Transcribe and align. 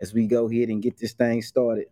as 0.00 0.14
we 0.14 0.26
go 0.26 0.48
ahead 0.48 0.68
and 0.68 0.82
get 0.82 0.98
this 0.98 1.12
thing 1.12 1.42
started. 1.42 1.86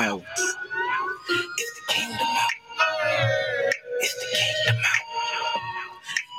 Out. 0.00 0.22
It's 1.58 1.74
the 1.76 1.94
kingdom 1.94 2.28
out. 2.28 2.54
It's 4.00 4.14
the 4.16 4.26
kingdom 4.36 4.78
out. 4.84 5.06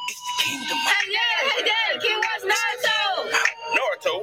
It's 0.10 0.22
the 0.22 0.34
kingdom 0.44 0.78
out. 0.80 0.90
Hey, 0.90 1.06
yeah, 1.14 1.22
hey, 1.50 1.62
yeah, 1.66 2.00
King 2.02 2.20
West 2.22 2.46
Naruto. 2.50 3.00
Naruto. 3.78 4.16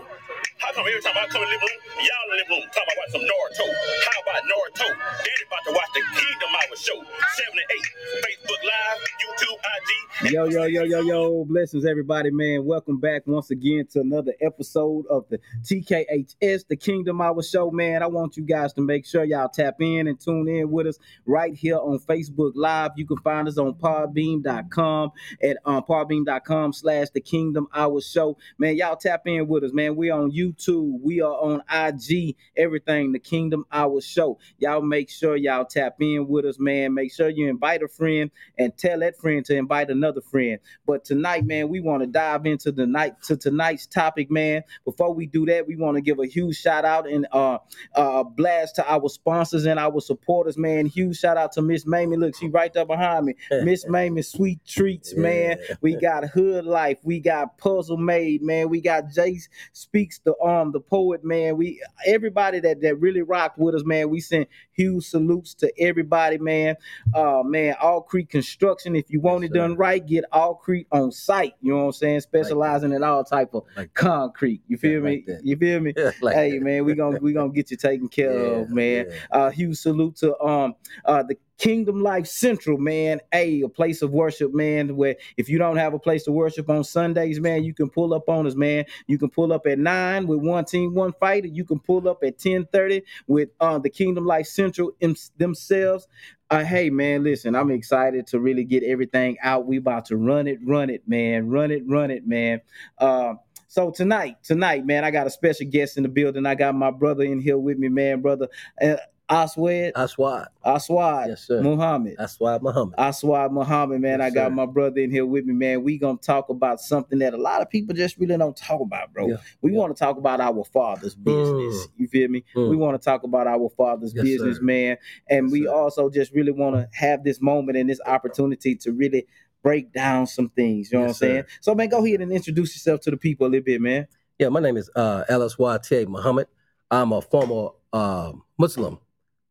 How 0.59 0.73
come 0.75 0.87
every 0.89 1.03
time 1.03 1.15
I 1.17 1.27
come 1.29 1.43
in 1.43 1.49
the 1.49 1.55
living 1.57 1.69
room, 1.71 1.81
y'all 2.03 2.25
in 2.27 2.31
the 2.31 2.37
living 2.43 2.55
room 2.59 2.67
talking 2.75 2.95
about 2.99 3.11
some 3.15 3.25
Naruto? 3.27 3.67
How 4.07 4.19
about 4.23 4.43
Naruto? 4.47 4.89
Daddy 5.23 5.45
about 5.47 5.63
to 5.67 5.73
watch 5.75 5.91
the 5.95 6.03
Kingdom 6.19 6.51
Hour 6.55 6.77
show. 6.77 6.99
7 6.99 7.07
to 7.07 7.65
8. 7.71 7.87
Facebook 8.27 8.63
Live, 8.67 8.99
YouTube, 9.23 9.59
IG. 9.75 9.91
Yo, 10.35 10.43
yo, 10.47 10.65
yo, 10.67 10.83
yo, 10.85 11.01
yo. 11.03 11.21
Blessings, 11.59 11.85
everybody, 11.85 12.31
man. 12.31 12.65
Welcome 12.65 13.01
back 13.01 13.23
once 13.27 13.51
again 13.51 13.85
to 13.91 14.01
another 14.01 14.33
episode 14.41 15.05
of 15.11 15.25
the 15.29 15.41
TKHS, 15.65 16.69
the 16.69 16.77
Kingdom 16.77 17.21
Hour 17.21 17.43
Show, 17.43 17.73
man. 17.73 18.01
I 18.01 18.07
want 18.07 18.37
you 18.37 18.45
guys 18.45 18.73
to 18.75 18.81
make 18.81 19.05
sure 19.05 19.25
y'all 19.25 19.49
tap 19.49 19.75
in 19.81 20.07
and 20.07 20.21
tune 20.21 20.47
in 20.47 20.71
with 20.71 20.87
us 20.87 21.01
right 21.27 21.53
here 21.53 21.79
on 21.79 21.99
Facebook 21.99 22.53
Live. 22.55 22.93
You 22.95 23.07
can 23.07 23.17
find 23.17 23.49
us 23.49 23.59
on 23.59 23.75
podbean.com 23.75 25.11
at 25.43 25.57
um, 25.65 25.83
podbean.com 25.83 26.75
slash 26.75 27.09
the 27.13 27.21
Kingdom 27.21 27.67
Hour 27.75 28.01
Show. 28.03 28.39
Man, 28.57 28.77
y'all 28.77 28.95
tap 28.95 29.23
in 29.27 29.49
with 29.49 29.65
us, 29.65 29.73
man. 29.73 29.97
We 29.97 30.11
on 30.13 30.31
YouTube. 30.31 31.01
We 31.03 31.21
are 31.23 31.35
on 31.35 31.65
IG, 31.69 32.37
everything, 32.57 33.11
the 33.11 33.19
Kingdom 33.19 33.65
Hour 33.73 34.01
Show. 34.01 34.39
Y'all 34.59 34.81
make 34.81 35.11
sure 35.11 35.35
y'all 35.35 35.65
tap 35.65 35.97
in 35.99 36.29
with 36.29 36.45
us, 36.45 36.61
man. 36.61 36.95
Make 36.95 37.13
sure 37.13 37.29
you 37.29 37.49
invite 37.49 37.83
a 37.83 37.89
friend 37.89 38.31
and 38.57 38.77
tell 38.77 39.01
that 39.01 39.19
friend 39.19 39.45
to 39.47 39.57
invite 39.57 39.91
another 39.91 40.21
friend. 40.21 40.61
But 40.87 41.05
tonight, 41.05 41.48
man, 41.49 41.69
we 41.69 41.81
want 41.81 42.03
to 42.03 42.07
dive 42.07 42.47
into 42.47 42.71
the 42.71 42.87
night 42.87 43.21
to 43.23 43.37
tonight's 43.37 43.87
topic, 43.87 44.31
man. 44.31 44.63
Before 44.85 45.13
we 45.13 45.27
do 45.27 45.47
that, 45.47 45.67
we 45.67 45.77
want 45.77 45.97
to 45.97 46.01
give 46.01 46.19
a 46.19 46.27
huge 46.27 46.57
shout 46.57 46.85
out 46.85 47.09
and 47.09 47.27
uh 47.33 47.59
uh 47.95 48.23
blast 48.23 48.77
to 48.77 48.91
our 48.91 49.09
sponsors 49.09 49.65
and 49.65 49.81
our 49.81 50.01
supporters, 50.01 50.57
man. 50.57 50.87
Huge 50.87 51.19
shout 51.19 51.37
out 51.37 51.53
to 51.53 51.63
Miss 51.63 51.87
Mamie. 51.87 52.17
Look, 52.17 52.37
she 52.37 52.49
right 52.49 52.73
there 52.73 52.87
behind 52.87 53.27
me. 53.27 53.35
Miss 53.65 53.87
Mamie 53.89 54.23
Sweet 54.23 54.65
Treats, 54.67 55.15
man. 55.15 55.59
We 55.81 55.97
got 55.97 56.25
Hood 56.29 56.65
Life, 56.65 56.99
we 57.03 57.21
got 57.21 57.59
Puzzle 57.59 57.97
Made, 57.97 58.43
man. 58.43 58.69
We 58.69 58.81
got 58.81 59.05
Jace 59.07 59.49
Speaks 59.73 60.19
the 60.21 60.39
um 60.41 60.73
the 60.73 60.81
poet, 60.81 61.25
man. 61.25 61.57
We 61.57 61.83
everybody 62.05 62.61
that 62.61 62.81
that 62.83 63.01
really 63.01 63.23
rocked 63.23 63.59
with 63.59 63.75
us, 63.75 63.85
man. 63.85 64.11
We 64.11 64.21
send 64.21 64.47
huge 64.73 65.07
salutes 65.07 65.55
to 65.55 65.73
everybody, 65.81 66.39
man. 66.39 66.77
Uh 67.15 67.43
man, 67.45 67.75
All 67.81 68.03
Creek 68.03 68.29
Construction. 68.29 68.95
If 68.97 69.11
you 69.11 69.21
want 69.21 69.45
it 69.45 69.53
done 69.53 69.77
right, 69.77 70.05
get 70.05 70.25
All 70.33 70.55
Creek 70.55 70.87
on 70.93 71.11
site. 71.13 71.38
You 71.61 71.73
know 71.73 71.79
what 71.79 71.85
I'm 71.87 71.93
saying? 71.93 72.21
Specializing 72.21 72.93
in 72.93 73.03
all 73.03 73.25
type 73.25 73.55
of 73.55 73.65
Like- 73.77 73.95
concrete. 73.95 74.63
You 74.69 74.77
feel 74.77 74.93
Yeah, 74.93 74.99
me? 75.01 75.25
like 75.27 75.41
you 75.45 75.57
feel 75.57 75.81
me? 75.81 75.93
like 76.23 76.35
hey 76.35 76.53
that. 76.53 76.63
man, 76.63 76.85
we 76.85 76.95
gonna 76.95 77.19
we 77.21 77.33
gonna 77.33 77.53
get 77.53 77.71
you 77.71 77.77
taken 77.77 78.09
care 78.09 78.31
of, 78.61 78.71
man. 78.71 79.07
Uh 79.31 79.51
huge 79.51 79.77
salute 79.79 80.17
to 80.17 80.39
um 80.41 80.75
uh 81.05 81.23
the 81.23 81.37
Kingdom 81.59 82.01
Life 82.03 82.29
Central, 82.29 82.79
man. 82.79 83.21
Hey, 83.33 83.63
a 83.63 83.69
place 83.69 84.01
of 84.03 84.13
worship, 84.13 84.55
man. 84.55 84.95
Where 84.97 85.17
if 85.37 85.49
you 85.49 85.59
don't 85.59 85.77
have 85.77 85.93
a 85.93 85.99
place 85.99 86.23
to 86.25 86.33
worship 86.33 86.71
on 86.71 86.85
Sundays, 86.85 87.41
man, 87.41 87.65
you 87.65 87.75
can 87.75 87.91
pull 87.91 88.15
up 88.15 88.29
on 88.29 88.47
us, 88.47 88.55
man. 88.55 88.85
You 89.09 89.19
can 89.19 89.29
pull 89.29 89.53
up 89.53 89.67
at 89.67 89.77
nine 89.81 90.29
with 90.29 90.39
one 90.39 90.65
team, 90.67 90.95
one 90.95 91.13
fighter. 91.19 91.49
You 91.49 91.65
can 91.65 91.81
pull 91.81 92.09
up 92.09 92.23
at 92.23 92.39
ten 92.39 92.67
thirty 92.73 93.03
with 93.27 93.49
uh 93.61 93.79
the 93.81 93.91
Kingdom 93.91 94.25
Life 94.25 94.47
Central 94.47 94.93
themselves. 95.37 96.07
Uh, 96.51 96.65
hey 96.65 96.89
man, 96.89 97.23
listen, 97.23 97.55
I'm 97.55 97.71
excited 97.71 98.27
to 98.29 98.41
really 98.41 98.65
get 98.65 98.83
everything 98.83 99.37
out. 99.43 99.67
We 99.67 99.77
about 99.77 100.07
to 100.07 100.17
run 100.17 100.47
it, 100.47 100.59
run 100.65 100.89
it, 100.89 101.07
man, 101.07 101.51
run 101.51 101.71
it, 101.71 101.83
run 101.87 102.11
it, 102.11 102.27
man. 102.27 102.63
Uh, 102.97 103.35
so 103.67 103.91
tonight, 103.91 104.37
tonight, 104.43 104.87
man, 104.87 105.05
I 105.05 105.11
got 105.11 105.27
a 105.27 105.31
special 105.31 105.67
guest 105.67 105.99
in 105.99 106.05
the 106.05 106.09
building. 106.09 106.47
I 106.47 106.55
got 106.55 106.75
my 106.75 106.91
brother 106.91 107.23
in 107.23 107.39
here 107.39 107.59
with 107.59 107.77
me, 107.77 107.89
man, 107.89 108.23
brother 108.23 108.49
uh, 108.81 108.97
Aswad, 109.31 109.93
That's 109.95 110.17
why. 110.17 110.47
Aswad, 110.65 111.29
Yes, 111.29 111.43
sir. 111.47 111.61
Muhammad. 111.63 112.17
Why 112.39 112.59
Muhammad. 112.63 112.95
Aswad 112.99 113.53
Muhammad, 113.53 114.01
man. 114.01 114.21
Yes, 114.21 114.33
I 114.33 114.35
got 114.35 114.49
sir. 114.51 114.55
my 114.55 114.65
brother 114.67 115.01
in 115.01 115.11
here 115.11 115.27
with 115.27 115.45
me, 115.45 115.53
man. 115.53 115.83
We 115.83 115.99
gonna 115.99 116.17
talk 116.19 116.49
about 116.49 116.81
something 116.81 117.19
that 117.19 117.35
a 117.35 117.37
lot 117.37 117.61
of 117.61 117.69
people 117.69 117.95
just 117.95 118.17
really 118.19 118.37
don't 118.39 118.57
talk 118.57 118.81
about, 118.81 119.13
bro. 119.13 119.29
Yeah, 119.29 119.37
We 119.61 119.73
yeah. 119.73 119.79
want 119.79 119.95
to 119.95 119.99
talk 120.03 120.17
about 120.17 120.41
our 120.41 120.65
father's 120.65 121.15
business. 121.15 121.89
You 121.99 122.07
feel 122.09 122.29
me? 122.29 122.45
Mm. 122.57 122.71
We 122.71 122.77
want 122.77 123.01
to 123.01 123.05
talk 123.05 123.23
about 123.23 123.47
our 123.47 123.69
father's 123.77 124.15
Yes, 124.15 124.25
business, 124.25 124.57
sir. 124.57 124.63
man. 124.63 124.97
And 125.29 125.47
Yes, 125.47 125.53
we 125.53 125.65
sir. 125.67 125.73
also 125.73 126.09
just 126.09 126.33
really 126.33 126.53
want 126.53 126.77
to 126.77 126.89
have 126.93 127.23
this 127.23 127.41
moment 127.43 127.77
and 127.77 127.89
this 127.91 128.01
opportunity 128.07 128.75
to 128.77 128.93
really 128.93 129.27
break 129.63 129.93
down 129.93 130.27
some 130.27 130.49
things. 130.51 130.91
You 130.91 130.99
know 130.99 131.03
what 131.03 131.09
I'm 131.09 131.15
saying? 131.15 131.45
So, 131.61 131.75
man, 131.75 131.89
go 131.89 132.03
ahead 132.05 132.21
and 132.23 132.33
introduce 132.33 132.75
yourself 132.75 133.01
to 133.03 133.11
the 133.11 133.17
people 133.19 133.47
a 133.47 133.49
little 133.51 133.65
bit, 133.65 133.81
man. 133.81 134.07
Yeah, 134.39 134.49
my 134.49 134.61
name 134.61 134.77
is 134.77 134.89
uh, 134.95 135.25
LSYT 135.29 136.07
Muhammad. 136.07 136.47
I'm 136.91 137.13
a 137.13 137.21
former 137.21 137.71
uh, 137.93 138.33
Muslim 138.57 138.99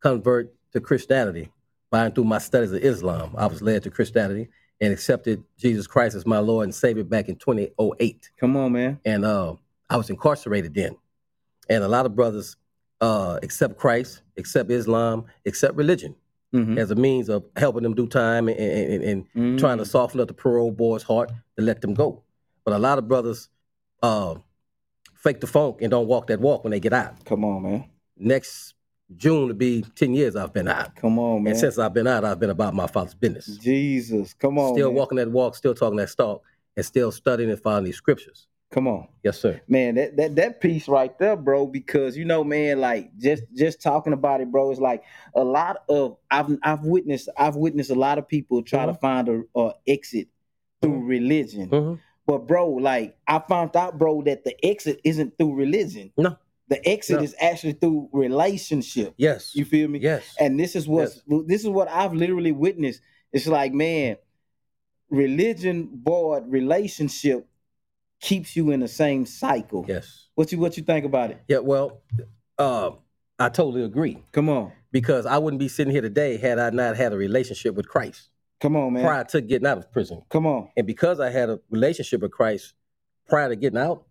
convert 0.02 0.54
to 0.74 0.80
Christianity. 0.82 1.52
By 1.90 2.06
and 2.06 2.14
through 2.14 2.26
my 2.26 2.40
studies 2.40 2.74
of 2.74 2.84
Islam, 2.84 3.34
I 3.38 3.46
was 3.46 3.62
led 3.62 3.84
to 3.84 3.90
Christianity 3.90 4.50
and 4.82 4.92
accepted 4.92 5.44
Jesus 5.58 5.88
Christ 5.88 6.16
as 6.16 6.26
my 6.26 6.40
Lord 6.40 6.66
and 6.66 6.76
Savior 6.76 7.04
back 7.06 7.30
in 7.30 7.38
2008. 7.38 8.30
Come 8.40 8.58
on, 8.58 8.74
man. 8.74 9.00
And 9.06 9.24
uh, 9.24 9.56
I 9.90 9.96
was 9.96 10.10
incarcerated 10.10 10.74
then. 10.74 10.98
And 11.70 11.84
a 11.84 11.88
lot 11.88 12.06
of 12.06 12.14
brothers 12.16 12.58
uh, 13.00 13.40
accept 13.42 13.78
Christ, 13.78 14.22
accept 14.38 14.70
Islam, 14.72 15.26
accept 15.46 15.76
religion 15.76 16.16
Mhm. 16.54 16.78
as 16.78 16.90
a 16.92 16.96
means 16.96 17.28
of 17.30 17.44
helping 17.58 17.84
them 17.84 17.94
do 17.94 18.08
time 18.08 18.48
and, 18.48 18.58
and, 18.58 19.04
and, 19.04 19.26
and 19.36 19.60
trying 19.60 19.78
to 19.80 19.86
soften 19.86 20.22
up 20.22 20.30
the 20.30 20.34
parole 20.34 20.72
board's 20.72 21.04
heart 21.04 21.30
to 21.58 21.62
let 21.64 21.82
them 21.82 21.94
go. 21.94 22.24
But 22.64 22.74
a 22.74 22.80
lot 22.80 22.98
of 22.98 23.08
brothers 23.10 23.50
uh, 24.02 24.36
fake 25.16 25.42
the 25.42 25.48
funk 25.48 25.82
and 25.82 25.92
don't 25.92 26.08
walk 26.08 26.28
that 26.28 26.40
walk 26.40 26.64
when 26.64 26.72
they 26.72 26.80
get 26.80 26.94
out. 26.94 27.26
Come 27.26 27.44
on, 27.44 27.64
man. 27.64 27.90
Next 28.18 28.76
June 29.16 29.48
to 29.48 29.54
be 29.54 29.84
10 29.96 30.14
years 30.14 30.36
I've 30.36 30.54
been 30.54 30.68
out. 30.68 30.96
Come 30.96 31.18
on, 31.18 31.44
man. 31.44 31.52
And 31.52 31.60
since 31.60 31.78
I've 31.78 31.94
been 31.94 32.08
out, 32.08 32.26
I've 32.26 32.40
been 32.40 32.50
about 32.50 32.74
my 32.74 32.88
father's 32.88 33.14
business. 33.16 33.58
Jesus, 33.58 34.34
come 34.34 34.58
on, 34.60 34.74
still 34.74 34.90
man. 34.90 34.96
walking 34.98 35.18
that 35.18 35.32
walk, 35.32 35.56
still 35.56 35.74
talking 35.74 35.98
that 35.98 36.14
talk, 36.16 36.44
and 36.76 36.86
still 36.86 37.12
studying 37.12 37.50
and 37.50 37.62
following 37.62 37.86
these 37.86 37.96
scriptures. 37.96 38.48
Come 38.70 38.86
on. 38.86 39.08
Yes, 39.24 39.40
sir. 39.40 39.62
man 39.70 39.96
that, 39.96 40.18
that 40.18 40.36
that 40.36 40.60
piece 40.60 40.90
right 40.90 41.18
there 41.20 41.38
bro 41.38 41.66
because 41.66 42.18
you 42.18 42.26
know 42.26 42.44
man 42.44 42.82
like 42.82 43.18
just 43.18 43.44
just 43.56 43.82
talking 43.82 44.12
about 44.12 44.42
it 44.42 44.52
bro 44.52 44.72
is 44.72 44.80
like 44.80 45.04
a 45.36 45.44
lot 45.44 45.78
of 45.88 46.18
i've 46.32 46.50
i've 46.64 46.84
witnessed 46.84 47.30
i've 47.38 47.56
witnessed 47.56 47.92
a 47.92 47.96
lot 47.96 48.18
of 48.18 48.28
people 48.28 48.62
try 48.62 48.86
to 48.86 48.94
find 48.94 49.30
a, 49.30 49.42
a 49.56 49.72
exit 49.88 50.28
through 50.82 51.06
religion 51.06 51.70
Mhm. 51.70 52.00
but 52.26 52.46
bro 52.46 52.70
like 52.72 53.18
i 53.28 53.40
found 53.40 53.74
out 53.78 53.98
bro 53.98 54.22
that 54.24 54.44
the 54.44 54.54
exit 54.66 55.00
isn't 55.06 55.38
through 55.38 55.56
religion 55.56 56.12
No. 56.18 56.38
The 56.70 56.86
exit 56.88 57.18
No. 57.18 57.24
is 57.24 57.36
actually 57.40 57.74
through 57.74 58.10
relationship 58.12 59.14
Yes. 59.18 59.56
you 59.56 59.64
feel 59.66 59.88
me 59.88 60.00
yes. 60.00 60.36
and 60.40 60.60
this 60.60 60.76
is 60.76 60.88
what 60.88 61.10
this 61.46 61.62
is 61.64 61.70
what 61.70 61.88
I've 61.90 62.14
literally 62.14 62.52
witnessed. 62.52 63.02
It's 63.32 63.48
like, 63.48 63.74
man, 63.74 64.18
religion 65.10 65.90
board 65.94 66.44
relationship 66.48 67.48
keeps 68.20 68.56
you 68.56 68.72
in 68.72 68.80
the 68.80 68.88
same 68.88 69.26
cycle. 69.26 69.86
yes. 69.88 70.28
What 70.36 70.52
you 70.52 70.60
what 70.60 70.78
you 70.78 70.84
think 70.84 71.06
about 71.06 71.32
it? 71.32 71.42
Yeah, 71.48 71.60
well, 71.60 72.02
uh, 72.58 72.92
I 73.40 73.50
totally 73.50 73.84
agree 73.84 74.24
Come 74.32 74.50
on. 74.50 74.72
because 74.92 75.26
I 75.26 75.38
wouldn't 75.38 75.60
be 75.60 75.68
sitting 75.68 75.92
here 75.92 76.02
today 76.02 76.38
had 76.38 76.58
I 76.60 76.70
not 76.72 76.96
had 76.98 77.14
a 77.14 77.18
relationship 77.18 77.76
with 77.76 77.88
Christ 77.88 78.30
Come 78.60 78.76
on, 78.76 78.94
man. 78.94 79.04
prior 79.06 79.24
to 79.26 79.42
getting 79.42 79.68
out 79.68 79.78
of 79.78 79.92
prison. 79.92 80.22
Come 80.30 80.46
on. 80.48 80.70
And 80.76 80.88
because 80.88 81.20
I 81.20 81.30
had 81.30 81.50
a 81.50 81.60
relationship 81.70 82.22
with 82.22 82.32
Christ 82.32 82.74
prior 83.28 83.50
to 83.50 83.56
getting 83.56 83.78
out, 83.80 84.06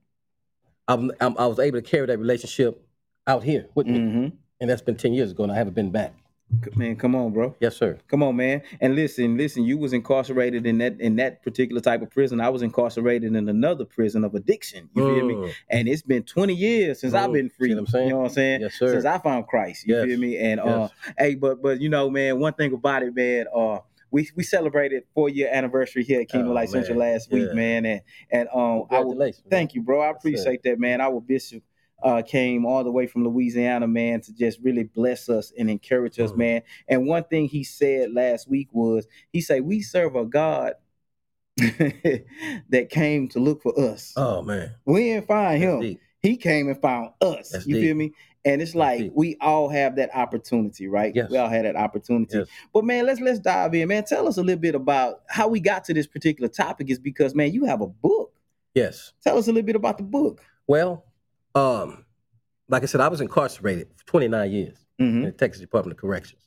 I'm, 0.89 1.11
I'm, 1.21 1.37
I 1.39 1.47
was 1.47 1.59
able 1.59 1.79
to 1.81 1.83
carry 1.83 2.07
that 2.07 2.19
relationship 2.19 2.87
out 3.27 3.43
here 3.43 3.67
with 3.75 3.87
me. 3.87 3.99
hmm 4.01 4.29
and 4.59 4.71
that's 4.71 4.81
been 4.81 4.97
ten 4.97 5.13
years 5.13 5.33
ago, 5.33 5.43
and 5.43 5.53
I 5.53 5.57
haven't 5.57 5.75
been 5.75 5.91
back. 5.91 6.15
Man, 6.77 6.97
come 6.97 7.15
on, 7.15 7.33
bro. 7.35 7.55
Yes, 7.61 7.77
sir. 7.77 7.99
Come 8.09 8.23
on, 8.23 8.37
man. 8.37 8.63
And 8.81 8.95
listen, 8.95 9.37
listen, 9.37 9.65
you 9.65 9.77
was 9.77 9.93
incarcerated 9.93 10.65
in 10.65 10.79
that 10.79 10.99
in 10.99 11.17
that 11.17 11.43
particular 11.43 11.83
type 11.83 12.01
of 12.01 12.09
prison. 12.11 12.41
I 12.41 12.49
was 12.49 12.63
incarcerated 12.63 13.35
in 13.35 13.49
another 13.51 13.85
prison 13.85 14.25
of 14.25 14.35
addiction. 14.35 14.89
You 14.95 15.05
feel 15.05 15.27
me? 15.27 15.35
Mm. 15.35 15.53
And 15.69 15.89
it's 15.89 16.01
been 16.01 16.23
20 16.23 16.55
years 16.55 17.01
since 17.01 17.13
I've 17.13 17.29
Mm. 17.29 17.33
been 17.35 17.51
free. 17.51 17.69
See 17.69 17.75
what 17.75 17.81
I'm 17.81 17.87
saying? 17.89 18.07
You 18.07 18.13
know 18.15 18.19
what 18.21 18.25
I'm 18.29 18.33
saying? 18.33 18.61
Yes, 18.63 18.75
sir. 18.79 18.93
Since 18.93 19.05
I 19.05 19.19
found 19.19 19.47
Christ. 19.47 19.87
You 19.87 19.97
Yes. 19.97 20.05
feel 20.07 20.19
me? 20.19 20.39
And 20.39 20.61
uh 20.61 20.65
Yes. 20.65 20.91
hey, 21.19 21.35
but 21.35 21.61
but 21.61 21.81
you 21.83 21.91
know, 21.91 22.09
man, 22.09 22.39
one 22.41 22.55
thing 22.55 22.73
about 22.73 23.03
it, 23.03 23.15
man, 23.15 23.45
uh 23.55 23.81
we, 24.11 24.29
we 24.37 24.43
celebrated 24.43 25.05
four 25.15 25.29
year 25.29 25.49
anniversary 25.53 26.05
here 26.05 26.21
at 26.21 26.29
Kingdom 26.29 26.51
Oh, 26.51 26.55
Light 26.55 26.69
Central 26.69 26.99
last 26.99 27.31
week, 27.31 27.53
man, 27.53 27.85
and 27.87 28.01
and 28.31 28.49
um, 28.55 28.85
I 28.91 29.01
would, 29.01 29.35
thank 29.51 29.75
you, 29.75 29.83
bro. 29.83 30.01
I 30.01 30.11
appreciate 30.11 30.63
that, 30.65 30.79
man. 30.79 31.01
Our 31.01 31.21
bishop 31.21 31.63
uh, 32.03 32.23
came 32.23 32.67
all 32.67 32.85
the 32.85 32.91
way 32.93 33.07
from 33.07 33.25
Louisiana, 33.25 33.87
man, 33.89 34.21
to 34.23 34.33
just 34.35 34.61
really 34.63 34.85
bless 34.85 35.29
us 35.29 35.53
and 35.59 35.71
encourage 35.71 36.21
us, 36.21 36.31
Mhm. 36.33 36.37
man. 36.37 36.63
And 36.89 37.07
one 37.07 37.25
thing 37.25 37.47
he 37.49 37.65
said 37.65 38.13
last 38.13 38.49
week 38.49 38.69
was, 38.73 39.07
he 39.33 39.41
said, 39.41 39.63
"We 39.65 39.81
serve 39.81 40.15
a 40.15 40.25
God 40.27 40.75
that 41.59 42.89
came 42.91 43.29
to 43.29 43.41
look 43.41 43.63
for 43.63 43.79
us. 43.79 44.13
Oh 44.17 44.43
man. 44.43 44.75
we 44.85 45.05
didn't 45.05 45.27
find 45.27 45.63
That's 45.63 45.73
him; 45.75 45.81
deep. 45.81 46.01
he 46.21 46.37
came 46.37 46.69
and 46.69 46.81
found 46.81 47.11
us. 47.21 47.51
That's 47.51 47.67
you 47.67 47.75
deep. 47.77 47.85
feel 47.85 47.95
me?" 47.97 48.13
And 48.47 48.63
it's 48.63 48.75
like 48.75 49.11
we 49.15 49.37
all 49.43 49.69
have 49.69 49.97
that 49.97 50.15
opportunity, 50.15 50.87
right? 50.89 51.13
Yes. 51.15 51.29
We 51.31 51.37
all 51.37 51.49
had 51.49 51.65
that 51.67 51.77
opportunity. 51.77 52.39
Yes. 52.39 52.47
But 52.73 52.85
man, 52.85 53.05
let's 53.05 53.21
let's 53.21 53.41
dive 53.41 53.75
in, 53.75 53.89
man. 53.89 54.05
Tell 54.05 54.27
us 54.29 54.39
a 54.39 54.43
little 54.43 54.61
bit 54.61 54.75
about 54.75 55.23
how 55.29 55.49
we 55.49 55.61
got 55.61 55.85
to 55.85 55.95
this 55.95 56.07
particular 56.07 56.49
topic. 56.49 56.89
Is 56.89 56.99
because 56.99 57.35
man, 57.35 57.53
you 57.53 57.65
have 57.65 57.81
a 57.83 57.87
book. 57.89 58.33
Yes. 58.75 59.13
Tell 59.23 59.37
us 59.37 59.49
a 59.49 59.53
little 59.53 59.67
bit 59.67 59.77
about 59.77 59.99
the 59.99 60.05
book. 60.05 60.43
Well, 60.67 61.05
um, 61.55 62.05
like 62.69 62.83
I 62.83 62.87
said, 62.87 63.01
I 63.01 63.09
was 63.09 63.21
incarcerated 63.21 63.89
for 63.97 64.05
29 64.07 64.51
years 64.51 64.77
Mm-hmm. 65.01 65.17
in 65.19 65.23
the 65.25 65.33
Texas 65.33 65.61
Department 65.61 65.93
of 65.99 66.01
Corrections, 66.01 66.41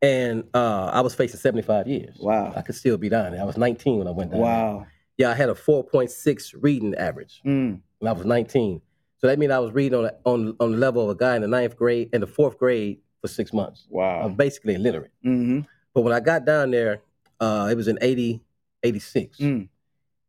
and 0.00 0.44
uh, 0.54 0.86
I 0.92 1.02
was 1.02 1.14
facing 1.14 1.38
75 1.38 1.86
years. 1.86 2.16
Wow. 2.18 2.52
I 2.56 2.62
could 2.62 2.76
still 2.76 2.96
be 2.96 3.10
down 3.10 3.32
there. 3.32 3.40
I 3.42 3.44
was 3.44 3.58
19 3.58 3.98
when 3.98 4.06
I 4.08 4.10
went 4.10 4.30
down. 4.30 4.40
there. 4.40 4.48
Wow. 4.48 4.86
Yeah, 5.18 5.30
I 5.30 5.34
had 5.34 5.50
a 5.50 5.54
4.6 5.54 6.54
reading 6.62 6.94
average 6.94 7.42
Mm. 7.44 7.80
when 7.98 8.08
I 8.08 8.12
was 8.12 8.24
19. 8.24 8.80
So 9.24 9.28
that 9.28 9.38
means 9.38 9.52
I 9.52 9.58
was 9.58 9.72
reading 9.72 9.96
on 9.96 10.04
the, 10.04 10.14
on 10.26 10.54
on 10.60 10.72
the 10.72 10.76
level 10.76 11.02
of 11.02 11.08
a 11.08 11.14
guy 11.14 11.34
in 11.34 11.40
the 11.40 11.48
ninth 11.48 11.78
grade 11.78 12.10
and 12.12 12.22
the 12.22 12.26
fourth 12.26 12.58
grade 12.58 12.98
for 13.22 13.28
six 13.28 13.54
months. 13.54 13.86
Wow. 13.88 14.20
I'm 14.20 14.34
basically 14.34 14.74
illiterate. 14.74 15.12
Mm-hmm. 15.24 15.60
But 15.94 16.02
when 16.02 16.12
I 16.12 16.20
got 16.20 16.44
down 16.44 16.72
there, 16.72 17.00
uh, 17.40 17.68
it 17.70 17.74
was 17.74 17.88
in 17.88 17.96
80, 18.02 18.42
86. 18.82 19.38
Mm. 19.38 19.68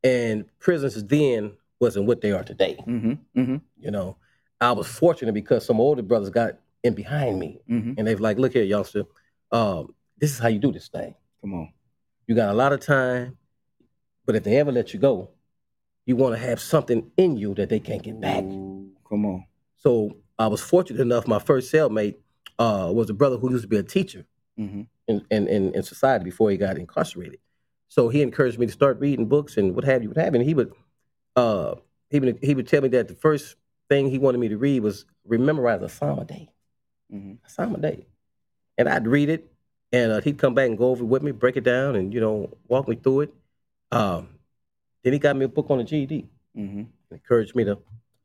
And 0.02 0.46
prisons 0.60 1.04
then 1.04 1.58
wasn't 1.82 2.06
what 2.06 2.22
they 2.22 2.32
are 2.32 2.46
today. 2.46 2.78
Mm-hmm. 2.88 3.12
Mm-hmm. 3.38 3.58
You 3.82 3.92
know, 3.92 4.16
I 4.62 4.72
was 4.72 4.88
fortunate 4.88 5.34
because 5.34 5.66
some 5.66 5.82
older 5.82 6.02
brothers 6.02 6.30
got 6.30 6.54
in 6.82 6.94
behind 6.94 7.38
me 7.38 7.60
Mm-hmm. 7.70 7.96
and 7.98 8.08
they've 8.08 8.22
like, 8.22 8.38
look 8.38 8.54
here, 8.54 8.64
youngster, 8.64 9.04
um, 9.52 9.94
this 10.18 10.32
is 10.32 10.40
how 10.40 10.48
you 10.48 10.60
do 10.60 10.72
this 10.72 10.88
thing. 10.88 11.14
Come 11.42 11.54
on. 11.54 11.74
You 12.28 12.36
got 12.36 12.48
a 12.48 12.54
lot 12.54 12.72
of 12.72 12.80
time, 12.80 13.38
but 14.26 14.38
if 14.38 14.46
they 14.46 14.56
ever 14.56 14.72
let 14.72 14.94
you 14.94 15.02
go, 15.02 15.32
you 16.06 16.16
want 16.16 16.34
to 16.36 16.40
have 16.40 16.62
something 16.62 17.12
in 17.18 17.36
you 17.36 17.54
that 17.56 17.68
they 17.68 17.82
can't 17.82 18.02
get 18.02 18.22
back. 18.22 18.46
Ooh, 18.46 18.75
come 19.08 19.26
on. 19.26 19.46
So 19.78 20.18
I 20.38 20.48
was 20.48 20.62
fortunate 20.62 21.02
enough. 21.02 21.28
My 21.28 21.40
first 21.40 21.72
cellmate 21.74 22.16
uh, 22.60 22.92
was 22.94 23.10
a 23.10 23.14
brother 23.14 23.38
who 23.38 23.52
used 23.52 23.64
to 23.64 23.68
be 23.68 23.78
a 23.78 23.84
teacher 23.84 24.26
Mm-hmm. 24.58 24.84
in, 25.08 25.26
in, 25.32 25.48
in, 25.50 25.76
in 25.76 25.84
society 25.84 26.24
before 26.24 26.50
he 26.50 26.56
got 26.56 26.78
incarcerated. 26.78 27.40
So 27.90 28.08
he 28.08 28.22
encouraged 28.22 28.58
me 28.58 28.68
to 28.68 28.72
start 28.72 29.00
reading 29.02 29.26
books 29.26 29.58
and 29.58 29.76
what 29.76 29.84
have 29.84 30.02
you, 30.02 30.08
what 30.10 30.18
have 30.18 30.34
you. 30.34 30.40
And 30.40 30.48
he 30.48 30.54
would, 30.54 30.72
uh, 31.36 31.76
he 32.10 32.22
would, 32.22 32.40
he 32.42 32.56
would 32.56 32.68
tell 32.68 32.82
me 32.82 32.88
that 32.90 33.10
the 33.10 33.16
first 33.16 33.58
thing 33.90 34.10
he 34.10 34.18
wanted 34.18 34.38
me 34.38 34.48
to 34.48 34.58
read 34.58 34.82
was 34.82 35.06
memorize 35.28 35.82
a 35.82 35.90
psalm 35.90 36.20
a 36.20 36.26
day, 36.26 36.50
Mm-hmm. 37.14 37.34
a 37.46 37.50
psalm 37.50 37.76
a 37.76 37.80
day, 37.80 38.08
and 38.78 38.88
I'd 38.88 39.06
read 39.08 39.28
it, 39.30 39.46
and 39.92 40.14
uh, 40.14 40.22
he'd 40.22 40.38
come 40.38 40.54
back 40.56 40.68
and 40.70 40.78
go 40.78 40.90
over 40.92 41.04
it 41.04 41.08
with 41.08 41.22
me, 41.22 41.32
break 41.32 41.58
it 41.58 41.66
down, 41.66 41.96
and 41.98 42.14
you 42.14 42.22
know, 42.22 42.50
walk 42.68 42.88
me 42.88 42.96
through 42.96 43.22
it. 43.22 43.34
Um, 43.92 44.30
then 45.04 45.12
he 45.14 45.20
got 45.20 45.36
me 45.36 45.44
a 45.46 45.50
book 45.50 45.68
on 45.70 45.80
the 45.80 45.84
GED, 45.84 46.28
Mm-hmm. 46.58 46.84
encouraged 47.12 47.56
me 47.56 47.66
to 47.66 47.78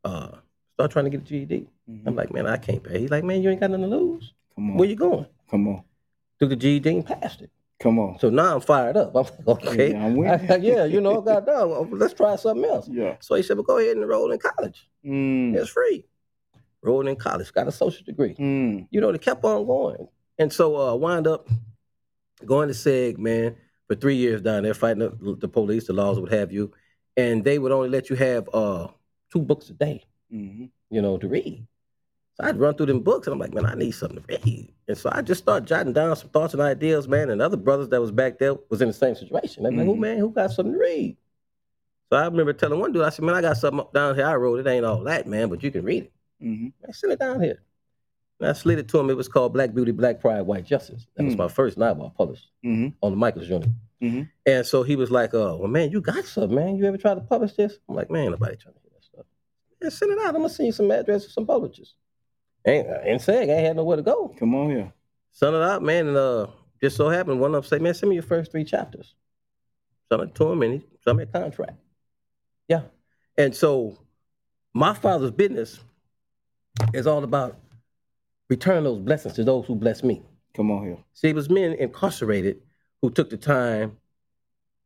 uh, 0.05 0.37
start 0.81 0.91
trying 0.91 1.05
to 1.05 1.11
get 1.11 1.21
a 1.21 1.25
GED. 1.25 1.67
Mm-hmm. 1.91 2.09
I'm 2.09 2.17
like, 2.17 2.33
man, 2.33 2.47
I 2.47 2.57
can't 2.57 2.83
pay. 2.83 3.01
He's 3.01 3.11
like, 3.11 3.23
man, 3.25 3.43
you 3.43 3.51
ain't 3.51 3.61
got 3.61 3.71
nothing 3.71 3.91
to 3.91 3.97
lose. 3.97 4.33
Come 4.55 4.71
on. 4.71 4.77
Where 4.79 4.89
you 4.89 4.97
going? 4.97 5.27
Come 5.51 5.69
on. 5.69 5.83
Took 6.39 6.51
the 6.51 6.57
GED 6.57 6.89
and 6.89 7.05
passed 7.07 7.43
it. 7.43 7.51
Come 7.81 7.99
on. 7.99 8.19
So 8.19 8.31
now 8.31 8.55
I'm 8.55 8.61
fired 8.61 8.97
up. 8.97 9.09
I'm 9.17 9.25
like, 9.25 9.49
okay, 9.67 9.93
Yeah, 9.93 10.05
I'm 10.07 10.21
I- 10.21 10.57
you. 10.57 10.75
yeah, 10.75 10.85
you 10.85 11.01
know, 11.01 11.21
goddamn, 11.21 11.91
let's 11.99 12.15
try 12.15 12.37
something 12.37 12.65
else. 12.65 12.89
Yeah. 12.89 13.17
So 13.21 13.35
he 13.35 13.43
said, 13.43 13.57
well, 13.57 13.65
go 13.65 13.79
ahead 13.79 13.93
and 13.93 14.03
enroll 14.03 14.31
in 14.33 14.39
college. 14.39 14.89
Mm. 15.05 15.55
It's 15.57 15.71
free. 15.71 16.05
Enrolled 16.83 17.09
in 17.09 17.17
college, 17.17 17.53
got 17.53 17.69
a 17.69 17.73
social 17.73 18.05
degree. 18.05 18.35
Mm. 18.35 18.87
You 18.91 19.01
know, 19.03 19.13
they 19.13 19.19
kept 19.19 19.45
on 19.45 19.67
going. 19.67 20.09
And 20.39 20.51
so 20.53 20.77
uh 20.77 20.95
wind 20.95 21.27
up 21.27 21.49
going 22.47 22.69
to 22.69 22.75
SEG, 22.75 23.19
man, 23.19 23.57
for 23.87 23.95
three 23.95 24.17
years 24.17 24.41
down 24.41 24.63
there, 24.63 24.73
fighting 24.73 25.01
the, 25.01 25.37
the 25.39 25.49
police, 25.49 25.87
the 25.87 25.93
laws, 25.93 26.19
what 26.19 26.33
have 26.33 26.51
you. 26.53 26.73
And 27.19 27.45
they 27.45 27.59
would 27.59 27.73
only 27.73 27.91
let 27.91 28.09
you 28.09 28.17
have 28.17 28.49
uh 28.55 28.89
two 29.33 29.41
books 29.43 29.69
a 29.69 29.75
day, 29.75 30.05
Mm-hmm. 30.33 30.67
you 30.91 31.03
know, 31.03 31.19
to 31.19 31.29
read. 31.29 31.67
So 32.35 32.45
I'd 32.45 32.59
run 32.59 32.75
through 32.75 32.87
them 32.87 33.01
books 33.01 33.27
and 33.27 33.35
I'm 33.35 33.41
like, 33.41 33.53
man, 33.53 33.67
I 33.67 33.75
need 33.75 33.91
something 33.93 34.23
to 34.23 34.39
read. 34.45 34.73
And 34.89 34.97
so 34.97 35.11
I 35.13 35.23
just 35.23 35.43
started 35.43 35.67
jotting 35.67 35.93
down 35.93 36.15
some 36.17 36.29
thoughts 36.31 36.55
and 36.55 36.63
ideas, 36.63 37.09
man. 37.09 37.31
And 37.31 37.43
other 37.43 37.57
brothers 37.57 37.89
that 37.91 38.01
was 38.01 38.11
back 38.13 38.39
there 38.39 38.55
was 38.71 38.81
in 38.81 38.89
the 38.89 38.95
same 38.95 39.15
situation. 39.15 39.63
They're 39.65 39.73
like, 39.73 39.85
who 39.87 39.97
Mhm. 39.97 39.99
man, 40.01 40.19
who 40.19 40.31
got 40.31 40.51
something 40.53 40.73
to 40.75 40.79
read? 40.79 41.17
So 42.11 42.17
I 42.19 42.25
remember 42.27 42.53
telling 42.53 42.79
one 42.81 42.93
dude, 42.93 43.03
I 43.03 43.11
said, 43.11 43.25
man, 43.25 43.35
I 43.35 43.41
got 43.41 43.57
something 43.57 43.81
up 43.81 43.93
down 43.93 44.15
here 44.15 44.27
I 44.27 44.35
wrote. 44.37 44.59
It 44.61 44.67
ain't 44.69 44.85
all 44.85 45.03
that, 45.05 45.27
man, 45.27 45.49
but 45.49 45.63
you 45.63 45.71
can 45.71 45.85
read 45.85 46.05
it. 46.05 46.13
Mm-hmm. 46.43 46.65
Man, 46.83 46.93
send 46.93 47.13
it 47.13 47.19
down 47.19 47.41
here. 47.43 47.63
And 48.41 48.49
I 48.49 48.53
slid 48.53 48.79
it 48.79 48.89
to 48.89 48.99
him. 48.99 49.11
It 49.11 49.17
was 49.17 49.29
called 49.29 49.53
Black 49.53 49.75
Beauty, 49.75 49.93
Black 49.93 50.19
Pride, 50.21 50.43
White 50.43 50.65
Justice. 50.65 51.07
That 51.17 51.25
was 51.25 51.35
Mm. 51.35 51.39
my 51.39 51.49
first 51.49 51.77
novel 51.77 52.07
I 52.07 52.17
published 52.17 52.49
Mm-hmm. 52.65 52.89
on 53.03 53.13
the 53.13 53.17
Michaels 53.17 53.49
Unit. 53.49 53.69
Mhm. 54.03 54.29
And 54.47 54.65
so 54.67 54.83
he 54.83 54.97
was 54.97 55.11
like, 55.11 55.35
uh, 55.35 55.57
well, 55.59 55.69
man, 55.69 55.91
you 55.91 56.01
got 56.01 56.25
something, 56.25 56.55
man. 56.57 56.77
You 56.77 56.87
ever 56.87 56.97
tried 56.97 57.15
to 57.17 57.21
publish 57.21 57.53
this? 57.55 57.79
I'm 57.89 57.95
like, 57.95 58.11
man, 58.11 58.31
nobody 58.31 58.57
trying 58.57 58.75
to 58.75 58.81
hear 59.81 59.91
that 59.91 59.97
stuff. 59.97 60.09
Man, 60.09 60.17
send 60.17 60.21
it 60.21 60.27
out. 60.27 60.35
I'm 60.35 60.43
to 60.43 60.49
send 60.49 60.67
you 60.67 60.73
some 60.73 60.91
addresses, 60.91 61.35
some 61.35 61.47
publishers. 61.47 61.95
Ain't, 62.67 62.87
ain't 63.05 63.23
saying 63.23 63.51
I 63.51 63.55
ain't 63.55 63.67
had 63.67 63.77
nowhere 63.77 63.97
to 63.97 64.03
go. 64.03 64.35
Come 64.39 64.55
on 64.55 64.71
here. 64.71 64.93
Send 65.33 65.57
it 65.57 65.63
out, 65.63 65.83
man, 65.83 66.09
and 66.09 66.17
uh, 66.17 66.47
just 66.81 66.97
so 66.97 67.09
happened, 67.09 67.41
one 67.41 67.55
of 67.55 67.63
them 67.63 67.69
said, 67.69 67.83
man, 67.83 67.95
send 67.95 68.11
me 68.11 68.17
your 68.17 68.23
first 68.23 68.51
three 68.51 68.65
chapters. 68.65 69.15
Sent 70.11 70.23
it 70.23 70.35
to 70.35 70.51
him, 70.51 70.63
and 70.63 70.75
he 70.75 70.87
sent 71.05 71.19
me 71.19 71.23
a 71.23 71.27
contract. 71.27 71.79
Yeah. 72.69 72.83
And 73.39 73.55
so 73.55 73.97
my 74.75 74.93
father's 74.95 75.31
business 75.31 75.79
is 76.93 77.07
all 77.07 77.23
about 77.23 77.59
returning 78.49 78.85
those 78.85 78.99
blessings 78.99 79.35
to 79.35 79.45
those 79.45 79.67
who 79.67 79.75
bless 79.77 80.03
me. 80.03 80.23
Come 80.55 80.71
on 80.71 80.85
here. 80.85 80.99
See, 81.15 81.29
it 81.29 81.35
was 81.35 81.49
men 81.49 81.73
incarcerated 81.75 82.61
who 83.01 83.11
took 83.11 83.31
the 83.31 83.37
time 83.37 83.97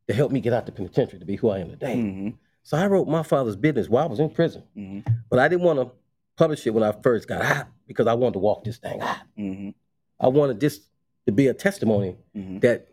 to 0.07 0.13
help 0.13 0.31
me 0.31 0.39
get 0.39 0.53
out 0.53 0.67
the 0.67 0.71
penitentiary 0.71 1.19
to 1.19 1.25
be 1.25 1.35
who 1.35 1.49
I 1.49 1.59
am 1.59 1.71
today. 1.71 1.95
Mm-hmm. 1.95 2.29
So 2.65 2.75
I 2.77 2.87
wrote 2.87 3.07
my 3.07 3.21
father's 3.21 3.55
business 3.55 3.87
while 3.87 4.05
I 4.05 4.07
was 4.07 4.19
in 4.19 4.29
prison, 4.31 4.63
Mm-hmm. 4.75 5.07
but 5.29 5.37
I 5.37 5.47
didn't 5.47 5.61
want 5.63 5.77
to 5.79 5.91
publish 6.35 6.65
it 6.65 6.71
when 6.71 6.83
I 6.83 6.91
first 7.03 7.27
got 7.27 7.41
out 7.43 7.67
because 7.87 8.07
I 8.07 8.13
wanted 8.15 8.33
to 8.33 8.39
walk 8.39 8.63
this 8.63 8.77
thing 8.77 8.99
out. 9.01 9.17
Mm-hmm. 9.37 9.69
I 10.19 10.27
wanted 10.29 10.59
this 10.59 10.79
to 11.27 11.31
be 11.31 11.45
a 11.47 11.53
testimony 11.53 12.17
Mm-hmm. 12.35 12.59
that 12.59 12.87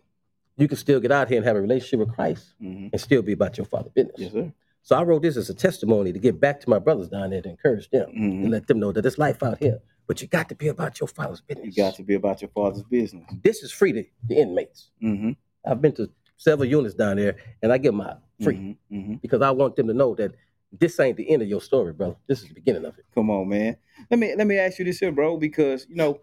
you 0.59 0.69
can 0.69 0.77
still 0.77 1.01
get 1.01 1.11
out 1.11 1.29
here 1.29 1.39
and 1.39 1.47
have 1.47 1.57
a 1.57 1.61
relationship 1.63 2.01
with 2.01 2.15
Christ 2.15 2.53
Mm-hmm. 2.63 2.89
and 2.93 3.01
still 3.01 3.23
be 3.23 3.33
about 3.33 3.57
your 3.57 3.65
father's 3.65 3.93
business. 3.93 4.15
Yes, 4.19 4.33
sir. 4.33 4.53
So 4.83 4.95
I 4.97 5.05
wrote 5.05 5.23
this 5.23 5.39
as 5.39 5.49
a 5.49 5.55
testimony 5.55 6.13
to 6.13 6.19
get 6.19 6.39
back 6.39 6.61
to 6.61 6.69
my 6.69 6.79
brothers 6.79 7.09
down 7.09 7.31
there 7.31 7.41
to 7.41 7.49
encourage 7.49 7.89
them 7.89 8.11
and 8.15 8.51
let 8.51 8.67
them 8.67 8.79
know 8.79 8.93
that 8.93 9.01
there's 9.01 9.17
life 9.17 9.43
out 9.43 9.57
here, 9.59 9.79
but 10.07 10.21
you 10.21 10.29
got 10.29 10.51
to 10.51 10.55
be 10.55 10.69
about 10.69 11.01
your 11.01 11.07
father's 11.07 11.41
business. 11.41 11.67
You 11.67 11.73
got 11.85 11.95
to 11.95 12.03
be 12.03 12.15
about 12.15 12.43
your 12.43 12.51
father's 12.51 12.83
business. 12.83 13.25
This 13.43 13.63
is 13.63 13.73
free 13.73 13.93
to 13.93 14.05
the 14.27 14.37
inmates. 14.37 14.91
Mm-hmm. 15.03 15.31
I've 15.65 15.81
been 15.81 15.93
to 15.95 16.11
several 16.43 16.69
units 16.69 16.95
down 16.95 17.17
there, 17.17 17.37
and 17.63 17.73
I 17.73 17.79
give 17.79 17.93
them 17.93 18.01
out 18.01 18.21
free 18.43 18.57
Mm-hmm. 18.57 18.97
Mm-hmm. 18.97 19.15
because 19.23 19.43
I 19.43 19.51
want 19.51 19.77
them 19.77 19.87
to 19.89 19.95
know 19.95 20.15
that 20.17 20.33
this 20.73 20.99
ain't 20.99 21.17
the 21.17 21.29
end 21.31 21.43
of 21.43 21.49
your 21.49 21.61
story, 21.61 21.93
brother. 21.93 22.17
This 22.27 22.43
is 22.43 22.49
the 22.49 22.55
beginning 22.55 22.85
of 22.85 22.99
it. 22.99 23.05
Come 23.15 23.31
on, 23.31 23.49
man. 23.49 23.77
Let 24.11 24.19
me 24.19 24.35
let 24.35 24.47
me 24.47 24.57
ask 24.59 24.79
you 24.79 24.85
this 24.85 24.99
here, 24.99 25.13
bro, 25.13 25.37
because 25.37 25.87
you 25.89 25.97
know 25.97 26.21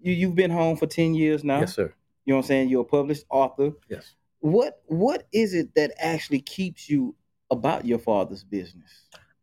you 0.00 0.12
you've 0.12 0.34
been 0.34 0.50
home 0.50 0.76
for 0.76 0.86
ten 0.86 1.14
years 1.14 1.44
now. 1.44 1.60
Yes, 1.60 1.74
sir. 1.74 1.92
You 2.24 2.32
know 2.32 2.36
what 2.38 2.44
I'm 2.44 2.48
saying? 2.48 2.68
You're 2.70 2.82
a 2.82 2.84
published 2.84 3.24
author. 3.30 3.72
Yes. 3.88 4.14
What 4.40 4.82
what 4.86 5.26
is 5.32 5.54
it 5.54 5.74
that 5.76 5.92
actually 5.98 6.40
keeps 6.40 6.90
you 6.90 7.14
about 7.50 7.84
your 7.84 7.98
father's 7.98 8.44
business? 8.44 8.90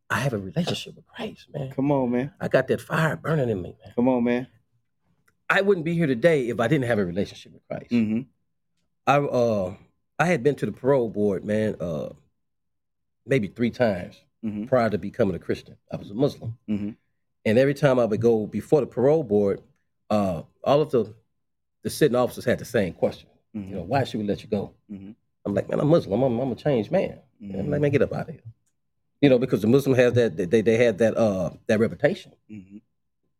I 0.09 0.19
have 0.19 0.33
a 0.33 0.37
relationship 0.37 0.95
with 0.97 1.07
Christ, 1.07 1.47
man. 1.53 1.71
Come 1.71 1.89
on, 1.91 2.11
man. 2.11 2.33
I 2.41 2.49
got 2.49 2.67
that 2.67 2.81
fire 2.81 3.15
burning 3.15 3.49
in 3.49 3.61
me, 3.61 3.75
man. 3.83 3.93
Come 3.95 4.09
on, 4.09 4.23
man. 4.25 4.47
I 5.49 5.61
wouldn't 5.61 5.85
be 5.85 5.93
here 5.93 6.07
today 6.07 6.49
if 6.49 6.59
I 6.59 6.67
didn't 6.67 6.87
have 6.87 6.99
a 6.99 7.05
relationship 7.05 7.53
with 7.53 7.65
Christ. 7.69 7.91
Mm-hmm. 7.91 8.21
I 9.07 9.17
uh 9.17 9.73
I 10.21 10.25
had 10.25 10.43
been 10.43 10.53
to 10.55 10.67
the 10.67 10.71
parole 10.71 11.09
board, 11.09 11.43
man, 11.43 11.75
uh 11.79 12.09
maybe 13.25 13.47
three 13.47 13.71
times 13.71 14.15
Mhm. 14.43 14.67
prior 14.67 14.89
to 14.89 14.97
becoming 14.97 15.35
a 15.35 15.39
Christian. 15.39 15.77
I 15.91 15.95
was 15.97 16.11
a 16.11 16.13
Muslim. 16.13 16.57
Mhm. 16.69 16.95
And 17.45 17.57
every 17.57 17.73
time 17.73 17.97
I 17.99 18.05
would 18.05 18.21
go 18.21 18.45
before 18.45 18.81
the 18.81 18.87
parole 18.87 19.23
board, 19.23 19.61
uh 20.11 20.43
all 20.63 20.81
of 20.81 20.91
the 20.91 21.13
the 21.83 21.89
sitting 21.89 22.15
officers 22.15 22.45
had 22.45 22.59
the 22.59 22.65
same 22.65 22.93
question. 22.93 23.29
Mhm. 23.55 23.69
You 23.69 23.75
know, 23.77 23.83
why 23.83 24.03
should 24.03 24.19
we 24.21 24.27
let 24.27 24.43
you 24.43 24.49
go? 24.49 24.73
Mhm. 24.91 25.15
I'm 25.43 25.55
like, 25.55 25.67
man, 25.69 25.79
I'm 25.79 25.87
Muslim. 25.87 26.21
I'm, 26.21 26.39
I'm 26.39 26.51
a 26.51 26.55
changed 26.55 26.91
man. 26.91 27.19
I'm 27.41 27.71
like, 27.71 27.81
man, 27.81 27.89
get 27.89 28.03
up 28.03 28.13
out 28.13 28.29
of 28.29 28.35
here. 28.35 28.43
You 29.21 29.29
know, 29.29 29.39
because 29.39 29.61
the 29.63 29.67
Muslim 29.67 29.95
has 29.95 30.13
that 30.13 30.37
they 30.37 30.61
they 30.61 30.77
had 30.77 30.99
that 30.99 31.17
uh 31.17 31.49
that 31.67 31.79
reputation. 31.79 32.31
Mhm. 32.47 32.81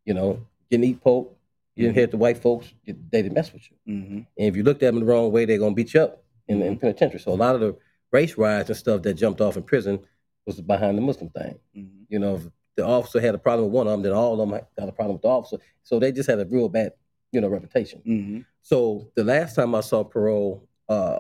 You 0.06 0.14
know, 0.16 0.30
didn't 0.72 0.86
eat 0.86 1.00
pork, 1.02 1.28
You 1.76 1.84
didn't 1.86 1.96
hit 2.02 2.12
the 2.12 2.18
white 2.18 2.40
folks, 2.40 2.74
they 2.86 3.22
didn't 3.22 3.34
mess 3.34 3.54
with 3.54 3.66
you. 3.70 3.78
Mm-hmm. 3.88 4.18
And 4.38 4.46
if 4.50 4.56
you 4.58 4.64
looked 4.64 4.82
at 4.84 4.94
them 4.94 5.00
the 5.04 5.06
wrong 5.12 5.32
way, 5.32 5.46
they're 5.46 5.60
gonna 5.64 5.76
beat 5.76 5.94
you 5.94 6.02
up 6.02 6.24
in 6.48 6.60
the 6.60 6.66
in 6.66 6.78
penitentiary. 6.78 7.20
So 7.20 7.32
a 7.32 7.36
lot 7.36 7.56
of 7.56 7.62
the 7.62 7.78
race 8.12 8.38
riots 8.38 8.70
and 8.70 8.78
stuff 8.78 9.02
that 9.04 9.14
jumped 9.16 9.42
off 9.42 9.58
in 9.58 9.64
prison 9.64 10.00
was 10.46 10.60
behind 10.62 10.98
the 10.98 11.02
Muslim 11.02 11.30
thing. 11.30 11.60
Mm-hmm. 11.78 12.04
You 12.10 12.20
know, 12.20 12.36
if 12.36 12.48
the 12.76 12.86
officer 12.86 13.20
had 13.22 13.36
a 13.36 13.38
problem 13.38 13.66
with 13.68 13.74
one 13.74 13.88
of 13.88 13.92
them, 13.94 14.02
then 14.04 14.14
all 14.14 14.40
of 14.42 14.50
them 14.50 14.60
got 14.78 14.90
a 14.90 14.92
problem 14.92 15.14
with 15.14 15.22
the 15.22 15.28
officer. 15.30 15.58
So 15.84 16.00
they 16.00 16.12
just 16.12 16.30
had 16.30 16.40
a 16.40 16.46
real 16.46 16.68
bad, 16.70 16.94
you 17.32 17.42
know, 17.42 17.48
reputation. 17.48 18.02
Mm-hmm. 18.06 18.40
So 18.62 19.12
the 19.16 19.24
last 19.24 19.56
time 19.56 19.74
I 19.76 19.82
saw 19.82 20.04
parole, 20.04 20.68
uh, 20.90 21.20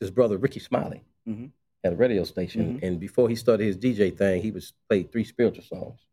his 0.00 0.10
brother 0.10 0.36
Rickey 0.36 0.60
Smiley 0.60 1.02
Mhm. 1.26 1.50
had 1.82 1.92
a 1.94 1.96
radio 1.96 2.24
station, 2.24 2.78
Mhm. 2.78 2.82
and 2.82 3.00
before 3.00 3.28
he 3.28 3.34
started 3.36 3.64
his 3.64 3.76
DJ 3.76 4.10
thing, 4.10 4.42
he 4.42 4.50
was 4.50 4.72
played 4.88 5.10
three 5.10 5.24
spiritual 5.24 5.64
songs. 5.64 6.06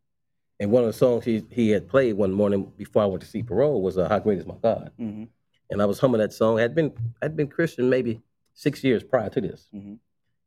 And 0.60 0.72
one 0.72 0.84
of 0.84 0.88
the 0.88 0.94
songs 0.94 1.26
he, 1.26 1.44
he 1.50 1.70
had 1.72 1.88
played 1.88 2.14
one 2.14 2.32
morning 2.32 2.72
before 2.78 3.02
I 3.02 3.08
went 3.08 3.22
to 3.22 3.28
see 3.28 3.42
parole 3.44 3.82
was 3.82 3.98
uh, 3.98 4.08
"How 4.08 4.20
Great 4.20 4.38
Is 4.40 4.46
My 4.46 4.56
God," 4.62 4.92
Mm-hmm. 5.00 5.24
And 5.72 5.82
I 5.82 5.86
was 5.86 6.00
humming 6.00 6.20
that 6.20 6.34
song. 6.34 6.60
I'd 6.60 6.76
been 6.76 6.94
I'd 7.22 7.36
been 7.36 7.48
Christian 7.48 7.90
maybe 7.90 8.22
six 8.54 8.84
years 8.84 9.04
prior 9.04 9.30
to 9.30 9.42
this, 9.42 9.68
Mhm. 9.74 9.98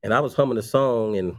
and 0.03 0.15
I 0.15 0.21
was 0.21 0.35
humming 0.35 0.57
the 0.57 0.63
song 0.63 1.17
and 1.17 1.35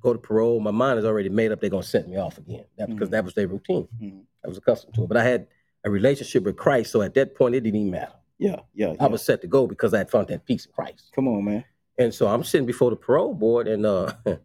go 0.00 0.12
to 0.12 0.18
parole. 0.18 0.60
My 0.60 0.70
mind 0.70 0.98
is 0.98 1.04
already 1.04 1.28
made 1.28 1.50
up; 1.50 1.60
they're 1.60 1.70
gonna 1.70 1.82
set 1.82 2.08
me 2.08 2.16
off 2.16 2.38
again. 2.38 2.64
That 2.76 2.88
because 2.90 3.08
Mhm. 3.08 3.12
that 3.12 3.24
was 3.24 3.34
their 3.34 3.48
routine. 3.48 3.88
Mhm. 4.00 4.22
I 4.44 4.48
was 4.48 4.58
accustomed 4.58 4.94
to 4.94 5.04
it, 5.04 5.08
but 5.08 5.16
I 5.16 5.24
had 5.24 5.46
a 5.84 5.90
relationship 5.90 6.44
with 6.44 6.56
Christ, 6.56 6.92
so 6.92 7.02
at 7.02 7.14
that 7.14 7.34
point 7.34 7.54
it 7.54 7.60
didn't 7.62 7.80
even 7.80 7.90
matter. 7.90 8.12
Yeah, 8.38 8.60
yeah, 8.74 8.92
yeah. 8.92 8.96
I 9.04 9.08
was 9.08 9.22
set 9.22 9.40
to 9.40 9.46
go 9.48 9.66
because 9.66 9.92
I 9.94 9.98
had 9.98 10.10
found 10.10 10.28
that 10.28 10.44
peace 10.44 10.66
in 10.66 10.72
Christ. 10.72 11.10
Come 11.12 11.26
on, 11.28 11.44
man. 11.44 11.64
And 11.98 12.14
so 12.14 12.28
I'm 12.28 12.44
sitting 12.44 12.66
before 12.66 12.90
the 12.90 12.96
parole 12.96 13.34
board 13.34 13.66
and 13.66 13.84
uh, 13.84 14.12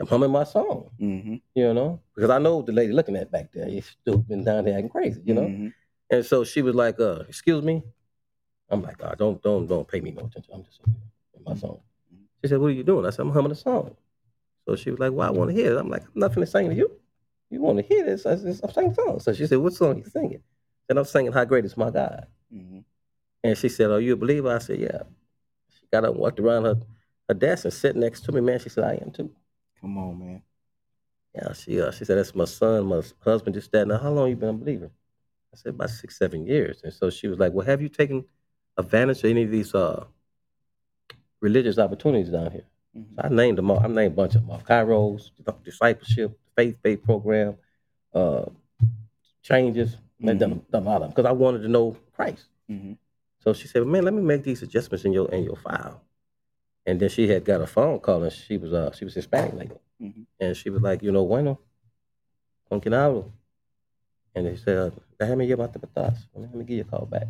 I'm 0.00 0.06
humming 0.06 0.30
my 0.30 0.44
song, 0.44 0.90
Mm-hmm. 0.98 1.34
you 1.54 1.74
know, 1.74 2.00
because 2.14 2.30
I 2.30 2.38
know 2.38 2.62
the 2.62 2.72
lady 2.72 2.92
looking 2.94 3.16
at 3.16 3.30
back 3.30 3.52
there. 3.52 3.68
She's 3.68 3.84
still 4.00 4.18
been 4.18 4.44
down 4.44 4.64
there 4.64 4.74
acting 4.74 4.88
crazy, 4.88 5.20
you 5.24 5.34
know. 5.34 5.70
Mm-hmm. 6.10 6.16
And 6.16 6.26
so 6.26 6.44
she 6.44 6.62
was 6.62 6.74
like, 6.74 6.98
uh, 7.00 7.24
"Excuse 7.28 7.62
me." 7.62 7.82
I'm 8.68 8.82
like, 8.82 8.98
"God, 8.98 9.16
don't 9.18 9.42
don't 9.42 9.66
don't 9.66 9.86
pay 9.86 10.00
me 10.00 10.10
no 10.10 10.26
attention. 10.26 10.54
I'm 10.54 10.64
just 10.64 10.80
in 10.84 11.44
my 11.44 11.54
song." 11.54 11.80
She 12.42 12.48
said, 12.48 12.58
"What 12.58 12.68
are 12.68 12.70
you 12.70 12.84
doing?" 12.84 13.06
I 13.06 13.10
said, 13.10 13.20
"I'm 13.20 13.32
humming 13.32 13.52
a 13.52 13.56
song." 13.56 13.96
So 14.66 14.76
she 14.76 14.90
was 14.90 15.00
like, 15.00 15.12
"Well, 15.12 15.26
I 15.26 15.30
want 15.30 15.50
to 15.50 15.56
hear 15.56 15.74
it." 15.74 15.78
I'm 15.78 15.88
like, 15.88 16.02
"I'm 16.02 16.20
not 16.20 16.32
finna 16.32 16.48
sing 16.48 16.70
to 16.70 16.74
you. 16.74 16.90
You 17.50 17.60
want 17.60 17.78
to 17.78 17.82
hear 17.82 18.04
this? 18.04 18.26
I 18.26 18.36
said, 18.36 18.60
I'm 18.62 18.72
singing 18.72 18.94
songs." 18.94 19.24
So 19.24 19.32
she 19.32 19.46
said, 19.46 19.58
"What 19.58 19.72
song 19.72 19.94
are 19.94 19.98
you 19.98 20.04
singing?" 20.04 20.42
And 20.88 20.98
I'm 20.98 21.04
singing 21.04 21.32
"How 21.32 21.44
Great 21.44 21.64
Is 21.64 21.76
My 21.76 21.90
God." 21.90 22.26
Mm-hmm. 22.52 22.80
And 23.42 23.56
she 23.56 23.68
said, 23.68 23.90
Are 23.90 24.00
you 24.00 24.14
a 24.14 24.16
believer? 24.16 24.54
I 24.54 24.58
said, 24.58 24.80
Yeah. 24.80 25.02
She 25.68 25.86
got 25.92 26.04
up 26.04 26.12
and 26.12 26.20
walked 26.20 26.40
around 26.40 26.64
her, 26.64 26.76
her 27.28 27.34
desk 27.34 27.64
and 27.64 27.72
sat 27.72 27.96
next 27.96 28.22
to 28.22 28.32
me, 28.32 28.40
man. 28.40 28.58
She 28.58 28.68
said, 28.68 28.84
I 28.84 28.94
am 29.02 29.10
too. 29.10 29.30
Come 29.80 29.96
on, 29.98 30.18
man. 30.18 30.42
Yeah, 31.34 31.52
she 31.52 31.80
uh, 31.80 31.90
she 31.92 32.04
said, 32.04 32.18
That's 32.18 32.34
my 32.34 32.44
son, 32.44 32.86
my 32.86 33.02
husband, 33.20 33.54
just 33.54 33.72
that. 33.72 33.86
Now, 33.86 33.98
how 33.98 34.10
long 34.10 34.28
you 34.28 34.36
been 34.36 34.48
a 34.50 34.52
believer? 34.54 34.90
I 35.52 35.56
said, 35.56 35.70
About 35.74 35.90
six, 35.90 36.16
seven 36.18 36.46
years. 36.46 36.80
And 36.84 36.92
so 36.92 37.10
she 37.10 37.28
was 37.28 37.38
like, 37.38 37.52
Well, 37.52 37.66
have 37.66 37.82
you 37.82 37.88
taken 37.88 38.24
advantage 38.76 39.18
of 39.18 39.24
any 39.30 39.42
of 39.44 39.50
these 39.50 39.74
uh 39.74 40.04
religious 41.40 41.78
opportunities 41.78 42.30
down 42.30 42.50
here? 42.52 42.66
Mhm. 42.96 43.14
So 43.16 43.22
I 43.24 43.28
named 43.28 43.58
them 43.58 43.70
all. 43.70 43.80
I 43.80 43.86
named 43.86 44.12
a 44.12 44.16
bunch 44.16 44.34
of 44.34 44.42
them 44.42 44.50
off. 44.50 44.64
Kairos, 44.64 45.30
discipleship, 45.64 46.38
faith 46.56 46.76
faith 46.82 47.02
program, 47.02 47.56
uh 48.14 48.46
changes. 49.42 49.96
I 50.22 50.34
done, 50.34 50.62
done 50.70 50.82
a 50.82 50.86
lot 50.86 50.96
of 50.96 51.00
them 51.02 51.10
because 51.10 51.24
I 51.24 51.32
wanted 51.32 51.62
to 51.62 51.68
know 51.68 51.96
Christ. 52.14 52.44
Mm-hmm. 52.70 52.92
So 53.38 53.54
she 53.54 53.68
said, 53.68 53.86
"Man, 53.86 54.04
let 54.04 54.12
me 54.12 54.20
make 54.20 54.42
these 54.42 54.62
adjustments 54.62 55.04
in 55.06 55.12
your 55.14 55.30
in 55.30 55.44
your 55.44 55.56
file." 55.56 56.02
And 56.86 57.00
then 57.00 57.08
she 57.08 57.26
had 57.28 57.44
got 57.44 57.60
a 57.62 57.66
phone 57.66 58.00
call, 58.00 58.22
and 58.24 58.32
she 58.32 58.58
was 58.58 58.72
uh 58.72 58.92
she 58.92 59.04
was 59.06 59.14
Hispanic 59.14 59.54
lady, 59.54 59.74
Mhm. 60.00 60.26
and 60.40 60.54
she 60.56 60.68
was 60.68 60.82
like, 60.82 61.02
"You 61.02 61.10
know, 61.12 61.24
bueno, 61.26 61.58
con 62.68 62.80
quien 62.82 62.92
hablo?" 62.92 63.32
And 64.34 64.46
they 64.46 64.56
said, 64.56 64.78
uh, 64.78 64.90
"Déjame 65.18 65.46
llamarte 65.48 65.80
para 65.80 66.10
patas. 66.10 66.26
Let 66.34 66.54
me 66.54 66.64
give 66.64 66.76
you 66.78 66.82
a 66.82 66.84
call 66.84 67.06
back." 67.06 67.26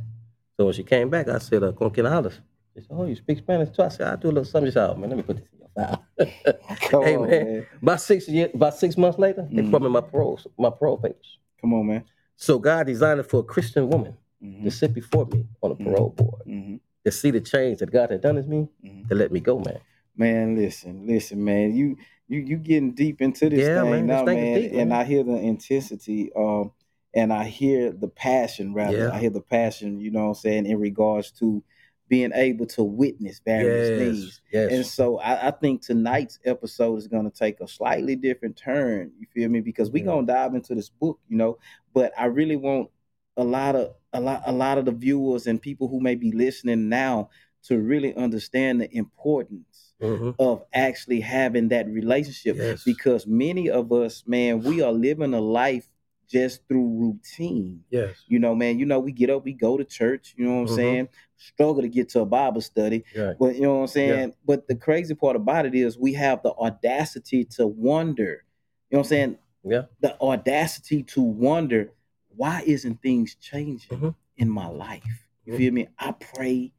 So 0.57 0.67
when 0.67 0.75
she 0.75 0.83
came 0.85 1.09
back, 1.09 1.29
I 1.29 1.39
said, 1.39 1.63
uh, 1.63 1.73
"Con 1.73 1.91
quien 1.91 2.07
hablas?" 2.07 2.39
She 2.75 2.83
said, 2.83 2.91
"Oh, 2.91 3.07
you 3.07 3.17
speak 3.17 3.39
Spanish 3.39 3.71
too?" 3.71 3.83
I 3.83 3.89
said, 3.89 4.07
"I 4.09 4.17
do 4.17 4.29
a 4.29 4.33
little 4.33 4.45
something." 4.45 4.71
She 4.71 4.75
said, 4.75 4.91
"Oh, 4.91 4.95
man, 4.97 5.11
let 5.11 5.17
me 5.17 5.23
put 5.23 5.37
this 5.39 5.47
in 5.53 5.59
your 5.61 5.69
file." 5.75 6.05
Come 6.91 7.05
hey 7.05 7.17
on, 7.17 7.29
man. 7.31 7.45
man. 7.45 7.67
about 7.83 8.01
six 8.01 8.29
years, 8.29 8.51
about 8.55 8.75
six 8.75 8.97
months 8.97 9.19
later, 9.19 9.47
they 9.51 9.63
Mhm. 9.63 9.71
put 9.71 9.81
me 9.81 9.87
in 9.87 9.93
my 9.93 10.01
parole 10.03 10.39
my 10.59 10.71
parole 10.71 10.99
papers. 10.99 11.39
Come 11.61 11.75
on, 11.75 11.87
man. 11.87 12.05
So 12.37 12.59
God 12.59 12.87
designed 12.87 13.21
it 13.21 13.25
for 13.31 13.41
a 13.41 13.43
Christian 13.45 13.89
woman 13.89 14.17
Mm-hmm. 14.43 14.65
to 14.65 14.71
sit 14.71 14.95
before 14.95 15.27
me 15.27 15.47
on 15.63 15.73
a 15.73 15.75
Mhm. 15.75 15.85
parole 15.85 16.11
board 16.11 16.43
Mm-hmm. 16.47 16.77
to 17.05 17.11
see 17.11 17.31
the 17.31 17.41
change 17.41 17.79
that 17.81 17.91
God 17.91 18.11
had 18.11 18.21
done 18.23 18.39
in 18.39 18.49
me 18.49 18.69
Mhm. 18.85 19.09
to 19.09 19.15
let 19.15 19.31
me 19.33 19.41
go, 19.41 19.59
man. 19.59 19.79
Man, 20.17 20.55
listen, 20.57 21.07
listen, 21.07 21.43
man. 21.45 21.75
You 21.75 21.97
you 22.29 22.39
you 22.41 22.57
getting 22.59 22.93
deep 22.93 23.21
into 23.21 23.49
this 23.51 23.67
Yeah, 23.67 23.83
thing 23.83 23.91
man, 23.91 24.07
now, 24.07 24.25
thing 24.25 24.39
is 24.39 24.71
man. 24.73 24.81
and. 24.81 24.95
I 24.95 25.05
hear 25.05 25.23
the 25.25 25.37
intensity, 25.37 26.33
um, 26.35 26.73
and 27.15 27.33
I 27.33 27.45
hear 27.45 27.93
the 27.93 28.09
passion, 28.09 28.73
rather. 28.75 28.99
Yeah. 28.99 29.11
I 29.13 29.19
hear 29.21 29.31
the 29.31 29.41
passion, 29.41 30.01
you 30.01 30.11
know 30.11 30.23
what 30.23 30.29
I'm 30.29 30.35
saying, 30.35 30.67
in 30.67 30.79
regards 30.79 31.31
to 31.33 31.63
being 32.09 32.33
able 32.35 32.67
to 32.67 32.83
witness 32.83 33.41
various 33.45 33.89
things. 33.99 34.41
yes, 34.53 34.73
And 34.73 34.85
so 34.85 35.19
I, 35.19 35.49
I 35.49 35.51
think 35.53 35.83
tonight's 35.83 36.41
episode 36.45 36.97
is 36.97 37.07
going 37.07 37.31
to 37.31 37.37
take 37.37 37.61
a 37.61 37.69
slightly 37.69 38.17
different 38.17 38.57
turn. 38.57 39.13
You 39.19 39.27
feel 39.33 39.49
me? 39.49 39.61
Because 39.61 39.91
we're 39.91 39.99
Yeah. 40.05 40.13
gonna 40.13 40.27
dive 40.27 40.55
into 40.55 40.75
this 40.75 40.89
book, 40.89 41.21
you 41.29 41.37
know. 41.37 41.59
But 41.95 42.13
I 42.19 42.25
really 42.27 42.57
want 42.57 42.91
a 43.37 43.45
lot 43.45 43.77
of 43.77 43.95
a 44.13 44.21
lot 44.21 44.43
a 44.45 44.51
lot 44.53 44.77
of 44.77 44.87
the 44.87 44.91
viewers 44.93 45.47
and 45.47 45.63
people 45.63 45.87
who 45.87 46.01
may 46.01 46.17
be 46.17 46.33
listening 46.33 46.89
now 46.89 47.31
to 47.63 47.79
really 47.79 48.13
understand 48.17 48.81
the 48.81 48.93
importance 48.97 49.95
Mhm. 50.03 50.35
of 50.41 50.65
actually 50.73 51.21
having 51.21 51.69
that 51.69 51.87
relationship. 51.89 52.57
Yes. 52.57 52.83
Because 52.83 53.27
many 53.29 53.71
of 53.71 53.93
us, 53.93 54.25
man, 54.27 54.63
we 54.63 54.81
are 54.83 54.93
living 54.93 55.33
a 55.35 55.41
life 55.41 55.89
just 56.31 56.67
through 56.69 56.87
routine. 56.99 57.83
yes, 57.91 58.23
You 58.29 58.39
know, 58.39 58.55
man, 58.55 58.79
you 58.79 58.87
know, 58.87 59.01
we 59.01 59.11
get 59.13 59.31
up, 59.31 59.45
we 59.45 59.53
go 59.53 59.77
to 59.77 59.85
church, 59.85 60.35
you 60.37 60.45
know 60.45 60.55
what 60.55 60.61
I'm 60.61 60.67
Mhm. 60.69 60.77
saying? 60.77 61.09
Struggle 61.37 61.83
to 61.83 61.89
get 61.89 62.09
to 62.11 62.21
a 62.21 62.27
Bible 62.27 62.61
study. 62.61 63.05
right. 63.17 63.37
But 63.39 63.57
you 63.57 63.63
know 63.63 63.77
what 63.77 63.81
I'm 63.83 63.87
saying? 63.89 64.35
But 64.47 64.69
the 64.69 64.77
crazy 64.77 65.15
part 65.15 65.35
about 65.37 65.67
it 65.67 65.75
is 65.75 65.99
we 65.99 66.13
have 66.15 66.43
the 66.43 66.53
audacity 66.53 67.45
to 67.57 67.67
wonder. 67.67 68.45
You 68.91 68.97
know 68.97 68.99
what 68.99 69.07
I'm 69.07 69.09
saying? 69.09 69.39
Yeah. 69.65 69.83
The 70.01 70.21
audacity 70.21 71.03
to 71.05 71.21
wonder 71.21 71.93
why 72.37 72.63
isn't 72.65 73.03
things 73.03 73.35
changing 73.35 73.99
Mhm. 73.99 74.15
in 74.37 74.49
my 74.49 74.69
life? 74.69 75.27
You 75.45 75.55
Mhm. 75.55 75.57
feel 75.57 75.73
me? 75.73 75.89
I 75.99 76.13
pray, 76.13 76.73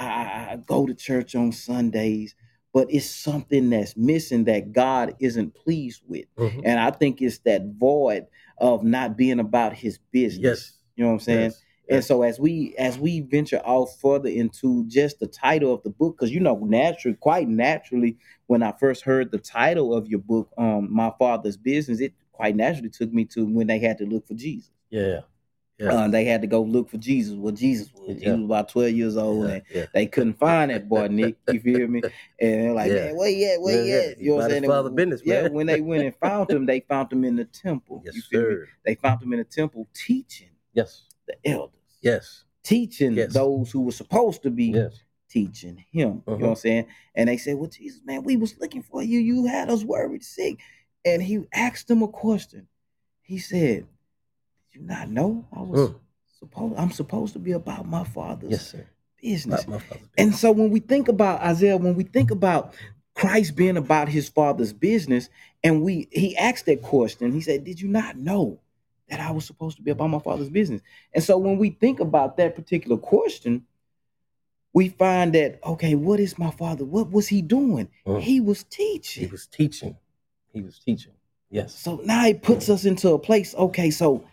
I- 0.00 0.52
I 0.52 0.56
go 0.66 0.86
to 0.86 0.94
church 0.94 1.34
on 1.36 1.52
Sundays, 1.52 2.34
but 2.72 2.86
it's 2.90 3.08
something 3.08 3.70
that's 3.70 3.96
missing 3.96 4.44
that 4.44 4.72
God 4.72 5.14
isn't 5.20 5.54
pleased 5.54 6.02
with. 6.06 6.26
Mhm. 6.36 6.62
And 6.64 6.78
I 6.78 6.90
think 6.90 7.22
it's 7.22 7.38
that 7.38 7.64
void 7.78 8.26
of 8.58 8.82
not 8.84 9.16
being 9.16 9.40
about 9.40 9.72
his 9.74 9.98
business. 10.12 10.42
Yes. 10.42 10.72
You 10.96 11.04
know 11.04 11.10
what 11.10 11.14
I'm 11.14 11.20
saying? 11.20 11.40
Yes. 11.42 11.62
And 11.90 12.04
so 12.04 12.22
as 12.22 12.38
we 12.38 12.74
as 12.76 12.98
we 12.98 13.20
venture 13.20 13.62
off 13.64 13.98
further 13.98 14.28
into 14.28 14.86
just 14.88 15.20
the 15.20 15.26
title 15.26 15.72
of 15.72 15.82
the 15.82 15.90
book, 15.90 16.16
because 16.16 16.30
you 16.30 16.40
know, 16.40 16.56
naturally, 16.56 17.16
quite 17.16 17.48
naturally, 17.48 18.18
when 18.46 18.62
I 18.62 18.72
first 18.72 19.04
heard 19.04 19.30
the 19.30 19.38
title 19.38 19.94
of 19.94 20.06
your 20.06 20.20
book, 20.20 20.50
um, 20.58 20.92
My 20.92 21.12
Father's 21.18 21.56
Business, 21.56 22.00
it 22.00 22.12
quite 22.32 22.56
naturally 22.56 22.90
took 22.90 23.12
me 23.12 23.24
to 23.26 23.46
when 23.46 23.66
they 23.68 23.78
had 23.78 23.96
to 23.98 24.04
look 24.04 24.26
for 24.26 24.34
Jesus. 24.34 24.70
Yeah. 24.90 25.20
Yeah. 25.78 25.92
Uh, 25.92 26.08
they 26.08 26.24
had 26.24 26.40
to 26.40 26.48
go 26.48 26.62
look 26.62 26.90
for 26.90 26.96
Jesus. 26.96 27.34
Well, 27.36 27.52
Jesus 27.54 27.92
was. 27.94 28.16
Yeah. 28.20 28.30
He 28.30 28.36
was 28.36 28.44
about 28.46 28.68
12 28.68 28.90
years 28.92 29.16
old 29.16 29.46
yeah. 29.46 29.54
and 29.54 29.62
yeah. 29.72 29.86
they 29.94 30.06
couldn't 30.06 30.38
find 30.38 30.70
that 30.72 30.88
boy, 30.88 31.06
Nick. 31.06 31.36
You 31.52 31.60
feel 31.60 31.86
me? 31.86 32.02
And 32.40 32.62
they're 32.64 32.72
like, 32.72 32.90
Yeah. 32.90 33.04
man, 33.06 33.16
where 33.16 33.28
you 33.28 33.46
at? 33.52 33.60
Where 33.60 33.84
yeah. 33.84 34.10
at? 34.10 34.18
You 34.20 34.30
know 34.30 34.34
what 34.36 34.44
I'm 34.46 34.50
saying? 34.50 34.64
father 34.66 34.90
business, 34.90 35.22
yeah, 35.24 35.46
when 35.48 35.66
they 35.68 35.80
went 35.80 36.02
and 36.02 36.16
found 36.16 36.50
him, 36.50 36.66
they 36.66 36.80
found 36.80 37.12
him 37.12 37.24
in 37.24 37.36
the 37.36 37.44
temple. 37.44 38.02
Yes, 38.04 38.16
you 38.16 38.22
feel 38.22 38.40
me? 38.40 38.46
sir. 38.46 38.68
They 38.84 38.94
found 38.96 39.22
him 39.22 39.32
in 39.32 39.38
the 39.38 39.44
temple 39.44 39.86
teaching 39.94 40.50
Yes. 40.74 41.04
the 41.28 41.36
elders 41.48 41.74
Yes. 42.02 42.44
teaching 42.64 43.14
Yes. 43.14 43.32
those 43.32 43.70
who 43.70 43.82
were 43.82 43.92
supposed 43.92 44.42
to 44.42 44.50
be 44.50 44.66
Yes. 44.72 45.00
teaching 45.30 45.76
him. 45.76 45.84
You 45.92 46.04
know 46.06 46.22
Uh-huh. 46.26 46.36
what 46.38 46.48
I'm 46.50 46.56
saying? 46.56 46.86
And 47.14 47.28
they 47.28 47.36
said, 47.36 47.54
Well, 47.56 47.70
Jesus, 47.70 48.00
man, 48.04 48.24
we 48.24 48.36
was 48.36 48.58
looking 48.58 48.82
for 48.82 49.00
you. 49.02 49.20
You 49.20 49.46
had 49.46 49.70
us 49.70 49.84
worried 49.84 50.24
sick. 50.24 50.58
And 51.04 51.22
he 51.22 51.44
asked 51.54 51.86
them 51.86 52.02
a 52.02 52.08
question. 52.08 52.66
He 53.22 53.38
said, 53.38 53.86
you 54.72 54.80
not 54.82 55.08
know 55.10 55.46
I 55.52 55.62
was 55.62 55.90
Mm. 55.90 55.94
supposed 56.38 56.78
I'm 56.78 56.90
supposed 56.90 57.32
to 57.34 57.38
be 57.38 57.52
about 57.52 57.86
my 57.86 58.04
father's 58.04 58.50
Yes, 58.52 58.70
sir. 58.70 58.86
business? 59.20 59.66
My, 59.66 59.74
my 59.74 59.80
father's 59.80 60.08
And 60.16 60.34
so 60.34 60.52
when 60.52 60.70
we 60.70 60.80
think 60.80 61.08
about 61.08 61.40
Isaiah, 61.40 61.76
when 61.76 61.94
we 61.94 62.04
think 62.04 62.30
about 62.30 62.74
Christ 63.14 63.56
being 63.56 63.76
about 63.76 64.08
his 64.08 64.28
father's 64.28 64.72
business, 64.72 65.28
and 65.64 65.82
we 65.82 66.08
he 66.12 66.36
asked 66.36 66.66
that 66.66 66.82
question, 66.82 67.32
he 67.32 67.40
said, 67.40 67.64
Did 67.64 67.80
you 67.80 67.88
not 67.88 68.16
know 68.16 68.60
that 69.08 69.20
I 69.20 69.30
was 69.32 69.44
supposed 69.44 69.76
to 69.78 69.82
be 69.82 69.90
about 69.90 70.10
my 70.10 70.18
father's 70.20 70.50
business? 70.50 70.82
And 71.12 71.24
so 71.24 71.36
when 71.38 71.58
we 71.58 71.70
think 71.70 71.98
about 72.00 72.36
that 72.36 72.54
particular 72.54 72.96
question, 72.96 73.64
we 74.74 74.90
find 74.90 75.32
that, 75.34 75.58
okay, 75.64 75.94
what 75.94 76.20
is 76.20 76.38
my 76.38 76.50
father? 76.50 76.84
What 76.84 77.10
was 77.10 77.26
he 77.26 77.42
doing? 77.42 77.88
Mm. 78.06 78.20
He 78.20 78.40
was 78.40 78.62
teaching. 78.64 79.24
he 79.24 79.30
was 79.30 79.46
teaching. 79.46 79.96
He 80.52 80.60
was 80.62 80.78
teaching. 80.78 81.12
Yes. 81.50 81.74
So 81.74 82.00
now 82.04 82.26
it 82.26 82.42
puts 82.42 82.68
us 82.68 82.84
into 82.84 83.10
a 83.14 83.18
place, 83.18 83.54
okay, 83.54 83.90
so 83.90 84.24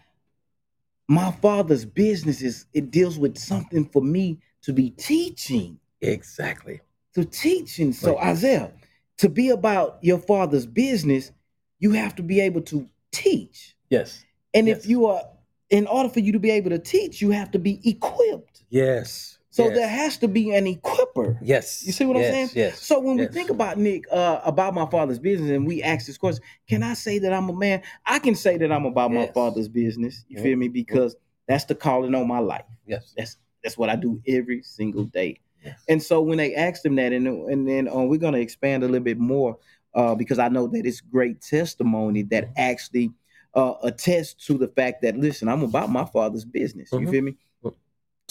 my 1.07 1.31
father's 1.31 1.85
business 1.85 2.41
is 2.41 2.65
it 2.73 2.91
deals 2.91 3.17
with 3.19 3.37
something 3.37 3.85
for 3.85 4.01
me 4.01 4.39
to 4.63 4.73
be 4.73 4.89
teaching. 4.91 5.79
Exactly. 6.01 6.81
to 7.13 7.23
teaching. 7.23 7.93
So 7.93 8.15
Right. 8.17 8.27
Isaiah, 8.27 8.71
to 9.19 9.29
be 9.29 9.49
about 9.49 9.99
your 10.01 10.17
father's 10.19 10.65
business, 10.65 11.31
you 11.79 11.91
have 11.91 12.13
to 12.15 12.23
be 12.23 12.41
able 12.41 12.61
to 12.63 12.89
teach. 13.11 13.75
Yes. 13.89 14.23
And 14.53 14.67
Yes. 14.67 14.79
if 14.79 14.87
you 14.89 15.05
are 15.05 15.23
in 15.69 15.87
order 15.87 16.09
for 16.09 16.19
you 16.19 16.31
to 16.33 16.39
be 16.39 16.51
able 16.51 16.69
to 16.71 16.77
teach, 16.79 17.21
you 17.21 17.31
have 17.31 17.51
to 17.51 17.59
be 17.59 17.79
equipped. 17.89 18.63
Yes. 18.69 19.34
So 19.55 19.67
yes. 19.67 19.77
there 19.77 19.87
has 19.87 20.17
to 20.17 20.27
be 20.27 20.53
an 20.53 20.67
equipper. 20.67 21.37
Yes. 21.41 21.81
You 21.85 21.93
see 21.93 22.03
what 22.05 22.17
yes, 22.17 22.27
I'm 22.27 22.33
saying? 22.33 22.49
Yes. 22.55 22.81
So 22.81 22.99
when 22.99 23.15
we 23.15 23.25
think 23.27 23.49
about 23.49 23.77
Nick, 23.77 24.03
uh, 24.11 24.41
about 24.43 24.73
my 24.73 24.85
father's 24.85 25.17
business, 25.17 25.49
and 25.49 25.65
we 25.65 25.81
ask 25.81 26.05
this 26.07 26.17
question, 26.17 26.43
can 26.67 26.83
I 26.83 26.93
say 26.93 27.19
that 27.19 27.31
I'm 27.31 27.47
a 27.47 27.53
man? 27.53 27.81
I 28.05 28.19
can 28.19 28.35
say 28.35 28.57
that 28.57 28.69
I'm 28.69 28.85
about 28.85 29.13
my 29.13 29.27
father's 29.27 29.69
business. 29.69 30.25
You 30.27 30.39
Mhm. 30.39 30.43
feel 30.43 30.57
me? 30.57 30.67
Because 30.67 31.15
that's 31.47 31.63
the 31.63 31.73
calling 31.73 32.13
on 32.15 32.27
my 32.27 32.39
life. 32.39 32.65
Yes. 32.85 33.13
That's 33.15 33.37
that's 33.63 33.77
what 33.77 33.89
I 33.89 33.95
do 33.95 34.21
every 34.27 34.61
single 34.61 35.05
day. 35.05 35.39
Yes. 35.63 35.79
And 35.87 36.03
so 36.03 36.21
when 36.21 36.37
they 36.37 36.53
asked 36.53 36.85
him 36.85 36.95
that, 36.95 37.13
and 37.13 37.25
and 37.25 37.65
then 37.65 37.87
uh, 37.87 38.01
we're 38.03 38.19
gonna 38.19 38.39
expand 38.39 38.83
a 38.83 38.87
little 38.87 39.05
bit 39.05 39.19
more, 39.19 39.57
uh, 39.93 40.15
because 40.15 40.37
I 40.37 40.49
know 40.49 40.67
that 40.67 40.85
it's 40.85 40.99
great 40.99 41.39
testimony 41.39 42.23
that 42.23 42.49
actually 42.57 43.13
uh, 43.53 43.75
attests 43.83 44.45
to 44.47 44.57
the 44.57 44.67
fact 44.67 45.01
that 45.03 45.15
listen, 45.15 45.47
I'm 45.47 45.63
about 45.63 45.89
my 45.89 46.03
father's 46.03 46.43
business. 46.43 46.91
You 46.91 46.99
Mhm. 46.99 47.09
feel 47.09 47.21
me? 47.21 47.37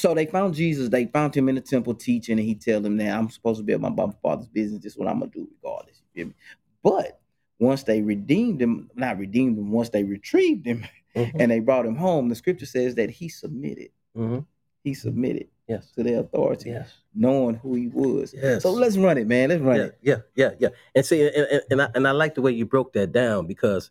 So 0.04 0.12
they 0.12 0.26
found 0.26 0.52
Jesus. 0.52 0.90
They 0.90 1.06
found 1.06 1.34
him 1.34 1.48
in 1.48 1.54
the 1.54 1.62
temple 1.62 1.94
teaching, 1.94 2.38
and 2.38 2.46
he 2.46 2.54
tell 2.54 2.78
them 2.78 2.98
that 2.98 3.16
I'm 3.18 3.30
supposed 3.30 3.58
to 3.58 3.64
be 3.64 3.72
about 3.72 3.96
my 3.96 4.10
father's 4.22 4.48
business. 4.48 4.82
This 4.82 4.92
is 4.92 4.98
what 4.98 5.08
I'm 5.08 5.18
gonna 5.20 5.30
do, 5.30 5.48
regardless. 5.62 6.02
You 6.02 6.06
feel 6.14 6.26
me? 6.26 6.34
But 6.82 7.20
once 7.58 7.84
they 7.84 8.02
redeemed 8.02 8.60
him, 8.60 8.90
not 8.94 9.16
redeemed 9.16 9.56
him, 9.56 9.70
once 9.72 9.88
they 9.88 10.04
retrieved 10.04 10.66
him 10.66 10.84
Mhm. 11.16 11.30
and 11.40 11.50
they 11.50 11.60
brought 11.60 11.86
him 11.86 11.96
home, 11.96 12.28
the 12.28 12.34
scripture 12.34 12.66
says 12.66 12.96
that 12.96 13.08
he 13.08 13.30
submitted. 13.30 13.88
Mhm. 14.14 14.44
He 14.82 14.92
submitted 14.92 15.48
Yes. 15.68 15.90
to 15.92 16.02
their 16.02 16.20
authority, 16.20 16.68
Yes. 16.68 16.92
knowing 17.14 17.54
who 17.54 17.74
he 17.74 17.88
was. 17.88 18.34
Yes. 18.34 18.62
So 18.62 18.72
let's 18.74 18.98
run 18.98 19.16
it, 19.16 19.26
man. 19.26 19.48
Let's 19.48 19.62
run 19.62 19.76
yeah, 19.76 19.84
it. 19.84 19.98
yeah, 20.02 20.16
yeah, 20.34 20.50
yeah. 20.58 20.68
And 20.94 21.06
see, 21.06 21.26
and, 21.26 21.34
and, 21.34 21.62
and 21.70 21.80
I 21.80 21.88
and 21.94 22.06
I 22.06 22.10
like 22.10 22.34
the 22.34 22.42
way 22.42 22.52
you 22.52 22.66
broke 22.66 22.92
that 22.92 23.10
down 23.10 23.46
because 23.46 23.90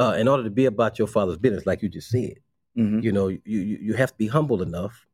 uh, 0.00 0.16
in 0.18 0.26
order 0.26 0.42
to 0.42 0.50
be 0.50 0.64
about 0.64 0.98
your 0.98 1.06
father's 1.06 1.38
business, 1.38 1.64
like 1.64 1.80
you 1.80 1.88
just 1.88 2.08
said, 2.08 2.40
Mhm. 2.76 3.04
you 3.04 3.12
know, 3.12 3.28
you 3.28 3.40
you, 3.44 3.78
you 3.80 3.94
have 3.94 4.10
to 4.10 4.18
be 4.18 4.26
humble 4.26 4.60
enough 4.60 5.06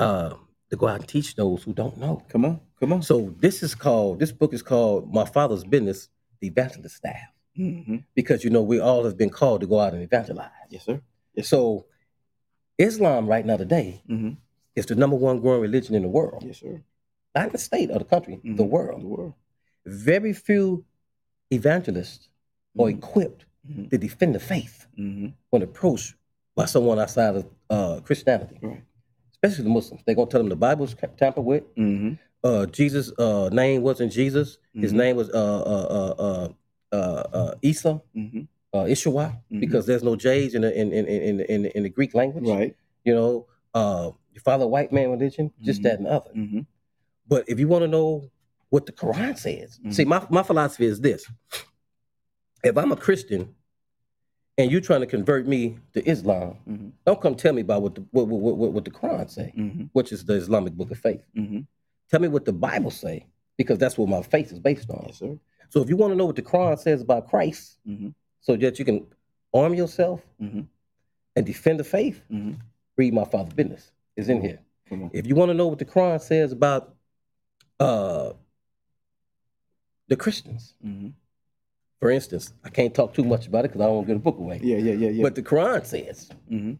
uh, 0.00 0.34
to 0.70 0.76
go 0.76 0.88
out 0.88 1.00
and 1.00 1.08
teach 1.08 1.34
those 1.36 1.62
who 1.62 1.72
don't 1.72 1.96
know. 1.98 2.22
Come 2.28 2.44
on, 2.44 2.60
come 2.78 2.92
on. 2.92 3.02
So 3.02 3.34
this 3.38 3.62
is 3.62 3.74
called 3.74 4.18
this 4.18 4.32
book 4.32 4.52
is 4.54 4.62
called 4.62 5.12
My 5.12 5.24
Father's 5.24 5.64
Business, 5.64 6.08
the 6.40 6.48
Evangelist 6.48 6.96
Staff, 6.96 7.28
Mhm. 7.58 8.04
because 8.14 8.42
you 8.44 8.50
know 8.50 8.62
we 8.62 8.80
all 8.80 9.04
have 9.04 9.16
been 9.16 9.30
called 9.30 9.60
to 9.60 9.66
go 9.66 9.78
out 9.78 9.92
and 9.94 10.02
evangelize. 10.02 10.50
Yes, 10.70 10.84
sir. 10.84 11.00
So 11.42 11.86
Islam 12.78 13.26
right 13.26 13.44
now 13.44 13.56
today 13.56 14.02
Mhm. 14.08 14.36
is 14.74 14.86
the 14.86 14.94
number 14.94 15.16
one 15.16 15.40
growing 15.40 15.60
religion 15.60 15.94
in 15.94 16.02
the 16.02 16.08
world, 16.08 16.42
Yes, 16.44 16.58
sir. 16.58 16.82
not 17.34 17.46
in 17.46 17.52
the 17.52 17.58
state 17.58 17.90
or 17.90 17.98
the 17.98 18.04
country, 18.04 18.40
the 18.42 18.64
Mhm. 18.64 18.70
world. 18.70 19.02
The 19.02 19.06
world. 19.06 19.34
Very 19.84 20.32
few 20.32 20.84
evangelists 21.52 22.28
are 22.78 22.86
Mhm. 22.86 22.96
equipped 22.98 23.44
Mhm. 23.68 23.90
to 23.90 23.98
defend 23.98 24.34
the 24.34 24.40
faith 24.40 24.86
when 25.50 25.62
approached 25.62 26.14
by 26.54 26.64
someone 26.66 26.98
outside 26.98 27.36
of 27.36 27.46
uh, 27.70 28.00
Christianity, 28.00 28.58
Right. 28.60 28.82
Especially 29.42 29.64
the 29.64 29.70
Muslims. 29.70 30.02
They're 30.04 30.14
gonna 30.14 30.30
tell 30.30 30.40
them 30.40 30.48
the 30.48 30.56
Bible's 30.56 30.94
tampered 31.16 31.44
with. 31.44 31.64
Mhm. 31.76 32.18
Uh, 32.42 32.66
Jesus' 32.66 33.12
uh, 33.18 33.48
name 33.52 33.82
wasn't 33.82 34.12
Jesus. 34.12 34.58
His 34.74 34.92
Mhm. 34.92 34.96
name 34.96 35.16
was 35.16 35.28
uh, 35.30 35.34
uh, 35.34 35.86
uh, 35.90 36.14
uh, 36.22 36.96
uh, 36.96 37.22
uh, 37.32 37.54
Isa, 37.62 38.00
Mhm. 38.16 38.48
uh, 38.72 38.84
Ishua, 38.84 39.40
Mhm. 39.50 39.60
because 39.60 39.86
there's 39.86 40.02
no 40.02 40.16
J's 40.16 40.54
in 40.54 40.62
the 40.62 40.74
in 40.78 40.92
in 40.92 41.06
in 41.06 41.40
in, 41.40 41.64
in 41.66 41.82
the 41.82 41.88
Greek 41.90 42.14
language. 42.14 42.46
Right. 42.48 42.74
You 43.04 43.14
know, 43.14 43.46
uh, 43.74 44.10
you 44.32 44.40
follow 44.40 44.66
white 44.66 44.92
man 44.92 45.10
religion, 45.10 45.52
just 45.62 45.82
that 45.82 45.98
and 45.98 46.06
the 46.06 46.10
other. 46.12 46.30
Mhm. 46.34 46.66
But 47.28 47.48
if 47.48 47.58
you 47.60 47.68
want 47.68 47.82
to 47.82 47.88
know 47.88 48.30
what 48.70 48.86
the 48.86 48.92
Quran 48.92 49.36
says, 49.38 49.78
see, 49.90 50.04
my, 50.04 50.24
my 50.30 50.42
philosophy 50.42 50.86
is 50.86 51.00
this. 51.00 51.26
If 52.62 52.76
I'm 52.76 52.92
a 52.92 52.96
Christian 52.96 53.54
and 54.60 54.70
you're 54.70 54.80
trying 54.80 55.00
to 55.00 55.06
convert 55.06 55.46
me 55.46 55.78
to 55.94 56.06
Islam, 56.08 56.58
Mhm. 56.68 56.92
don't 57.06 57.20
come 57.20 57.34
tell 57.34 57.52
me 57.52 57.62
about 57.62 57.82
what 57.82 57.94
the, 57.94 58.02
what, 58.10 58.28
what, 58.28 58.56
what, 58.56 58.72
what 58.72 58.84
the 58.84 58.90
Quran 58.90 59.28
say, 59.30 59.52
Mhm. 59.56 59.88
which 59.92 60.12
is 60.12 60.24
the 60.24 60.34
Islamic 60.34 60.74
book 60.74 60.90
of 60.90 60.98
faith. 60.98 61.24
Mhm. 61.34 61.66
Tell 62.10 62.20
me 62.20 62.28
what 62.28 62.44
the 62.44 62.52
Bible 62.52 62.90
say, 62.90 63.26
because 63.56 63.78
that's 63.78 63.96
what 63.96 64.08
my 64.08 64.22
faith 64.22 64.52
is 64.52 64.58
based 64.58 64.90
on. 64.90 65.04
Yes, 65.06 65.18
sir. 65.18 65.38
So 65.70 65.80
if 65.80 65.88
you 65.88 65.96
want 65.96 66.12
to 66.12 66.16
know 66.16 66.26
what 66.26 66.36
the 66.36 66.42
Quran 66.42 66.78
says 66.78 67.00
about 67.00 67.28
Christ, 67.28 67.78
Mhm. 67.88 68.14
so 68.40 68.56
that 68.56 68.78
you 68.78 68.84
can 68.84 69.06
arm 69.54 69.74
yourself 69.74 70.20
Mhm. 70.40 70.66
and 71.36 71.46
defend 71.46 71.80
the 71.80 71.84
faith, 71.84 72.22
Mhm. 72.30 72.56
read 72.96 73.14
my 73.14 73.24
father's 73.24 73.54
business. 73.54 73.92
It's 74.16 74.28
in 74.28 74.42
here. 74.42 74.60
If 75.12 75.26
you 75.26 75.36
want 75.36 75.50
to 75.50 75.54
know 75.54 75.68
what 75.68 75.78
the 75.78 75.84
Quran 75.84 76.20
says 76.20 76.52
about 76.52 76.94
uh, 77.78 78.34
the 80.08 80.16
Christians. 80.16 80.74
For 82.00 82.10
instance, 82.10 82.52
I 82.64 82.70
can't 82.70 82.94
talk 82.94 83.12
too 83.14 83.24
much 83.24 83.46
about 83.46 83.64
it 83.64 83.68
because 83.68 83.82
I 83.82 83.84
don't 83.86 83.96
want 83.96 84.06
to 84.08 84.14
give 84.14 84.22
the 84.22 84.30
book 84.30 84.38
away. 84.38 84.60
Yeah, 84.62 84.78
yeah, 84.78 84.94
yeah, 84.94 85.10
yeah. 85.10 85.22
But 85.22 85.34
the 85.34 85.42
Quran 85.42 85.84
says, 85.84 86.30
Mhm. 86.50 86.78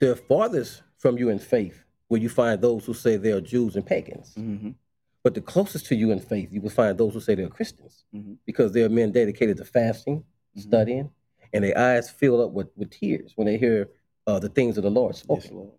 the 0.00 0.16
farthest 0.16 0.82
from 0.98 1.18
you 1.18 1.28
in 1.30 1.38
faith 1.38 1.84
will 2.08 2.18
you 2.18 2.28
find 2.28 2.60
those 2.60 2.84
who 2.84 2.94
say 2.94 3.16
they 3.16 3.32
are 3.32 3.40
Jews 3.40 3.76
and 3.76 3.86
pagans. 3.86 4.34
Mhm. 4.34 4.74
But 5.22 5.34
the 5.34 5.40
closest 5.40 5.86
to 5.86 5.94
you 5.94 6.10
in 6.10 6.18
faith, 6.18 6.52
you 6.52 6.60
will 6.60 6.70
find 6.70 6.98
those 6.98 7.14
who 7.14 7.20
say 7.20 7.36
they're 7.36 7.48
Christians 7.48 8.04
Mhm. 8.12 8.38
because 8.44 8.72
they 8.72 8.82
are 8.82 8.88
men 8.88 9.12
dedicated 9.12 9.56
to 9.58 9.64
fasting, 9.64 10.24
Mhm. 10.56 10.60
studying, 10.60 11.10
and 11.52 11.62
their 11.64 11.78
eyes 11.78 12.10
fill 12.10 12.40
up 12.42 12.50
with, 12.50 12.76
with 12.76 12.90
tears 12.90 13.32
when 13.36 13.46
they 13.46 13.56
hear 13.56 13.88
uh, 14.26 14.38
the 14.38 14.48
things 14.48 14.76
of 14.76 14.84
the 14.84 14.90
Lord 14.90 15.16
spoken. 15.16 15.42
Yes, 15.42 15.52
Lord. 15.52 15.72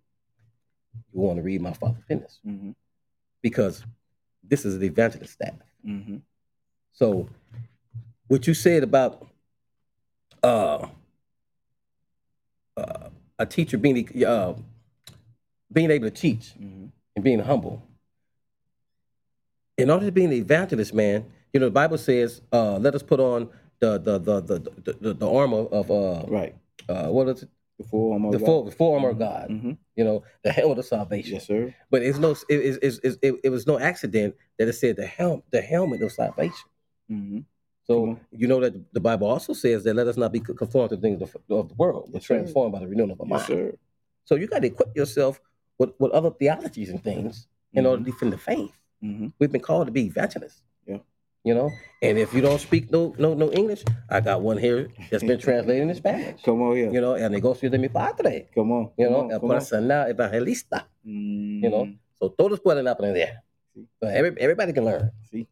You 1.13 1.19
want 1.21 1.37
to 1.37 1.43
read 1.43 1.61
my 1.61 1.71
father's 1.73 2.03
business 2.03 2.39
Mhm. 2.45 2.75
because 3.41 3.85
this 4.43 4.65
is 4.65 4.79
the 4.79 4.87
evangelist 4.87 5.31
staff. 5.33 5.55
Mhm. 5.85 6.21
So, 6.91 7.29
what 8.33 8.47
you 8.47 8.55
said 8.55 8.81
about 8.81 9.27
uh, 10.41 10.87
uh, 12.75 13.09
a 13.37 13.45
teacher 13.45 13.77
being 13.77 14.25
uh, 14.25 14.55
being 15.71 15.91
able 15.91 16.09
to 16.09 16.15
teach 16.25 16.55
Mhm. 16.59 16.89
and 17.15 17.23
being 17.23 17.39
humble. 17.39 17.83
In 19.77 19.91
order 19.91 20.07
to 20.07 20.11
be 20.11 20.25
an 20.25 20.31
evangelist, 20.33 20.95
man, 20.95 21.25
you 21.53 21.59
know 21.59 21.67
the 21.67 21.79
Bible 21.83 21.99
says, 21.99 22.41
uh, 22.51 22.77
"Let 22.79 22.95
us 22.95 23.03
put 23.03 23.19
on 23.19 23.49
the 23.79 23.99
the 23.99 24.17
the 24.17 24.41
the 24.41 24.93
the, 24.99 25.13
the, 25.13 25.29
armor 25.29 25.65
of 25.79 25.91
uh, 25.91 26.25
Right. 26.27 26.55
uh, 26.89 27.09
what 27.09 27.27
is 27.29 27.43
it? 27.43 27.49
The 27.77 27.83
full 27.83 28.13
armor. 28.13 28.31
The 28.31 28.37
of 28.37 28.45
full, 28.45 28.63
God. 28.63 28.71
the 28.71 28.75
full 28.75 28.93
armor 28.95 29.09
of 29.09 29.19
God. 29.19 29.49
Mhm. 29.51 29.77
You 29.95 30.03
know, 30.05 30.23
the 30.43 30.51
helmet 30.51 30.79
of 30.79 30.85
salvation. 30.85 31.33
Yes, 31.35 31.45
sir. 31.45 31.75
But 31.91 32.01
it's 32.01 32.17
no, 32.17 32.31
it, 32.49 32.59
it, 32.81 33.19
it, 33.21 33.35
it, 33.43 33.49
was 33.51 33.67
no 33.67 33.77
accident 33.79 34.35
that 34.57 34.67
it 34.67 34.73
said 34.73 34.95
the 34.95 35.05
helm, 35.05 35.43
the 35.51 35.61
helmet 35.61 36.01
of 36.01 36.11
salvation. 36.11 36.67
Mhm. 37.11 37.45
So 37.85 38.03
on. 38.03 38.19
you 38.31 38.47
know 38.47 38.59
that 38.61 38.73
the 38.93 38.99
Bible 38.99 39.27
also 39.27 39.53
says 39.53 39.83
that 39.83 39.93
let 39.95 40.07
us 40.07 40.15
not 40.17 40.31
be 40.31 40.39
conformed 40.39 40.89
to 40.91 40.95
the 40.95 41.01
things 41.01 41.21
of, 41.21 41.35
of 41.49 41.69
the 41.69 41.75
world, 41.75 42.09
but 42.11 42.21
Yes, 42.21 42.27
sir. 42.27 42.35
transformed 42.35 42.71
by 42.71 42.79
the 42.79 42.87
renewing 42.87 43.11
of 43.11 43.19
our 43.19 43.27
Yes, 43.27 43.49
mind. 43.49 43.59
sir. 43.71 43.77
So 44.25 44.35
you 44.35 44.47
got 44.47 44.61
to 44.61 44.67
equip 44.67 44.95
yourself 44.95 45.41
with, 45.77 45.91
with 45.99 46.11
other 46.11 46.31
theologies 46.31 46.89
and 46.89 47.03
things 47.03 47.47
in 47.73 47.85
order 47.85 47.97
mm-hmm. 48.01 48.05
to 48.05 48.11
defend 48.11 48.33
the 48.33 48.37
faith. 48.37 48.79
Mhm. 49.03 49.33
We've 49.37 49.51
been 49.51 49.61
called 49.61 49.87
to 49.87 49.91
be 49.91 50.05
evangelists. 50.05 50.63
Yeah. 50.87 50.99
You 51.43 51.53
know, 51.55 51.69
and 52.01 52.17
if 52.17 52.33
you 52.33 52.39
don't 52.39 52.59
speak 52.61 52.89
no 52.89 53.13
no 53.19 53.33
no 53.33 53.51
English, 53.51 53.83
I 54.09 54.21
got 54.21 54.41
one 54.41 54.57
here 54.57 54.87
that's 55.11 55.23
been 55.23 55.39
translated 55.39 55.81
into 55.83 55.95
Spanish. 55.95 56.41
Come 56.45 56.61
on 56.61 56.77
here. 56.77 56.89
You 56.89 57.01
know, 57.01 57.15
el 57.15 57.29
negocio 57.29 57.69
de 57.69 57.77
mi 57.77 57.89
padre. 57.89 58.47
Come 58.55 58.71
on. 58.71 58.91
You 58.97 59.09
know, 59.09 59.27
el 59.29 59.39
come 59.41 59.49
personal 59.49 60.07
evangelista. 60.07 60.87
You 61.03 61.69
know, 61.69 61.83
mm. 61.85 61.97
So 62.17 62.29
todos 62.29 62.61
pueden 62.61 62.87
aprender. 62.87 63.43
But 63.99 64.13
every, 64.15 64.31
everybody 64.39 64.71
can 64.71 64.85
learn. 64.85 65.11
Sí. 65.29 65.47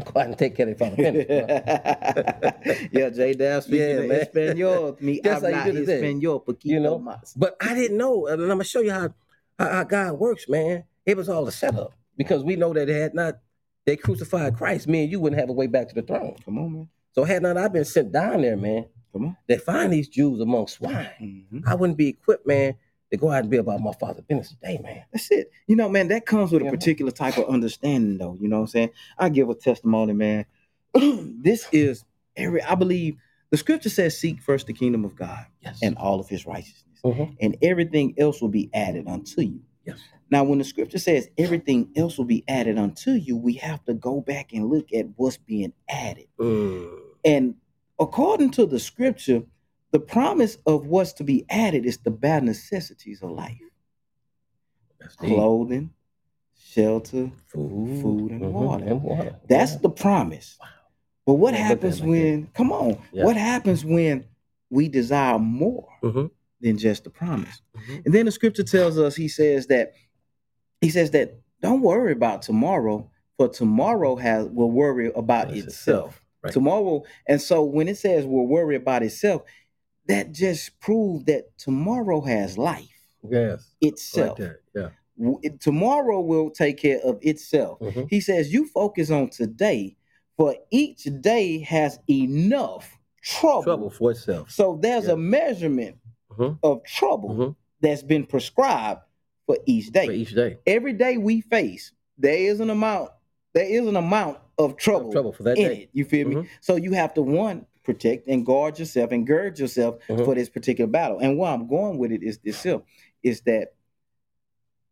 Go 0.12 0.20
out 0.20 0.26
and 0.26 0.38
take 0.38 0.56
care 0.56 0.68
of 0.68 0.78
father. 0.78 0.96
yeah, 2.92 3.10
J 3.10 3.34
Dab 3.34 3.62
speaking 3.62 3.80
Yeah, 3.80 4.00
man. 4.06 4.20
Espanol. 4.22 4.96
Mi 5.00 5.20
That's 5.22 5.42
how 5.42 5.48
you 5.48 5.54
habla 5.54 5.72
do 5.72 5.78
today. 5.80 6.00
español 6.02 6.44
poquito 6.44 6.64
You 6.64 6.80
know? 6.80 6.98
más. 6.98 7.32
But 7.36 7.56
I 7.60 7.74
didn't 7.74 7.96
know, 7.96 8.26
and 8.26 8.40
I'm 8.42 8.48
gonna 8.48 8.64
show 8.64 8.80
you 8.80 8.92
how, 8.92 9.14
how 9.58 9.68
how 9.70 9.84
God 9.84 10.12
works, 10.18 10.48
man. 10.48 10.84
It 11.06 11.16
was 11.16 11.28
all 11.28 11.46
a 11.46 11.52
setup 11.52 11.92
because 12.16 12.44
we 12.44 12.56
know 12.56 12.72
that 12.72 12.88
it 12.88 13.00
had 13.00 13.14
not 13.14 13.38
they 13.86 13.96
crucified 13.96 14.56
Christ, 14.56 14.86
me 14.88 15.02
and 15.04 15.10
you 15.12 15.20
wouldn't 15.20 15.40
have 15.40 15.48
a 15.48 15.52
way 15.54 15.66
back 15.66 15.88
to 15.88 15.94
the 15.94 16.02
throne. 16.02 16.36
Come 16.44 16.58
on, 16.58 16.72
man. 16.72 16.88
So 17.12 17.24
had 17.24 17.42
not 17.42 17.56
I 17.56 17.68
been 17.68 17.84
sent 17.84 18.12
down 18.12 18.42
there, 18.42 18.56
man, 18.56 18.86
Come 19.12 19.24
on. 19.26 19.36
they 19.48 19.58
find 19.58 19.92
these 19.92 20.08
Jews 20.08 20.40
among 20.40 20.68
swine. 20.68 21.08
Mhm. 21.52 21.62
I 21.66 21.74
wouldn't 21.74 21.98
be 21.98 22.08
equipped, 22.08 22.46
man, 22.46 22.74
to 23.10 23.16
go 23.16 23.30
out 23.30 23.40
and 23.42 23.50
be 23.50 23.56
about 23.56 23.80
my 23.80 23.92
father's 23.92 24.24
business 24.24 24.50
today, 24.50 24.78
man. 24.82 25.04
That's 25.12 25.30
it. 25.30 25.50
You 25.66 25.76
know, 25.76 25.88
man, 25.88 26.08
that 26.08 26.26
comes 26.26 26.52
with 26.52 26.62
a 26.62 26.70
particular 26.70 27.10
type 27.10 27.36
of 27.38 27.48
understanding, 27.48 28.18
though. 28.18 28.36
You 28.40 28.48
know 28.48 28.56
what 28.58 28.62
I'm 28.62 28.68
saying? 28.68 28.90
I 29.18 29.28
give 29.28 29.48
a 29.48 29.54
testimony, 29.54 30.12
man. 30.12 30.46
this 30.94 31.66
is 31.72 32.04
every, 32.36 32.62
I 32.62 32.74
believe 32.74 33.16
the 33.50 33.56
scripture 33.56 33.88
says, 33.88 34.16
seek 34.18 34.40
first 34.40 34.66
the 34.68 34.72
kingdom 34.72 35.04
of 35.04 35.16
God 35.16 35.44
Yes. 35.60 35.80
and 35.82 35.96
all 35.98 36.20
of 36.20 36.28
his 36.28 36.46
righteousness, 36.46 37.00
Mhm. 37.04 37.36
and 37.40 37.56
everything 37.62 38.14
else 38.18 38.40
will 38.40 38.48
be 38.48 38.70
added 38.72 39.08
unto 39.08 39.40
you. 39.42 39.60
Yes. 39.84 39.98
Now, 40.30 40.44
when 40.44 40.58
the 40.58 40.64
scripture 40.64 40.98
says 40.98 41.28
everything 41.36 41.90
else 41.96 42.16
will 42.16 42.24
be 42.26 42.44
added 42.46 42.78
unto 42.78 43.12
you, 43.12 43.36
we 43.36 43.54
have 43.54 43.84
to 43.86 43.94
go 43.94 44.20
back 44.20 44.52
and 44.52 44.68
look 44.70 44.92
at 44.92 45.06
what's 45.16 45.36
being 45.36 45.72
added. 45.88 46.26
Mm. 46.38 46.88
And 47.24 47.54
according 47.98 48.50
to 48.52 48.66
the 48.66 48.78
scripture, 48.78 49.42
the 49.92 50.00
promise 50.00 50.56
of 50.66 50.86
what's 50.86 51.12
to 51.14 51.24
be 51.24 51.44
added 51.50 51.84
is 51.86 51.98
the 51.98 52.10
bare 52.10 52.40
necessities 52.40 53.22
of 53.22 53.30
life 53.30 53.58
That's 55.00 55.16
clothing, 55.16 55.90
shelter. 56.56 57.30
food, 57.46 58.00
food 58.02 58.30
and 58.32 58.40
Mhm. 58.42 58.52
water. 58.52 58.84
And 58.86 59.02
water. 59.02 59.36
That's 59.48 59.72
Yeah. 59.72 59.78
the 59.78 59.90
promise. 59.90 60.58
But 61.26 61.34
what 61.34 61.54
Yeah, 61.54 61.60
it 61.60 61.64
happens 61.64 62.00
like 62.00 62.08
when, 62.10 62.46
come 62.54 62.72
on, 62.72 62.98
Yeah. 63.12 63.24
what 63.24 63.36
happens 63.36 63.84
when 63.84 64.24
we 64.70 64.88
desire 64.88 65.38
more? 65.38 65.88
Mhm. 66.02 66.30
than 66.62 66.76
just 66.76 67.04
the 67.04 67.10
promise. 67.10 67.62
Mhm. 67.74 68.04
And 68.04 68.14
then 68.14 68.26
the 68.26 68.30
scripture 68.30 68.62
tells 68.62 68.98
us, 68.98 69.16
he 69.16 69.28
says 69.28 69.66
that, 69.68 69.94
he 70.82 70.90
says 70.90 71.10
that 71.12 71.40
don't 71.62 71.80
worry 71.80 72.12
about 72.12 72.42
tomorrow, 72.42 73.10
for 73.38 73.48
tomorrow 73.48 74.14
has 74.16 74.46
will 74.48 74.70
worry 74.70 75.10
about 75.16 75.56
It's 75.56 75.66
itself. 75.68 76.22
Right. 76.44 76.52
Tomorrow, 76.52 77.04
and 77.26 77.40
so 77.40 77.64
when 77.64 77.88
it 77.88 77.96
says 77.96 78.26
will 78.26 78.46
worry 78.46 78.76
about 78.76 79.02
itself, 79.02 79.42
that 80.10 80.32
just 80.32 80.78
proved 80.80 81.26
that 81.26 81.56
tomorrow 81.58 82.20
has 82.20 82.58
life 82.58 82.88
Yes. 83.28 83.74
itself. 83.80 84.38
There. 84.38 84.60
Yeah. 84.74 84.90
W- 85.18 85.40
tomorrow 85.58 86.20
will 86.20 86.50
take 86.50 86.78
care 86.78 86.98
of 87.00 87.18
itself. 87.22 87.78
Mhm. 87.80 88.08
He 88.10 88.20
says, 88.20 88.52
You 88.52 88.66
focus 88.66 89.10
on 89.10 89.28
today, 89.30 89.96
for 90.36 90.54
each 90.70 91.04
day 91.20 91.58
has 91.60 91.98
enough 92.08 92.98
trouble. 93.22 93.62
Trouble 93.62 93.90
for 93.90 94.10
itself. 94.12 94.50
So 94.50 94.78
there's 94.80 95.06
Yeah. 95.06 95.12
a 95.12 95.16
measurement 95.16 95.96
Mhm. 96.32 96.58
of 96.62 96.82
trouble 96.84 97.28
Mhm. 97.30 97.56
that's 97.80 98.02
been 98.02 98.24
prescribed 98.26 99.02
for 99.46 99.58
each 99.66 99.90
day. 99.92 100.06
For 100.06 100.12
each 100.12 100.34
day. 100.34 100.58
Every 100.66 100.94
day 100.94 101.18
we 101.18 101.42
face, 101.42 101.92
there 102.16 102.36
is 102.38 102.60
an 102.60 102.70
amount, 102.70 103.10
there 103.52 103.66
is 103.66 103.86
an 103.86 103.96
amount 103.96 104.38
of 104.58 104.76
trouble, 104.76 105.12
Trouble 105.12 105.32
for 105.32 105.42
that 105.42 105.58
in 105.58 105.68
day. 105.68 105.76
it. 105.82 105.90
You 105.92 106.04
feel 106.04 106.28
me? 106.28 106.34
Mhm. 106.36 106.46
So 106.60 106.76
you 106.76 106.92
have 106.92 107.12
to 107.14 107.22
one 107.22 107.66
protect 107.82 108.26
and 108.28 108.44
guard 108.44 108.78
yourself 108.78 109.10
and 109.12 109.26
gird 109.26 109.58
yourself 109.58 109.96
Mhm. 110.08 110.24
for 110.24 110.34
this 110.34 110.48
particular 110.48 110.90
battle. 110.90 111.18
And 111.18 111.38
where 111.38 111.50
I'm 111.50 111.66
going 111.66 111.98
with 111.98 112.12
it 112.12 112.22
is 112.22 112.38
this 112.38 112.62
here, 112.62 112.82
is 113.22 113.40
that 113.42 113.74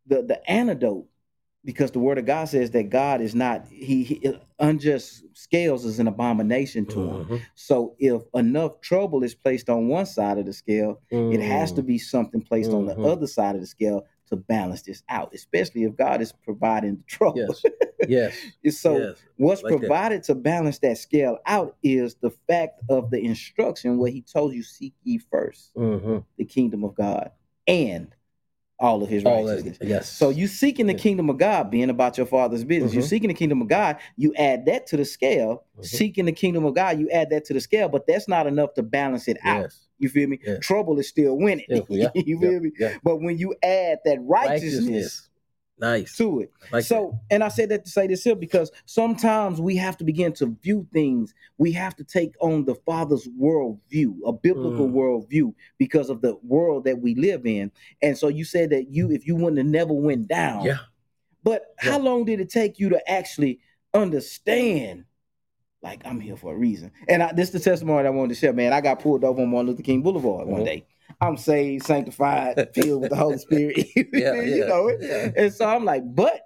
the 0.06 0.22
the 0.22 0.50
antidote, 0.50 1.06
because 1.64 1.90
the 1.90 1.98
word 1.98 2.18
of 2.18 2.24
God 2.24 2.46
says 2.46 2.70
that 2.70 2.84
God 2.88 3.20
is 3.20 3.34
not 3.34 3.66
he, 3.68 4.02
he 4.04 4.38
unjust 4.58 5.24
scales 5.34 5.84
is 5.84 5.98
an 5.98 6.08
abomination 6.08 6.86
to 6.86 7.00
him. 7.00 7.24
Mhm. 7.26 7.40
So 7.54 7.94
if 7.98 8.22
enough 8.34 8.80
trouble 8.80 9.22
is 9.22 9.34
placed 9.34 9.68
on 9.68 9.88
one 9.88 10.06
side 10.06 10.38
of 10.38 10.46
the 10.46 10.52
scale, 10.52 11.00
it 11.10 11.40
has 11.40 11.72
to 11.72 11.82
Mm. 11.82 11.86
be 11.86 11.98
something 11.98 12.40
placed 12.40 12.70
on 12.72 12.86
the 12.86 12.94
Mhm. 12.94 13.04
other 13.06 13.26
side 13.26 13.54
of 13.54 13.60
the 13.60 13.66
scale 13.66 14.04
to 14.28 14.36
balance 14.36 14.82
this 14.82 15.02
out, 15.08 15.32
especially 15.34 15.84
if 15.84 15.96
God 15.96 16.20
is 16.20 16.32
providing 16.32 16.96
the 16.96 17.02
trouble. 17.04 17.36
Yes. 17.38 17.64
Yes. 18.06 18.32
So 18.78 18.96
yes. 18.98 19.16
what's 19.36 19.62
like 19.62 19.72
that. 19.72 19.78
provided 19.80 20.22
to 20.24 20.34
balance 20.36 20.78
that 20.78 20.96
scale 20.98 21.38
out 21.46 21.76
is 21.82 22.14
the 22.14 22.30
fact 22.46 22.80
of 22.88 23.10
the 23.10 23.18
instruction 23.20 23.98
where 23.98 24.10
he 24.10 24.22
told 24.22 24.54
you 24.54 24.62
seek 24.62 24.94
ye 25.02 25.18
first 25.18 25.74
Mhm. 25.74 26.24
the 26.38 26.44
kingdom 26.44 26.84
of 26.84 26.94
God 26.94 27.32
and 27.66 28.14
all 28.78 29.02
of 29.02 29.08
his 29.10 29.24
All 29.26 29.44
that. 29.44 29.56
righteousness. 29.56 29.78
Yes. 29.82 30.08
So 30.08 30.30
you 30.30 30.46
seeking 30.46 30.86
the 30.86 30.92
Yeah. 30.92 31.00
kingdom 31.00 31.28
of 31.28 31.36
God, 31.38 31.70
being 31.70 31.90
about 31.90 32.16
your 32.16 32.26
father's 32.26 32.62
business. 32.64 32.94
You 32.94 33.00
Mhm. 33.00 33.08
seeking 33.08 33.28
the 33.28 33.34
kingdom 33.34 33.60
of 33.60 33.68
God, 33.68 33.96
you 34.16 34.32
add 34.36 34.64
that 34.66 34.86
to 34.86 34.96
the 34.96 35.04
scale. 35.04 35.64
Mhm. 35.78 35.84
Seeking 35.84 36.24
the 36.26 36.32
kingdom 36.32 36.64
of 36.64 36.74
God, 36.74 37.00
you 37.00 37.10
add 37.10 37.28
that 37.30 37.44
to 37.46 37.52
the 37.54 37.60
scale, 37.60 37.88
but 37.88 38.06
that's 38.06 38.28
not 38.28 38.46
enough 38.46 38.74
to 38.74 38.82
balance 38.84 39.26
it 39.26 39.38
out. 39.42 39.74
You 39.98 40.08
feel 40.08 40.28
me? 40.28 40.38
Yeah. 40.44 40.58
Trouble 40.58 40.98
is 40.98 41.08
still 41.08 41.36
winning. 41.36 41.66
Yeah. 41.68 42.08
you 42.14 42.38
feel 42.40 42.60
me? 42.60 42.70
But 43.02 43.16
when 43.20 43.38
you 43.38 43.54
add 43.62 43.98
that 44.04 44.18
righteousness, 44.22 45.28
Nice. 45.80 46.16
to 46.16 46.40
it, 46.40 46.52
Like 46.72 46.84
so, 46.84 47.20
and 47.30 47.44
I 47.44 47.48
said 47.48 47.68
that 47.68 47.84
to 47.84 47.90
say 47.90 48.08
this 48.08 48.24
here 48.24 48.34
because 48.34 48.72
sometimes 48.84 49.60
we 49.60 49.76
have 49.76 49.96
to 49.98 50.04
begin 50.04 50.32
to 50.34 50.56
view 50.60 50.86
things. 50.92 51.34
We 51.56 51.70
have 51.72 51.94
to 51.96 52.04
take 52.04 52.34
on 52.40 52.64
the 52.64 52.74
Father's 52.74 53.28
worldview, 53.40 54.16
a 54.26 54.32
biblical 54.32 54.88
Mm. 54.88 54.92
worldview, 54.92 55.54
because 55.78 56.10
of 56.10 56.20
the 56.20 56.36
world 56.42 56.82
that 56.84 57.00
we 57.00 57.14
live 57.14 57.46
in. 57.46 57.70
And 58.02 58.18
so 58.18 58.26
you 58.26 58.44
said 58.44 58.70
that 58.70 58.88
you, 58.92 59.12
if 59.12 59.24
you 59.26 59.36
wouldn't 59.36 59.58
have 59.58 59.66
never 59.66 59.92
went 59.92 60.26
down. 60.26 60.64
Yeah. 60.64 60.78
But 61.44 61.62
Yeah. 61.84 61.92
how 61.92 61.98
long 62.00 62.24
did 62.24 62.40
it 62.40 62.50
take 62.50 62.80
you 62.80 62.88
to 62.88 63.10
actually 63.10 63.60
understand? 63.94 65.04
Like 65.82 66.02
I'm 66.04 66.18
here 66.20 66.36
for 66.36 66.54
a 66.54 66.56
reason, 66.58 66.90
and 67.08 67.22
I, 67.22 67.32
this 67.32 67.48
is 67.54 67.62
the 67.62 67.70
testimony 67.70 68.06
I 68.06 68.10
wanted 68.10 68.30
to 68.30 68.34
share. 68.34 68.52
Man, 68.52 68.72
I 68.72 68.80
got 68.80 69.00
pulled 69.00 69.22
over 69.22 69.40
on 69.42 69.48
Martin 69.50 69.68
Luther 69.68 69.82
King 69.82 70.02
Boulevard 70.02 70.48
one 70.48 70.62
Mhm. 70.62 70.64
day. 70.64 70.86
I'm 71.20 71.36
saved, 71.36 71.84
sanctified, 71.86 72.70
filled 72.74 73.02
with 73.02 73.10
the 73.10 73.16
Holy 73.16 73.38
Spirit. 73.38 73.76
Yeah, 74.12 74.34
you 74.42 74.56
yeah, 74.56 74.66
know 74.66 74.88
it. 74.88 74.98
yeah. 75.00 75.30
And 75.36 75.52
so 75.54 75.66
I'm 75.66 75.84
like, 75.84 76.02
but 76.04 76.40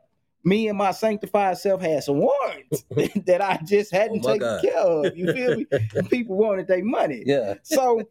me 0.45 0.69
and 0.69 0.77
my 0.77 0.91
sanctified 0.91 1.57
self 1.57 1.81
had 1.81 2.05
some 2.05 2.19
warrants 2.19 2.85
that 3.27 3.41
I 3.41 3.59
just 3.65 3.91
hadn't 3.91 4.23
Oh 4.25 4.33
taken 4.33 4.41
God. 4.41 4.63
care 4.63 4.77
of. 4.79 5.17
You 5.17 5.33
feel 5.33 5.57
me? 5.57 5.67
And 5.97 6.11
people 6.11 6.37
wanted 6.37 6.67
their 6.67 6.85
money. 6.85 7.23
Yeah. 7.25 7.55
So 7.63 8.03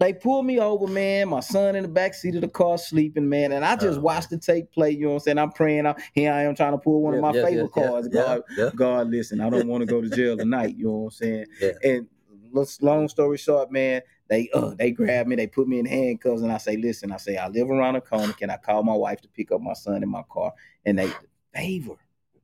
they 0.00 0.14
pulled 0.14 0.46
me 0.46 0.58
over, 0.58 0.86
man. 0.86 1.28
My 1.28 1.40
son 1.40 1.76
in 1.76 1.82
the 1.82 1.88
back 1.88 2.14
seat 2.14 2.34
of 2.34 2.40
the 2.40 2.48
car 2.48 2.78
sleeping, 2.78 3.28
man. 3.28 3.52
And 3.52 3.64
I 3.64 3.76
just 3.76 3.98
Oh. 3.98 4.02
watched 4.02 4.30
the 4.30 4.38
tape 4.38 4.72
play. 4.72 4.90
You 4.90 5.02
know 5.02 5.08
what 5.10 5.14
I'm 5.16 5.20
saying? 5.20 5.38
I'm 5.38 5.52
praying. 5.52 5.86
I, 5.86 5.94
here 6.14 6.32
I 6.32 6.42
am 6.44 6.54
trying 6.54 6.72
to 6.72 6.78
pull 6.78 7.02
one 7.02 7.14
of 7.14 7.20
my 7.20 7.28
Yeah, 7.32 7.40
yeah, 7.40 7.44
favorite 7.46 7.70
yeah, 7.76 8.00
yeah, 8.02 8.08
God, 8.08 8.42
Yeah. 8.56 8.70
God, 8.74 9.10
listen, 9.10 9.40
I 9.40 9.50
don't 9.50 9.68
want 9.68 9.82
to 9.82 9.86
go 9.86 10.00
to 10.00 10.08
jail 10.08 10.36
tonight. 10.36 10.74
You 10.76 10.86
know 10.86 10.92
what 10.92 11.04
I'm 11.04 11.10
saying? 11.10 11.46
Yeah. 11.60 11.72
And 11.84 12.08
long 12.80 13.08
story 13.08 13.36
short, 13.36 13.70
man, 13.70 14.00
they 14.28 14.48
uh 14.54 14.74
they 14.74 14.90
grab 14.90 15.26
me, 15.26 15.36
they 15.36 15.46
put 15.46 15.68
me 15.68 15.78
in 15.78 15.86
handcuffs, 15.86 16.42
and 16.42 16.50
I 16.50 16.56
say, 16.58 16.76
listen, 16.76 17.12
I 17.12 17.16
say, 17.18 17.36
I 17.36 17.48
live 17.48 17.70
around 17.70 17.94
the 17.94 18.00
corner. 18.00 18.32
Can 18.32 18.50
I 18.50 18.56
call 18.56 18.82
my 18.82 18.94
wife 18.94 19.20
to 19.20 19.28
pick 19.28 19.52
up 19.52 19.60
my 19.60 19.74
son 19.74 20.02
in 20.02 20.08
my 20.08 20.22
car? 20.30 20.52
And 20.84 20.98
they 20.98 21.12
favor. 21.54 21.94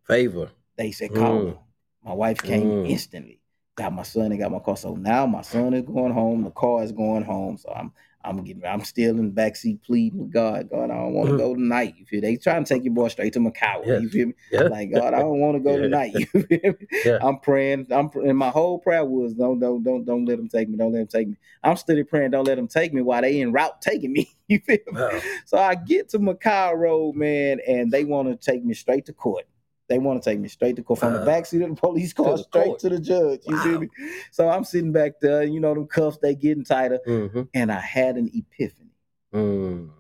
Favor. 0.04 0.50
They 0.76 0.92
said, 0.92 1.14
call 1.14 1.38
Mm. 1.40 1.58
My 2.04 2.12
wife 2.12 2.40
came 2.42 2.68
Mm. 2.68 2.88
instantly, 2.90 3.40
got 3.76 3.92
my 3.92 4.02
son 4.02 4.32
and 4.32 4.40
got 4.40 4.50
my 4.50 4.58
car. 4.58 4.76
So 4.76 4.94
now 4.96 5.26
my 5.26 5.42
son 5.42 5.74
is 5.74 5.82
going 5.84 6.12
home, 6.12 6.42
the 6.42 6.50
car 6.50 6.82
is 6.82 6.92
going 6.92 7.22
home. 7.24 7.56
So 7.58 7.70
I'm 7.74 7.92
I'm 8.24 8.42
getting 8.42 8.64
I'm 8.64 8.82
still 8.84 9.10
in 9.18 9.32
the 9.32 9.40
backseat 9.40 9.82
pleading 9.84 10.18
with 10.18 10.32
God. 10.32 10.68
God, 10.70 10.90
I 10.90 10.94
don't 10.96 11.14
want 11.14 11.28
to 11.28 11.34
Mhm. 11.34 11.38
go 11.38 11.54
tonight. 11.54 11.94
You 11.96 12.06
feel 12.06 12.20
they 12.22 12.36
trying 12.36 12.64
to 12.64 12.74
take 12.74 12.82
your 12.82 12.92
boy 12.94 13.06
straight 13.08 13.32
to 13.34 13.38
Mykawa. 13.38 13.86
Yes. 13.86 14.02
You 14.02 14.08
feel 14.08 14.26
me? 14.28 14.34
Yeah. 14.50 14.62
Like 14.62 14.90
God, 14.90 15.14
I 15.14 15.18
don't 15.20 15.38
want 15.38 15.56
to 15.56 15.60
go 15.60 15.76
Yeah. 15.76 15.82
tonight. 15.82 16.12
You 16.14 16.26
feel 16.26 16.60
me? 16.80 16.86
Yeah. 17.04 17.18
I'm 17.22 17.38
praying. 17.38 17.86
I'm 17.92 18.10
and 18.14 18.36
my 18.36 18.50
whole 18.50 18.78
prayer 18.80 19.04
was 19.04 19.34
don't 19.34 19.60
don't 19.60 19.82
don't 19.84 20.04
don't 20.04 20.24
let 20.24 20.38
them 20.38 20.48
take 20.48 20.68
me. 20.68 20.76
Don't 20.76 20.92
let 20.92 20.98
them 20.98 21.06
take 21.06 21.28
me. 21.28 21.36
I'm 21.62 21.76
still 21.76 22.02
praying. 22.04 22.32
Don't 22.32 22.46
let 22.46 22.56
them 22.56 22.66
take 22.68 22.92
me 22.92 23.02
while 23.02 23.22
they 23.22 23.40
in 23.40 23.52
route 23.52 23.80
taking 23.80 24.12
me. 24.12 24.30
You 24.48 24.60
feel 24.60 24.78
me? 24.92 25.00
Wow. 25.00 25.20
So 25.44 25.58
I 25.58 25.74
get 25.74 26.08
to 26.10 26.20
Mykawa 26.20 26.76
Road, 26.76 27.16
man, 27.16 27.58
and 27.66 27.90
they 27.90 28.04
want 28.04 28.28
to 28.28 28.36
take 28.36 28.64
me 28.64 28.74
straight 28.74 29.06
to 29.06 29.12
court. 29.12 29.44
They 29.88 29.99
want 29.99 30.20
to 30.22 30.29
take 30.31 30.40
me 30.40 30.49
straight 30.49 30.77
to 30.77 30.83
court 30.83 30.99
from 30.99 31.12
the 31.12 31.20
Wow. 31.20 31.27
backseat 31.27 31.62
of 31.62 31.70
the 31.70 31.77
police 31.81 32.12
car 32.12 32.37
the 32.37 32.42
straight 32.42 32.66
court. 32.68 32.81
to 32.81 32.88
the 32.88 32.99
judge. 32.99 33.40
You 33.46 33.55
Wow. 33.57 33.79
me? 33.79 33.88
So 34.33 34.49
I'm 34.49 34.64
sitting 34.64 34.92
back 34.92 35.20
there, 35.20 35.44
you 35.44 35.61
know, 35.61 35.75
them 35.75 35.87
cuffs 35.87 36.18
they 36.18 36.35
getting 36.35 36.64
tighter, 36.64 36.99
Mm-hmm. 37.07 37.42
and 37.55 37.70
I 37.70 37.81
had 37.81 38.16
an 38.16 38.31
epiphany. 38.35 38.90
Mm. 39.33 39.90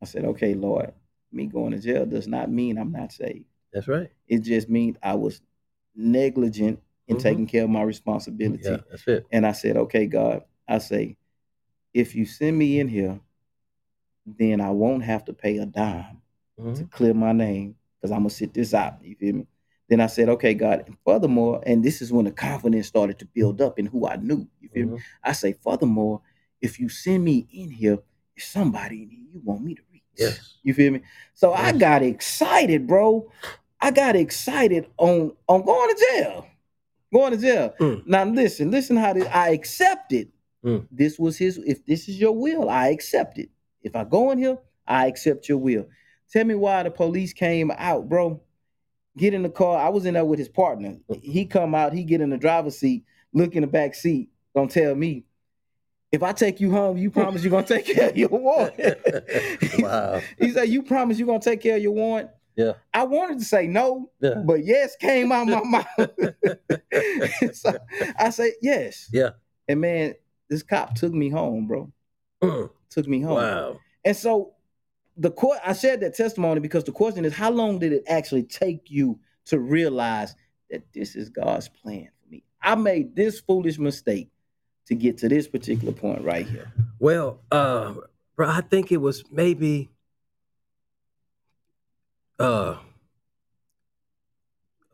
I 0.00 0.04
said, 0.06 0.24
"Okay, 0.24 0.54
Lord, 0.54 0.92
me 1.32 1.46
going 1.46 1.72
to 1.72 1.78
jail 1.78 2.06
does 2.06 2.26
not 2.28 2.50
mean 2.50 2.78
I'm 2.78 2.92
not 2.92 3.12
saved. 3.12 3.44
That's 3.72 3.88
right. 3.88 4.10
It 4.28 4.38
just 4.40 4.68
means 4.70 4.96
I 5.02 5.14
was 5.14 5.40
negligent 5.94 6.80
in 7.08 7.16
Mhm. 7.16 7.22
taking 7.22 7.46
care 7.46 7.64
of 7.64 7.70
my 7.70 7.82
responsibility." 7.82 8.64
Yeah. 8.64 8.78
That's 8.90 9.06
it. 9.08 9.26
And 9.32 9.46
I 9.46 9.52
said, 9.52 9.76
okay, 9.76 10.06
God, 10.06 10.44
I 10.68 10.78
say, 10.78 11.16
if 11.94 12.14
you 12.14 12.24
send 12.26 12.56
me 12.58 12.80
in 12.80 12.88
here, 12.88 13.20
then 14.26 14.60
I 14.60 14.70
won't 14.70 15.04
have 15.04 15.24
to 15.26 15.32
pay 15.32 15.58
a 15.58 15.66
dime 15.66 16.20
to 16.56 16.62
Mhm. 16.62 16.90
clear 16.90 17.14
my 17.14 17.32
name 17.32 17.76
because 18.00 18.12
I'm 18.12 18.20
going 18.20 18.30
to 18.30 18.34
sit 18.34 18.54
this 18.54 18.74
out. 18.74 18.94
You 19.02 19.16
feel 19.16 19.34
me? 19.34 19.46
Then 19.88 20.00
I 20.00 20.06
said, 20.08 20.28
okay, 20.30 20.52
God, 20.52 20.82
and 20.86 20.96
furthermore, 21.04 21.62
and 21.64 21.84
this 21.84 22.02
is 22.02 22.12
when 22.12 22.24
the 22.24 22.32
confidence 22.32 22.88
started 22.88 23.18
to 23.20 23.26
build 23.26 23.60
up 23.60 23.78
in 23.78 23.86
who 23.86 24.06
I 24.06 24.16
knew. 24.16 24.48
You 24.60 24.68
feel 24.68 24.86
me? 24.86 24.96
Mhm. 24.96 25.02
I 25.22 25.32
say, 25.32 25.52
furthermore, 25.52 26.22
if 26.60 26.80
you 26.80 26.88
send 26.88 27.24
me 27.24 27.46
in 27.52 27.70
here, 27.70 27.98
there's 28.34 28.48
somebody 28.48 29.02
in 29.04 29.10
here 29.10 29.20
you 29.32 29.40
want 29.44 29.62
me 29.62 29.74
to 29.74 29.82
reach. 29.92 30.02
Yes. 30.16 30.58
You 30.62 30.74
feel 30.74 30.92
me? 30.92 31.02
So 31.34 31.52
I 31.52 31.72
got 31.72 32.02
excited, 32.02 32.86
bro. 32.86 33.30
I 33.80 33.90
got 33.90 34.16
excited 34.16 34.88
on 34.96 35.32
on 35.46 35.64
going 35.64 35.94
to 35.94 36.06
jail. 36.10 36.46
Going 37.12 37.32
to 37.32 37.38
jail. 37.38 37.74
Mm. 37.78 38.06
Now 38.06 38.24
listen, 38.24 38.70
listen 38.70 38.96
how 38.96 39.12
this, 39.12 39.28
I 39.28 39.50
accepted. 39.50 40.32
Mm. 40.64 40.88
This 40.90 41.18
was 41.18 41.36
his. 41.36 41.58
If 41.58 41.84
this 41.86 42.08
is 42.08 42.18
your 42.18 42.32
will, 42.32 42.68
I 42.68 42.88
accept 42.88 43.38
it. 43.38 43.50
If 43.82 43.94
I 43.94 44.04
go 44.04 44.30
in 44.32 44.38
here, 44.38 44.58
I 44.86 45.06
accept 45.06 45.48
your 45.48 45.58
will. 45.58 45.86
Tell 46.32 46.44
me 46.44 46.54
why 46.54 46.82
the 46.82 46.90
police 46.90 47.32
came 47.32 47.70
out, 47.76 48.08
bro. 48.08 48.40
Get 49.16 49.32
in 49.32 49.42
the 49.42 49.48
car. 49.48 49.78
I 49.78 49.88
was 49.88 50.04
in 50.04 50.14
there 50.14 50.24
with 50.24 50.38
his 50.38 50.48
partner. 50.48 50.96
He 51.22 51.46
come 51.46 51.74
out. 51.74 51.92
He 51.92 52.04
get 52.04 52.20
in 52.20 52.30
the 52.30 52.36
driver's 52.36 52.78
seat. 52.78 53.04
Look 53.32 53.54
in 53.54 53.62
the 53.62 53.66
back 53.66 53.94
seat. 53.94 54.30
Gonna 54.54 54.68
tell 54.68 54.94
me. 54.94 55.24
If 56.12 56.22
I 56.22 56.32
take 56.32 56.60
you 56.60 56.70
home, 56.70 56.96
you 56.96 57.10
promise 57.10 57.42
you're 57.42 57.50
gonna 57.50 57.66
take 57.66 57.86
care 57.86 58.10
of 58.10 58.16
your 58.16 58.28
warrant. 58.28 58.74
wow. 59.78 60.20
He 60.38 60.50
said, 60.50 60.68
"You 60.68 60.82
promise 60.82 61.18
you're 61.18 61.26
gonna 61.26 61.40
take 61.40 61.60
care 61.60 61.76
of 61.76 61.82
your 61.82 61.92
warrant." 61.92 62.30
Yeah. 62.56 62.72
I 62.94 63.04
wanted 63.04 63.38
to 63.38 63.44
say 63.44 63.66
no, 63.66 64.10
Yeah. 64.20 64.42
but 64.44 64.64
yes 64.64 64.96
came 64.96 65.30
out 65.30 65.46
my 65.46 65.62
mouth. 65.62 66.10
so 67.52 67.76
I 68.18 68.30
said 68.30 68.52
yes. 68.62 69.10
Yeah. 69.12 69.30
And 69.68 69.80
man, 69.80 70.14
this 70.48 70.62
cop 70.62 70.94
took 70.94 71.12
me 71.12 71.28
home, 71.28 71.66
bro. 71.66 71.92
Mm. 72.42 72.70
Took 72.90 73.08
me 73.08 73.20
home. 73.20 73.34
Wow. 73.34 73.80
And 74.04 74.16
so 74.16 74.54
the 75.16 75.30
court, 75.30 75.58
I 75.64 75.72
shared 75.72 76.00
that 76.00 76.14
testimony 76.14 76.60
because 76.60 76.84
the 76.84 76.92
question 76.92 77.24
is, 77.24 77.34
how 77.34 77.50
long 77.50 77.78
did 77.78 77.92
it 77.92 78.04
actually 78.06 78.42
take 78.42 78.90
you 78.90 79.18
to 79.46 79.58
realize 79.58 80.34
that 80.70 80.82
this 80.92 81.16
is 81.16 81.28
God's 81.28 81.68
plan 81.68 82.08
for 82.22 82.30
me? 82.30 82.44
I 82.62 82.74
made 82.74 83.16
this 83.16 83.40
foolish 83.40 83.78
mistake 83.78 84.30
to 84.86 84.94
get 84.94 85.18
to 85.18 85.28
this 85.28 85.48
particular 85.48 85.92
point 85.92 86.22
right 86.22 86.46
here. 86.46 86.72
Well, 86.98 87.40
uh, 87.50 87.94
bro, 88.36 88.48
I 88.48 88.60
think 88.60 88.92
it 88.92 88.98
was 88.98 89.24
maybe 89.30 89.90
uh 92.38 92.76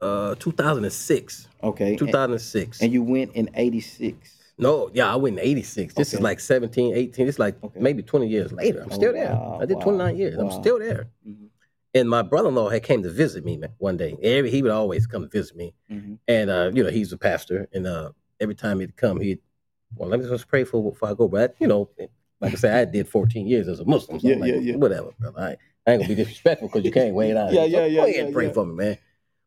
uh 0.01 0.35
2006. 0.37 1.49
Okay. 1.63 1.91
And, 1.91 1.99
2006. 1.99 2.81
and 2.81 2.93
you 2.93 3.03
went 3.03 3.33
in 3.35 3.51
86. 3.55 4.42
No, 4.59 4.91
yeah, 4.93 5.13
I 5.13 5.17
went 5.17 5.39
in 5.39 5.45
86. 5.45 5.95
This 5.95 6.13
is 6.13 6.21
like 6.21 6.39
17, 6.39 6.95
18. 6.95 7.27
It's 7.29 7.39
like 7.39 7.57
Okay. 7.65 7.81
maybe 7.81 8.03
20 8.03 8.27
years 8.29 8.53
later. 8.53 8.81
I'm 8.83 8.93
Oh, 8.93 8.95
still 8.95 9.13
there. 9.13 9.33
wow, 9.33 9.59
I 9.61 9.67
did 9.67 9.77
wow, 9.79 9.83
29 9.83 10.17
years. 10.17 10.37
I'm 10.39 10.51
still 10.51 10.79
there. 10.79 11.09
Mhm. 11.27 11.49
And 11.95 12.09
my 12.09 12.23
brother-in-law 12.23 12.69
had 12.71 12.83
came 12.83 13.03
to 13.03 13.11
visit 13.11 13.45
me 13.45 13.57
man, 13.57 13.71
one 13.79 13.97
day. 13.97 14.17
Every 14.23 14.51
he 14.51 14.63
would 14.63 14.71
always 14.71 15.07
come 15.07 15.29
visit 15.29 15.57
me. 15.57 15.75
Mhm. 15.91 16.19
And 16.29 16.51
uh, 16.51 16.71
you 16.73 16.83
know, 16.85 16.91
he's 16.91 17.13
a 17.13 17.19
pastor. 17.19 17.69
And 17.73 17.87
uh 17.87 18.13
every 18.41 18.55
time 18.55 18.81
he'd 18.81 18.97
come, 18.97 19.21
he'd 19.21 19.41
well, 19.97 20.09
let 20.09 20.21
me 20.21 20.27
just 20.29 20.49
pray 20.49 20.65
for 20.65 20.83
before 20.91 21.11
I 21.11 21.15
go. 21.15 21.29
But 21.29 21.55
you 21.59 21.67
know, 21.67 21.89
like 22.41 22.53
I 22.53 22.57
said, 22.57 22.75
I 22.89 22.91
did 22.91 23.09
14 23.09 23.47
years 23.47 23.69
as 23.69 23.81
a 23.81 23.85
Muslim. 23.85 24.21
So 24.21 24.29
Yeah, 24.29 24.35
I'm 24.35 24.41
like, 24.41 24.53
yeah, 24.55 24.61
yeah. 24.61 24.77
whatever, 24.77 25.11
brother. 25.19 25.39
I, 25.41 25.91
I 25.91 25.95
ain't 25.95 26.03
gonna 26.03 26.09
be 26.09 26.15
disrespectful 26.15 26.69
because 26.69 26.85
you 26.85 26.93
can't 26.93 27.15
wait 27.15 27.37
out. 27.37 27.53
Yeah, 27.53 27.63
So 27.63 27.67
yeah, 27.67 27.85
yeah, 27.87 27.97
Go 28.01 28.03
ahead 28.05 28.15
yeah, 28.17 28.23
and 28.25 28.35
pray 28.35 28.47
yeah. 28.47 28.53
for 28.53 28.65
me, 28.67 28.75
man. 28.75 28.99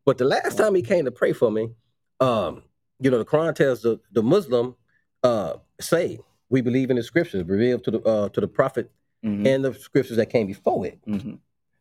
But 0.05 0.17
the 0.19 0.25
last 0.25 0.57
time 0.57 0.75
he 0.75 0.81
came 0.83 1.05
to 1.05 1.11
pray 1.11 1.33
for 1.33 1.49
me, 1.49 1.69
um, 2.19 2.61
you 2.99 3.09
know, 3.09 3.17
the 3.17 3.25
Quran 3.25 3.55
tells 3.55 3.81
the, 3.81 3.99
the 4.11 4.21
Muslim 4.21 4.75
uh 5.25 5.57
say 5.81 6.19
we 6.49 6.61
believe 6.61 6.89
in 6.91 6.95
the 6.97 7.03
scriptures 7.03 7.43
revealed 7.45 7.83
to 7.83 7.91
the 7.91 7.99
uh 8.01 8.29
to 8.29 8.39
the 8.41 8.47
prophet 8.47 8.91
Mhm. 9.23 9.47
and 9.47 9.65
the 9.65 9.73
scriptures 9.73 10.17
that 10.17 10.29
came 10.29 10.45
before 10.45 10.85
it. 10.85 10.99
Mhm. 11.07 11.39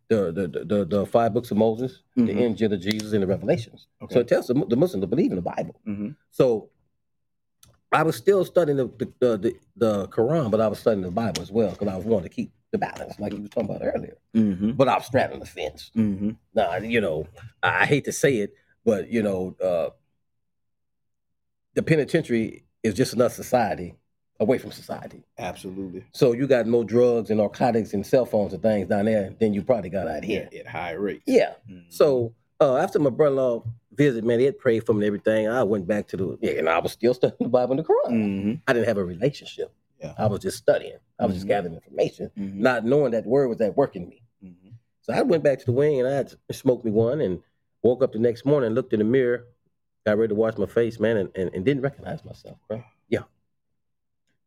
The 0.08 0.32
the 0.32 0.44
the, 0.54 0.64
the, 0.64 0.84
the 0.94 1.06
five 1.06 1.34
books 1.34 1.50
of 1.50 1.56
Moses, 1.58 2.02
the 2.16 2.22
Mhm. 2.22 2.40
Injil 2.56 2.72
of 2.72 2.80
Jesus, 2.80 3.12
and 3.12 3.22
the 3.22 3.26
Revelations. 3.26 3.86
Okay. 4.02 4.14
So 4.14 4.20
it 4.20 4.28
tells 4.28 4.46
the, 4.46 4.54
the 4.68 4.76
Muslim 4.76 5.00
to 5.02 5.06
believe 5.06 5.30
in 5.30 5.36
the 5.36 5.42
Bible. 5.56 5.76
Mhm. 5.86 6.16
So 6.30 6.70
I 7.92 8.02
was 8.02 8.16
still 8.16 8.44
studying 8.44 8.78
the 8.78 8.86
the, 9.00 9.06
the, 9.20 9.36
the, 9.38 9.52
the 9.76 10.08
Quran, 10.08 10.50
but 10.50 10.60
I 10.60 10.68
was 10.68 10.78
studying 10.78 11.02
the 11.02 11.10
Bible 11.10 11.42
as 11.42 11.50
well 11.52 11.70
because 11.70 11.88
I 11.88 11.96
was 11.96 12.06
wanting 12.06 12.28
to 12.30 12.34
keep 12.34 12.50
the 12.72 12.78
balance, 12.78 13.18
like 13.20 13.32
you 13.34 13.42
were 13.42 13.48
talking 13.48 13.70
about 13.70 13.82
earlier. 13.94 14.16
Mhm. 14.34 14.76
But 14.76 14.88
I 14.88 14.94
was 14.96 15.06
straddling 15.06 15.40
the 15.40 15.46
fence. 15.46 15.90
Mhm. 15.94 16.36
Nah, 16.54 16.76
you 16.76 17.00
know, 17.00 17.26
I, 17.62 17.82
I 17.82 17.86
hate 17.86 18.04
to 18.06 18.12
say 18.12 18.32
it, 18.38 18.54
but 18.84 19.08
you 19.10 19.22
know, 19.22 19.54
uh, 19.62 19.90
the 21.74 21.82
penitentiary 21.82 22.64
is 22.84 22.94
just 22.94 23.14
another 23.14 23.34
society 23.34 23.94
away 24.40 24.58
from 24.58 24.70
society. 24.70 25.24
Absolutely. 25.38 26.04
So 26.12 26.32
you 26.32 26.46
got 26.46 26.66
more 26.66 26.84
drugs 26.84 27.30
and 27.30 27.38
narcotics 27.38 27.94
and 27.94 28.06
cell 28.06 28.26
phones 28.26 28.52
and 28.52 28.62
things 28.62 28.88
down 28.88 29.06
there 29.06 29.34
than 29.40 29.54
you 29.54 29.62
probably 29.62 29.90
got 29.90 30.06
out 30.06 30.22
here. 30.22 30.48
At, 30.52 30.54
at 30.54 30.66
high 30.66 30.92
rates. 30.92 31.22
Yeah. 31.26 31.54
Mhm. 31.68 31.84
So 31.88 32.34
uh, 32.60 32.76
after 32.76 32.98
my 32.98 33.10
brother-in-law 33.10 33.64
visited, 33.94 34.24
man, 34.24 34.38
he 34.38 34.44
had 34.44 34.58
prayed 34.58 34.84
for 34.86 34.92
me 34.92 34.98
and 34.98 35.06
everything. 35.06 35.48
I 35.48 35.62
went 35.62 35.86
back 35.86 36.06
to 36.08 36.16
the 36.16 36.38
yeah, 36.42 36.52
and 36.52 36.68
I 36.68 36.78
was 36.78 36.92
still 36.92 37.14
studying 37.14 37.36
the 37.40 37.48
Bible 37.48 37.72
and 37.72 37.80
the 37.80 37.84
Quran. 37.84 38.12
Mhm. 38.12 38.60
I 38.68 38.72
didn't 38.74 38.86
have 38.88 38.98
a 38.98 39.04
relationship. 39.04 39.72
Yeah. 40.00 40.12
I 40.18 40.26
was 40.26 40.40
just 40.40 40.58
studying. 40.58 40.98
I 41.18 41.26
was 41.26 41.36
just 41.36 41.46
Mhm. 41.46 41.48
gathering 41.48 41.74
information, 41.74 42.30
Mhm. 42.38 42.54
not 42.56 42.84
knowing 42.84 43.12
that 43.12 43.24
word 43.26 43.48
was 43.48 43.60
at 43.60 43.76
work 43.76 43.96
in 43.96 44.08
me. 44.08 44.22
Mhm. 44.44 44.72
So 45.02 45.12
I 45.14 45.22
went 45.22 45.42
back 45.42 45.60
to 45.60 45.64
the 45.66 45.72
wing 45.72 46.00
and 46.00 46.08
I 46.08 46.12
had 46.12 46.34
smoked 46.52 46.84
me 46.84 46.90
one 46.90 47.20
and 47.20 47.40
woke 47.82 48.02
up 48.02 48.12
the 48.12 48.18
next 48.18 48.44
morning, 48.44 48.70
looked 48.72 48.92
in 48.92 48.98
the 48.98 49.04
mirror, 49.04 49.46
got 50.04 50.18
ready 50.18 50.28
to 50.28 50.34
wash 50.34 50.56
my 50.58 50.66
face, 50.66 51.00
man, 51.00 51.16
and, 51.16 51.30
and, 51.34 51.50
and 51.54 51.64
didn't 51.64 51.82
recognize 51.82 52.24
myself, 52.24 52.56
bro. 52.68 52.82
Yeah. 53.08 53.20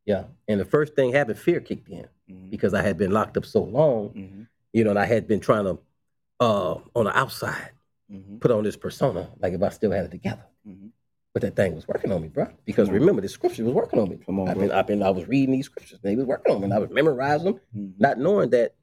Yeah. 0.05 0.25
And 0.47 0.59
the 0.59 0.65
first 0.65 0.95
thing 0.95 1.11
happened, 1.11 1.37
fear 1.39 1.59
kicked 1.59 1.89
in 1.89 2.07
Mhm. 2.29 2.49
because 2.49 2.73
I 2.73 2.81
had 2.81 2.97
been 2.97 3.11
locked 3.11 3.37
up 3.37 3.45
so 3.45 3.63
long, 3.63 4.09
Mhm. 4.09 4.47
you 4.73 4.83
know, 4.83 4.91
and 4.91 4.99
I 4.99 5.05
had 5.05 5.27
been 5.27 5.39
trying 5.39 5.65
to, 5.65 5.79
uh, 6.39 6.75
on 6.95 7.05
the 7.05 7.17
outside, 7.17 7.71
Mhm. 8.11 8.39
put 8.39 8.51
on 8.51 8.63
this 8.63 8.77
persona, 8.77 9.31
like 9.39 9.53
if 9.53 9.61
I 9.63 9.69
still 9.69 9.91
had 9.91 10.05
it 10.05 10.11
together. 10.11 10.45
Mhm. 10.67 10.91
But 11.33 11.41
that 11.41 11.55
thing 11.55 11.75
was 11.75 11.87
working 11.87 12.11
on 12.11 12.21
me, 12.21 12.29
bro. 12.29 12.47
Because 12.65 12.89
remember, 12.89 13.21
the 13.21 13.27
scripture 13.29 13.63
was 13.63 13.73
working 13.73 13.99
on 13.99 14.09
me. 14.09 14.17
Come 14.17 14.39
on, 14.39 14.49
I've 14.49 14.57
been, 14.57 14.71
I've 14.71 14.87
been, 14.87 15.03
I 15.03 15.09
was 15.09 15.27
reading 15.27 15.51
these 15.53 15.65
scriptures. 15.65 15.99
and 16.01 16.11
They 16.11 16.15
was 16.15 16.25
working 16.25 16.53
on 16.53 16.61
me. 16.61 16.65
And 16.65 16.73
I 16.73 16.79
was 16.79 16.89
memorizing 16.89 17.53
them, 17.53 17.61
Mhm. 17.75 17.93
not 17.99 18.17
knowing 18.17 18.49
that 18.51 18.75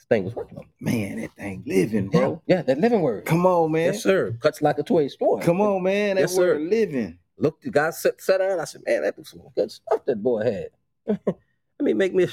this 0.00 0.06
thing 0.08 0.24
was 0.24 0.34
working 0.34 0.56
on 0.58 0.64
me. 0.80 0.92
Man, 1.08 1.20
that 1.20 1.32
thing 1.34 1.62
living, 1.66 2.10
Yeah, 2.12 2.20
bro. 2.20 2.42
yeah, 2.46 2.62
that 2.62 2.78
living 2.78 3.00
word. 3.02 3.24
Come 3.26 3.44
on, 3.46 3.72
man. 3.72 3.86
Yes, 3.92 4.02
sir. 4.02 4.32
Cuts 4.40 4.62
like 4.62 4.78
a 4.78 4.82
toy 4.82 5.08
store. 5.08 5.40
Come 5.40 5.60
on, 5.60 5.82
man. 5.82 6.16
That 6.16 6.22
Yes, 6.22 6.34
sir. 6.34 6.54
word 6.54 6.62
living. 6.62 7.18
Looked, 7.36 7.70
God 7.70 7.94
sat, 7.94 8.20
sat 8.20 8.38
down. 8.38 8.60
I 8.60 8.64
said, 8.64 8.82
man, 8.86 9.02
that 9.02 9.16
was 9.16 9.28
some 9.28 9.42
good 9.54 9.70
stuff 9.70 10.04
that 10.06 10.22
boy 10.22 10.44
had. 10.44 10.68
Let 11.26 11.84
me 11.84 11.94
make 11.94 12.14
me 12.14 12.24
a, 12.24 12.28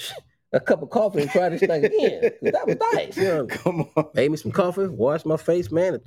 a 0.58 0.60
cup 0.60 0.82
of 0.82 0.89
coffee 0.89 1.21
and 1.21 1.32
try 1.32 1.49
this 1.49 1.60
thing 1.62 1.71
again. 1.86 2.32
that 2.41 2.67
was 2.67 2.77
nice. 2.93 3.17
You 3.17 3.23
know, 3.23 3.45
Come 3.49 3.89
on. 3.95 4.10
made 4.13 4.32
me 4.32 4.38
some 4.38 4.51
coffee, 4.51 4.88
washed 4.88 5.25
my 5.25 5.38
face, 5.38 5.71
man. 5.71 5.99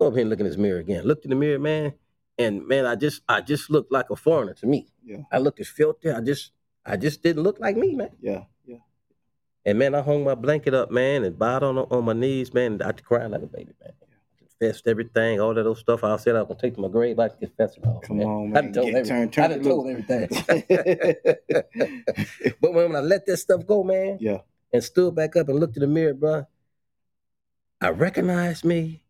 Go 0.00 0.08
up 0.08 0.12
here 0.14 0.22
and 0.22 0.30
look 0.30 0.40
in 0.40 0.46
this 0.46 0.56
mirror 0.56 0.78
again. 0.78 1.04
Looked 1.04 1.24
in 1.24 1.30
the 1.30 1.36
mirror, 1.36 1.58
man, 1.58 1.94
and 2.38 2.66
man, 2.66 2.86
I 2.86 2.94
just, 2.94 3.22
I 3.28 3.40
just 3.40 3.68
looked 3.70 3.90
like 3.92 4.10
a 4.10 4.16
foreigner 4.16 4.54
to 4.54 4.66
me. 4.66 4.88
Yeah. 5.04 5.18
I 5.32 5.38
looked 5.38 5.58
as 5.60 5.68
filthy. 5.68 6.10
I 6.10 6.20
just, 6.20 6.52
I 6.86 6.96
just 6.96 7.22
didn't 7.22 7.42
look 7.42 7.58
like 7.60 7.76
me, 7.76 7.94
man. 7.94 8.10
Yeah. 8.20 8.44
Yeah. 9.68 9.70
And 9.70 9.78
man, 9.78 9.94
I 9.94 10.00
hung 10.02 10.24
my 10.24 10.34
blanket 10.34 10.74
up, 10.74 10.90
man, 10.90 11.24
and 11.24 11.38
bowed 11.38 11.62
on 11.62 11.76
on 11.78 12.04
my 12.04 12.12
knees, 12.14 12.52
man. 12.54 12.80
I 12.82 12.92
cried 12.92 13.30
like 13.30 13.42
a 13.42 13.46
baby, 13.46 13.72
man. 13.82 13.92
Confessed 14.38 14.86
everything, 14.88 15.40
all 15.40 15.52
that 15.54 15.66
old 15.66 15.78
stuff. 15.78 16.02
I 16.04 16.16
said 16.16 16.36
I 16.36 16.40
was 16.40 16.48
gonna 16.48 16.60
take 16.60 16.74
to 16.76 16.80
my 16.80 16.88
grave. 16.88 17.18
I 17.18 17.28
confessed 17.28 17.76
it 17.78 17.84
all. 17.86 18.00
Come 18.00 18.16
man. 18.18 18.26
on, 18.26 18.56
I 18.56 18.62
man. 18.62 18.64
done 18.64 18.72
told, 18.72 18.86
Get- 18.86 18.94
every- 18.96 19.08
turn- 19.08 19.30
turn 19.30 19.44
I 19.44 19.48
done 19.48 19.62
told 19.64 19.88
everything. 19.90 20.28
but 22.60 22.74
when 22.74 22.96
I 22.96 23.00
let 23.00 23.26
that 23.26 23.36
stuff 23.36 23.66
go, 23.66 23.82
man, 23.84 24.16
yeah. 24.20 24.38
and 24.72 24.82
stood 24.82 25.14
back 25.14 25.36
up 25.36 25.48
and 25.48 25.60
looked 25.60 25.76
in 25.76 25.80
the 25.82 25.86
mirror, 25.86 26.14
bro, 26.14 26.46
I 27.80 27.90
recognized 27.90 28.64
me, 28.64 29.02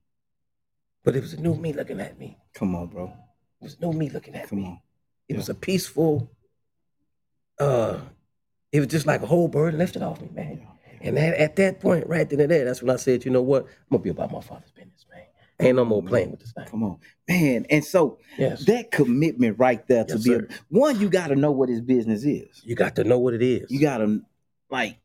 but 1.04 1.16
it 1.16 1.20
was 1.20 1.32
a 1.34 1.40
new 1.40 1.54
me 1.54 1.72
looking 1.72 2.00
at 2.00 2.18
me. 2.18 2.36
Come 2.54 2.74
on, 2.74 2.88
bro. 2.88 3.12
It 3.60 3.64
was 3.64 3.80
no 3.80 3.92
me 3.92 4.10
looking 4.10 4.34
at 4.34 4.48
Come 4.48 4.58
me. 4.58 4.64
on. 4.66 4.80
It 5.28 5.36
was 5.36 5.48
a 5.48 5.54
peaceful, 5.54 6.30
uh, 7.58 7.98
it 8.72 8.80
was 8.80 8.88
just 8.88 9.06
like 9.06 9.22
a 9.22 9.26
whole 9.26 9.48
burden 9.48 9.78
lifted 9.78 10.02
off 10.02 10.20
me, 10.20 10.28
man. 10.32 10.66
And 11.00 11.18
at, 11.18 11.34
at 11.34 11.56
that 11.56 11.80
point, 11.80 12.06
right 12.08 12.28
then 12.28 12.40
and 12.40 12.50
there, 12.50 12.64
that's 12.64 12.82
when 12.82 12.90
I 12.90 12.96
said, 12.96 13.24
you 13.24 13.30
know 13.30 13.42
what? 13.42 13.64
I'm 13.64 13.68
gonna 13.92 14.02
be 14.02 14.10
about 14.10 14.32
my 14.32 14.40
father's 14.40 14.72
business, 14.72 15.06
man. 15.10 15.22
Ain't 15.60 15.76
no 15.76 15.84
more 15.84 16.02
playing 16.02 16.30
with 16.30 16.40
this 16.40 16.52
thing. 16.52 16.66
Come 16.66 16.82
on, 16.84 16.98
man. 17.28 17.66
And 17.70 17.84
so 17.84 18.18
Yes. 18.36 18.64
that 18.66 18.90
commitment 18.90 19.58
right 19.58 19.84
there 19.88 20.04
to 20.04 20.14
Yes, 20.14 20.24
be 20.24 20.34
a, 20.34 20.40
one, 20.68 21.00
you 21.00 21.08
got 21.08 21.28
to 21.28 21.36
know 21.36 21.50
what 21.50 21.68
his 21.68 21.80
business 21.80 22.24
is. 22.24 22.62
You 22.64 22.74
got 22.76 22.96
to 22.96 23.04
know 23.04 23.18
what 23.18 23.34
it 23.34 23.42
is. 23.42 23.70
You 23.70 23.80
got 23.80 23.98
to 23.98 24.22
like 24.70 24.98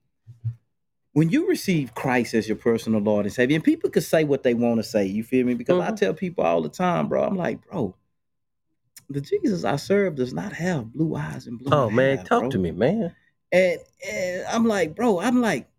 when 1.13 1.29
you 1.29 1.47
receive 1.47 1.93
Christ 1.93 2.33
as 2.33 2.47
your 2.47 2.57
personal 2.57 2.99
Lord 3.01 3.25
and 3.25 3.33
Savior, 3.33 3.55
and 3.55 3.63
people 3.63 3.89
could 3.89 4.03
say 4.03 4.23
what 4.23 4.43
they 4.43 4.53
want 4.55 4.77
to 4.77 4.83
say. 4.83 5.05
You 5.05 5.23
feel 5.23 5.45
me? 5.45 5.53
Because 5.53 5.79
I 5.79 5.91
Mhm. 5.91 5.95
tell 5.97 6.13
people 6.13 6.43
all 6.43 6.61
the 6.61 6.69
time, 6.69 7.07
bro. 7.07 7.23
I'm 7.23 7.35
like, 7.35 7.65
bro, 7.67 7.95
the 9.09 9.21
Jesus 9.21 9.63
I 9.63 9.75
serve 9.75 10.15
does 10.15 10.33
not 10.33 10.53
have 10.53 10.91
blue 10.91 11.15
eyes 11.15 11.45
and 11.47 11.59
blue. 11.59 11.71
Oh 11.71 11.89
man, 11.89 12.17
hair, 12.17 12.25
talk 12.25 12.41
bro. 12.41 12.49
to 12.51 12.57
me, 12.57 12.71
man. 12.71 13.15
And, 13.53 13.79
and 14.11 14.45
I'm 14.47 14.65
like, 14.65 14.95
bro, 14.95 15.19
I'm 15.19 15.39
like, 15.39 15.69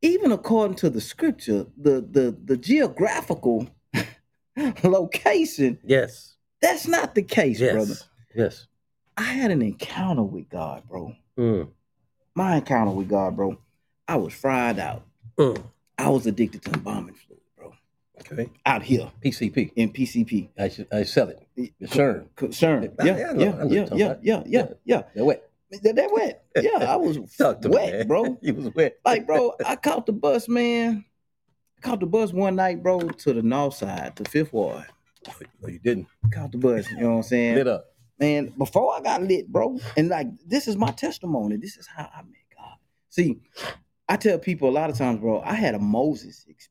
even 0.00 0.32
according 0.32 0.76
to 0.78 0.90
the 0.90 1.00
scripture, 1.00 1.66
the 1.76 2.00
the 2.00 2.36
the 2.44 2.56
geographical 2.56 3.68
location, 4.82 5.78
Yes. 5.84 6.34
that's 6.60 6.88
not 6.88 7.14
the 7.14 7.22
case, 7.22 7.60
Yes. 7.60 7.72
brother. 7.74 7.94
Yes. 8.34 8.66
I 9.16 9.24
had 9.24 9.50
an 9.50 9.62
encounter 9.62 10.22
with 10.22 10.48
God, 10.48 10.82
bro. 10.88 11.14
Mm. 11.38 11.68
My 12.34 12.56
encounter 12.56 12.92
with 12.92 13.08
God, 13.08 13.36
bro. 13.36 13.58
I 14.08 14.16
was 14.16 14.32
fried 14.34 14.78
out. 14.78 15.02
Mm. 15.38 15.62
I 15.98 16.08
was 16.08 16.26
addicted 16.26 16.62
to 16.62 16.72
embalming 16.72 17.14
fluid, 17.14 17.42
bro. 17.56 17.74
Okay. 18.20 18.50
Out 18.66 18.82
here 18.82 19.12
PCP. 19.22 19.72
in 19.76 19.92
PCP. 19.92 20.48
I 20.58 20.68
should 20.68 20.88
I 20.92 21.02
sell 21.04 21.28
it. 21.28 21.46
Concern. 21.78 22.28
Concern. 22.34 22.82
Yeah, 22.82 23.04
Yeah, 23.04 23.16
yeah, 23.16 23.32
yeah, 23.68 23.84
talking 23.84 23.98
yeah, 23.98 24.14
yeah, 24.22 24.42
yeah, 24.46 24.66
yeah. 25.14 25.34
That, 25.82 25.96
that 25.96 26.12
wet. 26.12 26.44
Yeah, 26.60 26.86
I 26.92 26.96
was 26.96 27.18
Talk 27.38 27.58
wet, 27.64 27.92
man. 27.92 28.06
bro. 28.08 28.38
you 28.42 28.54
was 28.54 28.68
wet. 28.74 28.98
Like, 29.04 29.26
bro, 29.26 29.54
I 29.64 29.76
caught 29.76 30.06
the 30.06 30.12
bus, 30.12 30.48
man. 30.48 31.04
I 31.78 31.80
caught 31.80 32.00
the 32.00 32.06
bus 32.06 32.32
one 32.32 32.56
night, 32.56 32.82
bro, 32.82 33.00
to 33.00 33.32
the 33.32 33.42
north 33.42 33.74
side, 33.74 34.14
to 34.16 34.24
Fifth 34.24 34.52
Ward. 34.52 34.84
No, 35.60 35.68
you 35.68 35.78
didn't. 35.78 36.06
Caught 36.32 36.52
the 36.52 36.58
bus, 36.58 36.90
you 36.90 36.98
know 37.00 37.10
what 37.10 37.16
I'm 37.16 37.22
saying? 37.22 37.54
Lit 37.56 37.68
up. 37.68 37.86
man, 38.18 38.52
before 38.58 38.94
I 38.96 39.00
got 39.00 39.22
lit, 39.22 39.48
bro, 39.48 39.78
and 39.96 40.08
like 40.08 40.26
this 40.46 40.68
is 40.68 40.76
my 40.76 40.90
testimony. 40.90 41.56
This 41.56 41.76
is 41.76 41.86
how 41.86 42.08
I 42.12 42.22
met 42.22 42.34
God. 42.56 42.74
See, 43.08 43.40
I 44.08 44.16
tell 44.16 44.38
people 44.38 44.68
a 44.68 44.72
lot 44.72 44.90
of 44.90 44.98
times, 44.98 45.20
bro, 45.20 45.40
I 45.40 45.54
had 45.54 45.74
a 45.74 45.78
Moses 45.78 46.44
experience. 46.48 46.68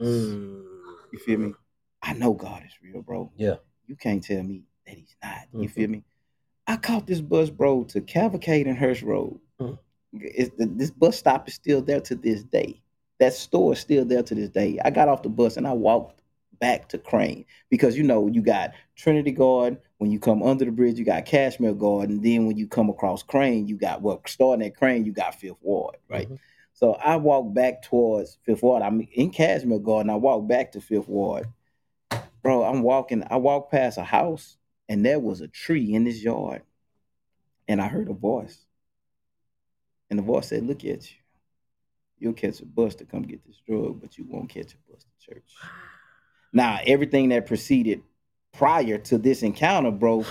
Mm. 0.00 0.64
You 1.12 1.18
feel 1.18 1.38
me? 1.38 1.54
I 2.02 2.12
know 2.14 2.34
God 2.34 2.62
is 2.64 2.72
real, 2.82 3.02
bro. 3.02 3.32
Yeah. 3.36 3.56
You 3.86 3.96
can't 3.96 4.22
tell 4.22 4.42
me 4.42 4.64
that 4.86 4.96
he's 4.96 5.16
not. 5.22 5.38
You 5.52 5.68
Mhm. 5.68 5.72
feel 5.72 5.88
me? 5.88 6.04
I 6.66 6.76
caught 6.76 7.06
this 7.06 7.20
bus, 7.20 7.50
bro, 7.50 7.84
to 7.84 8.00
Cavalcade 8.00 8.66
and 8.66 8.76
Hirsch 8.76 9.02
Road. 9.02 9.38
It's, 10.12 10.50
this 10.58 10.90
bus 10.90 11.18
stop 11.18 11.48
is 11.48 11.54
still 11.54 11.82
there 11.82 12.00
to 12.00 12.14
this 12.14 12.42
day. 12.44 12.80
That 13.20 13.34
store 13.34 13.72
is 13.74 13.80
still 13.80 14.04
there 14.04 14.22
to 14.22 14.34
this 14.34 14.50
day. 14.50 14.78
I 14.84 14.90
got 14.90 15.08
off 15.08 15.22
the 15.22 15.28
bus 15.28 15.56
and 15.56 15.66
I 15.66 15.72
walked 15.72 16.20
back 16.60 16.88
to 16.90 16.98
Crane 16.98 17.44
because 17.68 17.96
you 17.96 18.02
know 18.04 18.28
you 18.28 18.40
got 18.40 18.72
Trinity 18.96 19.32
Garden. 19.32 19.78
When 19.98 20.10
you 20.10 20.18
come 20.18 20.42
under 20.42 20.64
the 20.64 20.70
bridge, 20.70 20.98
you 20.98 21.04
got 21.04 21.26
Kashmere 21.26 21.74
Garden. 21.74 22.20
Then 22.22 22.46
when 22.46 22.56
you 22.56 22.66
come 22.66 22.90
across 22.90 23.22
Crane, 23.22 23.66
you 23.66 23.76
got 23.76 24.02
well 24.02 24.20
starting 24.26 24.66
at 24.66 24.76
Crane, 24.76 25.04
you 25.04 25.12
got 25.12 25.34
Fifth 25.34 25.58
Ward, 25.62 25.96
right? 26.08 26.28
Mhm. 26.28 26.38
So 26.72 26.94
I 26.94 27.16
walked 27.16 27.54
back 27.54 27.82
towards 27.82 28.38
Fifth 28.42 28.62
Ward. 28.62 28.82
I'm 28.82 29.00
in 29.12 29.30
Kashmere 29.30 29.78
Garden. 29.78 30.10
I 30.10 30.16
walked 30.16 30.48
back 30.48 30.72
to 30.72 30.80
Fifth 30.80 31.08
Ward. 31.08 31.46
Bro, 32.42 32.64
I'm 32.64 32.82
walking. 32.82 33.24
I 33.30 33.36
walked 33.36 33.70
past 33.70 33.96
a 33.96 34.04
house 34.04 34.56
and 34.88 35.04
there 35.04 35.18
was 35.18 35.40
a 35.40 35.48
tree 35.48 35.94
in 35.94 36.04
this 36.04 36.22
yard. 36.22 36.62
And 37.66 37.80
I 37.80 37.88
heard 37.88 38.08
a 38.08 38.14
voice. 38.14 38.66
And 40.10 40.18
the 40.18 40.22
voice 40.22 40.48
said, 40.48 40.66
Look 40.66 40.84
at 40.84 41.10
you. 41.10 41.16
You'll 42.18 42.32
catch 42.34 42.60
a 42.60 42.66
bus 42.66 42.94
to 42.96 43.04
come 43.04 43.22
get 43.22 43.44
this 43.44 43.60
drug, 43.66 44.00
but 44.00 44.16
you 44.16 44.24
won't 44.28 44.48
catch 44.48 44.74
a 44.74 44.90
bus 44.90 45.04
to 45.04 45.30
church. 45.30 45.54
Now, 46.52 46.78
everything 46.86 47.30
that 47.30 47.46
preceded 47.46 48.02
prior 48.52 48.98
to 48.98 49.18
this 49.18 49.42
encounter, 49.42 49.90
bro, 49.90 50.24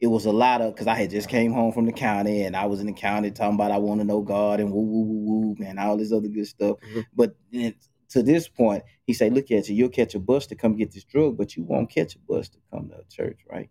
it 0.00 0.06
was 0.06 0.26
a 0.26 0.32
lot 0.32 0.60
of 0.60 0.74
because 0.74 0.86
I 0.86 0.94
had 0.94 1.10
just 1.10 1.28
came 1.28 1.52
home 1.52 1.72
from 1.72 1.86
the 1.86 1.92
county 1.92 2.42
and 2.42 2.56
I 2.56 2.66
was 2.66 2.80
in 2.80 2.86
the 2.86 2.92
county 2.92 3.30
talking 3.30 3.54
about 3.54 3.70
I 3.70 3.78
want 3.78 4.00
to 4.00 4.04
know 4.04 4.20
God 4.20 4.60
and 4.60 4.72
woo 4.72 4.82
woo 4.82 5.02
woo 5.02 5.24
woo 5.24 5.56
and 5.64 5.78
all 5.78 5.96
this 5.96 6.12
other 6.12 6.28
good 6.28 6.46
stuff. 6.46 6.78
Mhm. 6.80 7.06
But 7.14 7.36
then 7.50 7.74
to 8.10 8.22
this 8.22 8.48
point, 8.48 8.82
he 9.06 9.12
said, 9.12 9.32
"Look 9.32 9.50
at 9.50 9.68
you. 9.68 9.74
You'll 9.74 9.88
catch 9.88 10.14
a 10.14 10.18
bus 10.18 10.46
to 10.48 10.54
come 10.54 10.76
get 10.76 10.92
this 10.92 11.04
drug, 11.04 11.36
but 11.36 11.56
you 11.56 11.62
won't 11.64 11.90
catch 11.90 12.16
a 12.16 12.18
bus 12.18 12.48
to 12.50 12.58
come 12.70 12.88
to 12.90 13.04
church, 13.08 13.38
right?" 13.50 13.70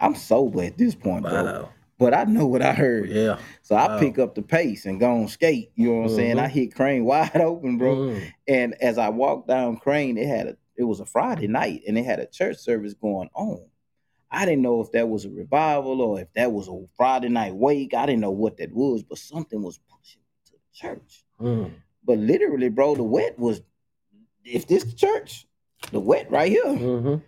I'm 0.00 0.14
sober 0.14 0.62
at 0.62 0.78
this 0.78 0.94
point, 0.94 1.24
bro. 1.24 1.68
But 1.98 2.14
I 2.14 2.24
know 2.24 2.46
what 2.46 2.62
I 2.62 2.72
heard. 2.72 3.10
Yeah. 3.10 3.38
So 3.60 3.76
I 3.76 3.88
Wow. 3.88 3.98
pick 3.98 4.18
up 4.18 4.34
the 4.34 4.40
pace 4.42 4.86
and 4.86 4.98
go 4.98 5.10
on 5.12 5.28
skate. 5.28 5.70
You 5.74 5.90
know 5.90 5.96
what 6.00 6.10
I'm 6.10 6.16
saying? 6.16 6.36
Mhm. 6.36 6.40
I 6.40 6.48
hit 6.48 6.74
Crane 6.74 7.04
wide 7.04 7.36
open, 7.36 7.76
bro. 7.76 7.96
Mm. 7.96 8.22
And 8.48 8.74
as 8.82 8.96
I 8.96 9.10
walked 9.10 9.48
down 9.48 9.76
Crane, 9.76 10.16
it 10.16 10.26
had 10.26 10.46
a 10.46 10.56
it 10.76 10.84
was 10.84 11.00
a 11.00 11.04
Friday 11.04 11.46
night 11.46 11.82
and 11.86 11.98
it 11.98 12.06
had 12.06 12.18
a 12.20 12.24
church 12.26 12.56
service 12.56 12.94
going 12.94 13.28
on. 13.34 13.60
I 14.30 14.46
didn't 14.46 14.62
know 14.62 14.80
if 14.80 14.92
that 14.92 15.10
was 15.10 15.26
a 15.26 15.30
revival 15.30 16.00
or 16.00 16.20
if 16.20 16.32
that 16.34 16.52
was 16.52 16.68
a 16.68 16.86
Friday 16.96 17.28
night 17.28 17.54
wake. 17.54 17.92
I 17.92 18.06
didn't 18.06 18.20
know 18.22 18.30
what 18.30 18.56
that 18.58 18.72
was, 18.72 19.02
but 19.02 19.18
something 19.18 19.60
was 19.60 19.78
pushing 19.90 20.22
me 20.22 20.38
to 20.46 20.52
the 20.52 20.58
church. 20.72 21.24
Mm. 21.38 21.72
But 22.02 22.18
literally, 22.18 22.70
bro, 22.70 22.94
the 22.94 23.02
wet 23.02 23.38
was 23.38 23.60
if 24.42 24.66
this 24.66 24.84
the 24.84 24.92
church, 24.96 25.46
the 25.92 26.00
wet 26.00 26.30
right 26.30 26.50
here. 26.50 26.64
Mhm. 26.64 27.22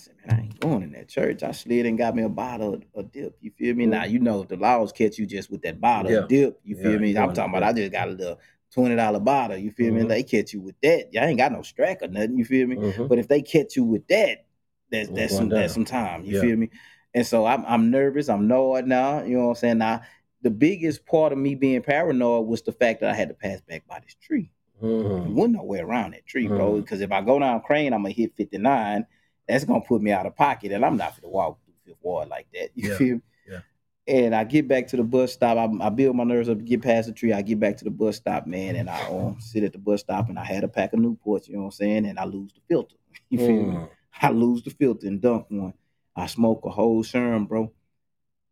I 0.00 0.02
said, 0.02 0.14
man, 0.26 0.36
I 0.38 0.42
ain't 0.44 0.60
going 0.60 0.82
in 0.82 0.92
that 0.92 1.08
church. 1.08 1.42
I 1.42 1.52
slid 1.52 1.86
and 1.86 1.98
got 1.98 2.14
me 2.14 2.22
a 2.22 2.28
bottle 2.28 2.74
of, 2.74 2.82
of 2.94 3.12
dip. 3.12 3.36
You 3.40 3.50
feel 3.50 3.74
me? 3.74 3.84
Mhm. 3.86 3.90
Now 3.90 4.04
you 4.04 4.18
know 4.18 4.42
if 4.42 4.48
the 4.48 4.56
laws 4.56 4.92
catch 4.92 5.18
you 5.18 5.26
just 5.26 5.50
with 5.50 5.62
that 5.62 5.80
bottle 5.80 6.10
Yeah. 6.12 6.18
of 6.18 6.28
dip. 6.28 6.60
You 6.64 6.76
Yeah, 6.76 6.82
feel 6.82 6.98
me? 6.98 7.16
I'm 7.16 7.32
talking 7.34 7.50
about 7.54 7.62
I 7.62 7.72
just 7.72 7.92
got 7.92 8.08
a 8.08 8.12
little 8.12 8.38
twenty 8.72 8.96
dollar 8.96 9.20
bottle. 9.20 9.56
You 9.58 9.70
feel 9.70 9.92
me? 9.92 10.02
Mhm. 10.02 10.08
They 10.08 10.22
catch 10.22 10.52
you 10.54 10.60
with 10.60 10.76
that. 10.82 11.12
Y'all 11.12 11.24
ain't 11.24 11.38
got 11.38 11.52
no 11.52 11.58
strack 11.58 12.02
or 12.02 12.08
nothing. 12.08 12.38
You 12.38 12.44
feel 12.44 12.66
me? 12.66 12.76
Mhm. 12.76 13.08
But 13.08 13.18
if 13.18 13.28
they 13.28 13.42
catch 13.42 13.76
you 13.76 13.84
with 13.84 14.06
that, 14.08 14.46
that's 14.90 15.08
It's 15.08 15.16
that's 15.16 15.36
some 15.36 15.48
down. 15.48 15.60
that's 15.60 15.74
some 15.74 15.84
time. 15.84 16.24
You 16.24 16.36
Yeah. 16.36 16.40
feel 16.42 16.56
me? 16.56 16.70
And 17.12 17.26
so 17.26 17.44
I'm 17.46 17.64
I'm 17.66 17.90
nervous. 17.90 18.28
I'm 18.28 18.46
gnawed 18.48 18.86
now. 18.86 19.22
You 19.22 19.36
know 19.36 19.44
what 19.44 19.48
I'm 19.50 19.54
saying? 19.56 19.78
Now 19.78 20.02
the 20.42 20.50
biggest 20.50 21.04
part 21.04 21.32
of 21.32 21.38
me 21.38 21.54
being 21.54 21.82
paranoid 21.82 22.46
was 22.46 22.62
the 22.62 22.72
fact 22.72 23.00
that 23.00 23.10
I 23.10 23.14
had 23.14 23.28
to 23.28 23.34
pass 23.34 23.60
back 23.60 23.86
by 23.86 23.98
this 24.00 24.14
tree. 24.14 24.50
There 24.80 24.88
Mhm. 24.90 25.34
wasn't 25.34 25.56
nowhere 25.56 25.84
around 25.84 26.12
that 26.14 26.24
tree, 26.24 26.48
bro. 26.48 26.72
Mhm. 26.72 26.80
Because 26.80 27.02
if 27.02 27.12
I 27.12 27.20
go 27.20 27.38
down 27.38 27.60
Crane, 27.60 27.92
I'm 27.92 28.02
gonna 28.02 28.14
hit 28.14 28.34
59. 28.36 29.04
That's 29.50 29.64
gonna 29.64 29.80
put 29.80 30.00
me 30.02 30.12
out 30.12 30.26
of 30.26 30.36
pocket, 30.36 30.72
and 30.72 30.84
I'm 30.84 30.96
not 30.96 31.20
gonna 31.20 31.32
walk 31.32 31.58
through 31.64 31.74
Fifth 31.84 32.02
Ward 32.02 32.28
like 32.28 32.46
that. 32.54 32.70
You 32.74 32.88
Yeah. 32.90 32.96
feel 32.96 33.14
me? 33.16 33.22
Yeah. 33.48 33.60
And 34.06 34.34
I 34.34 34.44
get 34.44 34.66
back 34.66 34.86
to 34.88 34.96
the 34.96 35.02
bus 35.04 35.32
stop. 35.32 35.56
I, 35.58 35.86
I 35.86 35.88
build 35.90 36.16
my 36.16 36.24
nerves 36.24 36.48
up 36.48 36.58
to 36.58 36.64
get 36.64 36.82
past 36.82 37.06
the 37.08 37.12
tree. 37.14 37.32
I 37.32 37.42
get 37.42 37.60
back 37.60 37.76
to 37.78 37.84
the 37.84 37.90
bus 37.90 38.16
stop, 38.16 38.46
man, 38.46 38.76
and 38.76 38.88
I 38.88 39.00
um, 39.08 39.36
sit 39.40 39.62
at 39.64 39.72
the 39.72 39.78
bus 39.78 40.00
stop, 40.00 40.28
and 40.28 40.38
I 40.38 40.44
had 40.44 40.64
a 40.64 40.68
pack 40.68 40.92
of 40.92 41.00
Newports. 41.00 41.48
You 41.48 41.54
know 41.54 41.60
what 41.60 41.64
I'm 41.66 41.72
saying? 41.72 42.06
And 42.06 42.18
I 42.18 42.24
lose 42.24 42.52
the 42.52 42.60
filter. 42.68 42.96
You 43.28 43.38
feel 43.38 43.62
me? 43.64 43.76
Mm. 43.76 43.88
I 44.22 44.30
lose 44.30 44.62
the 44.64 44.70
filter 44.70 45.06
and 45.06 45.20
dunk 45.20 45.46
one. 45.50 45.72
I 46.16 46.26
smoke 46.26 46.62
a 46.64 46.70
whole 46.70 47.02
sherm, 47.04 47.46
bro, 47.48 47.72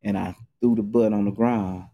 and 0.02 0.16
I 0.16 0.34
threw 0.60 0.76
the 0.76 0.82
butt 0.82 1.12
on 1.12 1.24
the 1.24 1.32
ground. 1.32 1.84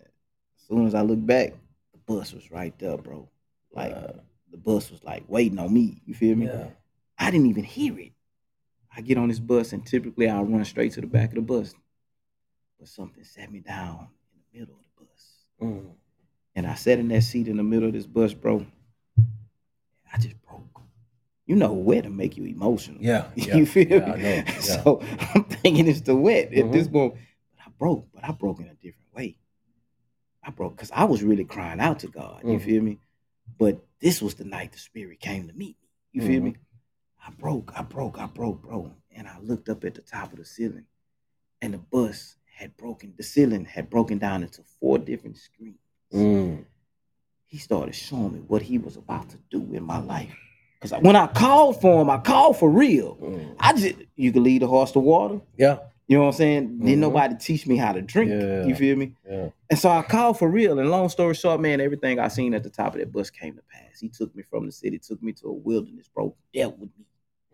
As 0.00 0.66
soon 0.68 0.86
as 0.86 0.94
I 0.94 1.02
look 1.02 1.24
back, 1.24 1.52
the 1.92 1.98
bus 2.06 2.32
was 2.32 2.50
right 2.50 2.76
there, 2.78 2.96
bro. 2.96 3.28
Like 3.72 3.94
Wow. 3.94 4.14
the 4.50 4.56
bus 4.56 4.90
was 4.90 5.02
like 5.04 5.22
waiting 5.28 5.58
on 5.60 5.72
me. 5.72 6.00
You 6.04 6.14
feel 6.14 6.34
me? 6.36 6.46
Yeah. 6.46 6.70
I 7.18 7.30
didn't 7.30 7.46
even 7.46 7.64
hear 7.64 7.96
it. 8.00 8.12
I 8.96 9.02
get 9.02 9.18
on 9.18 9.28
this 9.28 9.38
bus 9.38 9.72
and 9.72 9.84
typically 9.86 10.28
I'll 10.28 10.44
run 10.44 10.64
straight 10.64 10.92
to 10.92 11.00
the 11.02 11.06
back 11.06 11.28
of 11.30 11.34
the 11.36 11.42
bus. 11.42 11.74
But 12.78 12.88
something 12.88 13.22
sat 13.24 13.52
me 13.52 13.60
down 13.60 14.08
in 14.32 14.40
the 14.52 14.58
middle 14.60 14.74
of 14.76 14.80
the 14.98 15.04
bus. 15.04 15.34
Mm. 15.62 15.90
And 16.54 16.66
I 16.66 16.74
sat 16.74 16.98
in 16.98 17.08
that 17.08 17.22
seat 17.22 17.48
in 17.48 17.58
the 17.58 17.62
middle 17.62 17.88
of 17.88 17.94
this 17.94 18.06
bus, 18.06 18.32
bro. 18.32 18.64
I 20.12 20.18
just 20.18 20.40
broke. 20.42 20.80
You 21.44 21.56
know, 21.56 21.72
wet 21.74 22.04
to 22.04 22.10
make 22.10 22.36
you 22.36 22.44
emotional. 22.44 22.98
Yeah. 23.02 23.26
yeah. 23.34 23.56
you 23.56 23.66
feel 23.66 23.86
Yeah, 23.88 24.12
I 24.12 24.16
me? 24.16 24.22
know. 24.22 24.34
Yeah. 24.46 24.60
So 24.60 25.00
I'm 25.34 25.44
thinking 25.44 25.86
it's 25.88 26.00
the 26.00 26.16
wet 26.16 26.52
at 26.54 26.72
this 26.72 26.88
Mhm. 26.88 26.92
point. 26.92 27.14
But 27.54 27.66
I 27.66 27.70
broke, 27.78 28.08
but 28.14 28.24
I 28.24 28.32
broke 28.32 28.60
in 28.60 28.66
a 28.68 28.74
different 28.74 29.14
way. 29.14 29.36
I 30.42 30.50
broke 30.50 30.74
because 30.76 30.90
I 30.92 31.04
was 31.04 31.22
really 31.22 31.44
crying 31.44 31.80
out 31.80 31.98
to 32.00 32.08
God. 32.08 32.42
You 32.44 32.58
Mhm. 32.58 32.62
feel 32.64 32.82
me? 32.82 32.98
But 33.58 33.84
this 34.00 34.22
was 34.22 34.34
the 34.34 34.44
night 34.44 34.72
the 34.72 34.78
Spirit 34.78 35.20
came 35.20 35.46
to 35.48 35.52
meet 35.52 35.76
me. 35.82 35.88
You 36.12 36.22
feel 36.22 36.42
me? 36.42 36.56
Mm-hmm. 37.26 37.32
I 37.32 37.40
broke, 37.40 37.72
I 37.76 37.82
broke, 37.82 38.18
I 38.18 38.26
broke, 38.26 38.62
bro. 38.62 38.92
And 39.14 39.26
I 39.26 39.38
looked 39.40 39.68
up 39.68 39.84
at 39.84 39.94
the 39.94 40.02
top 40.02 40.32
of 40.32 40.38
the 40.38 40.44
ceiling, 40.44 40.84
and 41.62 41.74
the 41.74 41.78
bus 41.78 42.36
had 42.54 42.76
broken. 42.76 43.14
The 43.16 43.22
ceiling 43.22 43.64
had 43.64 43.88
broken 43.90 44.18
down 44.18 44.42
into 44.42 44.62
four 44.80 44.98
different 44.98 45.36
screens. 45.38 45.78
Mm. 46.12 46.64
He 47.46 47.58
started 47.58 47.94
showing 47.94 48.32
me 48.34 48.38
what 48.40 48.62
he 48.62 48.78
was 48.78 48.96
about 48.96 49.30
to 49.30 49.38
do 49.50 49.72
in 49.72 49.82
my 49.82 49.98
life. 49.98 50.34
Because 50.80 51.00
when 51.02 51.16
I 51.16 51.26
called 51.26 51.80
for 51.80 52.02
him, 52.02 52.10
I 52.10 52.18
called 52.18 52.58
for 52.58 52.68
real. 52.70 53.16
Mm. 53.16 53.56
I 53.58 53.72
just 53.72 53.96
you 54.16 54.32
can 54.32 54.42
lead 54.42 54.62
a 54.62 54.66
horse 54.66 54.92
to 54.92 54.98
water. 54.98 55.40
Yeah. 55.56 55.78
You 56.08 56.18
know 56.18 56.24
what 56.24 56.28
I'm 56.28 56.34
saying? 56.34 56.78
Didn't 56.78 56.96
Mhm. 56.96 56.98
nobody 56.98 57.34
teach 57.36 57.66
me 57.66 57.76
how 57.76 57.92
to 57.92 58.00
drink. 58.02 58.30
Yeah. 58.30 58.64
You 58.66 58.74
feel 58.76 58.96
me? 58.96 59.12
Yeah. 59.28 59.48
And 59.70 59.78
so 59.78 59.88
I 59.88 60.02
called 60.02 60.38
for 60.38 60.48
real. 60.48 60.78
And 60.78 60.88
long 60.90 61.08
story 61.08 61.34
short, 61.34 61.60
man, 61.60 61.80
everything 61.80 62.20
I 62.20 62.28
seen 62.28 62.54
at 62.54 62.62
the 62.62 62.70
top 62.70 62.92
of 62.94 63.00
that 63.00 63.10
bus 63.10 63.30
came 63.30 63.56
to 63.56 63.62
pass. 63.62 63.98
He 64.00 64.08
took 64.08 64.34
me 64.36 64.42
from 64.42 64.66
the 64.66 64.72
city, 64.72 64.98
took 64.98 65.20
me 65.22 65.32
to 65.32 65.48
a 65.48 65.52
wilderness, 65.52 66.08
bro. 66.14 66.34
Dealt 66.54 66.78
with 66.78 66.90
me. 66.98 67.04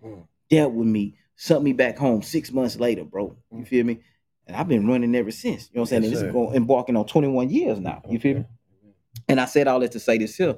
Mm. 0.05 0.27
Dealt 0.51 0.73
with 0.73 0.87
me. 0.89 1.15
Sent 1.37 1.63
me 1.63 1.73
back 1.73 1.97
home 1.97 2.23
six 2.23 2.53
months 2.53 2.79
later, 2.79 3.05
bro. 3.05 3.37
You 3.51 3.59
Mm. 3.59 3.67
feel 3.67 3.85
me? 3.85 4.01
And 4.47 4.57
I've 4.57 4.69
been 4.69 4.87
running 4.87 5.15
ever 5.15 5.31
since. 5.31 5.65
You 5.73 5.77
know 5.77 5.83
what 5.83 5.93
I'm 5.93 6.03
saying? 6.03 6.03
Yes, 6.05 6.13
and 6.13 6.21
this 6.21 6.27
is 6.29 6.33
going 6.33 6.55
embarking 6.57 6.97
on 6.97 7.07
21 7.07 7.49
years 7.51 7.79
now. 7.79 8.03
You 8.09 8.19
feel 8.19 8.39
me? 8.39 8.45
And 9.29 9.41
I 9.41 9.45
said 9.47 9.69
all 9.69 9.81
that 9.81 9.93
to 9.93 10.01
say 10.01 10.19
this 10.19 10.37
here 10.37 10.57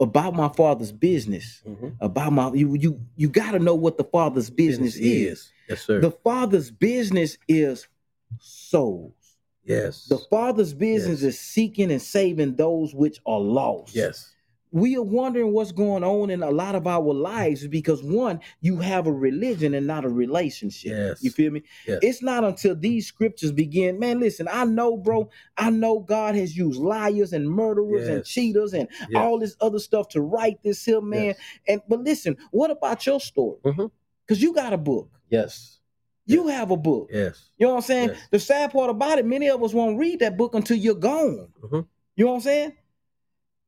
about 0.00 0.34
my 0.34 0.48
father's 0.48 0.92
business. 0.92 1.62
Mhm. 1.66 1.96
About 2.00 2.32
my 2.32 2.52
you 2.52 2.74
you 2.74 3.00
you 3.16 3.28
gotta 3.28 3.58
know 3.58 3.74
what 3.74 3.98
the 3.98 4.04
father's 4.04 4.50
business, 4.50 4.96
is. 4.96 5.50
Yes, 5.68 5.82
sir. 5.82 6.00
The 6.00 6.10
father's 6.10 6.70
business 6.70 7.36
is 7.48 7.86
souls. 8.38 9.12
yes. 9.64 10.06
The 10.06 10.18
father's 10.18 10.72
business 10.72 11.22
Yes. 11.22 11.34
is 11.34 11.40
seeking 11.40 11.90
and 11.90 12.00
saving 12.02 12.56
those 12.56 12.94
which 12.94 13.20
are 13.26 13.40
lost. 13.40 13.94
yes. 13.94 14.34
We 14.70 14.96
are 14.96 15.02
wondering 15.02 15.52
what's 15.52 15.72
going 15.72 16.04
on 16.04 16.30
in 16.30 16.42
a 16.42 16.50
lot 16.50 16.74
of 16.74 16.86
our 16.86 17.12
lives 17.14 17.66
because 17.66 18.02
one, 18.02 18.40
you 18.60 18.76
have 18.78 19.06
a 19.06 19.12
religion 19.12 19.74
and 19.74 19.86
not 19.86 20.04
a 20.04 20.08
relationship. 20.08 20.92
Yes. 20.92 21.22
You 21.22 21.30
feel 21.30 21.50
me? 21.52 21.62
Yes. 21.86 22.00
It's 22.02 22.22
not 22.22 22.44
until 22.44 22.74
these 22.76 23.06
scriptures 23.06 23.52
begin. 23.52 23.98
Man, 23.98 24.20
listen, 24.20 24.48
I 24.50 24.64
know, 24.64 24.96
bro. 24.96 25.30
I 25.56 25.70
know 25.70 26.00
God 26.00 26.34
has 26.34 26.56
used 26.56 26.78
liars 26.80 27.32
and 27.32 27.48
murderers 27.48 28.08
and 28.08 28.24
cheaters 28.24 28.74
and 28.74 28.88
Yes. 29.08 29.16
all 29.16 29.38
this 29.38 29.56
other 29.60 29.78
stuff 29.78 30.08
to 30.10 30.20
write 30.20 30.62
this 30.62 30.84
here, 30.84 31.00
man. 31.00 31.24
Yes. 31.26 31.36
And 31.66 31.82
but 31.88 32.00
listen, 32.00 32.36
what 32.50 32.70
about 32.70 33.06
your 33.06 33.20
story? 33.20 33.58
Mhm. 33.64 33.90
Because 34.26 34.42
you 34.42 34.52
got 34.54 34.72
a 34.72 34.78
book. 34.78 35.10
Yes. 35.30 35.80
You 36.26 36.48
have 36.48 36.70
a 36.70 36.76
book. 36.76 37.08
Yes. 37.10 37.48
You 37.56 37.66
know 37.66 37.70
what 37.72 37.76
I'm 37.78 37.82
saying? 37.84 38.08
Yes. 38.10 38.18
The 38.30 38.38
sad 38.38 38.70
part 38.72 38.90
about 38.90 39.18
it, 39.18 39.24
many 39.24 39.48
of 39.48 39.62
us 39.62 39.72
won't 39.72 39.98
read 39.98 40.18
that 40.20 40.36
book 40.36 40.54
until 40.54 40.76
you're 40.76 40.94
gone. 40.94 41.48
Mhm. 41.62 41.86
You 42.16 42.24
know 42.26 42.32
what 42.32 42.36
I'm 42.36 42.42
saying? 42.42 42.72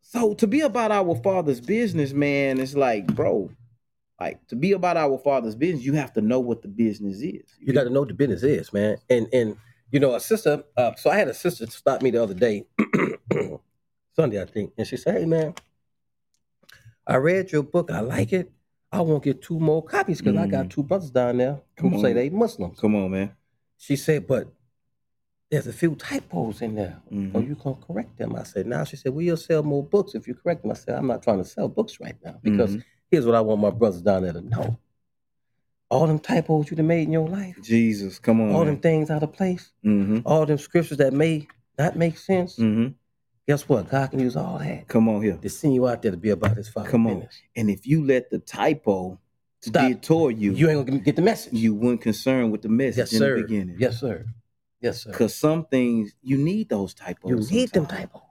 So 0.00 0.34
to 0.34 0.46
be 0.46 0.60
about 0.62 0.90
our 0.90 1.14
father's 1.16 1.60
business, 1.60 2.12
man, 2.12 2.58
it's 2.58 2.74
like, 2.74 3.06
bro, 3.14 3.50
like 4.20 4.46
to 4.48 4.56
be 4.56 4.72
about 4.72 4.96
our 4.96 5.18
father's 5.18 5.54
business, 5.54 5.84
you 5.84 5.94
have 5.94 6.12
to 6.14 6.20
know 6.20 6.40
what 6.40 6.62
the 6.62 6.68
business 6.68 7.22
is. 7.22 7.44
You 7.58 7.72
got 7.72 7.84
to 7.84 7.90
know 7.90 8.00
what 8.00 8.08
the 8.08 8.14
business 8.14 8.42
is, 8.42 8.72
man. 8.72 8.98
And 9.08 9.28
and 9.32 9.56
you 9.90 9.98
know, 9.98 10.14
a 10.14 10.20
sister. 10.20 10.62
Uh, 10.76 10.94
so 10.94 11.10
I 11.10 11.16
had 11.16 11.28
a 11.28 11.34
sister 11.34 11.66
stop 11.66 12.02
me 12.02 12.10
the 12.10 12.22
other 12.22 12.34
day, 12.34 12.66
Sunday, 14.16 14.40
I 14.40 14.44
think, 14.44 14.72
and 14.76 14.86
she 14.86 14.96
said, 14.96 15.18
"Hey, 15.18 15.26
man, 15.26 15.54
I 17.06 17.16
read 17.16 17.50
your 17.50 17.62
book. 17.62 17.90
I 17.90 18.00
like 18.00 18.32
it. 18.32 18.52
I 18.92 19.00
want 19.00 19.22
to 19.22 19.32
get 19.32 19.42
two 19.42 19.58
more 19.58 19.82
copies 19.84 20.20
because 20.20 20.36
I 20.36 20.46
got 20.46 20.70
two 20.70 20.82
brothers 20.82 21.10
down 21.10 21.38
there 21.38 21.60
Come 21.76 21.90
who 21.90 22.00
say 22.00 22.12
they 22.12 22.30
Muslims." 22.30 22.78
Come 22.78 22.94
on, 22.96 23.10
man. 23.10 23.32
She 23.78 23.96
said, 23.96 24.26
"But 24.26 24.52
there's 25.50 25.66
a 25.66 25.72
few 25.72 25.94
typos 25.96 26.62
in 26.62 26.74
there. 26.76 27.00
Mhm. 27.12 27.32
So 27.32 27.40
you 27.40 27.54
gonna 27.56 27.76
correct 27.86 28.16
them?" 28.18 28.36
I 28.36 28.44
said, 28.44 28.66
"Now." 28.66 28.84
She 28.84 28.96
said, 28.96 29.12
"Well, 29.12 29.22
you'll 29.22 29.36
sell 29.36 29.62
more 29.62 29.82
books 29.84 30.14
if 30.14 30.26
you 30.28 30.34
correct 30.34 30.62
them." 30.62 30.70
I 30.70 30.74
said, 30.74 30.96
"I'm 30.96 31.06
not 31.06 31.22
trying 31.22 31.38
to 31.38 31.44
sell 31.44 31.68
books 31.68 31.98
right 32.00 32.16
now 32.24 32.38
because 32.42 32.76
Mhm. 32.76 32.84
here's 33.10 33.26
what 33.26 33.34
I 33.34 33.40
want 33.40 33.60
my 33.60 33.70
brothers 33.70 34.02
down 34.02 34.22
there 34.22 34.32
to 34.32 34.40
know." 34.40 34.78
All 35.90 36.06
them 36.06 36.20
typos 36.20 36.70
you 36.70 36.76
done 36.76 36.86
made 36.86 37.02
in 37.08 37.12
your 37.12 37.26
life, 37.28 37.58
Jesus, 37.62 38.20
come 38.20 38.40
on. 38.40 38.50
all 38.54 38.64
them 38.64 38.78
things 38.78 39.10
out 39.10 39.24
of 39.24 39.32
place, 39.32 39.72
mm-hmm. 39.84 40.20
all 40.24 40.46
them 40.46 40.56
scriptures 40.58 40.98
that 40.98 41.12
may 41.12 41.48
not 41.78 41.96
make 41.96 42.16
sense. 42.16 42.56
Mm-hmm. 42.56 42.92
Guess 43.48 43.68
what? 43.68 43.90
God 43.90 44.08
can 44.12 44.20
use 44.20 44.36
all 44.36 44.58
that 44.60 44.86
Come 44.86 45.08
on 45.08 45.20
here. 45.20 45.36
to 45.36 45.48
send 45.48 45.74
you 45.74 45.88
out 45.88 46.02
there 46.02 46.12
to 46.12 46.16
be 46.16 46.30
about 46.30 46.56
His 46.56 46.68
Father 46.68 46.88
Come 46.88 47.08
on. 47.08 47.26
And 47.56 47.68
if 47.68 47.88
you 47.88 48.04
let 48.06 48.30
the 48.30 48.38
typo 48.38 49.18
Stop. 49.62 49.88
detour 49.88 50.30
you, 50.30 50.52
You 50.52 50.70
ain't 50.70 50.86
gonna 50.86 51.00
get 51.00 51.16
the 51.16 51.22
message. 51.22 51.54
you 51.54 51.74
weren't 51.74 52.00
concerned 52.00 52.52
with 52.52 52.62
the 52.62 52.68
message 52.68 52.98
yes, 52.98 53.12
in 53.12 53.18
sir. 53.18 53.36
the 53.36 53.42
beginning. 53.42 53.76
Yes, 53.80 53.98
sir. 53.98 54.26
Yes, 54.80 55.02
sir. 55.04 55.10
Because 55.10 55.34
some 55.34 55.66
things 55.66 56.14
you 56.22 56.38
need 56.38 56.68
those 56.68 56.94
typos. 56.94 57.30
You 57.30 57.36
need 57.56 57.70
them 57.70 57.84
sometimes. 57.84 58.00
typos. 58.12 58.22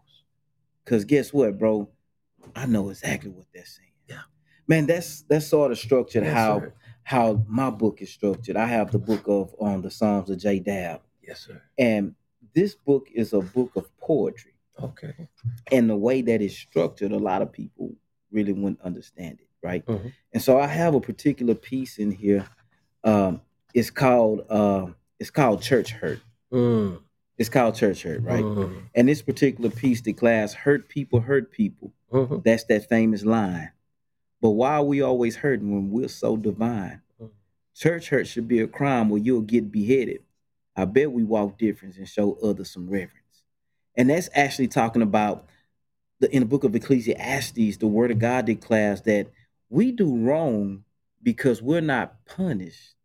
Cause 0.86 1.06
guess 1.06 1.32
what, 1.32 1.58
bro? 1.60 1.90
I 2.56 2.66
know 2.66 2.90
exactly 2.90 3.30
what 3.30 3.46
they're 3.54 3.66
saying. 3.66 3.92
Yeah. 4.08 4.22
Man, 4.68 4.88
that's 4.88 5.22
that's 5.24 5.46
sort 5.48 5.72
of 5.72 5.78
structured 5.78 6.24
Yes, 6.24 6.34
how 6.34 6.60
sir. 6.62 6.74
how 7.04 7.44
my 7.48 7.70
book 7.70 8.02
is 8.02 8.12
structured. 8.12 8.56
I 8.58 8.66
have 8.66 8.92
the 8.92 8.98
book 9.00 9.24
of 9.28 9.54
on 9.60 9.82
the 9.84 9.92
Psalms 9.92 10.30
of 10.32 10.40
J. 10.40 10.60
Dab. 10.60 11.02
Yes, 11.22 11.42
sir. 11.42 11.62
And 11.78 12.16
this 12.56 12.74
book 12.74 13.08
is 13.14 13.34
a 13.34 13.42
book 13.42 13.72
of 13.76 13.96
poetry. 14.00 14.56
Okay. 14.82 15.14
And 15.72 15.90
the 15.90 15.96
way 15.98 16.22
that 16.24 16.42
it's 16.42 16.56
structured, 16.56 17.12
a 17.12 17.18
lot 17.20 17.42
of 17.44 17.52
people 17.52 17.94
really 18.32 18.54
wouldn't 18.54 18.82
understand 18.82 19.40
it, 19.42 19.48
right? 19.62 19.86
Mhm. 19.86 20.12
And 20.34 20.42
so 20.42 20.58
I 20.60 20.66
have 20.68 20.96
a 20.96 21.02
particular 21.02 21.54
piece 21.54 22.00
in 22.00 22.12
here. 22.12 22.48
Um, 23.04 23.42
it's 23.76 23.92
called 23.92 24.46
uh, 24.50 24.88
It's 25.20 25.30
called 25.30 25.62
church 25.62 25.92
hurt. 25.92 26.22
Mm, 26.52 27.02
It's 27.38 27.50
called 27.50 27.76
church 27.76 28.04
hurt, 28.04 28.22
right? 28.24 28.44
mhm, 28.44 28.84
And 28.96 29.08
this 29.08 29.22
particular 29.22 29.70
piece 29.70 30.02
declares 30.02 30.54
hurt 30.54 30.90
people 30.90 31.22
hurt 31.22 31.52
people. 31.52 31.94
mhm. 32.12 32.44
That's 32.44 32.64
that 32.66 32.90
famous 32.90 33.24
line. 33.24 33.72
But 34.42 34.52
why 34.52 34.76
are 34.76 34.84
we 34.84 35.02
always 35.02 35.36
hurting 35.38 35.72
when 35.72 35.92
we're 35.92 36.08
so 36.08 36.36
divine? 36.38 37.02
Mhm. 37.22 37.30
Church 37.76 38.10
hurt 38.10 38.28
should 38.28 38.48
be 38.48 38.60
a 38.60 38.68
crime 38.68 39.10
where 39.10 39.22
you'll 39.22 39.42
get 39.42 39.72
beheaded. 39.72 40.24
I 40.76 40.86
bet 40.86 41.12
we 41.12 41.24
walk 41.24 41.58
difference 41.58 41.98
and 41.98 42.08
show 42.08 42.34
others 42.44 42.72
some 42.72 42.90
reverence. 42.90 43.44
And 43.96 44.10
that's 44.10 44.30
actually 44.34 44.68
talking 44.70 45.02
about 45.02 45.46
the 46.20 46.34
in 46.34 46.42
the 46.42 46.46
book 46.46 46.64
of 46.64 46.76
Ecclesiastes, 46.76 47.78
the 47.78 47.88
word 47.88 48.12
of 48.12 48.20
God 48.20 48.46
declares 48.46 49.02
that 49.04 49.28
we 49.70 49.92
do 49.92 50.18
wrong 50.18 50.84
because 51.22 51.62
we're 51.62 51.80
not 51.82 52.26
punished 52.26 52.96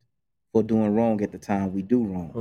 for 0.53 0.63
doing 0.63 0.95
wrong 0.95 1.21
at 1.23 1.31
the 1.33 1.39
time 1.39 1.73
we 1.73 1.83
do 1.83 2.03
wrong. 2.05 2.33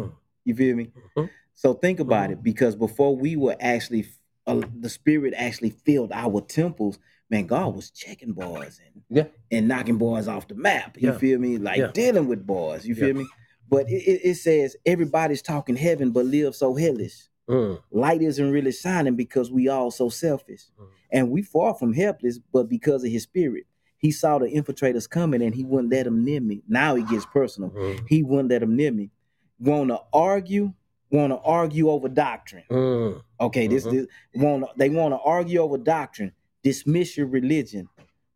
Mm. 0.44 0.50
You 0.50 0.56
feel 0.56 0.76
me? 0.76 0.92
Mhm. 1.18 1.30
So 1.54 1.74
think 1.74 2.00
about 2.00 2.32
it 2.32 2.44
because 2.44 2.76
before 2.76 3.16
we 3.16 3.36
were 3.36 3.56
actually, 3.60 4.06
uh, 4.48 4.62
the 4.80 4.90
spirit 4.90 5.34
actually 5.38 5.70
filled 5.70 6.12
our 6.12 6.42
temples, 6.42 7.00
man, 7.30 7.46
God 7.48 7.76
was 7.76 7.92
checking 7.92 8.34
boys 8.34 8.80
and 8.86 9.04
Yeah. 9.10 9.28
and 9.52 9.68
knocking 9.68 9.98
boys 9.98 10.28
off 10.28 10.48
the 10.48 10.56
map. 10.56 10.98
You 11.00 11.10
Yeah. 11.12 11.18
feel 11.18 11.40
me? 11.40 11.58
Like 11.58 11.78
Yeah. 11.78 11.92
dealing 11.92 12.28
with 12.28 12.46
boys. 12.46 12.86
You 12.86 12.96
feel 12.96 13.14
me? 13.14 13.28
But 13.70 13.90
it, 13.90 14.04
it, 14.04 14.22
it 14.24 14.36
says 14.36 14.76
everybody's 14.86 15.42
talking 15.42 15.76
heaven 15.76 16.12
but 16.12 16.26
live 16.26 16.56
so 16.56 16.76
hellish. 16.76 17.30
Mm, 17.50 17.82
Light 17.92 18.22
isn't 18.22 18.52
really 18.52 18.72
shining 18.72 19.16
because 19.16 19.52
we 19.52 19.68
all 19.68 19.92
so 19.92 20.10
selfish. 20.10 20.64
Mhm. 20.80 20.88
And 21.12 21.30
we 21.32 21.42
far 21.44 21.74
from 21.76 21.94
helpless, 21.94 22.40
but 22.40 22.68
because 22.68 23.04
of 23.04 23.12
his 23.12 23.24
spirit. 23.24 23.66
He 23.98 24.12
saw 24.12 24.38
the 24.38 24.48
infiltrators 24.48 25.10
coming 25.10 25.42
and 25.42 25.56
he 25.56 25.64
wouldn't 25.64 25.92
let 25.94 26.04
them 26.04 26.26
near 26.26 26.42
me. 26.42 26.62
Now 26.68 26.96
he 26.96 27.04
gets 27.04 27.26
personal. 27.26 27.70
mhm, 27.70 28.06
He 28.10 28.22
wouldn't 28.22 28.50
let 28.50 28.60
them 28.60 28.76
near 28.76 28.92
me. 28.92 29.12
Want 29.60 29.90
to 29.90 30.02
argue? 30.12 30.74
Want 31.12 31.32
to 31.32 31.38
argue 31.40 31.90
over 31.90 32.10
doctrine? 32.10 32.64
mm. 32.70 33.22
Okay, 33.40 33.68
this, 33.68 33.86
Mhm. 33.86 33.92
this 33.92 34.08
want 34.36 34.66
they 34.78 34.90
want 34.90 35.14
to 35.14 35.20
argue 35.20 35.60
over 35.60 35.78
doctrine. 35.78 36.32
Dismiss 36.64 37.18
your 37.18 37.28
religion. 37.28 37.88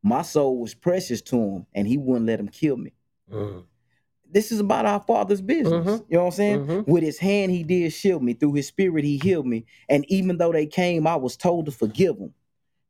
My 0.04 0.22
soul 0.22 0.60
was 0.60 0.74
precious 0.74 1.22
to 1.24 1.38
him, 1.38 1.66
and 1.74 1.88
he 1.88 1.98
wouldn't 1.98 2.26
let 2.26 2.40
him 2.40 2.48
kill 2.50 2.78
me. 2.78 2.94
Mm, 3.32 3.64
This 4.30 4.52
is 4.52 4.60
about 4.60 4.86
our 4.86 5.00
Father's 5.00 5.42
business. 5.42 5.86
Mhm. 5.88 6.06
You 6.10 6.18
know 6.18 6.24
what 6.24 6.26
I'm 6.28 6.32
saying? 6.34 6.60
mhm. 6.66 6.88
With 6.88 7.04
his 7.04 7.18
hand, 7.18 7.52
he 7.52 7.64
did 7.64 7.94
shield 7.94 8.22
me. 8.22 8.34
Through 8.34 8.54
his 8.54 8.68
spirit, 8.68 9.06
he 9.06 9.18
healed 9.18 9.48
me. 9.48 9.66
And 9.88 10.04
even 10.10 10.38
though 10.38 10.52
they 10.52 10.66
came, 10.66 11.08
I 11.08 11.16
was 11.16 11.38
told 11.38 11.66
to 11.66 11.72
forgive 11.72 12.18
them. 12.20 12.34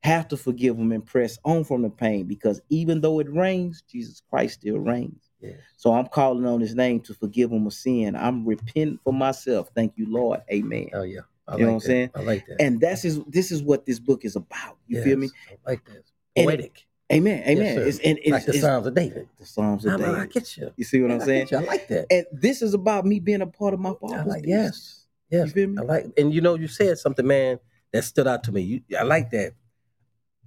Have 0.03 0.28
to 0.30 0.38
forgive 0.38 0.78
them 0.78 0.91
and 0.91 1.05
press 1.05 1.38
on 1.45 1.63
from 1.63 1.84
the 1.84 1.89
pain 1.89 2.25
because 2.28 2.59
even 2.69 3.01
though 3.01 3.19
it 3.19 3.30
rains, 3.32 3.84
Jesus 3.88 4.21
Christ 4.30 4.55
still 4.61 4.78
reigns. 4.80 5.26
Yes. 5.39 5.55
So 5.75 5.93
I'm 5.93 6.07
calling 6.07 6.45
on 6.45 6.59
his 6.59 6.75
name 6.75 7.01
to 7.01 7.13
forgive 7.13 7.51
him 7.51 7.67
of 7.67 7.73
sin. 7.73 8.15
I'm 8.15 8.45
repenting 8.45 8.99
for 9.03 9.13
myself. 9.13 9.69
Thank 9.75 9.93
you, 9.97 10.11
Lord. 10.11 10.41
Amen. 10.51 10.89
Oh 10.93 11.03
yeah. 11.03 11.21
I 11.47 11.53
You 11.53 11.59
know 11.59 11.65
like 11.65 11.67
what 11.67 11.73
I'm 11.73 11.79
saying? 11.81 12.09
I 12.15 12.21
like 12.21 12.45
that. 12.47 12.61
And 12.61 12.81
that's 12.81 13.05
is 13.05 13.21
this 13.27 13.51
is 13.51 13.61
what 13.61 13.85
this 13.85 13.99
book 13.99 14.25
is 14.25 14.35
about. 14.35 14.77
You 14.88 15.03
feel 15.03 15.17
me? 15.17 15.29
I 15.49 15.71
like 15.71 15.85
that. 15.85 16.03
And. 16.35 16.69
Amen. 17.09 17.41
Amen. 17.47 17.75
sir. 17.75 17.83
it's, 17.83 17.99
and 17.99 18.17
it's, 18.19 18.29
like 18.29 18.45
the 18.45 18.51
it's 18.51 18.61
Psalms 18.61 18.85
of 18.85 18.93
David. 18.93 19.29
the 19.39 19.45
Psalms 19.45 19.85
of 19.85 19.93
I, 19.93 19.95
I 19.95 19.97
David. 19.97 20.31
get 20.33 20.57
you. 20.57 20.73
You 20.75 20.83
see 20.83 21.01
what 21.01 21.11
I'm 21.11 21.21
I 21.21 21.25
saying? 21.25 21.45
get 21.45 21.51
you. 21.51 21.57
I 21.59 21.61
like 21.61 21.88
that. 21.88 22.07
And 22.11 22.25
this 22.33 22.61
is 22.61 22.73
about 22.73 23.05
me 23.05 23.21
being 23.21 23.41
a 23.41 23.47
part 23.47 23.73
of 23.73 23.79
my 23.79 23.91
I 23.91 23.95
father's 23.95 24.27
like, 24.27 24.43
yes. 24.45 25.05
Yes. 25.29 25.47
You 25.47 25.53
feel 25.53 25.69
me? 25.69 25.77
I 25.79 25.83
like, 25.83 26.05
and 26.17 26.33
you 26.33 26.41
know, 26.41 26.55
you 26.55 26.67
said 26.67 26.97
something, 26.97 27.25
man, 27.25 27.59
that 27.93 28.03
stood 28.03 28.27
out 28.27 28.43
to 28.43 28.51
me. 28.51 28.61
You, 28.61 28.81
I 28.99 29.03
like 29.03 29.29
that. 29.31 29.53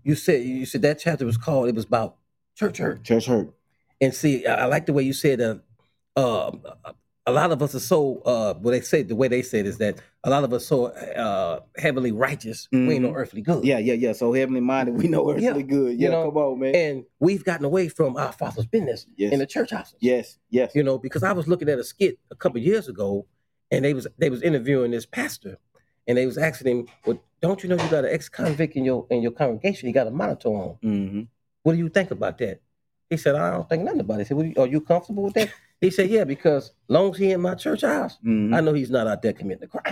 You 0.05 0.15
said, 0.15 0.45
you 0.45 0.67
said 0.67 0.83
that 0.83 0.99
chapter 0.99 1.25
was 1.25 1.39
called. 1.39 1.69
It 1.69 1.75
was 1.75 1.85
about 1.85 2.17
church 2.55 2.77
hurt. 2.79 3.05
Church 3.05 3.27
hurt. 3.27 3.55
And 4.01 4.15
see, 4.15 4.47
I, 4.47 4.63
I 4.63 4.65
like 4.67 4.87
the 4.87 4.93
way 4.93 5.03
you 5.03 5.13
said 5.13 5.39
that. 5.41 5.61
Um, 6.17 6.63
a 7.27 7.33
lot 7.33 7.53
of 7.53 7.63
us 7.63 7.75
are 7.75 7.81
so. 7.81 8.21
Uh, 8.25 8.55
what 8.55 8.73
they 8.73 8.81
say, 8.81 9.03
the 9.03 9.15
way 9.15 9.29
they 9.29 9.43
said 9.43 9.67
is 9.67 9.79
that 9.79 10.01
a 10.25 10.31
lot 10.31 10.43
of 10.43 10.53
us 10.53 10.67
so 10.67 10.87
uh, 10.87 11.61
heavily 11.77 12.11
righteous. 12.13 12.67
We 12.73 12.95
ain't 12.95 13.03
no 13.03 13.11
Mhm. 13.13 13.17
earthly 13.17 13.43
good. 13.43 13.63
Yeah, 13.65 13.79
yeah, 13.79 13.93
yeah. 13.95 14.13
So 14.13 14.33
heavenly 14.33 14.61
minded, 14.61 14.97
we 14.97 15.07
know 15.07 15.31
earthly 15.31 15.45
Yeah. 15.45 15.53
good. 15.63 15.93
You 15.93 16.07
Yeah, 16.07 16.09
know, 16.11 16.25
come 16.33 16.37
on, 16.39 16.59
man. 16.61 16.75
And 16.75 17.05
we've 17.21 17.45
gotten 17.45 17.65
away 17.65 17.89
from 17.89 18.17
our 18.17 18.33
Father's 18.33 18.67
business 18.67 19.07
Yes. 19.17 19.33
in 19.33 19.39
the 19.39 19.47
church 19.47 19.71
houses. 19.71 19.97
yes, 20.01 20.39
yes. 20.49 20.75
you 20.75 20.83
know 20.83 20.99
because 20.99 21.23
i 21.23 21.31
was 21.33 21.47
looking 21.47 21.69
at 21.69 21.79
a 21.79 21.85
skit 21.85 22.19
a 22.31 22.35
couple 22.35 22.59
years 22.61 22.89
ago 22.89 23.27
and 23.71 23.85
they 23.85 23.95
was 23.95 24.07
they 24.19 24.31
was 24.31 24.43
interviewing 24.43 24.91
this 24.91 25.07
pastor 25.07 25.59
and 26.09 26.17
they 26.19 26.27
was 26.27 26.37
asking 26.39 26.67
him 26.79 26.87
well 27.07 27.23
don't 27.41 27.63
you 27.63 27.69
know 27.69 27.77
you 27.77 27.91
got 27.91 28.05
an 28.05 28.11
ex-convict 28.11 28.75
in 28.77 28.85
your 28.85 29.07
in 29.11 29.23
your 29.23 29.31
congregation 29.33 29.87
you 29.89 29.95
got 29.95 30.07
a 30.07 30.11
monitor 30.11 30.49
on 30.49 30.77
Mm-hmm. 30.83 31.23
what 31.63 31.73
do 31.73 31.79
you 31.79 31.89
think 31.89 32.11
about 32.11 32.39
that 32.39 32.61
he 33.11 33.17
said 33.17 33.35
i 33.35 33.51
don't 33.51 33.69
think 33.69 33.83
nothing 33.83 34.01
about 34.01 34.15
it 34.21 34.21
he 34.21 34.25
said 34.27 34.37
well, 34.37 34.65
are 34.65 34.67
you 34.71 34.81
comfortable 34.81 35.25
with 35.25 35.35
that 35.35 35.51
he 35.81 35.91
said 35.91 36.09
yeah 36.09 36.25
because 36.25 36.73
long 36.89 37.11
as 37.11 37.19
he 37.19 37.33
in 37.33 37.41
my 37.41 37.55
church 37.55 37.83
house 37.83 38.17
Mm-hmm. 38.25 38.55
i 38.55 38.61
know 38.61 38.73
he's 38.73 38.91
not 38.91 39.07
out 39.07 39.21
there 39.21 39.33
committing 39.33 39.65
a 39.65 39.67
crime 39.67 39.85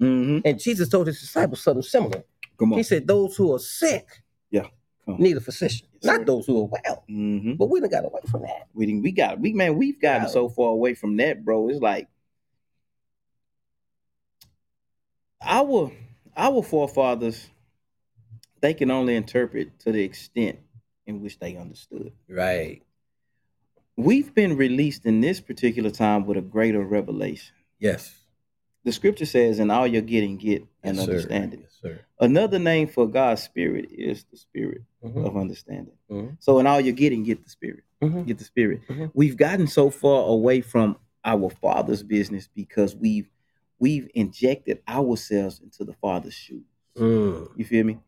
Mm-hmm. 0.00 0.04
Mm-hmm. 0.04 0.38
and 0.46 0.58
jesus 0.60 0.88
told 0.88 1.06
his 1.06 1.20
disciples 1.20 1.62
something 1.62 1.82
similar 1.82 2.24
Come 2.58 2.72
on. 2.72 2.78
he 2.78 2.82
said 2.82 3.06
those 3.06 3.36
who 3.36 3.54
are 3.54 3.58
sick 3.58 4.06
Yeah, 4.50 4.66
need 5.06 5.36
a 5.36 5.40
physician 5.40 5.86
Yes, 5.94 6.02
sir. 6.12 6.18
not 6.18 6.26
those 6.26 6.46
who 6.46 6.60
are 6.62 6.66
well 6.66 7.04
Mm-hmm. 7.08 7.54
but 7.54 7.66
we 7.70 7.80
done 7.80 7.88
got 7.90 8.04
away 8.04 8.20
from 8.30 8.42
that 8.42 8.66
We 8.74 8.86
didn't- 8.86 9.02
we 9.02 9.12
got 9.12 9.40
we 9.40 9.52
man 9.52 9.76
we've 9.78 10.00
gotten 10.00 10.28
so 10.28 10.48
far 10.48 10.70
away 10.70 10.94
from 10.94 11.16
that, 11.18 11.44
bro. 11.44 11.68
It's 11.68 11.80
like 11.80 12.08
our 15.42 15.90
our 16.36 16.62
forefathers 16.62 17.48
they 18.60 18.74
can 18.74 18.90
only 18.90 19.16
interpret 19.16 19.78
to 19.80 19.90
the 19.92 20.02
extent 20.02 20.58
in 21.10 21.20
which 21.22 21.38
they 21.38 21.56
understood. 21.56 22.12
right 22.28 22.82
We've 23.96 24.32
been 24.34 24.56
released 24.56 25.04
in 25.04 25.20
this 25.20 25.40
particular 25.40 25.90
time 25.90 26.24
with 26.24 26.38
a 26.38 26.40
greater 26.42 26.80
revelation. 26.82 27.54
yes 27.78 28.16
The 28.84 28.92
scripture 28.92 29.26
says, 29.26 29.58
"In 29.58 29.70
all 29.70 29.86
you're 29.86 30.00
getting, 30.00 30.38
get 30.38 30.62
and 30.82 30.96
yes, 30.96 31.06
understanding." 31.06 31.60
yes 31.62 31.78
sir 31.82 32.00
Another 32.18 32.58
name 32.58 32.86
for 32.88 33.06
God's 33.06 33.42
spirit 33.42 33.90
is 33.90 34.24
the 34.30 34.36
spirit 34.38 34.82
Mhm. 35.04 35.26
of 35.26 35.36
understanding. 35.36 35.94
Mhm. 36.10 36.36
So, 36.38 36.58
in 36.60 36.66
all 36.66 36.80
you're 36.80 36.94
getting, 37.04 37.22
get 37.24 37.42
the 37.44 37.50
spirit. 37.50 37.84
Mhm. 38.02 38.26
Get 38.26 38.38
the 38.38 38.44
spirit. 38.44 38.80
Mhm. 38.88 39.10
We've 39.14 39.36
gotten 39.36 39.66
so 39.66 39.90
far 39.90 40.26
away 40.28 40.60
from 40.62 40.96
our 41.24 41.48
Father's 41.50 42.02
business 42.02 42.48
because 42.54 42.94
we've 42.96 43.28
we've 43.78 44.10
injected 44.14 44.82
ourselves 44.86 45.60
into 45.60 45.84
the 45.84 45.94
Father's 45.94 46.34
shoes. 46.34 46.66
Mm. 46.96 47.48
You 47.56 47.64
feel 47.64 47.84
me? 47.84 47.98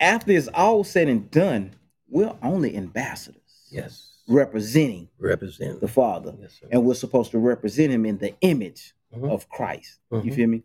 After 0.00 0.32
it's 0.32 0.48
all 0.48 0.82
said 0.84 1.08
and 1.08 1.30
done, 1.30 1.75
we're 2.08 2.34
only 2.42 2.76
ambassadors, 2.76 3.66
Yes. 3.70 4.12
representing 4.28 5.08
Represent. 5.18 5.80
the 5.80 5.88
Father, 5.88 6.34
Yes, 6.40 6.58
sir. 6.60 6.68
and 6.70 6.84
we're 6.84 6.94
supposed 6.94 7.30
to 7.32 7.38
represent 7.38 7.92
Him 7.92 8.04
in 8.06 8.18
the 8.18 8.34
image 8.40 8.94
Mhm. 9.14 9.30
of 9.30 9.48
Christ. 9.48 10.00
You 10.10 10.18
Mhm. 10.18 10.34
feel 10.34 10.48
me? 10.48 10.62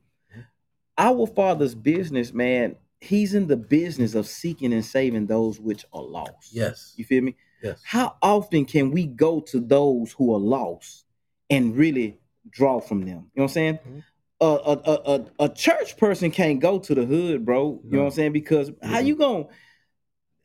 Our 0.97 1.25
Father's 1.27 1.75
business, 1.75 2.33
man, 2.33 2.75
He's 3.03 3.33
in 3.33 3.47
the 3.47 3.57
business 3.57 4.13
of 4.13 4.27
seeking 4.27 4.71
and 4.73 4.85
saving 4.85 5.25
those 5.25 5.59
which 5.59 5.85
are 5.91 6.03
lost. 6.03 6.53
Yes. 6.53 6.93
You 6.97 7.03
feel 7.03 7.23
me? 7.23 7.35
Yes. 7.63 7.81
How 7.83 8.15
often 8.21 8.63
can 8.65 8.91
we 8.91 9.07
go 9.07 9.39
to 9.39 9.59
those 9.59 10.11
who 10.11 10.31
are 10.35 10.39
lost 10.39 11.05
and 11.49 11.75
really 11.75 12.19
draw 12.47 12.79
from 12.79 12.99
them? 13.01 13.07
You 13.07 13.13
know 13.13 13.23
what 13.33 13.43
I'm 13.45 13.47
saying? 13.49 13.79
Mhm. 13.87 14.03
A, 14.39 14.45
a, 14.45 14.81
a, 15.15 15.45
a, 15.45 15.49
church 15.49 15.97
person 15.97 16.29
can't 16.29 16.59
go 16.59 16.77
to 16.77 16.93
the 16.93 17.03
hood, 17.05 17.43
bro. 17.43 17.81
You 17.83 17.89
know 17.91 17.99
what 18.01 18.05
I'm 18.05 18.11
saying? 18.11 18.33
Because 18.33 18.71
how 18.83 18.99
Mhm. 19.01 19.05
you 19.07 19.15
going 19.15 19.45
to 19.45 19.49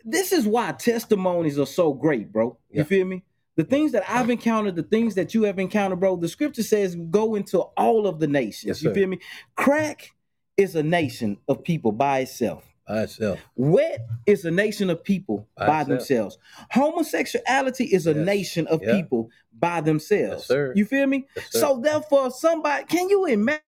this 0.06 0.32
is 0.32 0.46
why 0.46 0.72
testimonies 0.72 1.58
are 1.58 1.66
so 1.66 1.92
great, 1.92 2.32
bro. 2.32 2.56
You 2.70 2.78
Yeah. 2.78 2.84
feel 2.84 3.04
me? 3.04 3.24
The 3.56 3.64
things 3.64 3.92
that 3.92 4.04
I've 4.08 4.30
encountered, 4.30 4.76
the 4.76 4.82
things 4.82 5.14
that 5.14 5.34
you 5.34 5.42
have 5.44 5.58
encountered, 5.58 5.98
bro, 5.98 6.16
the 6.16 6.28
scripture 6.28 6.62
says 6.62 6.94
go 7.10 7.34
into 7.34 7.60
all 7.76 8.06
of 8.06 8.20
the 8.20 8.26
nations. 8.26 8.64
Yes, 8.64 8.82
you 8.82 8.94
feel 8.94 9.08
me? 9.08 9.18
Crack 9.56 10.12
is 10.56 10.76
a 10.76 10.82
nation 10.82 11.38
of 11.48 11.64
people 11.64 11.90
by 11.92 12.20
itself. 12.20 12.64
By 12.86 13.02
itself. 13.02 13.40
Wet 13.56 14.06
is 14.26 14.44
a 14.44 14.50
nation 14.50 14.90
of 14.90 15.02
people 15.02 15.48
By 15.56 15.66
by, 15.66 15.84
themselves. 15.84 16.38
Homosexuality 16.70 17.84
is 17.84 18.06
a 18.06 18.12
Yes. 18.14 18.26
nation 18.26 18.66
of 18.68 18.82
Yeah. 18.82 18.96
people 18.96 19.30
by 19.58 19.80
themselves. 19.80 20.46
Yes. 20.50 20.72
You 20.76 20.84
feel 20.84 21.06
me? 21.06 21.26
So 21.50 21.80
therefore, 21.80 22.30
somebody 22.30 22.84
can 22.84 23.08
you 23.08 23.24
imagine? 23.26 23.62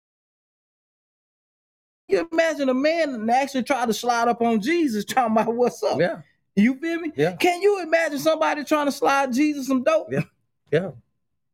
You 2.09 2.29
imagine 2.31 2.69
a 2.69 2.75
man 2.75 3.29
actually 3.31 3.63
try 3.63 3.87
to 3.87 3.95
slide 3.95 4.29
up 4.29 4.43
on 4.43 4.61
Jesus, 4.61 5.05
talking 5.09 5.33
about 5.37 5.55
what's 5.55 5.83
up. 5.83 6.01
yeah. 6.01 6.21
You 6.57 6.75
feel 6.79 7.01
me? 7.01 7.13
Yeah. 7.17 7.35
Can 7.35 7.63
you 7.63 7.83
imagine 7.83 8.21
somebody 8.21 8.63
trying 8.63 8.87
to 8.87 8.93
slide 8.93 9.33
Jesus 9.33 9.67
some 9.67 9.83
dope? 9.83 10.07
Yeah. 10.11 10.23
Yeah. 10.71 10.91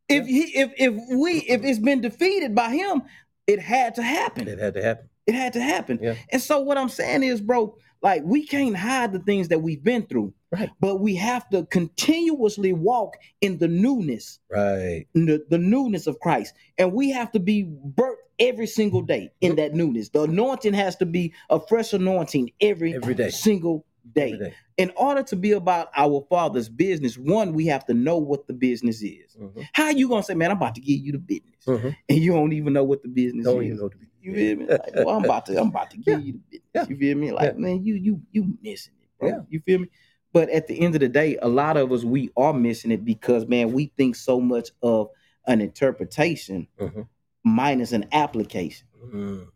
If 0.09 0.27
he, 0.27 0.43
if 0.59 0.73
if 0.77 0.95
we, 1.19 1.39
if 1.43 1.63
it's 1.65 1.79
been 1.79 2.01
defeated 2.01 2.55
by 2.55 2.71
him, 2.71 3.03
it 3.47 3.61
had 3.61 3.95
to 3.95 4.03
happen. 4.03 4.47
It 4.49 4.59
had 4.59 4.75
to 4.75 4.83
happen. 4.83 5.09
It 5.27 5.35
had 5.35 5.53
to 5.55 5.61
happen. 5.61 5.99
Yeah. 6.03 6.17
And 6.31 6.43
so 6.43 6.61
what 6.61 6.77
I'm 6.77 6.89
saying 6.89 7.23
is, 7.23 7.41
bro, 7.41 7.77
like 8.03 8.23
we 8.25 8.47
can't 8.47 8.77
hide 8.77 9.13
the 9.13 9.19
things 9.19 9.49
that 9.49 9.61
we've 9.63 9.83
been 9.85 10.07
through, 10.07 10.33
Right. 10.51 10.71
but 10.81 11.01
we 11.01 11.15
have 11.17 11.49
to 11.51 11.65
continuously 11.67 12.73
walk 12.73 13.17
in 13.41 13.59
the 13.59 13.69
newness, 13.69 14.39
Right. 14.51 15.07
the, 15.15 15.45
the 15.49 15.59
newness 15.59 16.07
of 16.07 16.19
Christ. 16.21 16.55
And 16.79 16.93
we 16.93 17.11
have 17.11 17.31
to 17.33 17.41
be 17.41 17.65
birthed 17.65 18.17
every 18.39 18.67
single 18.67 19.03
day 19.03 19.31
in 19.41 19.57
that 19.57 19.75
newness. 19.75 20.09
The 20.09 20.23
anointing 20.23 20.73
has 20.75 20.97
to 20.97 21.07
be 21.07 21.33
a 21.51 21.61
fresh 21.61 21.93
anointing 21.93 22.51
every, 22.61 22.95
Every 22.95 23.15
day. 23.15 23.31
single 23.31 23.85
day. 24.15 24.53
In 24.79 24.91
order 24.97 25.23
to 25.25 25.37
be 25.37 25.53
about 25.53 25.89
our 25.95 26.27
Father's 26.31 26.71
business, 26.71 27.19
one, 27.19 27.53
we 27.53 27.67
have 27.67 27.85
to 27.87 27.93
know 27.95 28.17
what 28.17 28.47
the 28.47 28.55
business 28.55 29.03
is. 29.03 29.37
Mhm. 29.39 29.67
How 29.75 29.91
you 29.91 30.09
gonna 30.09 30.23
say, 30.23 30.33
man, 30.35 30.51
I'm 30.51 30.57
about 30.57 30.75
to 30.77 30.81
give 30.81 30.99
you 31.01 31.13
the 31.13 31.19
business, 31.19 31.65
Mhm. 31.67 31.95
and 32.09 32.19
you 32.19 32.33
don't 32.33 32.55
even 32.55 32.73
know 32.73 32.83
what 32.83 33.03
the 33.03 33.09
business 33.11 33.45
Don't 33.45 33.61
is? 33.63 33.67
even 33.67 33.77
know 33.79 33.89
the 33.91 33.99
You 34.23 34.35
feel 34.35 34.57
me? 34.57 34.67
Like, 34.67 34.81
well, 34.95 35.11
I'm 35.17 35.25
about 35.25 35.47
to, 35.47 35.59
I'm 35.61 35.69
about 35.69 35.91
to 35.93 35.97
give 35.97 36.19
Yeah. 36.21 36.25
you 36.25 36.33
the 36.33 36.39
business. 36.51 36.63
Yeah. 36.75 36.87
You 36.89 36.97
feel 36.97 37.17
me? 37.17 37.33
Like, 37.33 37.53
Yeah. 37.55 37.59
man, 37.59 37.85
you, 37.85 37.95
you, 37.95 38.23
you 38.33 38.59
missing 38.63 38.95
it, 39.03 39.09
bro. 39.19 39.29
Yeah. 39.29 39.41
You 39.49 39.61
feel 39.61 39.79
me? 39.81 39.89
But 40.33 40.49
at 40.51 40.67
the 40.69 40.79
end 40.81 40.95
of 40.95 41.01
the 41.01 41.09
day, 41.09 41.37
a 41.43 41.49
lot 41.49 41.77
of 41.77 41.91
us 41.91 42.05
we 42.05 42.31
are 42.37 42.53
missing 42.53 42.91
it 42.93 43.05
because, 43.05 43.47
man, 43.47 43.73
we 43.73 43.93
think 43.97 44.15
so 44.17 44.41
much 44.41 44.71
of 44.83 45.09
an 45.47 45.61
interpretation 45.61 46.69
Mhm. 46.79 47.09
minus 47.45 47.93
an 47.93 48.07
application. 48.13 48.87
Mm. 49.13 49.47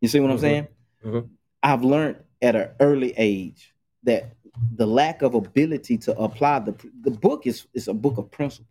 You 0.00 0.08
see 0.08 0.20
what 0.20 0.30
I'm 0.30 0.36
Mhm. 0.36 0.40
saying? 0.40 0.68
Mhm. 1.04 1.28
I've 1.62 1.82
learned 1.82 2.16
at 2.40 2.54
an 2.54 2.68
early 2.80 3.14
age 3.16 3.74
that 4.04 4.34
the 4.76 4.86
lack 4.86 5.22
of 5.22 5.34
ability 5.34 5.96
to 5.96 6.16
apply 6.18 6.58
the 6.60 6.74
the 7.00 7.10
book 7.10 7.46
is 7.46 7.66
is 7.72 7.88
a 7.88 7.94
book 7.94 8.18
of 8.18 8.30
principle. 8.30 8.66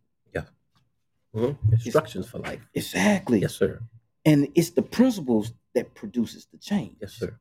Mhm. 1.34 1.56
Instructions 1.72 2.28
for 2.28 2.40
life. 2.40 2.60
Exactly. 2.74 3.40
Yes, 3.40 3.54
sir. 3.56 3.80
And 4.26 4.48
it's 4.56 4.72
the 4.72 4.82
principles 4.82 5.54
that 5.74 5.94
produces 5.96 6.48
the 6.52 6.58
change. 6.58 6.98
Yes, 7.02 7.14
sir. 7.14 7.38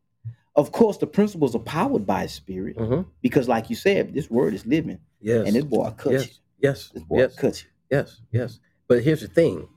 Of 0.57 0.73
course, 0.73 0.99
the 0.99 1.07
principles 1.07 1.55
are 1.55 1.61
powered 1.61 2.07
by 2.07 2.27
spirit 2.27 2.77
hmm 2.77 3.03
because, 3.23 3.49
like 3.49 3.71
you 3.71 3.77
said, 3.77 4.15
this 4.15 4.31
word 4.31 4.55
is 4.55 4.67
living, 4.67 4.99
Yes. 5.21 5.47
and 5.47 5.55
this 5.57 5.65
boy 5.65 5.91
cuts 5.91 6.11
you. 6.13 6.19
yes. 6.19 6.41
Yes. 6.59 6.89
This 6.93 7.03
boy 7.05 7.19
Yes. 7.19 7.35
cuts 7.37 7.63
you. 7.65 7.71
Yes. 7.91 8.21
Yes. 8.33 8.61
But 8.89 9.03
here's 9.03 9.21
the 9.21 9.29
thing. 9.29 9.69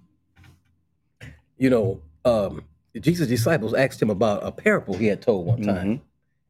You 1.58 1.70
know, 1.70 2.01
um, 2.26 2.64
Jesus' 2.99 3.28
disciples 3.28 3.74
asked 3.74 4.01
him 4.01 4.10
about 4.10 4.43
a 4.45 4.51
parable 4.51 4.95
he 4.95 5.06
had 5.08 5.22
told 5.22 5.45
one 5.45 5.62
time, 5.62 6.01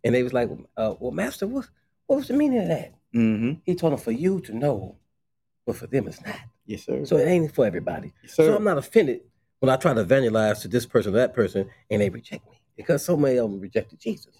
and 0.04 0.16
they 0.16 0.24
was 0.24 0.34
like, 0.34 0.50
uh, 0.78 0.96
"Well, 1.00 1.12
Master, 1.12 1.46
what 1.48 1.70
what 2.08 2.18
was 2.18 2.28
the 2.28 2.34
meaning 2.34 2.60
of 2.60 2.68
that?" 2.70 2.94
Mm-hmm. 3.14 3.60
He 3.66 3.76
told 3.76 3.94
them, 3.94 4.00
"For 4.00 4.12
you 4.12 4.40
to 4.42 4.54
know, 4.56 4.98
but 5.66 5.76
for 5.76 5.88
them 5.88 6.08
it's 6.08 6.24
not. 6.26 6.36
Yes, 6.66 6.86
sir. 6.86 7.06
So 7.06 7.18
it 7.18 7.26
ain't 7.28 7.54
for 7.54 7.66
everybody. 7.66 8.14
Yes, 8.24 8.36
So. 8.36 8.56
I'm 8.56 8.64
not 8.64 8.78
offended 8.78 9.22
when 9.64 9.70
I 9.70 9.78
try 9.78 9.94
to 9.94 10.02
evangelize 10.02 10.60
to 10.64 10.68
this 10.68 10.86
person 10.86 11.14
or 11.14 11.18
that 11.20 11.34
person 11.34 11.70
and 11.90 12.02
they 12.02 12.10
reject 12.10 12.46
me 12.52 12.60
because 12.76 13.06
so 13.06 13.16
many 13.16 13.38
of 13.38 13.50
them 13.50 13.62
rejected 13.62 13.98
Jesus. 13.98 14.34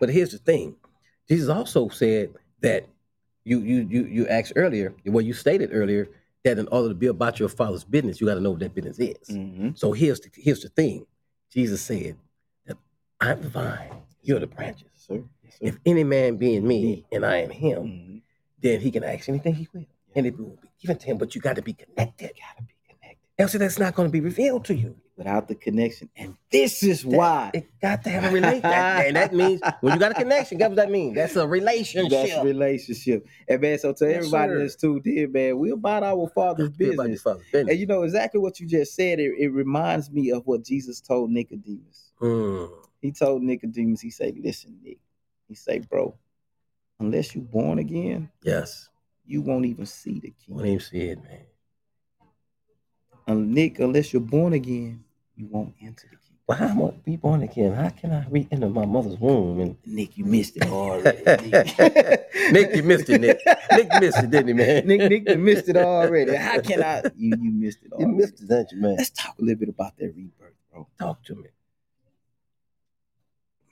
But 0.00 0.08
here's 0.08 0.30
the 0.30 0.38
thing: 0.38 0.76
Jesus 1.28 1.50
also 1.50 1.90
said 1.90 2.30
that 2.62 2.86
you 3.44 3.58
you 3.60 3.86
you 3.90 4.04
you 4.06 4.28
asked 4.28 4.54
earlier, 4.56 4.94
well, 5.04 5.20
you 5.20 5.34
stated 5.34 5.74
earlier 5.74 6.08
that 6.44 6.58
in 6.58 6.68
order 6.68 6.88
to 6.88 6.94
be 6.94 7.08
about 7.08 7.38
your 7.38 7.50
father's 7.50 7.84
business, 7.84 8.18
you 8.18 8.26
got 8.26 8.36
to 8.36 8.40
know 8.40 8.52
what 8.52 8.60
that 8.60 8.74
business 8.74 8.98
is. 8.98 9.28
mm-hmm. 9.28 9.72
So 9.74 9.92
here's 9.92 10.20
the 10.20 10.30
here's 10.34 10.62
the 10.62 10.70
thing: 10.70 11.04
Jesus 11.50 11.82
said 11.82 12.16
that 12.64 12.78
I'm 13.20 13.42
the 13.42 13.50
vine, 13.50 13.92
you're 14.22 14.40
the 14.40 14.46
branches. 14.46 14.88
Sir. 14.94 15.22
Yes, 15.44 15.52
sir. 15.52 15.66
If 15.66 15.78
any 15.84 16.02
man 16.02 16.36
be 16.38 16.56
in 16.56 16.66
me 16.66 17.04
and 17.12 17.26
I 17.26 17.42
am 17.42 17.50
him, 17.50 17.82
Mhm. 17.82 18.22
then 18.62 18.80
he 18.80 18.90
can 18.90 19.04
ask 19.04 19.28
anything 19.28 19.54
he 19.54 19.68
will, 19.74 19.84
and 20.16 20.26
it 20.26 20.38
will 20.38 20.56
be 20.62 20.68
given 20.80 20.96
to 20.96 21.06
him. 21.08 21.18
But 21.18 21.34
you 21.34 21.42
got 21.42 21.56
to 21.56 21.62
be 21.62 21.74
connected. 21.74 22.30
Gotta 22.40 22.62
be 22.62 22.71
connected. 22.71 22.71
Else 23.42 23.52
that's 23.52 23.78
not 23.78 23.94
going 23.94 24.08
to 24.08 24.12
be 24.12 24.20
revealed 24.20 24.64
to 24.66 24.74
you. 24.74 24.96
Without 25.14 25.46
the 25.46 25.54
connection, 25.54 26.08
and 26.16 26.36
this 26.50 26.82
is 26.82 27.02
That- 27.02 27.10
why 27.10 27.50
it 27.52 27.66
got 27.82 28.02
to 28.04 28.10
have 28.10 28.24
a 28.24 28.30
relationship. 28.34 28.64
and 28.64 29.14
that 29.16 29.34
means 29.34 29.60
when 29.82 29.92
you 29.92 29.98
got 30.00 30.12
a 30.12 30.14
connection, 30.14 30.56
guess 30.56 30.70
what 30.70 30.76
that 30.76 30.90
means? 30.90 31.14
That's 31.14 31.36
a 31.36 31.46
relationship. 31.46 32.10
That's 32.10 32.32
a 32.32 32.42
relationship. 32.42 33.26
And 33.46 33.60
man, 33.60 33.78
so 33.78 33.92
to 33.92 34.06
Yes, 34.06 34.16
everybody 34.16 34.52
sir. 34.52 34.58
that's 34.60 34.76
tuned 34.76 35.06
in, 35.06 35.30
man, 35.30 35.58
we're 35.58 35.74
about 35.74 36.02
our 36.02 36.28
father's 36.34 36.70
business. 36.70 37.20
father's 37.22 37.42
business. 37.52 37.70
And 37.72 37.78
you 37.78 37.86
know 37.86 38.02
exactly 38.04 38.40
what 38.40 38.58
you 38.58 38.66
just 38.66 38.94
said. 38.94 39.20
It, 39.20 39.34
it 39.38 39.48
reminds 39.50 40.10
me 40.10 40.30
of 40.32 40.46
what 40.46 40.64
Jesus 40.64 41.00
told 41.02 41.30
Nicodemus. 41.30 42.12
Mm, 42.20 42.70
He 43.02 43.12
told 43.12 43.42
Nicodemus, 43.42 44.00
he 44.00 44.10
said, 44.10 44.34
Listen, 44.42 44.78
Nick, 44.82 44.98
he 45.46 45.54
said, 45.54 45.88
Bro, 45.90 46.16
unless 47.00 47.34
you're 47.34 47.44
born 47.44 47.78
again, 47.78 48.30
yes. 48.42 48.88
you 49.26 49.42
won't 49.42 49.66
even 49.66 49.84
see 49.86 50.20
the 50.20 50.32
king. 50.44 50.58
even 50.58 50.80
see 50.80 51.00
it, 51.10 51.22
man. 51.22 51.42
And 53.26 53.52
Nick, 53.54 53.78
unless 53.78 54.12
you're 54.12 54.20
born 54.20 54.52
again, 54.52 55.04
you 55.36 55.46
won't 55.46 55.74
enter 55.80 56.08
the 56.10 56.16
kingdom. 56.16 56.38
Well, 56.46 56.58
how 56.58 56.66
am 56.66 56.82
I 56.82 56.90
be 57.04 57.16
born 57.16 57.42
again? 57.42 57.72
How 57.72 57.88
can 57.90 58.12
I 58.12 58.26
re 58.28 58.48
enter 58.50 58.68
my 58.68 58.84
mother's 58.84 59.16
womb? 59.18 59.60
And 59.60 59.76
Nick, 59.86 60.18
you 60.18 60.24
missed 60.24 60.56
it 60.56 60.66
already. 60.66 61.22
Nick, 61.50 62.52
Nick, 62.52 62.76
you 62.76 62.82
missed 62.82 63.08
it, 63.08 63.20
Nick. 63.20 63.40
Nick 63.70 63.88
missed 64.00 64.18
it, 64.18 64.30
didn't 64.30 64.48
he, 64.48 64.54
man? 64.54 64.86
Nick, 64.86 65.08
Nick, 65.08 65.28
you 65.28 65.38
missed 65.38 65.68
it 65.68 65.76
already. 65.76 66.34
How 66.34 66.60
can 66.60 66.82
I? 66.82 67.02
You, 67.16 67.36
you 67.40 67.52
missed 67.52 67.78
it 67.84 67.92
Already. 67.92 68.10
You 68.10 68.16
missed 68.16 68.42
it, 68.42 68.48
didn't 68.48 68.72
you, 68.72 68.80
man? 68.80 68.96
Let's 68.96 69.10
talk 69.10 69.38
a 69.38 69.42
little 69.42 69.60
bit 69.60 69.68
about 69.68 69.96
that 69.98 70.12
rebirth, 70.16 70.54
bro. 70.72 70.88
Talk 70.98 71.22
to 71.24 71.36
me. 71.36 71.48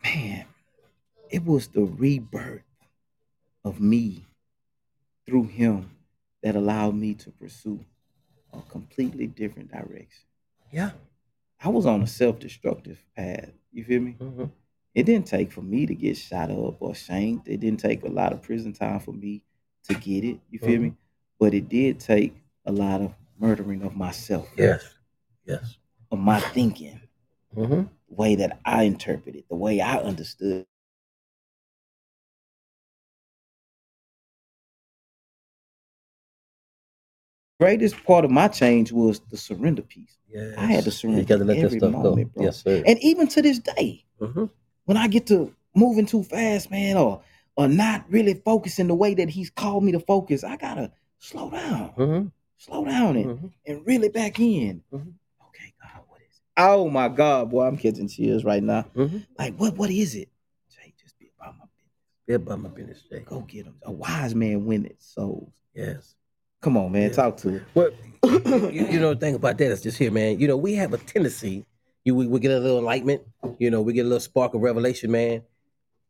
man, 0.04 0.46
it 1.28 1.44
was 1.44 1.68
the 1.68 1.82
rebirth 1.82 2.62
of 3.64 3.80
me 3.80 4.24
through 5.26 5.44
him 5.44 5.90
that 6.42 6.56
allowed 6.56 6.94
me 6.94 7.14
to 7.14 7.30
pursue 7.30 7.84
a 8.52 8.62
completely 8.62 9.26
different 9.26 9.70
direction. 9.70 10.24
Yeah. 10.72 10.90
I 11.62 11.68
was 11.68 11.86
on 11.86 12.02
a 12.02 12.06
self-destructive 12.06 13.02
path. 13.16 13.50
You 13.72 13.84
feel 13.84 14.00
me? 14.00 14.12
hmm 14.12 14.44
It 14.94 15.04
didn't 15.04 15.26
take 15.26 15.52
for 15.52 15.62
me 15.62 15.86
to 15.86 15.94
get 15.94 16.16
shot 16.16 16.50
up 16.50 16.76
or 16.80 16.94
shanked. 16.94 17.48
It 17.48 17.60
didn't 17.60 17.80
take 17.80 18.02
a 18.04 18.08
lot 18.08 18.32
of 18.32 18.42
prison 18.42 18.72
time 18.72 19.00
for 19.00 19.12
me 19.12 19.42
to 19.88 19.94
get 19.94 20.24
it. 20.24 20.40
You 20.50 20.58
feel 20.58 20.80
me? 20.80 20.94
But 21.38 21.54
it 21.54 21.68
did 21.68 22.00
take 22.00 22.34
a 22.66 22.72
lot 22.72 23.00
of 23.00 23.14
murdering 23.38 23.82
of 23.82 23.96
myself, 23.96 24.48
Yes. 24.56 24.84
Yes. 25.46 25.76
of 26.10 26.18
my 26.18 26.40
thinking, 26.40 27.00
hmm 27.54 27.82
the 28.08 28.16
way 28.16 28.34
that 28.34 28.58
I 28.64 28.82
interpreted, 28.84 29.44
the 29.48 29.56
way 29.56 29.80
I 29.80 29.98
understood. 29.98 30.66
Greatest 37.60 38.02
part 38.04 38.24
of 38.24 38.30
my 38.30 38.48
change 38.48 38.90
was 38.90 39.20
the 39.30 39.36
surrender 39.36 39.82
piece. 39.82 40.16
Yes. 40.32 40.54
I 40.56 40.62
had 40.62 40.84
to 40.84 40.90
surrender 40.90 41.20
You 41.20 41.26
got 41.26 41.38
to 41.40 41.44
let 41.44 41.56
that 41.58 41.64
every 41.66 41.78
stuff 41.78 41.92
moment, 41.92 42.32
go. 42.34 42.38
bro. 42.38 42.44
Yes, 42.46 42.62
sir. 42.62 42.82
And 42.86 42.98
even 43.02 43.28
to 43.28 43.42
this 43.42 43.58
day, 43.58 44.04
hmm 44.18 44.46
when 44.86 44.96
I 44.96 45.06
get 45.08 45.26
to 45.28 45.54
moving 45.74 46.06
too 46.06 46.22
fast, 46.24 46.70
man, 46.70 46.96
or 46.96 47.22
or 47.56 47.68
not 47.68 48.06
really 48.08 48.32
focusing 48.34 48.88
the 48.88 48.94
way 48.94 49.12
that 49.14 49.28
he's 49.28 49.50
called 49.50 49.84
me 49.84 49.92
to 49.92 50.00
focus, 50.00 50.42
I 50.42 50.56
gotta 50.56 50.90
slow 51.18 51.50
down, 51.50 51.88
hmm 51.90 52.26
slow 52.56 52.84
down, 52.86 53.16
and, 53.16 53.38
hmm 53.38 53.46
and 53.66 53.86
really 53.86 54.08
back 54.08 54.40
in. 54.40 54.82
Mhm. 54.92 55.12
Okay, 55.48 55.74
God, 55.82 56.02
what 56.08 56.20
is 56.22 56.36
it? 56.38 56.42
Oh 56.56 56.88
my 56.88 57.08
God, 57.08 57.50
boy, 57.50 57.66
I'm 57.66 57.76
catching 57.76 58.08
tears 58.08 58.42
right 58.42 58.62
now. 58.62 58.82
hmm 58.94 59.18
Like, 59.38 59.54
what 59.56 59.76
what 59.76 59.90
is 59.90 60.14
it? 60.14 60.30
Jay, 60.74 60.94
just 61.00 61.18
be 61.18 61.30
about 61.38 61.58
my 61.58 61.66
business. 61.76 61.92
Be 62.26 62.34
about 62.34 62.60
my 62.60 62.70
business, 62.70 63.02
Jay. 63.10 63.20
Go 63.20 63.40
get 63.42 63.66
them. 63.66 63.74
A 63.82 63.92
wise 63.92 64.34
man 64.34 64.64
winneth 64.64 65.00
souls. 65.02 65.52
Yes. 65.74 66.14
Come 66.60 66.76
on, 66.76 66.92
man, 66.92 67.02
Yeah. 67.02 67.08
talk 67.16 67.36
to 67.38 67.56
it. 67.56 67.62
Well, 67.74 67.90
you, 68.24 68.86
you 68.86 69.00
know 69.00 69.14
the 69.14 69.20
thing 69.20 69.34
about 69.34 69.56
that 69.58 69.70
is 69.70 69.80
just 69.82 69.96
here, 69.98 70.10
man. 70.10 70.38
You 70.38 70.46
know 70.48 70.56
we 70.56 70.74
have 70.74 70.92
a 70.92 70.98
tendency. 70.98 71.64
You 72.04 72.14
we, 72.14 72.26
we 72.26 72.38
get 72.40 72.50
a 72.52 72.58
little 72.60 72.78
enlightenment. 72.78 73.22
You 73.58 73.70
know 73.70 73.80
we 73.80 73.92
get 73.92 74.02
a 74.02 74.08
little 74.08 74.20
spark 74.20 74.54
of 74.54 74.60
revelation, 74.60 75.10
man, 75.10 75.42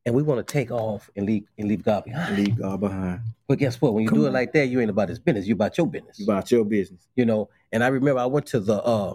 and 0.04 0.14
we 0.14 0.22
want 0.22 0.44
to 0.44 0.52
take 0.52 0.70
off 0.72 1.08
and 1.16 1.26
leave 1.26 1.44
and 1.58 1.68
leave 1.68 1.84
God 1.84 2.04
behind. 2.04 2.36
Leave 2.36 2.58
God 2.58 2.80
behind. 2.80 3.20
But 3.46 3.58
guess 3.58 3.80
what? 3.80 3.94
When 3.94 4.02
you 4.04 4.08
Come 4.08 4.18
do 4.18 4.24
it 4.24 4.28
on. 4.28 4.34
like 4.34 4.52
that, 4.54 4.66
you 4.66 4.80
ain't 4.80 4.90
about 4.90 5.08
his 5.08 5.18
business. 5.20 5.46
You 5.46 5.54
about 5.54 5.76
your 5.78 5.86
business. 5.86 6.18
You 6.18 6.24
about 6.26 6.50
your 6.50 6.64
business. 6.64 7.06
you 7.14 7.24
know. 7.24 7.48
And 7.72 7.84
I 7.84 7.88
remember 7.88 8.20
I 8.20 8.26
went 8.26 8.46
to 8.46 8.58
the 8.60 8.82
uh 8.82 9.14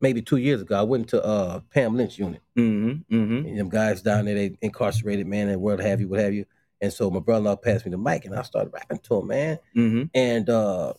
maybe 0.00 0.22
two 0.22 0.36
years 0.36 0.60
ago. 0.62 0.78
I 0.78 0.82
went 0.82 1.08
to 1.08 1.24
uh 1.24 1.60
Pam 1.72 1.96
Lynch 1.96 2.18
unit. 2.18 2.40
Mm-hmm. 2.56 3.14
Mm-hmm. 3.16 3.46
And 3.48 3.58
them 3.58 3.68
guys 3.68 4.00
down 4.02 4.26
there, 4.26 4.34
they 4.36 4.56
incarcerated, 4.62 5.26
man, 5.26 5.48
and 5.48 5.60
what 5.60 5.80
have 5.80 6.00
you, 6.00 6.08
what 6.08 6.20
have 6.20 6.34
you. 6.34 6.44
And 6.80 6.92
so 6.92 7.10
my 7.10 7.20
brother-in-law 7.20 7.56
passed 7.56 7.84
me 7.86 7.90
the 7.92 7.98
mic, 7.98 8.24
and 8.24 8.34
I 8.34 8.42
started 8.42 8.72
rapping 8.72 8.98
to 8.98 9.20
him, 9.20 9.26
man. 9.28 9.58
Mm-hmm. 9.76 10.02
And 10.14 10.50
uh, 10.50 10.92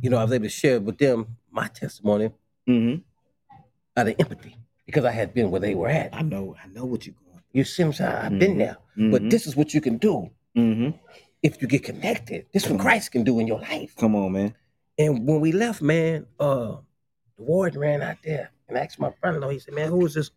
you 0.00 0.10
know, 0.10 0.16
I 0.18 0.24
was 0.24 0.32
able 0.32 0.44
to 0.44 0.48
share 0.50 0.80
with 0.80 0.98
them 0.98 1.36
my 1.50 1.68
testimony 1.68 2.30
Mm-hmm. 2.68 3.00
out 3.96 4.06
of 4.08 4.14
empathy 4.20 4.56
because 4.86 5.04
I 5.04 5.10
had 5.10 5.34
been 5.34 5.50
where 5.50 5.60
they 5.60 5.74
were 5.74 5.88
at. 5.88 6.14
I 6.14 6.22
know, 6.22 6.54
I 6.62 6.68
know 6.68 6.84
what 6.84 7.04
you're 7.06 7.14
going. 7.26 7.42
You 7.52 7.64
see 7.64 7.82
what 7.82 7.88
I'm 7.88 7.92
saying? 7.94 8.12
I've 8.12 8.38
been 8.38 8.54
Mhm. 8.54 8.58
there. 8.58 8.76
through. 8.94 9.10
But 9.10 9.30
this 9.30 9.46
is 9.48 9.56
what 9.56 9.74
you 9.74 9.80
can 9.80 9.98
do 9.98 10.30
mm-hmm. 10.56 10.90
if 11.42 11.60
you 11.60 11.66
get 11.66 11.82
connected. 11.82 12.46
This 12.52 12.64
is 12.66 12.70
what 12.70 12.80
Christ 12.80 13.10
can 13.10 13.24
do 13.24 13.40
in 13.40 13.46
your 13.48 13.58
life. 13.60 13.96
Come 13.96 14.14
on, 14.14 14.32
man. 14.32 14.54
And 14.98 15.26
when 15.26 15.40
we 15.40 15.50
left, 15.50 15.82
man, 15.82 16.26
uh, 16.38 16.76
the 17.36 17.42
warden 17.42 17.80
ran 17.80 18.00
out 18.02 18.18
there 18.22 18.50
and 18.68 18.78
asked 18.78 19.00
my 19.00 19.10
brother-in-law, 19.20 19.48
he 19.50 19.58
said, 19.58 19.74
man, 19.74 19.88
who 19.88 20.06
is 20.06 20.14
this? 20.14 20.30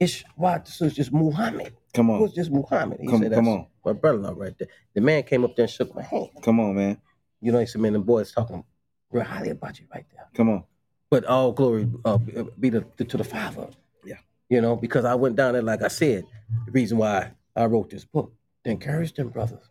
It's 0.00 0.24
why 0.34 0.58
this 0.58 0.80
is 0.80 0.94
just 0.94 1.12
Muhammad. 1.12 1.74
Come 1.94 2.06
Who 2.08 2.14
on. 2.14 2.22
is 2.24 2.34
this 2.34 2.48
Muhammad? 2.50 2.98
He 3.00 3.06
Come, 3.06 3.22
said, 3.22 3.32
come 3.32 3.44
"That's 3.44 3.56
on. 3.58 3.66
My 3.84 3.92
brother-in-law 3.92 4.34
right 4.36 4.54
there. 4.58 4.68
The 4.94 5.00
man 5.00 5.22
came 5.22 5.44
up 5.44 5.56
there 5.56 5.64
and 5.64 5.70
shook 5.70 5.94
my 5.94 6.02
hand. 6.02 6.28
Come 6.42 6.60
on, 6.60 6.74
man. 6.74 6.98
You 7.40 7.52
know, 7.52 7.58
he 7.58 7.66
said, 7.66 7.80
man, 7.80 7.94
the 7.94 7.98
boys 7.98 8.32
talking 8.32 8.62
real 9.10 9.24
highly 9.24 9.50
about 9.50 9.78
you 9.80 9.86
right 9.92 10.04
there. 10.14 10.26
Come 10.34 10.50
on. 10.50 10.64
But 11.08 11.24
all 11.24 11.52
glory 11.52 11.88
uh, 12.04 12.18
be 12.58 12.70
to, 12.70 12.82
to 12.98 13.16
the 13.16 13.24
Father. 13.24 13.68
Yeah. 14.04 14.16
You 14.48 14.60
know, 14.60 14.76
because 14.76 15.04
I 15.04 15.14
went 15.14 15.36
down 15.36 15.54
there, 15.54 15.62
like 15.62 15.82
I 15.82 15.88
said, 15.88 16.24
the 16.66 16.72
reason 16.72 16.98
why 16.98 17.32
I 17.56 17.64
wrote 17.64 17.90
this 17.90 18.04
book, 18.04 18.32
to 18.64 18.70
encourage 18.70 19.14
them 19.14 19.30
brothers, 19.30 19.64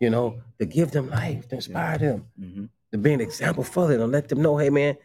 you 0.00 0.10
know, 0.10 0.40
to 0.58 0.66
give 0.66 0.90
them 0.90 1.08
life, 1.08 1.48
to 1.48 1.54
inspire 1.56 1.96
them, 1.98 2.26
Mm-hmm. 2.38 2.64
to 2.92 2.98
be 2.98 3.12
an 3.12 3.20
example 3.20 3.62
for 3.62 3.86
them, 3.86 4.02
and 4.02 4.12
let 4.12 4.28
them 4.28 4.42
know, 4.42 4.56
hey, 4.58 4.68
man, 4.70 4.96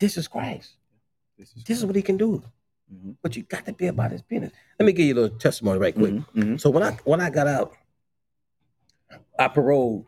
this 0.00 0.16
is 0.16 0.26
Christ. 0.26 0.72
This 1.38 1.54
is 1.56 1.64
This 1.64 1.78
is 1.78 1.84
what 1.84 1.94
he 1.94 2.02
can 2.02 2.16
do. 2.16 2.42
Mhm. 2.92 3.16
But 3.22 3.36
you 3.36 3.42
got 3.44 3.64
to 3.66 3.72
be 3.72 3.86
about 3.86 4.12
his 4.12 4.22
business. 4.22 4.52
Let 4.78 4.86
me 4.86 4.92
give 4.92 5.06
you 5.06 5.14
a 5.14 5.18
little 5.20 5.38
testimony 5.38 5.78
right 5.78 5.94
quick. 5.94 6.12
Mhm. 6.12 6.26
Mhm. 6.34 6.60
So 6.60 6.70
when 6.70 6.82
I 6.82 6.92
when 7.04 7.20
I 7.20 7.30
got 7.30 7.46
out 7.46 7.72
I 9.38 9.48
paroled. 9.48 10.06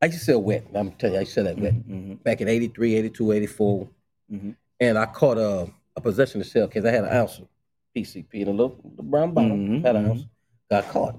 I 0.00 0.06
used 0.06 0.18
to 0.18 0.24
sell 0.24 0.42
wet. 0.42 0.66
I'm 0.74 0.92
telling 0.92 1.14
you, 1.14 1.18
I 1.18 1.20
used 1.22 1.34
to 1.34 1.34
sell 1.34 1.44
that 1.44 1.58
wet 1.58 1.74
Mhm, 1.74 2.22
back 2.22 2.40
in 2.40 2.48
83, 2.48 2.94
82, 2.94 3.32
84. 3.32 3.88
mhm. 4.30 4.56
And 4.80 4.98
I 4.98 5.06
caught 5.06 5.38
a, 5.38 5.70
a 5.96 6.00
possession 6.00 6.40
of 6.40 6.46
shell 6.46 6.68
case. 6.68 6.84
I 6.84 6.90
had 6.90 7.04
an 7.04 7.12
ounce 7.12 7.38
of 7.38 7.48
PCP 7.94 8.40
in 8.40 8.48
a 8.48 8.50
little, 8.50 8.78
little 8.82 9.04
brown 9.04 9.32
bottle. 9.32 9.56
Had 9.82 9.96
an 9.96 10.06
ounce. 10.10 10.26
Got 10.70 10.84
caught. 10.88 11.16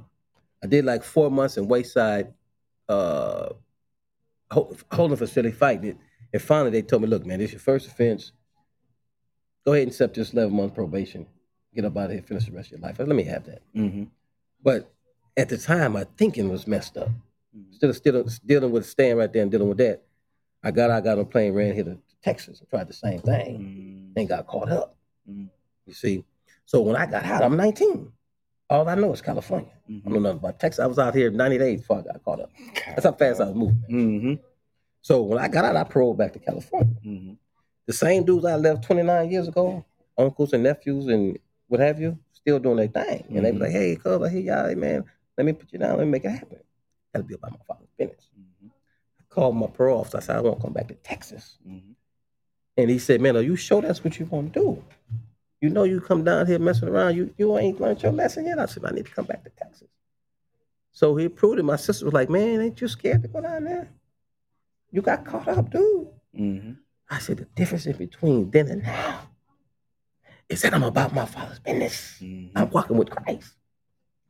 I 0.63 0.67
did 0.67 0.83
like 0.85 1.03
four 1.03 1.29
months 1.31 1.57
in 1.57 1.67
Wayside 1.67 2.33
uh, 2.89 3.49
holding 4.51 5.17
facility 5.17 5.55
fighting 5.55 5.91
it. 5.91 5.97
And 6.33 6.41
finally, 6.41 6.71
they 6.71 6.81
told 6.81 7.01
me, 7.03 7.07
look, 7.07 7.25
man, 7.25 7.39
this 7.39 7.47
is 7.49 7.53
your 7.53 7.59
first 7.61 7.87
offense. 7.87 8.31
Go 9.65 9.73
ahead 9.73 9.83
and 9.83 9.91
accept 9.91 10.15
this 10.15 10.31
11 10.33 10.53
month 10.55 10.73
probation. 10.75 11.25
Get 11.73 11.85
up 11.85 11.97
out 11.97 12.05
of 12.05 12.11
here, 12.11 12.21
finish 12.21 12.45
the 12.45 12.51
rest 12.51 12.71
of 12.71 12.79
your 12.79 12.87
life. 12.87 12.99
Let 12.99 13.07
me 13.09 13.23
have 13.23 13.45
that. 13.45 13.61
Mhm. 13.75 14.07
But 14.63 14.91
at 15.35 15.49
the 15.49 15.57
time, 15.57 15.93
my 15.93 16.05
thinking 16.17 16.49
was 16.49 16.67
messed 16.67 16.97
up. 16.97 17.09
Mhm. 17.55 17.67
Instead 17.71 17.89
of 17.89 17.95
still 17.95 18.25
dealing 18.45 18.71
with 18.71 18.85
staying 18.85 19.17
right 19.17 19.31
there 19.31 19.41
and 19.41 19.51
dealing 19.51 19.67
with 19.67 19.79
that, 19.79 20.03
I 20.63 20.71
got 20.71 20.91
I 20.91 21.01
got 21.01 21.17
on 21.17 21.25
a 21.25 21.25
plane, 21.25 21.53
ran 21.53 21.73
here 21.73 21.83
to 21.83 21.97
Texas, 22.23 22.59
and 22.59 22.69
tried 22.69 22.87
the 22.87 22.93
same 22.93 23.19
thing, 23.21 24.13
Mhm. 24.15 24.19
and 24.19 24.29
got 24.29 24.47
caught 24.47 24.69
up. 24.69 24.95
Mhm. 25.29 25.49
You 25.85 25.93
see, 25.93 26.23
so 26.65 26.81
when 26.81 26.95
I 26.95 27.05
got 27.07 27.25
out, 27.25 27.43
I'm 27.43 27.57
19. 27.57 28.11
All 28.69 28.87
I 28.87 28.95
know 28.95 29.13
is 29.13 29.21
California. 29.21 29.71
I 29.87 29.91
Mhm. 29.91 30.03
don't 30.05 30.13
know 30.13 30.19
nothing 30.19 30.37
about 30.39 30.59
Texas. 30.59 30.79
I 30.79 30.87
was 30.87 30.97
out 30.97 31.13
here 31.13 31.29
90 31.29 31.57
days 31.57 31.81
before 31.81 31.99
I 31.99 32.01
got 32.01 32.23
caught 32.23 32.39
up. 32.39 32.51
That's 32.87 33.03
how 33.03 33.11
fast 33.11 33.41
I 33.41 33.45
was 33.47 33.55
moving. 33.55 33.83
man. 33.89 34.21
Mhm. 34.21 34.39
So 35.01 35.21
when 35.21 35.37
I 35.37 35.47
got 35.47 35.65
out, 35.65 35.75
I 35.75 35.83
paroled 35.83 36.17
back 36.17 36.33
to 36.33 36.39
California. 36.39 37.35
The 37.87 37.93
same 37.93 38.23
dudes 38.23 38.45
I 38.45 38.55
left 38.55 38.83
29 38.83 39.29
years 39.29 39.47
ago, 39.47 39.85
uncles 40.17 40.53
and 40.53 40.63
nephews 40.63 41.07
and 41.07 41.37
what 41.67 41.79
have 41.79 41.99
you, 41.99 42.17
still 42.33 42.59
doing 42.59 42.77
their 42.77 42.87
thing. 42.87 43.25
And 43.29 43.45
they 43.45 43.51
be 43.51 43.57
Mhm. 43.57 43.61
like, 43.61 43.71
hey, 43.71 43.95
cuz, 43.95 44.21
I 44.21 44.29
hear 44.29 44.41
y'all, 44.41 44.67
hey, 44.69 44.75
man, 44.75 45.03
let 45.37 45.45
me 45.45 45.53
put 45.53 45.71
you 45.71 45.79
down, 45.79 45.97
let 45.97 46.05
me 46.05 46.11
make 46.11 46.25
it 46.25 46.29
happen. 46.29 46.59
Gotta 47.13 47.25
be 47.25 47.35
about 47.35 47.51
my 47.51 47.57
father's 47.67 47.87
business. 47.97 48.29
Mhm. 48.37 48.69
I 49.19 49.23
called 49.29 49.55
my 49.55 49.67
parole 49.67 49.99
officer. 49.99 50.17
I 50.17 50.21
said, 50.21 50.35
I 50.37 50.41
want 50.41 50.57
to 50.57 50.61
come 50.63 50.73
back 50.73 50.87
to 50.87 50.95
Texas. 50.95 51.57
Mhm. 51.67 51.95
And 52.77 52.89
he 52.89 52.99
said, 52.99 53.21
man, 53.21 53.37
are 53.37 53.41
you 53.41 53.55
sure 53.55 53.81
that's 53.81 54.03
what 54.03 54.19
you 54.19 54.25
want 54.25 54.53
to 54.53 54.59
do? 54.59 54.83
You 55.61 55.69
know 55.69 55.83
you 55.83 56.01
come 56.01 56.23
down 56.23 56.45
here 56.47 56.59
messing 56.59 56.89
around, 56.89 57.15
you, 57.15 57.33
you 57.37 57.57
ain't 57.57 57.79
learned 57.79 58.03
your 58.03 58.11
lesson 58.11 58.45
yet? 58.45 58.59
I 58.59 58.65
said, 58.65 58.83
I 58.85 58.91
need 58.91 59.05
to 59.05 59.11
come 59.11 59.25
back 59.25 59.43
to 59.43 59.49
Texas. 59.51 59.87
So 60.91 61.15
he 61.15 61.25
approved 61.25 61.59
it. 61.59 61.63
My 61.63 61.75
sister 61.75 62.05
was 62.05 62.13
like, 62.13 62.29
man, 62.29 62.61
ain't 62.61 62.79
you 62.81 62.87
scared 62.87 63.21
to 63.23 63.27
go 63.27 63.41
down 63.41 63.63
there? 63.63 63.89
You 64.91 65.01
got 65.01 65.25
caught 65.25 65.47
up, 65.47 65.69
dude. 65.69 66.07
Mhm. 66.37 66.77
I 67.09 67.19
said, 67.19 67.37
the 67.37 67.45
difference 67.55 67.85
in 67.85 67.95
between 67.97 68.49
then 68.51 68.67
and 68.67 68.83
now 68.83 69.21
is 70.49 70.61
that 70.63 70.73
I'm 70.73 70.83
about 70.83 71.13
my 71.13 71.25
father's 71.25 71.59
business. 71.59 72.17
Mhm. 72.21 72.51
I'm 72.55 72.69
walking 72.71 72.97
with 72.97 73.09
Christ. 73.09 73.53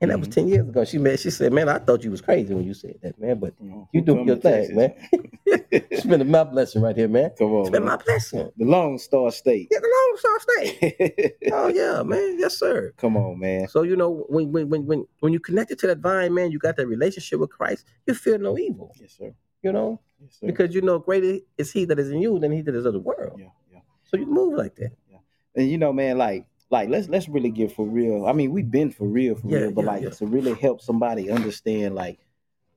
And 0.02 0.12
that 0.12 0.20
was 0.20 0.28
Mhm. 0.28 0.34
10 0.34 0.48
years 0.50 0.68
ago. 0.68 0.84
She 0.84 0.98
she 1.18 1.30
said, 1.30 1.54
man, 1.54 1.70
I 1.70 1.80
thought 1.80 2.04
you 2.04 2.12
was 2.12 2.22
crazy 2.22 2.54
when 2.54 2.66
you 2.66 2.74
said 2.74 3.00
that, 3.02 3.18
man, 3.20 3.40
but 3.40 3.54
you 3.94 4.02
do 4.02 4.24
your 4.26 4.36
thing, 4.38 4.76
man. 4.76 4.94
It's 5.72 6.06
been 6.06 6.30
my 6.30 6.44
blessing 6.44 6.82
right 6.82 6.96
here, 6.96 7.08
man. 7.08 7.32
Come 7.38 7.54
on, 7.54 7.62
It's 7.62 7.70
been 7.70 7.84
man. 7.86 7.98
my 7.98 8.04
blessing. 8.04 8.52
The 8.58 8.66
Lone 8.66 8.98
Star 8.98 9.32
State. 9.32 9.68
Yeah, 9.72 9.80
the 9.80 9.88
long 9.88 10.18
star 10.18 10.40
state. 10.40 11.36
Oh 11.54 11.68
yeah, 11.70 12.04
man. 12.04 12.38
Yes, 12.40 12.58
sir. 12.58 12.94
Come 12.98 13.16
on, 13.18 13.40
man. 13.40 13.68
So 13.70 13.84
you 13.84 13.96
know, 13.96 14.26
when 14.28 14.52
when 14.52 14.70
when 14.70 14.86
when 14.86 15.06
when 15.20 15.32
you 15.34 15.40
connected 15.40 15.80
to 15.80 15.88
that 15.88 16.00
vine, 16.00 16.34
man, 16.34 16.52
you 16.52 16.60
got 16.60 16.76
that 16.78 16.88
relationship 16.88 17.40
with 17.40 17.50
Christ. 17.52 17.86
You 18.06 18.14
feel 18.14 18.38
no 18.40 18.58
evil, 18.58 18.92
Yes, 19.00 19.14
sir. 19.18 19.34
You 19.66 19.72
know, 19.74 19.99
Yes, 20.22 20.39
because 20.41 20.74
you 20.74 20.82
know 20.82 20.97
greater 20.99 21.39
is 21.57 21.72
He 21.74 21.84
that 21.86 21.99
is 21.99 22.09
in 22.09 22.22
you 22.22 22.39
than 22.39 22.51
He 22.51 22.61
that 22.61 22.74
is 22.76 22.86
of 22.86 22.93
the 22.93 22.99
world. 22.99 23.38
yeah, 23.38 23.47
yeah. 23.72 23.80
So 24.03 24.16
you 24.18 24.26
move 24.26 24.53
like 24.57 24.76
that. 24.76 24.91
Yeah. 25.11 25.18
And 25.55 25.70
you 25.70 25.78
know, 25.78 25.91
man, 25.91 26.18
like, 26.18 26.45
like 26.70 26.88
let's 26.89 27.09
let's 27.09 27.28
really 27.28 27.49
get 27.51 27.72
for 27.74 27.86
real. 27.86 28.26
I 28.26 28.32
mean, 28.34 28.51
we've 28.51 28.70
been 28.70 28.91
for 28.91 29.07
real, 29.07 29.36
for 29.36 29.47
Yeah, 29.49 29.59
real, 29.59 29.72
but 29.72 29.84
yeah, 29.86 29.91
like 29.91 30.03
yeah. 30.03 30.09
to 30.11 30.26
really 30.26 30.53
help 30.53 30.82
somebody 30.82 31.30
understand, 31.30 31.95
like, 31.95 32.20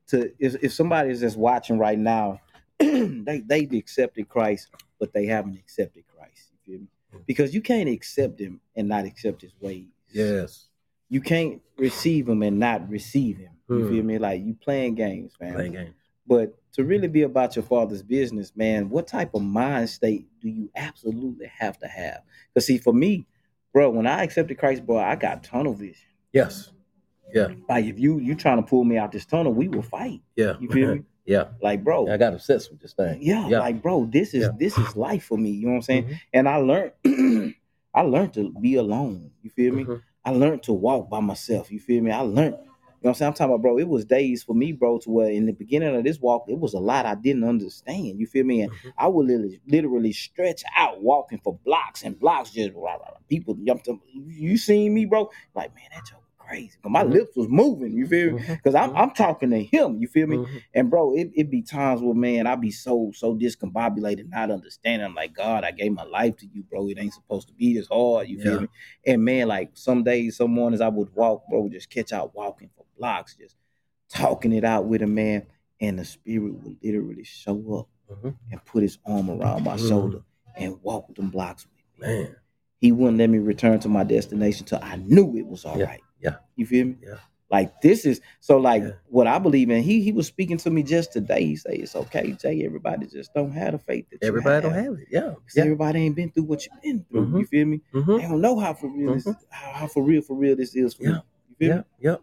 to 0.09 0.33
if 0.39 0.57
if 0.65 0.73
somebody 0.73 1.11
is 1.11 1.21
just 1.21 1.37
watching 1.37 1.79
right 1.79 1.99
now, 1.99 2.41
they 2.79 3.43
they've 3.47 3.73
accepted 3.73 4.29
Christ, 4.29 4.69
but 4.99 5.13
they 5.13 5.27
haven't 5.27 5.57
accepted 5.59 6.05
Christ. 6.09 6.51
You 6.53 6.59
feel 6.73 6.81
me? 6.81 6.89
Because 7.27 7.55
you 7.55 7.61
can't 7.63 7.89
accept 7.89 8.41
him 8.41 8.61
and 8.77 8.89
not 8.89 9.05
accept 9.05 9.43
his 9.43 9.53
ways. 9.61 9.87
Yes. 10.13 10.67
You 11.09 11.21
can't 11.21 11.63
receive 11.79 12.29
him 12.29 12.43
and 12.43 12.59
not 12.59 12.89
receive 12.91 13.39
him. 13.39 13.53
You 13.69 13.85
Hmm. 13.85 13.89
feel 13.91 14.03
me? 14.05 14.19
Like 14.19 14.43
you 14.45 14.55
playing 14.55 14.95
games, 14.97 15.33
man. 15.41 15.55
Playing 15.55 15.73
game. 15.73 15.95
But 16.29 16.55
to 16.75 16.85
really 16.85 17.09
be 17.09 17.23
about 17.23 17.57
your 17.57 17.63
father's 17.65 18.03
business, 18.03 18.53
man, 18.55 18.91
what 18.91 19.07
type 19.07 19.35
of 19.35 19.43
mind 19.43 19.89
state 19.89 20.27
do 20.41 20.49
you 20.49 20.71
absolutely 20.77 21.47
have 21.47 21.79
to 21.79 21.89
have? 21.89 22.21
Because 22.55 22.67
see, 22.67 22.79
for 22.79 22.93
me, 22.93 23.27
bro, 23.73 23.91
when 23.91 24.07
I 24.07 24.23
accepted 24.23 24.59
Christ, 24.59 24.85
bro, 24.87 24.99
I 24.99 25.17
got 25.17 25.43
tunnel 25.43 25.73
vision. 25.75 26.07
Yes. 26.33 26.71
Yeah. 27.35 27.49
Like 27.69 27.87
if 27.87 27.99
you 27.99 28.19
you 28.19 28.35
trying 28.35 28.57
to 28.63 28.63
pull 28.69 28.85
me 28.85 28.97
out 28.99 29.13
this 29.13 29.27
tunnel, 29.27 29.53
we 29.53 29.69
will 29.69 29.83
fight. 29.83 30.21
Yeah. 30.37 30.55
You 30.61 30.69
feel 30.69 30.95
me? 30.95 31.03
yeah. 31.27 31.45
Like, 31.63 31.83
bro, 31.85 32.09
I 32.11 32.17
got 32.17 32.33
obsessed 32.35 32.71
with 32.71 32.81
this 32.81 32.93
thing. 32.95 33.19
yeah, 33.23 33.49
Yeah. 33.49 33.59
like 33.61 33.83
bro, 33.83 34.07
this 34.11 34.35
is 34.35 34.43
Yeah. 34.45 34.51
this 34.59 34.77
is 34.79 34.97
life 34.97 35.25
for 35.25 35.37
me. 35.39 35.51
You 35.51 35.67
know 35.67 35.73
what 35.73 35.77
I'm 35.77 35.83
saying? 35.83 36.05
Mhm. 36.05 36.21
And 36.35 36.49
I 36.49 36.57
learned 36.57 36.93
I 37.95 38.03
learned 38.03 38.35
to 38.35 38.53
be 38.61 38.75
alone. 38.77 39.31
You 39.43 39.51
feel 39.51 39.75
me? 39.75 39.85
Mhm. 39.85 40.03
I 40.25 40.31
learned 40.31 40.63
to 40.65 40.73
walk 40.75 41.09
by 41.11 41.21
myself. 41.21 41.71
You 41.73 41.81
feel 41.81 42.03
me? 42.03 42.11
I 42.11 42.21
learned. 42.21 42.57
You 43.01 43.07
know 43.07 43.11
what 43.11 43.11
I'm 43.11 43.15
saying? 43.19 43.29
I'm 43.29 43.35
talking 43.35 43.55
about, 43.55 43.63
bro. 43.63 43.79
It 43.79 43.87
was 43.89 44.05
days 44.05 44.43
for 44.43 44.55
me, 44.55 44.73
bro, 44.73 44.99
to 44.99 45.11
where 45.11 45.31
in 45.31 45.47
the 45.47 45.53
beginning 45.53 45.95
of 45.95 46.03
this 46.03 46.19
walk, 46.21 46.47
it 46.49 46.59
was 46.59 46.75
a 46.75 46.81
lot 46.81 47.07
I 47.07 47.15
didn't 47.15 47.45
understand. 47.45 48.19
You 48.19 48.27
feel 48.27 48.45
me? 48.45 48.63
And 48.63 48.73
Mhm. 48.73 48.93
I 48.99 49.07
would 49.07 49.27
literally, 49.27 49.61
literally 49.69 50.13
stretch 50.13 50.65
out 50.75 51.01
walking 51.01 51.39
for 51.39 51.57
blocks 51.65 52.03
and 52.03 52.19
blocks. 52.19 52.51
Just 52.51 52.73
rah, 52.75 52.95
rah, 52.95 52.99
rah. 52.99 53.19
people, 53.29 53.57
you, 53.63 53.81
you 54.27 54.57
seen 54.57 54.95
me, 54.95 55.05
bro? 55.05 55.31
Like, 55.55 55.73
man, 55.77 55.85
that 55.95 56.07
joke 56.07 56.23
crazy. 56.39 56.73
But 56.83 56.89
my 56.91 57.05
Mhm. 57.05 57.13
lips 57.13 57.37
was 57.37 57.49
moving. 57.49 57.93
You 57.93 58.07
feel 58.07 58.33
me? 58.33 58.41
Because 58.49 58.75
I'm, 58.75 58.91
Mhm. 58.91 58.99
I'm 58.99 59.11
talking 59.13 59.51
to 59.51 59.63
him. 59.63 59.99
You 60.01 60.09
feel 60.09 60.27
me? 60.27 60.39
Mhm. 60.39 60.63
And 60.75 60.91
bro, 60.91 61.15
it, 61.15 61.31
it 61.35 61.51
be 61.51 61.63
times 61.63 62.01
where 62.01 62.15
man, 62.15 62.47
I 62.47 62.57
be 62.57 62.71
so 62.71 63.13
so 63.15 63.37
discombobulated, 63.37 64.29
not 64.31 64.51
understanding. 64.51 65.05
I'm 65.07 65.15
like, 65.15 65.35
God, 65.35 65.63
I 65.65 65.71
gave 65.71 65.93
my 65.93 66.05
life 66.05 66.37
to 66.39 66.47
you, 66.47 66.63
bro. 66.65 66.89
It 66.89 66.99
ain't 66.99 67.13
supposed 67.15 67.49
to 67.49 67.55
be 67.55 67.75
this 67.75 67.87
hard. 67.89 68.29
You 68.29 68.41
feel 68.41 68.55
Yeah. 68.55 68.61
me? 68.63 68.69
And 69.07 69.25
man, 69.25 69.49
like 69.49 69.71
some 69.75 70.03
days, 70.03 70.37
some 70.39 70.51
mornings 70.53 70.81
I 70.81 70.89
would 70.89 71.15
walk, 71.15 71.45
bro, 71.49 71.69
just 71.69 71.91
catch 71.91 72.13
out 72.13 72.35
walking 72.35 72.71
blocks, 72.99 73.37
just 73.37 73.57
talking 74.11 74.53
it 74.53 74.65
out 74.65 74.87
with 74.87 75.03
a 75.03 75.07
man, 75.07 75.47
and 75.81 75.99
the 75.99 76.05
spirit 76.05 76.55
would 76.55 76.77
literally 76.83 77.25
show 77.25 77.57
up 77.79 77.89
Mhm. 78.17 78.35
and 78.51 78.65
put 78.65 78.83
his 78.83 78.99
arm 79.07 79.31
around 79.31 79.65
my 79.65 79.77
Mhm. 79.77 79.89
shoulder 79.89 80.23
and 80.57 80.83
walk 80.83 81.09
with 81.09 81.17
them 81.17 81.31
blocks 81.31 81.67
with 81.67 81.75
me. 82.09 82.15
Man. 82.25 82.37
He 82.81 82.93
wouldn't 82.93 83.19
let 83.19 83.29
me 83.31 83.39
return 83.39 83.81
to 83.81 83.89
my 83.89 84.05
destination 84.05 84.65
till 84.67 84.79
I 84.83 84.97
knew 84.97 85.37
it 85.37 85.47
was 85.47 85.65
all 85.65 85.79
right. 85.79 86.01
Yeah, 86.21 86.31
yeah. 86.31 86.37
You 86.57 86.65
feel 86.67 86.87
me? 86.87 86.97
Yeah. 87.03 87.17
Like 87.51 87.81
this 87.81 88.05
is 88.05 88.21
so 88.41 88.59
like 88.59 88.83
Yeah. 88.83 88.91
what 89.09 89.27
I 89.27 89.39
believe 89.39 89.71
in. 89.71 89.83
He 89.83 90.01
he 90.03 90.13
was 90.13 90.27
speaking 90.27 90.59
to 90.59 90.71
me 90.71 90.83
just 90.83 91.13
today. 91.13 91.45
He 91.45 91.57
say 91.57 91.77
it's 91.77 91.97
okay, 91.97 92.33
Jay. 92.33 92.65
Everybody 92.65 93.07
just 93.07 93.33
don't 93.35 93.51
have 93.53 93.73
the 93.73 93.79
faith 93.79 94.07
that 94.11 94.23
Everybody 94.23 94.63
don't 94.63 94.75
have 94.75 94.93
it. 94.99 95.09
Yeah. 95.11 95.35
Yeah. 95.55 95.63
Everybody 95.65 96.01
ain't 96.01 96.15
been 96.15 96.31
through 96.31 96.45
what 96.45 96.65
you've 96.67 96.83
been 96.83 97.05
through. 97.11 97.27
Mhm. 97.27 97.39
You 97.41 97.47
feel 97.47 97.67
me? 97.67 97.81
Mhm. 97.95 98.21
They 98.21 98.29
don't 98.29 98.41
know 98.43 98.59
how 98.59 98.75
for 98.75 98.89
real 98.89 99.15
this, 99.15 99.25
Mhm. 99.25 99.37
how, 99.49 99.73
how 99.73 99.87
for 99.87 100.03
real 100.03 100.21
for 100.23 100.35
real 100.37 100.55
this 100.57 100.75
is 100.77 100.95
for 100.95 101.05
Yeah. 101.05 101.09
you. 101.11 101.15
You 101.49 101.57
feel 101.57 101.69
Yeah. 101.69 101.77
me? 101.79 101.85
Yeah. 102.01 102.17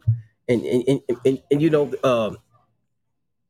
And 0.48 0.62
and, 0.64 0.84
and, 0.88 1.00
and, 1.10 1.18
and, 1.26 1.42
and 1.52 1.62
you 1.62 1.70
know, 1.70 1.92
um, 2.04 2.38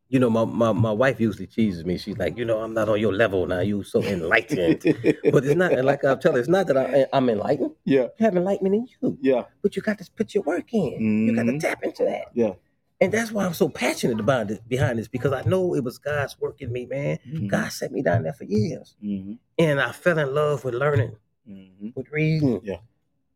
you 0.08 0.20
know, 0.20 0.30
my, 0.30 0.46
my 0.46 0.72
my 0.72 0.92
wife 0.92 1.20
usually 1.20 1.48
teases 1.48 1.84
me. 1.84 1.98
She's 1.98 2.18
like, 2.18 2.38
you 2.38 2.46
know, 2.46 2.60
I'm 2.60 2.74
not 2.74 2.88
on 2.90 3.00
your 3.00 3.14
level 3.14 3.46
now. 3.48 3.60
You 3.60 3.84
so 3.84 4.02
enlightened. 4.04 4.82
but 5.32 5.44
it's 5.46 5.56
not 5.56 5.74
like 5.84 6.06
I 6.06 6.16
tell 6.16 6.34
her, 6.34 6.40
it's 6.40 6.48
not 6.48 6.68
that 6.68 6.78
I, 6.78 7.06
I'm 7.12 7.28
enlightened. 7.30 7.72
yeah, 7.86 8.04
You 8.18 8.26
have 8.26 8.38
enlightenment 8.38 8.76
in 8.76 8.88
you, 9.02 9.18
yeah, 9.22 9.44
but 9.62 9.76
you 9.76 9.82
got 9.82 9.98
to 9.98 10.10
put 10.16 10.34
your 10.34 10.44
work 10.44 10.74
in. 10.74 11.26
You 11.28 11.36
got 11.36 11.44
to 11.44 11.54
Mhm. 11.54 11.60
tap 11.60 11.84
into 11.84 12.04
that. 12.06 12.26
yeah. 12.34 12.54
And 13.02 13.12
that's 13.12 13.30
why 13.30 13.46
I'm 13.46 13.54
so 13.54 13.68
passionate 13.68 14.22
about 14.22 14.50
it 14.52 14.66
behind 14.70 14.98
this 15.00 15.10
because 15.10 15.34
I 15.34 15.42
know 15.42 15.76
it 15.76 15.84
was 15.84 15.98
God's 15.98 16.40
work 16.40 16.62
in 16.62 16.72
me, 16.72 16.86
man. 16.86 17.20
Mhm. 17.28 17.50
God 17.50 17.70
set 17.74 17.92
me 17.92 18.02
down 18.02 18.24
there 18.24 18.32
for 18.32 18.46
years, 18.46 18.96
Mhm. 19.04 19.38
and 19.60 19.82
I 19.82 19.92
fell 19.92 20.18
in 20.18 20.34
love 20.34 20.64
with 20.64 20.76
learning, 20.76 21.14
Mhm. 21.50 21.94
with 21.94 22.08
reading. 22.12 22.62
Yeah. 22.64 22.78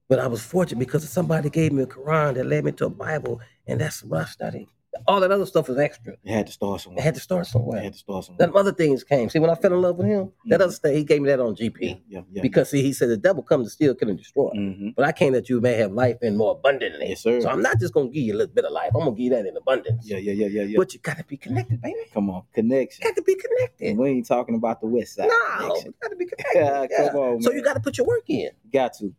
But 0.10 0.18
I 0.20 0.26
was 0.28 0.42
fortunate 0.44 0.80
because 0.80 1.08
somebody 1.08 1.52
gave 1.52 1.72
me 1.72 1.84
a 1.84 1.86
Quran 1.86 2.34
that 2.34 2.48
led 2.48 2.66
me 2.66 2.72
to 2.74 2.88
a 2.88 2.90
Bible, 2.90 3.40
and 3.68 3.80
that's 3.80 4.04
what 4.04 4.22
I 4.22 4.26
studied. 4.26 4.68
All 5.08 5.20
that 5.20 5.32
other 5.32 5.46
stuff 5.46 5.70
was 5.70 5.78
extra. 5.78 6.14
You 6.24 6.34
had 6.34 6.48
to 6.48 6.52
start 6.52 6.82
somewhere. 6.82 7.04
had 7.04 7.14
to 7.14 7.20
start 7.22 7.46
You 7.46 7.52
somewhere. 7.52 7.80
had 7.84 7.94
to 7.94 8.00
start 8.00 8.26
somewhere. 8.26 8.48
Then 8.48 8.58
other 8.58 8.72
things 8.74 9.04
came. 9.04 9.30
See, 9.30 9.38
when 9.38 9.52
I 9.52 9.56
fell 9.56 9.72
in 9.72 9.82
love 9.84 9.98
with 9.98 10.08
him, 10.08 10.32
that 10.48 10.60
Mhm. 10.60 10.64
other 10.64 10.74
stuff, 10.74 10.92
he 10.94 11.04
gave 11.04 11.22
me 11.22 11.28
that 11.28 11.40
on 11.40 11.54
GP. 11.56 12.02
yeah, 12.10 12.22
yeah. 12.32 12.42
Because 12.42 12.72
see, 12.72 12.82
he 12.82 12.92
said 12.92 13.10
the 13.10 13.18
devil 13.18 13.44
comes 13.44 13.68
to 13.68 13.70
steal, 13.70 13.94
kill, 13.94 14.10
and 14.10 14.18
destroy. 14.18 14.50
Mhm. 14.56 14.96
But 14.96 15.06
I 15.06 15.12
came 15.12 15.34
that 15.34 15.48
you 15.48 15.62
may 15.62 15.74
have 15.76 15.92
life 15.92 16.18
and 16.24 16.36
more 16.36 16.54
abundantly. 16.54 17.10
Yes, 17.10 17.22
sir. 17.22 17.40
So 17.42 17.50
I'm 17.50 17.62
not 17.62 17.80
just 17.80 17.94
gonna 17.94 18.10
give 18.10 18.24
you 18.24 18.34
a 18.34 18.38
little 18.38 18.54
bit 18.54 18.66
of 18.66 18.72
life. 18.72 18.90
I'm 18.96 19.02
gonna 19.02 19.12
give 19.12 19.20
you 19.26 19.30
that 19.30 19.46
in 19.46 19.56
abundance. 19.56 20.10
Yeah, 20.10 20.18
yeah, 20.18 20.34
yeah, 20.34 20.48
yeah, 20.48 20.64
yeah. 20.64 20.78
But 20.78 20.92
you 20.96 21.00
gotta 21.02 21.24
be 21.24 21.38
connected, 21.38 21.80
baby. 21.84 21.96
Come 22.12 22.32
on, 22.32 22.42
connection. 22.52 23.04
You 23.06 23.12
got 23.12 23.16
to 23.18 23.22
be 23.22 23.36
connected. 23.36 23.96
We 23.96 24.10
ain't 24.10 24.26
talking 24.28 24.56
about 24.56 24.82
the 24.82 24.88
West 24.88 25.14
Side. 25.16 25.30
No, 25.30 25.58
connection. 25.60 25.86
you 25.86 25.94
got 26.02 26.10
to 26.10 26.16
be 26.16 26.26
Yeah, 26.56 26.70
connected. 26.88 26.98
come 27.12 27.16
on, 27.16 27.42
So 27.44 27.52
you 27.52 27.62
got 27.62 27.76
to 27.76 27.80
put 27.80 28.00
your 28.00 28.08
work 28.08 28.24
in. 28.28 28.50
Got 28.74 28.94
to. 28.96 29.14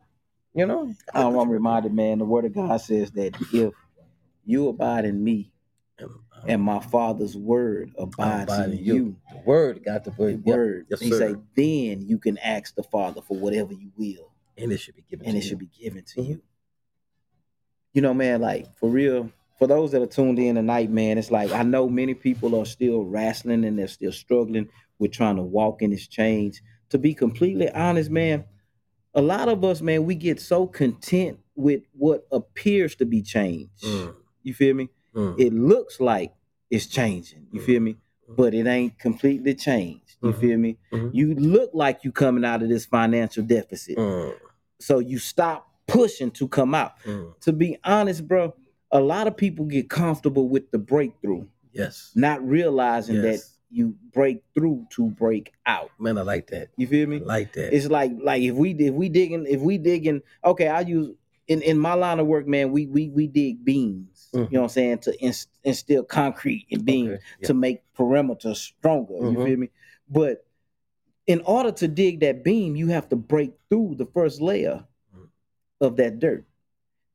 You 0.55 0.67
know. 0.67 0.93
Um, 1.15 1.39
I'm 1.39 1.49
reminded, 1.51 1.95
man, 1.95 2.19
the 2.19 2.25
word 2.25 2.45
of 2.45 2.55
God 2.55 2.81
says 2.81 3.11
that 3.13 3.37
if 3.53 3.73
you 4.45 4.69
abide 4.69 5.05
in 5.05 5.23
me 5.23 5.53
and 6.47 6.61
my 6.63 6.81
father's 6.81 7.37
word 7.37 7.93
abides 7.99 8.45
abide 8.53 8.71
in 8.71 8.79
you, 8.85 9.17
the 9.31 9.39
word 9.45 9.85
got 9.85 10.05
the 10.05 10.13
yeah, 10.19 10.37
word, 10.55 10.87
yes, 10.91 11.01
he 11.01 11.11
sir. 11.11 11.19
say, 11.19 11.37
then 11.55 12.03
you 12.03 12.19
can 12.19 12.39
ask 12.39 12.75
the 12.75 12.83
Father 12.83 13.21
for 13.23 13.37
whatever 13.37 13.73
you 13.73 13.93
will, 13.97 14.33
and 14.59 14.73
it 14.73 14.79
should 14.79 14.97
be 14.97 15.05
given. 15.09 15.27
and 15.27 15.35
to 15.35 15.39
it 15.39 15.43
you. 15.45 15.49
should 15.49 15.59
be 15.59 15.71
given 15.81 16.03
to 16.05 16.21
Mhm. 16.21 16.29
you. 16.29 16.43
You 17.93 18.03
know, 18.03 18.15
man, 18.15 18.41
like 18.41 18.77
for 18.79 18.89
real, 18.89 19.31
for 19.59 19.67
those 19.67 19.93
that 19.93 20.03
are 20.03 20.07
tuned 20.07 20.39
in 20.39 20.55
tonight, 20.57 20.91
man, 20.91 21.19
it's 21.19 21.31
like 21.31 21.53
I 21.53 21.63
know 21.63 21.89
many 21.89 22.15
people 22.15 22.59
are 22.59 22.65
still 22.65 23.03
wrestling 23.05 23.65
and 23.65 23.79
they're 23.79 23.89
still 23.89 24.13
struggling 24.13 24.69
with 24.99 25.13
trying 25.13 25.37
to 25.37 25.43
walk 25.43 25.83
in 25.83 25.91
this 25.91 26.07
change. 26.09 26.63
To 26.91 26.99
be 26.99 27.15
completely 27.15 27.69
honest, 27.71 28.11
man, 28.11 28.45
a 29.15 29.23
lot 29.23 29.49
of 29.49 29.65
us, 29.65 29.81
man, 29.81 30.05
we 30.05 30.15
get 30.15 30.41
so 30.41 30.67
content 30.67 31.39
with 31.55 31.83
what 31.93 32.27
appears 32.33 32.95
to 32.97 33.05
be 33.05 33.23
change. 33.23 33.71
Mm, 33.85 34.15
You 34.43 34.55
feel 34.55 34.75
me? 34.75 34.89
mm, 35.15 35.39
It 35.39 35.53
looks 35.53 36.01
like 36.01 36.33
it's 36.71 36.87
changing. 36.87 37.47
You 37.53 37.61
feel 37.61 37.81
me? 37.81 37.97
But 38.29 38.55
it 38.55 38.67
ain't 38.67 38.99
completely 38.99 39.55
changed. 39.55 40.17
You 40.23 40.31
Mhm. 40.33 40.41
feel 40.41 40.59
me? 40.59 40.79
Mhm. 40.93 41.11
You 41.13 41.35
look 41.35 41.71
like 41.75 42.05
you 42.05 42.13
coming 42.13 42.45
out 42.45 42.63
of 42.63 42.69
this 42.69 42.87
financial 42.87 43.43
deficit. 43.43 43.97
mm, 43.99 44.35
So 44.79 44.99
you 45.01 45.19
stop 45.19 45.67
pushing 45.87 46.31
to 46.33 46.47
come 46.49 46.75
out. 46.75 46.93
mm. 47.05 47.39
To 47.41 47.53
be 47.53 47.77
honest, 47.85 48.27
bro, 48.29 48.55
a 48.93 49.01
lot 49.01 49.27
of 49.27 49.37
people 49.37 49.65
get 49.67 49.91
comfortable 49.91 50.49
with 50.49 50.71
the 50.71 50.79
breakthrough, 50.79 51.47
Yes. 51.73 52.13
not 52.15 52.43
realizing 52.47 53.21
that 53.23 53.33
Yes. 53.33 53.59
You 53.71 53.95
break 54.13 54.43
through 54.55 54.87
to 54.91 55.09
break 55.11 55.53
out. 55.67 55.91
Man, 55.99 56.19
I 56.19 56.23
like 56.23 56.49
that. 56.49 56.71
You 56.77 56.87
feel 56.87 57.05
I 57.05 57.11
me? 57.11 57.19
like 57.21 57.53
that. 57.55 57.75
It's 57.75 57.87
like 57.89 58.13
like 58.23 58.43
if 58.43 58.55
we 58.55 58.71
if 58.73 58.93
we 58.95 59.09
digging 59.09 59.47
if 59.49 59.61
we 59.61 59.79
digging 59.79 60.23
okay, 60.45 60.69
I 60.69 60.81
use 60.81 61.15
in, 61.47 61.63
in 61.63 61.79
my 61.79 61.95
line 61.95 62.19
of 62.21 62.27
work, 62.27 62.47
man, 62.47 62.71
we 62.73 62.87
we 62.87 63.09
we 63.09 63.27
dig 63.27 63.65
beams. 63.65 64.29
Mhm. 64.35 64.39
You 64.51 64.55
know 64.55 64.61
what 64.61 64.65
I'm 64.65 64.69
saying? 64.71 64.99
To 64.99 65.21
ins- 65.21 65.49
instill 65.65 66.05
concrete 66.05 66.67
in 66.71 66.83
beams 66.83 67.11
Okay, 67.15 67.23
yeah. 67.41 67.47
to 67.49 67.55
make 67.55 67.83
perimeter 67.95 68.55
stronger. 68.55 69.15
You 69.15 69.21
Mhm. 69.39 69.45
feel 69.45 69.57
me? 69.59 69.71
But 70.09 70.45
in 71.27 71.41
order 71.43 71.71
to 71.73 71.87
dig 71.89 72.21
that 72.21 72.43
beam, 72.43 72.75
you 72.77 72.89
have 72.89 73.09
to 73.11 73.17
break 73.17 73.53
through 73.69 73.95
the 73.99 74.07
first 74.07 74.41
layer 74.41 74.85
Mhm. 75.17 75.29
of 75.81 75.97
that 75.97 76.19
dirt. 76.19 76.45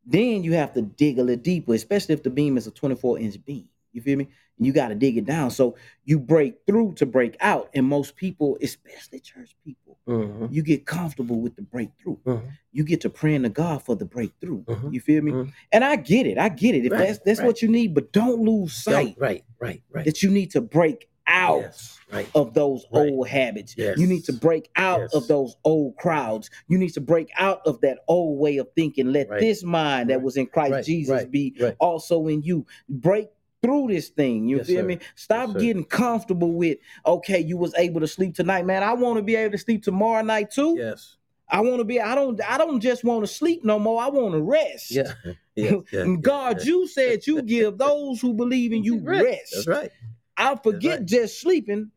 Then 0.05 0.43
you 0.43 0.53
have 0.53 0.73
to 0.75 0.81
dig 0.83 1.17
a 1.19 1.23
little 1.23 1.41
deeper, 1.41 1.73
especially 1.73 2.13
if 2.13 2.23
the 2.23 2.29
beam 2.29 2.57
is 2.57 2.67
a 2.67 2.71
24 2.71 3.19
inch 3.19 3.43
beam. 3.43 3.67
You 3.95 4.01
feel 4.01 4.17
me? 4.17 4.27
And 4.57 4.67
you 4.67 4.73
got 4.73 4.89
to 4.89 4.95
dig 4.95 5.17
it 5.17 5.25
down. 5.25 5.51
So 5.51 5.75
you 6.03 6.19
break 6.19 6.55
through 6.67 6.95
to 6.95 7.05
break 7.05 7.35
out. 7.39 7.69
And 7.73 7.85
most 7.85 8.15
people, 8.15 8.57
especially 8.61 9.19
church 9.21 9.55
people, 9.63 9.97
Mhm, 10.07 10.51
you 10.51 10.61
get 10.61 10.85
comfortable 10.85 11.39
with 11.41 11.55
the 11.55 11.61
breakthrough. 11.61 12.17
mhm. 12.25 12.43
You 12.71 12.83
get 12.83 13.01
to 13.01 13.09
praying 13.09 13.43
to 13.43 13.49
God 13.49 13.81
for 13.83 13.95
the 13.95 14.05
breakthrough. 14.05 14.63
Mhm. 14.65 14.93
You 14.93 14.99
feel 14.99 15.21
me? 15.23 15.31
Mhm. 15.31 15.53
And 15.71 15.83
I 15.83 15.95
get 15.95 16.27
it. 16.27 16.37
I 16.37 16.49
get 16.49 16.75
it. 16.75 16.85
If 16.85 16.91
Right, 16.91 17.07
that's 17.07 17.19
that's 17.19 17.39
right. 17.39 17.45
what 17.47 17.61
you 17.61 17.69
need, 17.69 17.93
but 17.95 18.11
don't 18.11 18.41
lose 18.43 18.73
sight 18.73 19.15
Right, 19.17 19.43
right, 19.59 19.81
right. 19.91 20.05
that 20.05 20.21
you 20.21 20.29
need 20.29 20.51
to 20.51 20.61
break 20.61 21.09
out 21.27 21.61
Yes, 21.61 21.97
right. 22.13 22.27
of 22.35 22.53
those 22.53 22.85
Right. 22.91 23.09
old 23.09 23.27
habits. 23.27 23.73
Yes. 23.75 23.97
You 23.97 24.05
need 24.05 24.25
to 24.25 24.33
break 24.33 24.69
out 24.75 24.99
Yes. 25.01 25.13
of 25.15 25.27
those 25.27 25.55
old 25.63 25.95
crowds. 25.97 26.51
You 26.67 26.77
need 26.77 26.93
to 26.93 27.01
break 27.01 27.29
out 27.35 27.61
of 27.65 27.81
that 27.81 27.99
old 28.07 28.37
way 28.39 28.57
of 28.57 28.67
thinking. 28.75 29.07
Let 29.11 29.29
Right. 29.29 29.39
this 29.39 29.63
mind 29.63 30.11
that 30.11 30.21
was 30.21 30.37
in 30.37 30.45
Christ. 30.45 30.85
Jesus 30.87 31.25
be 31.25 31.55
also 31.79 32.27
in 32.27 32.43
you. 32.43 32.67
Break 32.87 33.29
through 33.65 33.87
this 33.87 34.09
thing. 34.09 34.47
You 34.47 34.57
Yes, 34.57 34.67
feel 34.67 34.81
sir. 34.81 34.87
me? 34.87 34.99
Stop 35.15 35.49
Yes, 35.53 35.61
getting 35.61 35.83
comfortable 35.85 36.53
with 36.53 36.77
okay, 37.05 37.39
you 37.39 37.57
was 37.57 37.73
able 37.75 37.99
to 38.01 38.07
sleep 38.07 38.35
tonight, 38.35 38.65
man. 38.65 38.83
I 38.83 38.93
want 38.93 39.17
to 39.17 39.23
be 39.23 39.35
able 39.35 39.51
to 39.53 39.57
sleep 39.57 39.83
tomorrow 39.83 40.21
night 40.23 40.51
too. 40.51 40.75
Yes. 40.77 41.17
I 41.47 41.61
want 41.61 41.77
to 41.77 41.83
be. 41.83 42.01
I 42.01 42.15
don't. 42.15 42.41
I 42.49 42.57
don't 42.57 42.79
just 42.79 43.03
want 43.03 43.21
to 43.21 43.27
sleep 43.27 43.63
no 43.63 43.77
more. 43.77 44.01
I 44.01 44.07
want 44.07 44.33
to 44.33 44.41
rest. 44.41 44.89
Yeah. 44.91 45.13
Yes, 45.55 45.73
yes, 45.91 46.03
And 46.03 46.21
God, 46.23 46.57
yes. 46.57 46.65
you 46.65 46.87
said 46.87 47.25
you 47.27 47.41
give 47.55 47.77
those 47.77 48.19
who 48.19 48.33
believe 48.33 48.73
in 48.73 48.83
you 48.83 48.99
rest. 48.99 49.51
That's 49.53 49.67
right. 49.67 49.91
I 50.35 50.55
forget 50.55 50.99
right. 50.99 51.05
just 51.07 51.39
sleeping. 51.39 51.91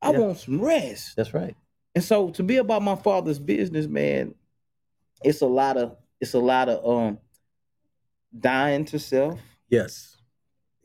I 0.00 0.12
Yeah. 0.12 0.18
want 0.18 0.38
some 0.38 0.60
rest. 0.60 1.14
That's 1.16 1.34
right. 1.34 1.54
And 1.94 2.04
so 2.04 2.30
to 2.30 2.42
be 2.42 2.56
about 2.58 2.82
my 2.82 2.94
father's 2.94 3.38
business, 3.40 3.86
man, 3.86 4.34
it's 5.24 5.40
a 5.40 5.46
lot 5.46 5.76
of 5.76 5.96
it's 6.20 6.34
a 6.34 6.38
lot 6.38 6.68
of 6.68 6.86
um 6.88 7.18
dying 8.38 8.84
to 8.86 8.98
self. 8.98 9.38
Yes. 9.68 10.15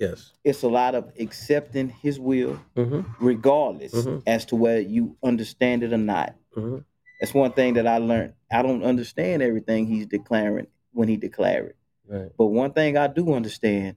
Yes. 0.01 0.31
It's 0.43 0.63
a 0.63 0.67
lot 0.67 0.95
of 0.95 1.11
accepting 1.19 1.89
his 1.89 2.19
will, 2.19 2.59
Mm-hmm. 2.75 3.01
regardless 3.23 3.93
Mhm. 3.93 4.23
as 4.25 4.45
to 4.45 4.55
whether 4.55 4.81
you 4.81 5.15
understand 5.23 5.83
it 5.83 5.93
or 5.93 5.97
not. 5.99 6.35
Mm-hmm. 6.57 6.79
That's 7.19 7.35
one 7.35 7.51
thing 7.51 7.75
that 7.75 7.85
I 7.85 7.99
learned. 7.99 8.33
I 8.51 8.63
don't 8.63 8.81
understand 8.83 9.43
everything 9.43 9.85
he's 9.85 10.07
declaring 10.07 10.65
when 10.91 11.07
he 11.07 11.17
declare 11.17 11.67
it. 11.67 11.75
Right. 12.07 12.31
But 12.35 12.47
one 12.47 12.73
thing 12.73 12.97
I 12.97 13.05
do 13.07 13.31
understand, 13.33 13.95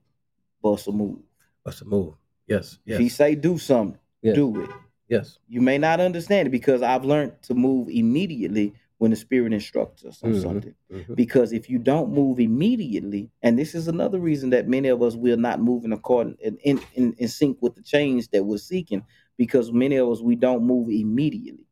bust 0.62 0.86
a 0.88 0.92
move. 0.92 1.20
What's 1.62 1.78
the 1.78 1.86
move? 1.86 2.14
Yes. 2.46 2.78
If 2.84 2.98
he 2.98 3.08
say 3.08 3.34
do 3.34 3.56
something, 3.56 3.98
Yes. 4.20 4.34
do 4.34 4.62
it. 4.62 4.70
Yes. 5.08 5.38
You 5.48 5.62
may 5.62 5.78
not 5.78 6.00
understand 6.00 6.48
it 6.48 6.50
because 6.50 6.82
I've 6.82 7.04
learned 7.06 7.32
to 7.44 7.54
move 7.54 7.88
immediately 7.88 8.74
when 9.04 9.10
the 9.10 9.16
spirit 9.18 9.52
instructs 9.52 10.02
us 10.06 10.22
on 10.22 10.32
Mhm. 10.32 10.40
something. 10.42 10.74
Mhm. 10.90 11.14
Because 11.14 11.52
if 11.52 11.68
you 11.68 11.78
don't 11.78 12.10
move 12.10 12.40
immediately, 12.40 13.30
and 13.42 13.58
this 13.58 13.74
is 13.74 13.86
another 13.86 14.18
reason 14.18 14.48
that 14.48 14.66
many 14.66 14.88
of 14.88 15.02
us 15.02 15.14
will 15.14 15.36
not 15.36 15.60
move 15.60 15.84
in 15.84 15.92
according 15.92 16.36
in, 16.40 16.56
in, 16.64 16.80
in, 16.94 17.12
in 17.18 17.28
sync 17.28 17.60
with 17.60 17.74
the 17.74 17.82
change 17.82 18.30
that 18.30 18.42
we're 18.42 18.56
seeking, 18.56 19.04
because 19.36 19.70
many 19.70 19.96
of 19.96 20.08
us 20.08 20.22
we 20.22 20.36
don't 20.36 20.64
move 20.64 20.88
immediately. 20.88 21.66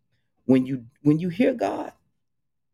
When 0.44 0.66
you 0.66 0.84
when 1.00 1.20
you 1.20 1.30
hear 1.30 1.54
God 1.54 1.94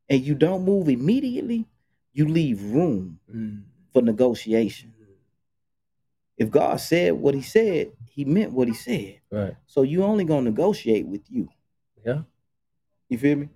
and 0.09 0.23
you 0.27 0.35
don't 0.35 0.65
move 0.65 0.89
immediately, 0.89 1.65
you 2.13 2.27
leave 2.27 2.61
room 2.73 3.21
Mm. 3.33 3.63
for 3.93 4.03
negotiation. 4.03 4.93
If 6.37 6.51
God 6.51 6.81
said 6.81 7.13
what 7.13 7.37
he 7.37 7.43
said, 7.43 7.93
he 8.11 8.25
meant 8.25 8.53
what 8.53 8.67
he 8.67 8.75
said. 8.75 9.21
Right. 9.31 9.55
So 9.67 9.83
you 9.83 10.03
only 10.03 10.25
gonna 10.25 10.51
negotiate 10.51 11.07
with 11.07 11.31
you. 11.31 11.49
Yeah. 12.05 12.23
You 13.09 13.19
feel 13.19 13.37
me? 13.37 13.49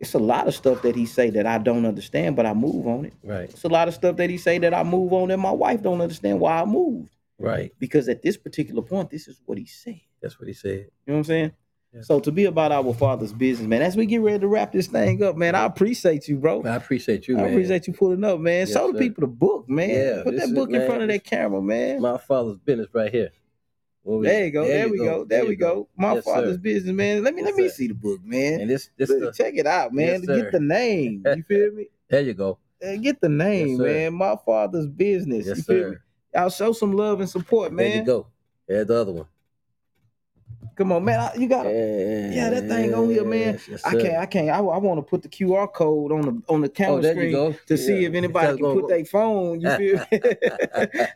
It's 0.00 0.14
a 0.14 0.18
lot 0.18 0.48
of 0.48 0.54
stuff 0.54 0.80
that 0.82 0.96
he 0.96 1.04
say 1.04 1.28
that 1.30 1.46
I 1.46 1.58
don't 1.58 1.84
understand, 1.84 2.34
but 2.34 2.46
I 2.46 2.54
move 2.54 2.86
on 2.86 3.04
it. 3.04 3.12
Right. 3.22 3.50
It's 3.50 3.64
a 3.64 3.68
lot 3.68 3.86
of 3.86 3.92
stuff 3.94 4.16
that 4.16 4.30
he 4.30 4.38
say 4.38 4.58
that 4.58 4.72
I 4.72 4.82
move 4.82 5.12
on 5.12 5.30
and 5.30 5.40
my 5.40 5.50
wife 5.50 5.82
don't 5.82 6.00
understand 6.00 6.40
why 6.40 6.62
I 6.62 6.64
moved. 6.64 7.14
Right. 7.38 7.72
Because 7.78 8.08
at 8.08 8.22
this 8.22 8.36
particular 8.38 8.80
point, 8.82 9.10
this 9.10 9.28
is 9.28 9.40
what 9.44 9.58
he 9.58 9.66
said. 9.66 10.00
That's 10.22 10.38
what 10.40 10.48
he 10.48 10.54
said. 10.54 10.70
You 10.72 10.84
know 11.08 11.12
what 11.14 11.16
I'm 11.18 11.24
saying? 11.24 11.52
Yeah. 11.94 12.00
So 12.02 12.20
to 12.20 12.30
be 12.32 12.44
about 12.46 12.72
our 12.72 12.94
father's 12.94 13.32
business, 13.32 13.66
man, 13.68 13.82
as 13.82 13.96
we 13.96 14.06
get 14.06 14.22
ready 14.22 14.38
to 14.38 14.48
wrap 14.48 14.72
this 14.72 14.86
thing 14.86 15.22
up, 15.22 15.36
man, 15.36 15.54
I 15.54 15.64
appreciate 15.64 16.28
you, 16.28 16.36
bro. 16.36 16.62
I 16.62 16.76
appreciate 16.76 17.26
you, 17.28 17.36
I 17.36 17.42
man. 17.42 17.50
appreciate 17.50 17.86
you 17.86 17.92
pulling 17.92 18.22
up, 18.24 18.38
man. 18.40 18.60
Yes, 18.60 18.72
Show 18.72 18.92
the 18.92 18.98
people 18.98 19.22
the 19.22 19.26
book, 19.26 19.68
man. 19.68 19.88
Yeah, 19.90 20.22
Put 20.22 20.32
that 20.32 20.40
that 20.40 20.48
is- 20.50 20.54
book 20.54 20.68
in 20.70 20.78
man, 20.78 20.86
front 20.86 21.02
of 21.02 21.08
that 21.08 21.24
camera, 21.24 21.60
man. 21.60 22.00
My 22.00 22.16
father's 22.16 22.58
business 22.58 22.86
right 22.94 23.10
here. 23.12 23.30
There 24.04 24.44
you 24.46 24.50
go. 24.50 24.64
There, 24.66 24.88
we 24.88 24.98
go. 24.98 25.24
There, 25.24 25.44
we 25.44 25.50
you 25.50 25.56
go. 25.56 25.88
My 25.96 26.14
Yes, 26.14 26.24
father's 26.24 26.54
sir. 26.54 26.58
business, 26.58 26.94
man. 26.94 27.22
Let 27.22 27.34
me 27.34 27.42
let 27.42 27.54
me 27.54 27.68
sir. 27.68 27.74
see 27.74 27.88
the 27.88 27.94
book, 27.94 28.20
man. 28.24 28.60
And 28.62 28.70
this, 28.70 28.90
this, 28.96 29.08
the, 29.10 29.32
Check 29.32 29.54
it 29.56 29.66
out, 29.66 29.92
man. 29.92 30.22
Yes. 30.22 30.42
Get 30.42 30.52
the 30.52 30.60
name. 30.60 31.22
You 31.36 31.42
feel 31.42 31.72
me? 31.72 31.86
there 32.08 32.22
you 32.22 32.34
go. 32.34 32.58
Get 32.80 33.20
the 33.20 33.28
name, 33.28 33.78
man. 33.78 34.14
My 34.14 34.36
father's 34.44 34.86
business. 34.86 35.46
Yes, 35.46 35.58
you 35.58 35.62
feel 35.64 35.90
me? 35.90 35.94
sir. 35.96 36.02
Y'all 36.34 36.50
show 36.50 36.72
some 36.72 36.92
love 36.92 37.20
and 37.20 37.28
support, 37.28 37.72
man. 37.72 37.88
There 37.88 37.96
you 37.98 38.04
go. 38.04 38.26
There's 38.66 38.86
the 38.86 38.94
other 39.00 39.12
one. 39.12 39.26
Come 40.80 40.92
on, 40.92 41.04
man. 41.04 41.20
I- 41.20 41.34
You 41.36 41.46
got 41.46 41.64
to 41.64 41.68
Yeah, 42.34 42.48
that 42.48 42.66
thing 42.66 42.94
on 42.94 43.10
here, 43.10 43.22
man. 43.22 43.60
Yes, 43.68 43.84
I 43.84 43.94
can't. 43.96 44.16
I 44.16 44.24
can't. 44.24 44.48
I, 44.48 44.60
I 44.60 44.78
want 44.78 44.96
to 44.96 45.02
put 45.02 45.20
the 45.20 45.28
QR 45.28 45.70
code 45.70 46.10
on 46.10 46.22
the 46.22 46.42
on 46.50 46.62
the 46.62 46.70
camera 46.70 46.96
Oh, 46.96 47.00
there 47.02 47.12
screen 47.12 47.32
you 47.32 47.54
to 47.66 47.76
see 47.76 48.00
Yeah. 48.00 48.08
if 48.08 48.14
anybody 48.14 48.56
can 48.56 48.72
put 48.72 48.88
their 48.88 49.04
phone. 49.04 49.60
You 49.60 49.68
feel? 49.76 49.98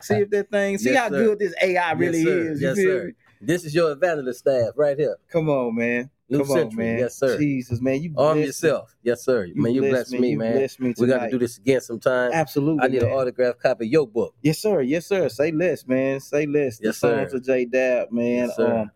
see 0.01 0.17
if 0.17 0.29
that 0.29 0.49
thing. 0.51 0.77
See 0.77 0.91
Yes, 0.91 0.99
how 0.99 1.09
sir. 1.09 1.23
good 1.23 1.39
this 1.39 1.55
AI 1.59 1.93
really 1.93 2.19
yes, 2.19 2.27
is. 2.27 2.61
You 2.61 2.67
Yes, 2.67 2.77
feel 2.77 2.97
sir. 2.99 3.05
me? 3.07 3.13
This 3.41 3.65
is 3.65 3.73
your 3.73 3.91
evangelist 3.91 4.39
staff 4.41 4.73
right 4.75 4.95
here. 4.99 5.17
Come 5.29 5.49
on, 5.49 5.73
man. 5.75 6.11
New 6.29 6.39
Come 6.41 6.51
on, 6.51 6.57
Century. 6.57 6.83
man. 6.85 6.99
Yes, 6.99 7.15
sir. 7.15 7.37
Jesus, 7.39 7.81
man. 7.81 8.03
You 8.03 8.13
Arm 8.15 8.33
blessed 8.37 8.37
me. 8.37 8.45
yourself. 8.45 8.95
Yes, 9.01 9.23
sir. 9.23 9.47
man, 9.55 9.73
you 9.73 9.81
bless 9.81 10.11
me, 10.11 10.29
You 10.29 10.37
man. 10.37 10.53
blessed 10.57 10.79
me 10.79 10.93
We 10.95 11.07
got 11.07 11.23
to 11.25 11.29
do 11.31 11.39
this 11.39 11.57
again 11.57 11.81
sometime. 11.81 12.33
Absolutely. 12.33 12.83
I 12.83 12.87
need 12.87 13.01
man. 13.01 13.11
an 13.11 13.17
autographed 13.17 13.61
copy 13.63 13.85
of 13.85 13.91
your 13.91 14.07
book. 14.07 14.35
Yes, 14.43 14.59
sir. 14.59 14.81
Yes, 14.81 15.07
sir. 15.07 15.27
Say 15.29 15.51
less, 15.51 15.87
man. 15.87 16.19
Say 16.19 16.45
less. 16.45 16.77
The 16.77 16.85
Yes, 16.87 16.97
sir. 16.97 17.17
songs 17.17 17.33
of 17.33 17.43
J 17.43 17.65
Dab, 17.65 18.11
man. 18.11 18.45
Yes, 18.47 18.55
sir. 18.55 18.77
um, 18.81 18.91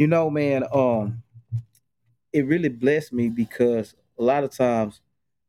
you 0.00 0.06
know, 0.06 0.30
man, 0.30 0.64
um, 0.72 1.22
it 2.32 2.46
really 2.46 2.70
blessed 2.70 3.12
me 3.12 3.28
because 3.28 3.94
a 4.18 4.22
lot 4.22 4.44
of 4.44 4.50
times 4.50 5.02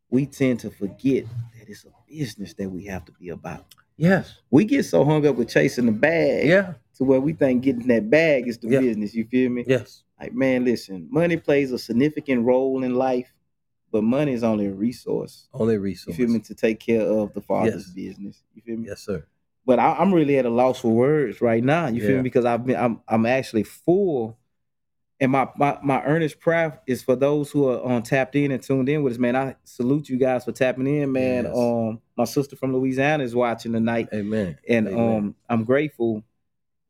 we 0.09 0.25
tend 0.25 0.59
to 0.59 0.69
forget 0.69 1.23
that 1.57 1.69
it's 1.69 1.85
a 1.85 1.89
business 2.09 2.53
that 2.55 2.69
we 2.69 2.83
have 2.83 3.05
to 3.05 3.13
be 3.13 3.29
about. 3.29 3.63
Yes. 3.95 4.39
We 4.49 4.65
get 4.65 4.83
so 4.83 5.05
hung 5.05 5.25
up 5.25 5.37
with 5.37 5.47
chasing 5.47 5.85
the 5.85 5.93
bag 5.93 6.47
Yeah. 6.47 6.73
to 6.97 7.05
where 7.05 7.21
we 7.21 7.31
think 7.31 7.63
getting 7.63 7.87
that 7.87 8.09
bag 8.09 8.45
is 8.49 8.57
the 8.57 8.67
Yeah. 8.67 8.81
business. 8.81 9.13
You 9.13 9.23
feel 9.23 9.49
me? 9.49 9.63
Yes. 9.65 10.03
Like, 10.19 10.33
man, 10.33 10.65
listen, 10.65 11.07
money 11.09 11.37
plays 11.37 11.71
a 11.71 11.79
significant 11.79 12.43
role 12.43 12.83
in 12.83 12.95
life, 12.95 13.33
but 13.89 14.03
money 14.03 14.33
is 14.33 14.43
only 14.43 14.65
a 14.65 14.73
resource. 14.73 15.47
Only 15.53 15.75
You 15.75 15.79
resource. 15.79 16.17
You 16.17 16.25
feel 16.25 16.33
me? 16.33 16.41
To 16.41 16.53
take 16.55 16.81
care 16.81 17.03
of 17.03 17.33
the 17.33 17.41
father's 17.41 17.93
Yes. 17.95 18.09
business. 18.17 18.43
You 18.53 18.61
feel 18.63 18.77
me? 18.77 18.89
Yes, 18.89 18.99
sir. 19.01 19.23
but 19.65 19.79
I, 19.79 19.93
I'm 19.93 20.13
really 20.13 20.37
at 20.39 20.45
a 20.45 20.49
loss 20.49 20.79
for 20.81 20.91
words 20.91 21.39
right 21.39 21.63
now. 21.63 21.87
You 21.87 22.01
feel 22.01 22.17
me? 22.17 22.23
Because 22.23 22.43
I've 22.45 22.65
been, 22.65 22.75
I'm, 22.75 22.99
I'm 23.07 23.25
actually 23.27 23.63
full, 23.63 24.35
and 25.21 25.31
my, 25.31 25.47
my, 25.55 25.77
my 25.83 26.03
earnest 26.03 26.39
prayer 26.39 26.81
is 26.87 27.03
for 27.03 27.15
those 27.15 27.51
who 27.51 27.69
are 27.69 27.79
on 27.83 28.01
tapped 28.01 28.35
in 28.35 28.51
and 28.51 28.61
tuned 28.61 28.89
in 28.89 29.03
with 29.03 29.13
us, 29.13 29.19
man. 29.19 29.35
I 29.35 29.55
salute 29.63 30.09
you 30.09 30.17
guys 30.17 30.45
for 30.45 30.51
tapping 30.51 30.87
in, 30.87 31.11
man. 31.11 31.45
Yes. 31.45 31.55
Um, 31.55 32.01
my 32.17 32.25
sister 32.25 32.55
from 32.55 32.73
Louisiana 32.73 33.23
is 33.23 33.35
watching 33.35 33.71
tonight, 33.71 34.09
Amen. 34.11 34.57
and 34.67 34.87
Amen. 34.87 35.17
um, 35.17 35.35
I'm 35.47 35.63
grateful. 35.63 36.23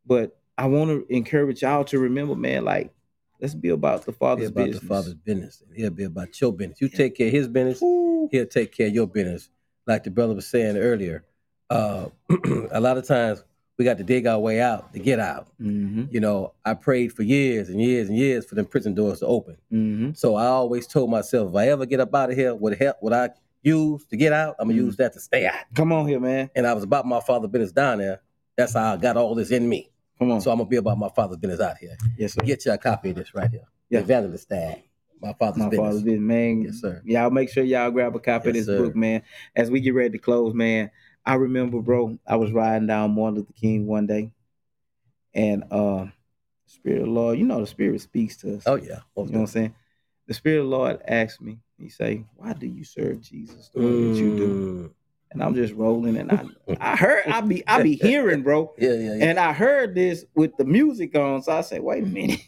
But 0.06 0.40
I 0.58 0.68
want 0.68 0.92
to 0.92 1.14
encourage 1.14 1.62
y'all 1.62 1.84
to 1.86 2.00
remember, 2.00 2.34
man, 2.36 2.64
like 2.64 2.94
let's 3.42 3.54
be 3.54 3.68
about 3.70 4.06
the 4.06 4.14
Be 4.14 4.18
father's 4.18 4.48
about 4.48 4.66
business. 4.66 4.82
the 4.82 4.88
father's 4.88 5.14
business. 5.16 5.64
He'll 5.76 5.90
be 5.90 6.06
about 6.06 6.40
your 6.40 6.54
business. 6.54 6.80
You 6.80 6.88
take 6.88 7.18
care 7.18 7.28
of 7.28 7.34
his 7.34 7.50
business, 7.50 7.84
Ooh. 7.84 8.30
he'll 8.32 8.46
take 8.46 8.72
care 8.72 8.88
of 8.88 8.94
your 8.94 9.08
business. 9.08 9.50
Like 9.86 10.06
the 10.06 10.12
brother 10.12 10.36
was 10.36 10.48
saying 10.48 10.78
earlier, 10.78 11.26
uh, 11.70 12.06
a 12.72 12.80
lot 12.80 12.98
of 12.98 13.06
times 13.06 13.44
we 13.82 13.86
got 13.86 13.98
to 13.98 14.04
dig 14.04 14.28
our 14.28 14.38
way 14.38 14.62
out 14.62 14.94
to 14.94 15.00
get 15.00 15.18
out. 15.20 15.48
Mm-hmm. 15.60 16.04
You 16.12 16.20
know, 16.20 16.54
I 16.64 16.76
prayed 16.76 17.14
for 17.14 17.24
years 17.24 17.68
and 17.68 17.82
years 17.82 18.10
and 18.10 18.16
years 18.16 18.46
for 18.46 18.54
them 18.54 18.68
prison 18.68 18.94
doors 18.94 19.22
to 19.22 19.26
open. 19.26 19.58
Mm-hmm. 19.74 20.12
So 20.14 20.36
I 20.36 20.46
always 20.46 20.86
told 20.86 21.10
myself, 21.10 21.50
if 21.50 21.56
I 21.56 21.70
ever 21.70 21.88
get 21.88 22.00
up 22.00 22.14
out 22.14 22.30
of 22.30 22.38
here, 22.38 22.54
what 22.54 22.78
help 22.78 22.98
what 23.00 23.12
I 23.12 23.30
use 23.64 24.06
to 24.06 24.18
get 24.18 24.34
out, 24.34 24.56
I'm 24.60 24.68
gonna 24.68 24.80
Mhm. 24.80 24.86
use 24.86 24.98
that 24.98 25.14
to 25.14 25.20
stay 25.20 25.48
out. 25.48 25.56
Come 25.76 25.92
on 25.92 26.08
here, 26.08 26.20
man. 26.20 26.52
And 26.56 26.68
I 26.68 26.74
was 26.74 26.84
about 26.84 27.08
my 27.08 27.22
father's 27.22 27.50
business 27.50 27.72
down 27.72 27.98
there. 27.98 28.22
That's 28.56 28.76
how 28.76 28.94
I 28.94 28.98
got 28.98 29.18
all 29.18 29.34
this 29.34 29.50
in 29.50 29.68
me. 29.68 29.90
Come 30.20 30.32
on. 30.32 30.42
So 30.42 30.52
I'm 30.52 30.60
gonna 30.60 30.70
be 30.70 30.76
about 30.76 31.00
my 31.00 31.10
father's 31.10 31.38
business 31.38 31.60
out 31.60 31.78
here. 31.80 31.98
yes, 32.20 32.34
sir. 32.34 32.42
Get 32.46 32.64
you 32.68 32.74
a 32.74 32.78
copy 32.78 33.10
of 33.10 33.16
this 33.16 33.34
right 33.34 33.50
here. 33.50 33.64
Yeah. 33.90 34.00
The 34.02 34.04
Evangelist 34.06 34.44
Stag. 34.44 34.84
My 35.24 35.34
father's 35.34 35.58
My 35.58 35.70
business. 35.70 35.88
father's 35.88 36.04
business, 36.04 36.22
man. 36.22 36.62
Yes, 36.64 36.76
sir. 36.82 37.02
Y'all 37.06 37.30
make 37.32 37.50
sure 37.50 37.64
y'all 37.64 37.90
grab 37.92 38.16
a 38.16 38.20
copy 38.20 38.50
of 38.50 38.56
this 38.56 38.66
sir. 38.68 38.78
book, 38.84 38.96
man. 38.96 39.22
As 39.56 39.70
we 39.72 39.80
get 39.80 39.94
ready 39.96 40.10
to 40.12 40.18
close, 40.18 40.54
man. 40.54 40.90
I 41.26 41.36
remember, 41.36 41.82
bro, 41.82 42.18
I 42.28 42.36
was 42.36 42.52
riding 42.52 42.88
down 42.88 43.16
Martin 43.16 43.40
Luther 43.40 43.54
King 43.54 43.88
one 43.88 44.08
day, 44.08 44.32
and 45.34 45.64
uh 45.72 46.08
Spirit 46.72 47.02
of 47.02 47.08
the 47.08 47.12
Lord, 47.12 47.38
you 47.38 47.46
know 47.46 47.60
the 47.60 47.68
Spirit 47.68 48.00
speaks 48.02 48.38
to 48.38 48.56
us. 48.56 48.64
Oh 48.66 48.76
yeah. 48.76 49.00
You 49.18 49.26
know 49.26 49.32
what 49.32 49.36
I'm 49.36 49.48
saying? 49.48 49.76
The 50.28 50.34
Spirit 50.34 50.60
of 50.60 50.66
the 50.66 50.78
Lord 50.78 51.02
asked 51.06 51.42
me, 51.42 51.60
He 51.78 51.90
say, 51.90 52.24
Why 52.38 52.54
do 52.54 52.66
you 52.66 52.84
serve 52.84 53.22
Jesus 53.22 53.70
the 53.74 53.82
way 53.82 53.92
that 53.92 54.16
you 54.16 54.36
do? 54.38 54.48
Mm. 54.48 54.94
And 55.32 55.44
I'm 55.44 55.56
just 55.56 55.74
rolling 55.74 56.18
and 56.18 56.32
I 56.32 56.46
I 56.80 56.96
heard 56.96 57.24
I 57.28 57.42
be 57.42 57.64
I 57.68 57.84
be 57.84 57.96
hearing, 57.96 58.42
bro. 58.42 58.74
Yeah, 58.78 58.94
yeah, 58.94 59.16
yeah. 59.16 59.26
And 59.26 59.40
I 59.40 59.54
heard 59.54 59.96
this 59.96 60.26
with 60.36 60.56
the 60.58 60.66
music 60.66 61.16
on. 61.16 61.42
So 61.42 61.54
I 61.54 61.62
said, 61.62 61.82
wait 61.82 62.04
a 62.04 62.06
minute. 62.06 62.40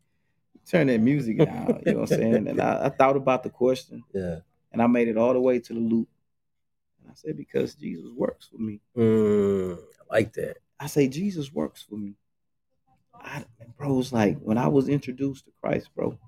Turn 0.66 0.88
that 0.88 1.00
music 1.00 1.38
down. 1.38 1.82
You 1.86 1.92
know 1.92 2.00
what 2.00 2.12
I'm 2.12 2.18
saying? 2.18 2.48
And 2.48 2.60
I, 2.60 2.86
I 2.86 2.88
thought 2.90 3.16
about 3.16 3.42
the 3.42 3.50
question 3.50 4.02
yeah. 4.12 4.40
and 4.72 4.82
I 4.82 4.86
made 4.86 5.08
it 5.08 5.16
all 5.16 5.32
the 5.32 5.40
way 5.40 5.58
to 5.58 5.72
the 5.72 5.80
loop. 5.80 6.08
I 7.08 7.14
said, 7.14 7.36
because 7.36 7.74
Jesus 7.74 8.10
works 8.14 8.48
for 8.48 8.58
me. 8.58 8.80
Mm, 8.96 9.76
I 9.78 10.14
like 10.14 10.32
that. 10.34 10.58
I 10.78 10.86
say, 10.86 11.08
Jesus 11.08 11.52
works 11.52 11.82
for 11.88 11.96
me. 11.96 12.14
I, 13.14 13.44
bro, 13.76 13.98
it's 13.98 14.12
like 14.12 14.38
when 14.40 14.58
I 14.58 14.68
was 14.68 14.88
introduced 14.88 15.44
to 15.46 15.50
Christ, 15.62 15.88
bro, 15.96 16.18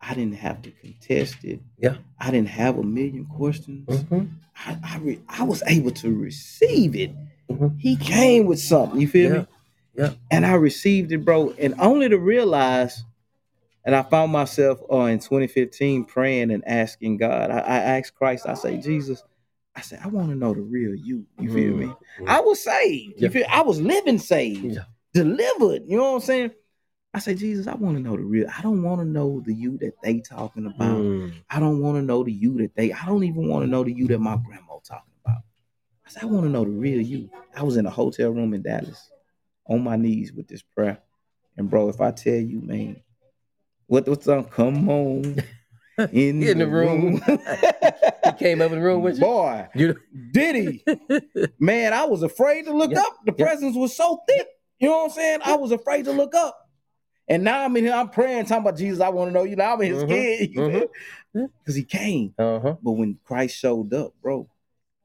I 0.00 0.14
didn't 0.14 0.36
have 0.36 0.60
to 0.62 0.70
contest 0.70 1.36
it. 1.44 1.60
Yeah. 1.78 1.96
I 2.20 2.30
didn't 2.30 2.48
have 2.50 2.78
a 2.78 2.82
million 2.82 3.24
questions. 3.26 3.88
Mhm. 3.88 4.30
I, 4.56 4.78
I, 4.84 4.98
re- 4.98 5.22
I 5.28 5.42
was 5.44 5.62
able 5.66 5.90
to 5.92 6.14
receive 6.14 6.94
it. 6.94 7.12
Mhm. 7.50 7.80
He 7.80 7.96
came 7.96 8.46
with 8.46 8.60
something. 8.60 9.00
You 9.00 9.08
feel 9.08 9.30
Yeah, 9.30 9.38
me? 9.40 9.46
yeah. 9.94 10.10
And 10.30 10.44
I 10.44 10.54
received 10.54 11.12
it, 11.12 11.24
bro. 11.24 11.50
And 11.58 11.74
only 11.78 12.08
to 12.08 12.18
realize, 12.18 13.02
and 13.84 13.94
I 13.94 14.02
found 14.02 14.32
myself 14.32 14.80
uh, 14.92 15.04
in 15.04 15.18
2015 15.18 16.04
praying 16.04 16.50
and 16.50 16.62
asking 16.66 17.16
God. 17.18 17.50
I, 17.50 17.58
I 17.58 17.76
asked 17.98 18.14
Christ. 18.14 18.46
I 18.46 18.54
say, 18.54 18.76
Jesus. 18.78 19.22
I 19.76 19.80
said, 19.80 20.00
I 20.04 20.08
want 20.08 20.28
to 20.30 20.36
know 20.36 20.54
the 20.54 20.60
real 20.60 20.94
you. 20.94 21.26
You 21.38 21.52
feel 21.52 21.74
me? 21.74 21.86
Mhm. 21.86 22.28
I 22.28 22.40
was 22.40 22.62
saved. 22.62 23.20
You 23.20 23.28
feel? 23.28 23.46
I 23.50 23.62
was 23.62 23.80
living 23.80 24.18
saved, 24.18 24.64
Yeah. 24.76 24.84
delivered. 25.12 25.82
You 25.86 25.96
know 25.96 26.10
what 26.12 26.14
I'm 26.16 26.20
saying? 26.20 26.50
I 27.12 27.18
say, 27.20 27.34
Jesus, 27.34 27.66
I 27.66 27.74
want 27.74 27.96
to 27.96 28.02
know 28.02 28.16
the 28.16 28.22
real. 28.22 28.48
I 28.56 28.60
don't 28.62 28.82
want 28.82 29.00
to 29.00 29.04
know 29.04 29.40
the 29.44 29.52
you 29.54 29.78
that 29.78 29.94
they 30.02 30.20
talking 30.20 30.66
about. 30.66 31.00
Mm. 31.00 31.32
I 31.48 31.60
don't 31.60 31.80
want 31.80 31.96
to 31.96 32.02
know 32.02 32.24
the 32.24 32.32
you 32.32 32.58
that 32.58 32.74
they. 32.76 32.92
I 32.92 33.04
don't 33.06 33.24
even 33.24 33.48
want 33.48 33.64
to 33.64 33.70
know 33.70 33.84
the 33.84 33.92
you 33.92 34.06
that 34.08 34.18
my 34.18 34.36
grandma 34.36 34.78
talking 34.84 35.12
about. 35.24 35.42
I 36.06 36.10
said, 36.10 36.24
I 36.24 36.26
want 36.26 36.44
to 36.44 36.50
know 36.50 36.64
the 36.64 36.70
real 36.70 37.00
you. 37.00 37.30
I 37.56 37.62
was 37.62 37.76
in 37.76 37.86
a 37.86 37.90
hotel 37.90 38.30
room 38.30 38.52
in 38.52 38.62
Dallas, 38.62 39.10
on 39.66 39.82
my 39.84 39.96
knees 39.96 40.32
with 40.32 40.48
this 40.48 40.62
prayer, 40.62 40.98
and 41.56 41.70
bro, 41.70 41.88
if 41.88 42.00
I 42.00 42.10
tell 42.10 42.34
you, 42.34 42.60
man, 42.60 43.00
what 43.86 44.08
what's 44.08 44.26
on? 44.28 44.44
Come 44.44 44.88
on, 44.88 45.36
in, 46.12 46.42
In 46.42 46.58
the 46.58 46.66
room. 46.66 47.20
He 47.22 47.32
came 48.38 48.60
up 48.60 48.72
in 48.72 48.78
the 48.78 48.84
room 48.84 49.02
with 49.02 49.16
you. 49.16 49.20
boy, 49.22 49.66
You 49.74 49.96
did 50.32 50.56
he? 50.56 50.84
Man, 51.58 51.92
I 51.92 52.04
was 52.04 52.22
afraid 52.22 52.64
to 52.66 52.72
look 52.76 52.90
Yeah, 52.92 53.00
up. 53.00 53.12
The 53.24 53.34
yeah. 53.36 53.44
presence 53.46 53.76
was 53.76 53.96
so 53.96 54.20
thick. 54.28 54.46
You 54.78 54.88
know 54.88 54.98
what 54.98 55.04
I'm 55.04 55.10
saying? 55.10 55.40
I 55.44 55.56
was 55.56 55.72
afraid 55.72 56.04
to 56.06 56.12
look 56.12 56.34
up. 56.34 56.58
And 57.28 57.42
now 57.42 57.64
I'm 57.64 57.74
in 57.76 57.84
here, 57.84 57.94
I'm 57.94 58.10
praying, 58.10 58.44
talking 58.46 58.62
about 58.66 58.76
Jesus. 58.76 59.00
I 59.00 59.08
want 59.08 59.28
to 59.30 59.32
know 59.32 59.44
you. 59.44 59.56
Now 59.56 59.74
I'm 59.74 59.80
in 59.82 59.92
his 59.94 60.02
Mhm, 60.04 60.08
scared. 60.08 60.50
mhm. 61.34 61.48
Because 61.64 61.74
he 61.74 61.84
came. 61.84 62.34
uh 62.38 62.60
huh. 62.60 62.76
But 62.82 62.92
when 62.92 63.18
Christ 63.24 63.56
showed 63.56 63.94
up, 63.94 64.12
bro, 64.20 64.48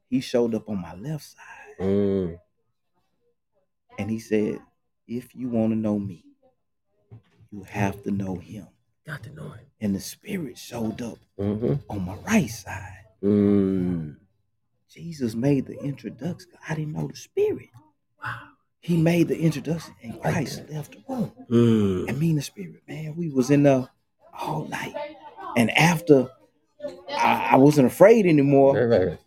he 0.10 0.20
showed 0.20 0.54
up 0.54 0.68
on 0.68 0.82
my 0.82 0.96
left 0.96 1.24
side. 1.24 1.76
Mm. 1.80 2.40
And 3.98 4.10
he 4.12 4.20
said, 4.20 4.60
if 5.08 5.34
you 5.36 5.48
want 5.50 5.72
to 5.72 5.78
know 5.78 5.98
me, 5.98 6.26
you 7.52 7.64
have 7.64 8.04
to 8.04 8.12
know 8.12 8.36
him. 8.36 8.68
Got 9.06 9.24
to 9.24 9.30
know 9.34 9.50
him. 9.50 9.66
And 9.82 9.96
the 9.96 10.00
spirit 10.00 10.58
showed 10.58 11.02
up 11.02 11.18
Mm-hmm. 11.40 11.76
on 11.90 12.06
my 12.06 12.16
right 12.28 12.50
side. 12.50 13.06
Mm. 13.24 14.16
Jesus 14.92 15.36
made 15.36 15.66
the 15.68 15.80
introduction. 15.84 16.50
I 16.68 16.76
didn't 16.76 16.94
know 16.94 17.08
the 17.08 17.16
spirit. 17.16 17.70
Wow. 18.24 18.36
He 18.82 18.98
made 18.98 19.28
the 19.28 19.38
introduction 19.40 19.94
and 20.02 20.20
Christ 20.22 20.64
left 20.72 20.94
the 20.94 21.04
room. 21.14 21.32
Mm. 21.52 22.10
And 22.10 22.20
me 22.20 22.30
and 22.30 22.38
the 22.40 22.42
spirit, 22.42 22.82
man, 22.88 23.16
we 23.16 23.30
was 23.30 23.52
in 23.52 23.64
there 23.64 23.88
all 24.40 24.66
night. 24.68 24.96
And 25.58 25.70
after 25.72 26.30
I, 27.10 27.50
I 27.52 27.56
wasn't 27.58 27.88
afraid 27.88 28.26
anymore, 28.26 28.76
Right, 28.76 28.86
right, 29.00 29.08
right. 29.10 29.20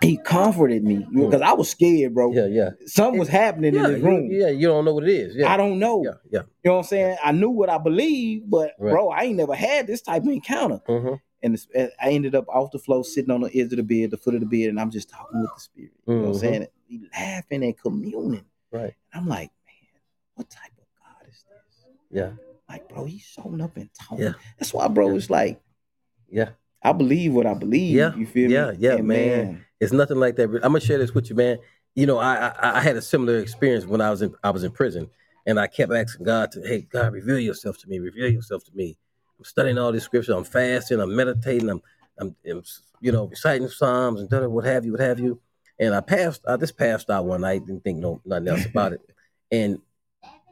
he 0.00 0.16
comforted 0.16 0.84
me 0.84 1.04
because 1.12 1.42
I 1.42 1.52
was 1.54 1.68
scared, 1.68 2.14
bro. 2.14 2.32
Yeah, 2.32 2.46
yeah. 2.46 2.70
Something 2.86 3.18
was 3.18 3.28
happening 3.28 3.74
Yeah, 3.74 3.86
in 3.86 3.92
this 3.94 4.00
you, 4.00 4.06
room. 4.06 4.28
yeah, 4.30 4.48
you 4.48 4.68
don't 4.68 4.84
know 4.84 4.94
what 4.94 5.04
it 5.04 5.10
is. 5.10 5.34
Yeah. 5.34 5.52
I 5.52 5.56
don't 5.56 5.78
know. 5.80 6.02
Yeah, 6.04 6.12
yeah. 6.30 6.40
You 6.62 6.70
know 6.70 6.72
what 6.74 6.78
I'm 6.78 6.84
saying? 6.84 7.16
I 7.22 7.32
knew 7.32 7.50
what 7.50 7.68
I 7.68 7.78
believed, 7.78 8.48
but 8.48 8.78
bro, 8.78 9.10
I 9.10 9.22
ain't 9.24 9.36
never 9.36 9.54
had 9.56 9.86
this 9.88 10.02
type 10.02 10.22
of 10.22 10.28
encounter. 10.28 10.80
Mm-hmm. 10.88 11.14
And 11.42 11.58
eh, 11.74 11.88
I 12.00 12.10
ended 12.10 12.34
up 12.34 12.46
off 12.48 12.70
the 12.70 12.78
floor, 12.78 13.02
sitting 13.04 13.30
on 13.30 13.40
the 13.40 13.48
edge 13.58 13.72
of 13.72 13.76
the 13.78 13.82
bed, 13.82 14.10
the 14.10 14.16
foot 14.16 14.34
of 14.34 14.40
the 14.40 14.46
bed, 14.46 14.68
and 14.68 14.78
I'm 14.80 14.90
just 14.90 15.08
talking 15.08 15.40
with 15.40 15.50
the 15.54 15.60
spirit. 15.60 15.92
You 16.06 16.14
know 16.14 16.20
what 16.22 16.28
I'm 16.28 16.34
Mhm. 16.34 16.40
saying? 16.40 16.66
We 16.88 17.00
laughing 17.12 17.64
and 17.64 17.78
communing. 17.78 18.44
Right. 18.70 18.94
I'm 19.14 19.26
like, 19.26 19.50
man, 19.66 20.00
what 20.34 20.50
type 20.50 20.72
of 20.78 20.84
God 20.98 21.28
is 21.28 21.44
this? 21.48 21.86
Yeah. 22.10 22.32
Like, 22.68 22.88
bro, 22.88 23.04
he's 23.04 23.22
showing 23.22 23.60
up 23.60 23.76
and 23.76 23.88
talking. 23.94 24.24
Yeah. 24.24 24.32
That's 24.58 24.72
why, 24.74 24.86
bro, 24.88 25.08
Yeah. 25.10 25.16
it's 25.16 25.30
like 25.30 25.60
Yeah. 26.28 26.50
I 26.82 26.92
believe 26.92 27.32
what 27.34 27.46
I 27.46 27.54
believe. 27.54 27.96
Yeah. 27.96 28.14
You 28.14 28.26
feel 28.26 28.50
Yeah, 28.50 28.70
me? 28.72 28.76
yeah, 28.78 28.94
And 28.96 29.06
man. 29.08 29.64
It's 29.80 29.92
nothing 29.92 30.18
like 30.18 30.36
that. 30.36 30.44
I'm 30.44 30.60
gonna 30.60 30.80
share 30.80 30.98
this 30.98 31.14
with 31.14 31.30
you, 31.30 31.36
man. 31.36 31.58
You 31.94 32.06
know, 32.06 32.18
I, 32.18 32.48
I 32.48 32.78
I 32.78 32.80
had 32.80 32.96
a 32.96 33.02
similar 33.02 33.38
experience 33.38 33.86
when 33.86 34.00
I 34.00 34.10
was 34.10 34.22
in 34.22 34.34
I 34.44 34.50
was 34.50 34.62
in 34.62 34.70
prison, 34.72 35.10
and 35.46 35.58
I 35.58 35.66
kept 35.66 35.90
asking 35.92 36.24
God 36.26 36.52
to, 36.52 36.60
hey, 36.62 36.82
God, 36.82 37.12
reveal 37.12 37.38
yourself 37.38 37.78
to 37.78 37.88
me, 37.88 37.98
reveal 37.98 38.28
yourself 38.28 38.62
to 38.64 38.72
me. 38.74 38.96
Studying 39.42 39.78
all 39.78 39.92
these 39.92 40.02
scriptures. 40.04 40.34
I'm 40.34 40.44
fasting. 40.44 41.00
I'm 41.00 41.14
meditating. 41.14 41.68
I'm 41.70 41.82
I'm, 42.18 42.36
I'm 42.48 42.62
you 43.00 43.12
know 43.12 43.24
reciting 43.26 43.68
psalms 43.68 44.20
and 44.20 44.52
what 44.52 44.64
have 44.64 44.84
you, 44.84 44.92
what 44.92 45.00
have 45.00 45.18
you. 45.20 45.40
And 45.78 45.94
I 45.94 46.00
passed. 46.00 46.42
I 46.46 46.56
just 46.56 46.76
passed 46.76 47.08
out 47.10 47.24
one 47.24 47.40
night. 47.40 47.64
Didn't 47.66 47.84
think 47.84 47.98
no 47.98 48.20
nothing 48.24 48.48
else 48.48 48.66
about 48.70 48.92
it, 48.92 49.00
and 49.50 49.78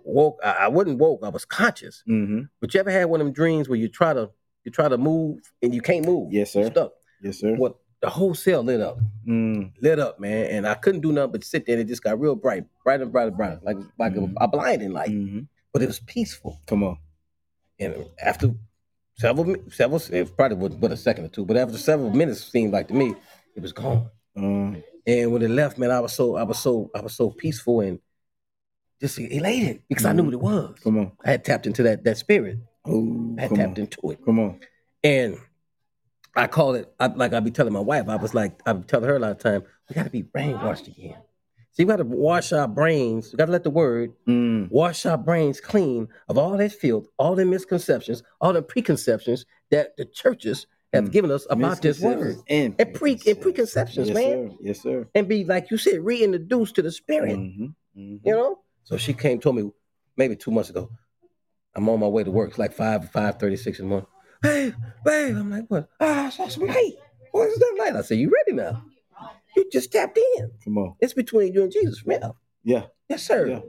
woke. 0.05 0.39
I, 0.43 0.51
I 0.53 0.69
wasn't 0.69 0.99
woke. 0.99 1.21
I 1.23 1.29
was 1.29 1.45
conscious. 1.45 2.03
Mm-hmm. 2.09 2.43
But 2.61 2.73
you 2.73 2.81
ever 2.81 2.91
had 2.91 3.05
one 3.07 3.21
of 3.21 3.27
them 3.27 3.35
dreams 3.35 3.69
where 3.69 3.79
you 3.79 3.89
try 3.89 4.15
to 4.15 4.31
you 4.65 4.71
try 4.73 4.89
to 4.89 4.97
move 4.99 5.41
and 5.63 5.75
you 5.75 5.83
can't 5.83 6.07
move? 6.07 6.33
Yes, 6.33 6.53
sir. 6.53 6.67
stuck. 6.71 6.93
Yes, 7.23 7.41
sir. 7.41 7.55
What 7.57 7.77
the 8.01 8.09
whole 8.09 8.35
cell 8.35 8.63
lit 8.63 8.81
up 8.81 8.99
Mm. 9.27 9.73
lit 9.83 9.99
up, 9.99 10.19
man, 10.19 10.47
and 10.47 10.67
I 10.67 10.75
couldn't 10.75 11.03
do 11.03 11.13
nothing 11.13 11.33
but 11.33 11.45
sit 11.45 11.67
there. 11.67 11.75
And 11.75 11.83
it 11.83 11.89
just 11.89 12.03
got 12.03 12.19
real 12.19 12.35
bright, 12.35 12.65
brighter 12.83 13.03
and 13.03 13.13
brighter, 13.13 13.31
brighter, 13.33 13.61
like 13.63 13.77
like 13.99 14.15
Mhm. 14.15 14.33
a, 14.41 14.45
a 14.45 14.49
blinding 14.49 14.93
light. 14.93 15.11
hmm 15.11 15.41
But 15.75 15.83
it 15.83 15.87
was 15.87 16.01
peaceful. 16.01 16.59
Come 16.67 16.83
on. 16.85 16.97
And 17.79 18.07
after 18.23 18.55
several, 19.19 19.57
several, 19.71 20.01
it 20.11 20.37
probably 20.37 20.57
was 20.57 20.75
but 20.77 20.93
a 20.93 20.97
second 20.97 21.27
or 21.27 21.29
two, 21.29 21.45
but 21.45 21.57
after 21.57 21.77
several 21.77 22.11
minutes, 22.11 22.41
it 22.41 22.51
seemed 22.51 22.73
like 22.73 22.89
to 22.89 22.95
me, 22.95 23.15
it 23.55 23.63
was 23.63 23.73
gone. 23.73 24.09
Um, 24.37 24.83
And 25.07 25.33
when 25.33 25.43
it 25.43 25.51
left, 25.51 25.79
man, 25.79 25.91
I 25.91 26.01
was 26.01 26.13
so, 26.13 26.37
I 26.37 26.45
was 26.45 26.59
so, 26.59 26.91
I 26.95 27.01
was 27.01 27.15
so 27.15 27.31
peaceful 27.31 27.81
and 27.81 27.99
just 29.01 29.19
elated 29.19 29.83
because 29.89 30.05
I 30.05 30.13
knew 30.13 30.25
what 30.25 30.35
it 30.35 30.41
was. 30.41 30.79
come 30.83 30.99
on. 30.99 31.13
I 31.25 31.31
had 31.33 31.45
tapped 31.45 31.67
into 31.67 31.83
that 31.85 32.05
that 32.05 32.19
spirit. 32.19 32.59
Oh, 32.85 33.35
I 33.39 33.43
had 33.43 33.55
tapped 33.55 33.79
on. 33.79 33.85
into 33.85 34.11
it. 34.11 34.25
Come 34.25 34.39
on. 34.41 34.61
And 35.05 35.39
I 36.35 36.47
call 36.47 36.75
it 36.75 36.93
I, 36.99 37.07
like 37.07 37.33
I'd 37.33 37.45
be 37.45 37.51
telling 37.51 37.73
my 37.73 37.81
wife. 37.81 38.09
I 38.09 38.17
was 38.17 38.35
like 38.35 38.61
I 38.67 38.73
be 38.73 38.85
telling 38.85 39.09
her 39.09 39.17
a 39.17 39.19
lot 39.21 39.33
of 39.33 39.39
time. 39.39 39.63
We 39.89 39.95
got 39.95 40.05
to 40.05 40.11
be 40.11 40.23
brainwashed 40.23 40.89
again. 40.89 41.23
See, 41.79 41.85
we 41.85 41.91
got 41.91 41.99
to 41.99 42.05
wash 42.05 42.53
our 42.53 42.67
brains. 42.67 43.31
We 43.31 43.37
got 43.37 43.47
to 43.47 43.53
let 43.53 43.63
the 43.63 43.71
word 43.71 44.13
Mm. 44.27 44.69
wash 44.69 45.07
our 45.07 45.17
brains 45.17 45.61
clean 45.61 46.09
of 46.29 46.37
all 46.37 46.57
that 46.57 46.73
filth, 46.73 47.07
all 47.21 47.37
the 47.37 47.45
misconceptions, 47.45 48.25
all 48.41 48.53
the 48.53 48.63
preconceptions 48.63 49.47
that 49.71 49.97
the 49.97 50.05
churches 50.05 50.67
have 50.93 51.05
Mm. 51.05 51.13
given 51.13 51.31
us 51.31 51.47
about 51.49 51.81
this 51.81 52.01
word, 52.01 52.35
and, 52.49 52.75
And 52.81 52.95
pre- 52.95 53.21
and 53.25 53.41
preconceptions, 53.41 54.09
yes, 54.09 54.15
man. 54.17 54.51
Sir. 54.51 54.57
Yes, 54.61 54.83
sir. 54.83 55.07
and 55.15 55.29
be 55.29 55.45
like 55.45 55.71
you 55.71 55.79
said, 55.79 56.01
reintroduced 56.05 56.75
to 56.75 56.83
the 56.83 56.91
spirit. 56.91 57.39
Mhm. 57.39 57.75
Mhm. 57.97 58.21
You 58.25 58.33
know. 58.33 58.59
So 58.83 58.97
she 58.97 59.13
came, 59.13 59.39
told 59.39 59.55
me 59.55 59.71
maybe 60.17 60.35
two 60.35 60.51
months 60.51 60.71
ago. 60.71 60.91
I'm 61.77 61.89
on 61.89 62.01
my 62.01 62.09
way 62.09 62.25
to 62.25 62.31
work. 62.33 62.49
It's 62.51 62.59
like 62.59 62.73
five 62.73 63.09
five 63.13 63.39
thirty 63.39 63.55
six 63.57 63.79
in 63.79 63.85
the 63.85 63.89
morning. 63.91 64.09
Hey, 64.43 64.73
babe, 65.05 65.37
I'm 65.37 65.49
like, 65.49 65.67
what? 65.69 65.89
Ah, 66.01 66.27
I 66.27 66.31
saw 66.31 66.49
some 66.49 66.67
light. 66.67 66.95
What 67.31 67.47
is 67.51 67.59
that 67.59 67.77
light? 67.79 67.95
I 67.95 68.01
said, 68.03 68.19
you 68.19 68.31
ready 68.31 68.53
now? 68.57 68.83
You 69.57 69.69
just 69.71 69.93
tapped 69.93 70.19
in. 70.37 70.51
Come 70.65 70.79
on. 70.79 70.95
It's 71.01 71.15
between 71.15 71.53
you 71.53 71.65
and 71.65 71.73
Jesus, 71.73 72.05
man. 72.07 72.33
Yeah. 72.63 72.85
Yes, 73.09 73.27
sir. 73.27 73.49
Yeah. 73.49 73.61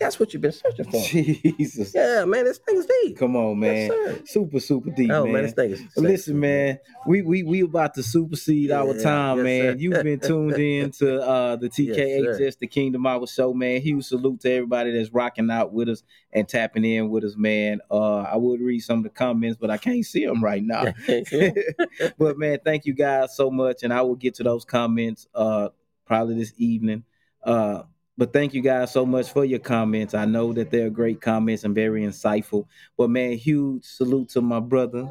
That's 0.00 0.18
what 0.18 0.32
you've 0.32 0.42
been 0.42 0.50
searching 0.50 0.84
for. 0.86 1.00
Jesus. 1.04 1.94
Yeah, 1.94 2.24
man, 2.24 2.44
this 2.44 2.58
thing 2.58 2.76
is 2.76 2.86
deep. 2.86 3.16
Come 3.16 3.36
on, 3.36 3.60
man. 3.60 3.90
Yes, 3.92 4.28
super, 4.28 4.58
super 4.58 4.90
deep, 4.90 5.10
Oh 5.12 5.24
man. 5.24 5.32
man, 5.34 5.42
this 5.44 5.52
thing 5.52 5.70
is. 5.70 5.82
Listen, 5.96 6.40
man, 6.40 6.80
we 7.06 7.22
we 7.22 7.44
we 7.44 7.60
about 7.60 7.94
to 7.94 8.02
supersede 8.02 8.72
our 8.72 8.92
time, 8.98 9.38
yes, 9.38 9.44
man. 9.44 9.60
sir. 9.62 9.76
You've 9.78 10.02
been 10.02 10.18
tuned 10.18 10.58
in 10.58 10.90
to 10.92 11.22
uh 11.22 11.56
the 11.56 11.68
TKHS, 11.68 12.40
Yes, 12.40 12.56
the 12.56 12.66
Kingdom 12.66 13.06
Hour 13.06 13.24
Show, 13.28 13.54
man. 13.54 13.80
Huge 13.80 14.04
salute 14.04 14.40
to 14.40 14.50
everybody 14.50 14.90
that's 14.90 15.10
rocking 15.10 15.48
out 15.48 15.72
with 15.72 15.88
us 15.88 16.02
and 16.32 16.48
tapping 16.48 16.84
in 16.84 17.08
with 17.08 17.22
us, 17.22 17.36
man. 17.36 17.80
Uh 17.88 18.22
I 18.22 18.36
would 18.36 18.60
read 18.60 18.80
some 18.80 18.98
of 18.98 19.04
the 19.04 19.10
comments, 19.10 19.56
but 19.60 19.70
I 19.70 19.76
can't 19.76 20.04
see 20.04 20.26
them 20.26 20.42
right 20.42 20.62
now. 20.62 20.86
but 22.18 22.36
man, 22.36 22.58
thank 22.64 22.84
you 22.84 22.94
guys 22.94 23.36
so 23.36 23.48
much, 23.48 23.84
and 23.84 23.92
I 23.92 24.02
will 24.02 24.16
get 24.16 24.34
to 24.34 24.42
those 24.42 24.64
comments 24.64 25.28
uh 25.36 25.68
probably 26.04 26.34
this 26.34 26.52
evening. 26.56 27.04
Uh 27.44 27.84
but 28.16 28.32
thank 28.32 28.54
you 28.54 28.62
guys 28.62 28.92
so 28.92 29.04
much 29.04 29.30
for 29.30 29.44
your 29.44 29.58
comments. 29.58 30.14
I 30.14 30.24
know 30.24 30.52
that 30.52 30.70
they're 30.70 30.90
great 30.90 31.20
comments 31.20 31.64
and 31.64 31.74
very 31.74 32.02
insightful. 32.02 32.66
But 32.96 33.10
man, 33.10 33.32
huge 33.36 33.84
salute 33.84 34.28
to 34.30 34.40
my 34.40 34.60
brother. 34.60 35.08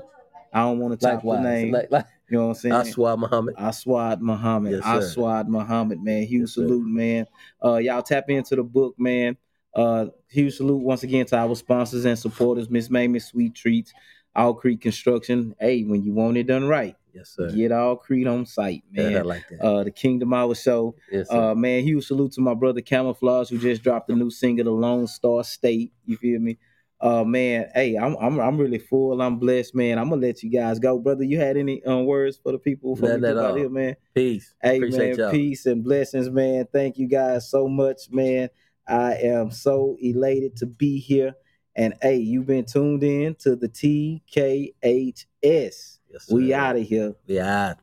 I 0.54 0.62
don't 0.62 0.80
want 0.80 1.00
to 1.00 1.06
top 1.06 1.24
the 1.24 1.40
name. 1.40 1.72
like, 1.72 1.92
like 1.92 2.06
you 2.30 2.38
know 2.38 2.48
what 2.48 2.50
I'm 2.50 2.56
saying? 2.56 2.76
Aswad 2.76 3.20
Muhammad. 3.20 3.56
Aswad 3.58 4.22
Muhammad. 4.22 4.74
Yes, 4.74 4.84
sir. 4.84 4.98
Aswad 5.00 5.50
Muhammad, 5.50 6.02
man. 6.02 6.24
Huge 6.24 6.42
Yes, 6.42 6.52
sir. 6.52 6.62
salute, 6.62 6.88
man. 6.88 7.26
Uh, 7.64 7.76
y'all 7.78 8.04
tap 8.04 8.30
into 8.30 8.56
the 8.56 8.64
book, 8.64 8.96
man. 8.98 9.36
Uh, 9.76 10.08
huge 10.30 10.56
salute 10.56 10.78
once 10.82 11.04
again 11.04 11.26
to 11.26 11.36
our 11.36 11.56
sponsors 11.56 12.06
and 12.06 12.18
supporters, 12.18 12.70
Miss 12.70 12.90
Mamie 12.92 13.20
Sweet 13.20 13.56
Treats, 13.56 13.92
All 14.36 14.54
Creek 14.54 14.80
Construction. 14.82 15.56
Hey, 15.60 15.84
when 15.84 16.04
you 16.04 16.14
want 16.14 16.38
it 16.38 16.46
done 16.46 16.68
right, 16.68 16.96
Yes, 17.14 17.30
sir. 17.36 17.52
get 17.52 17.72
All 17.72 17.96
Creed 17.96 18.28
on 18.28 18.46
site, 18.46 18.84
Yeah, 18.92 19.04
I 19.04 19.10
man. 19.12 19.26
like 19.26 19.44
that. 19.50 19.62
Uh, 19.62 19.84
the 19.84 19.92
Kingdom 19.92 20.34
Hour 20.34 20.56
Show. 20.56 20.96
yes, 21.12 21.30
sir. 21.30 21.52
Uh, 21.52 21.56
man, 21.56 21.84
huge 21.84 22.06
salute 22.08 22.32
to 22.34 22.42
my 22.42 22.54
brother 22.54 22.82
Camouflage 22.82 23.50
who 23.50 23.58
just 23.60 23.84
dropped 23.84 24.10
a 24.10 24.16
new 24.16 24.30
single, 24.32 24.66
The 24.66 24.72
Lone 24.72 25.08
Star 25.08 25.44
State. 25.44 25.94
You 26.06 26.18
feel 26.18 26.40
me? 26.40 26.58
Uh, 27.00 27.24
man, 27.26 27.68
hey, 27.76 27.96
I'm 27.98 28.16
I'm 28.16 28.40
I'm 28.40 28.58
really 28.58 28.80
full. 28.80 29.22
I'm 29.22 29.38
blessed, 29.38 29.76
man. 29.76 30.00
I'm 30.00 30.10
gonna 30.10 30.22
let 30.22 30.42
you 30.42 30.50
guys 30.50 30.80
go, 30.80 30.98
brother. 30.98 31.24
You 31.26 31.38
had 31.38 31.58
any 31.58 31.84
um, 31.84 32.06
words 32.06 32.38
for 32.42 32.54
the 32.54 32.58
people 32.58 32.96
for 32.96 33.18
None 33.18 33.38
out 33.38 33.58
here, 33.58 33.70
man? 33.70 33.96
Peace. 34.16 34.56
Hey, 34.64 34.78
Appreciate 34.78 35.10
man, 35.10 35.20
y'all. 35.20 35.32
peace 35.32 35.66
and 35.66 35.84
blessings, 35.84 36.30
man. 36.30 36.66
Thank 36.72 36.98
you 36.98 37.08
guys 37.10 37.50
so 37.50 37.68
much, 37.68 38.10
man. 38.10 38.50
I 38.88 39.16
am 39.16 39.52
so 39.52 39.98
elated 40.02 40.56
to 40.58 40.66
be 40.66 40.98
here. 41.00 41.34
And 41.76 41.94
hey, 42.02 42.18
you've 42.18 42.46
been 42.46 42.66
tuned 42.66 43.04
in 43.04 43.36
to 43.40 43.56
the 43.58 43.68
TKHS. 44.84 45.93
Yes, 46.14 46.30
We 46.30 46.54
out 46.54 46.76
of 46.78 46.84
here. 46.86 47.16
We 47.26 47.40
out. 47.40 47.78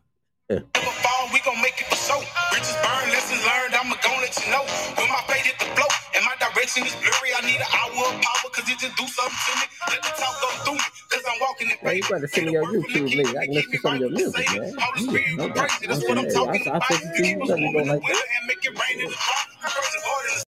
Never 0.49 0.63
fall, 1.03 1.27
we 1.35 1.41
gon' 1.43 1.59
make 1.63 1.75
it 1.83 1.87
for 1.91 1.99
show. 1.99 2.23
Bridges 2.55 2.79
burn, 2.79 3.11
lessons 3.11 3.43
learned, 3.43 3.75
I'ma 3.75 3.99
gon' 4.07 4.23
let 4.23 4.31
you 4.39 4.47
know. 4.55 4.63
When 4.95 5.11
my 5.11 5.19
fate 5.27 5.51
hit 5.51 5.59
the 5.59 5.67
flow 5.75 5.91
and 6.15 6.23
my 6.23 6.39
direction 6.39 6.87
is 6.87 6.95
blurry, 7.03 7.35
I 7.35 7.43
need 7.43 7.59
an 7.59 7.67
hour 7.75 8.07
of 8.07 8.15
power, 8.23 8.49
cause 8.55 8.71
it 8.71 8.79
just 8.79 8.95
do 8.95 9.03
something 9.11 9.35
to 9.35 9.53
me. 9.59 9.67
Let 9.91 9.99
the 10.07 10.15
talk 10.15 10.35
go 10.39 10.49
through 10.63 10.79
me, 10.79 10.87
cause 11.11 11.27
I'm 11.27 11.39
walking 11.43 11.75
in 11.75 11.77
Man, 11.83 11.97
you 11.99 12.07
better 12.07 12.31
send 12.31 12.47
me 12.47 12.53
your 12.55 12.67
YouTube 12.71 13.11
link. 13.19 13.35
I 13.35 13.51
can 13.51 13.55
listen 13.59 13.73
to 13.75 13.79
some 13.83 13.95
of 13.95 14.01
your 14.01 14.11
music, 14.15 14.47
man. 14.55 14.63
Yeah, 14.63 15.35
no 15.35 15.47
you 15.47 15.53
crazy, 15.59 15.87
doubt. 15.87 15.91
that's 15.91 16.03
what 16.07 16.19
I'm 16.19 16.27
Okay, 16.31 16.35
talking 16.39 16.63
I- 16.71 16.71
I 16.71 16.77
about. 16.79 16.87
think 16.87 17.03
You 17.03 17.11
you 17.19 17.35
keep 17.35 17.43
us 17.43 17.49
let 17.51 17.59
me 17.59 17.67
know 17.67 17.71
moving 17.75 17.89
like 17.91 17.99
the 17.99 18.07
wheel 18.07 18.23
and 18.39 18.47
make 18.47 18.63
it 18.63 18.75
rain 18.79 18.97
in 19.03 19.11
the 19.11 19.19
drop. 19.19 20.50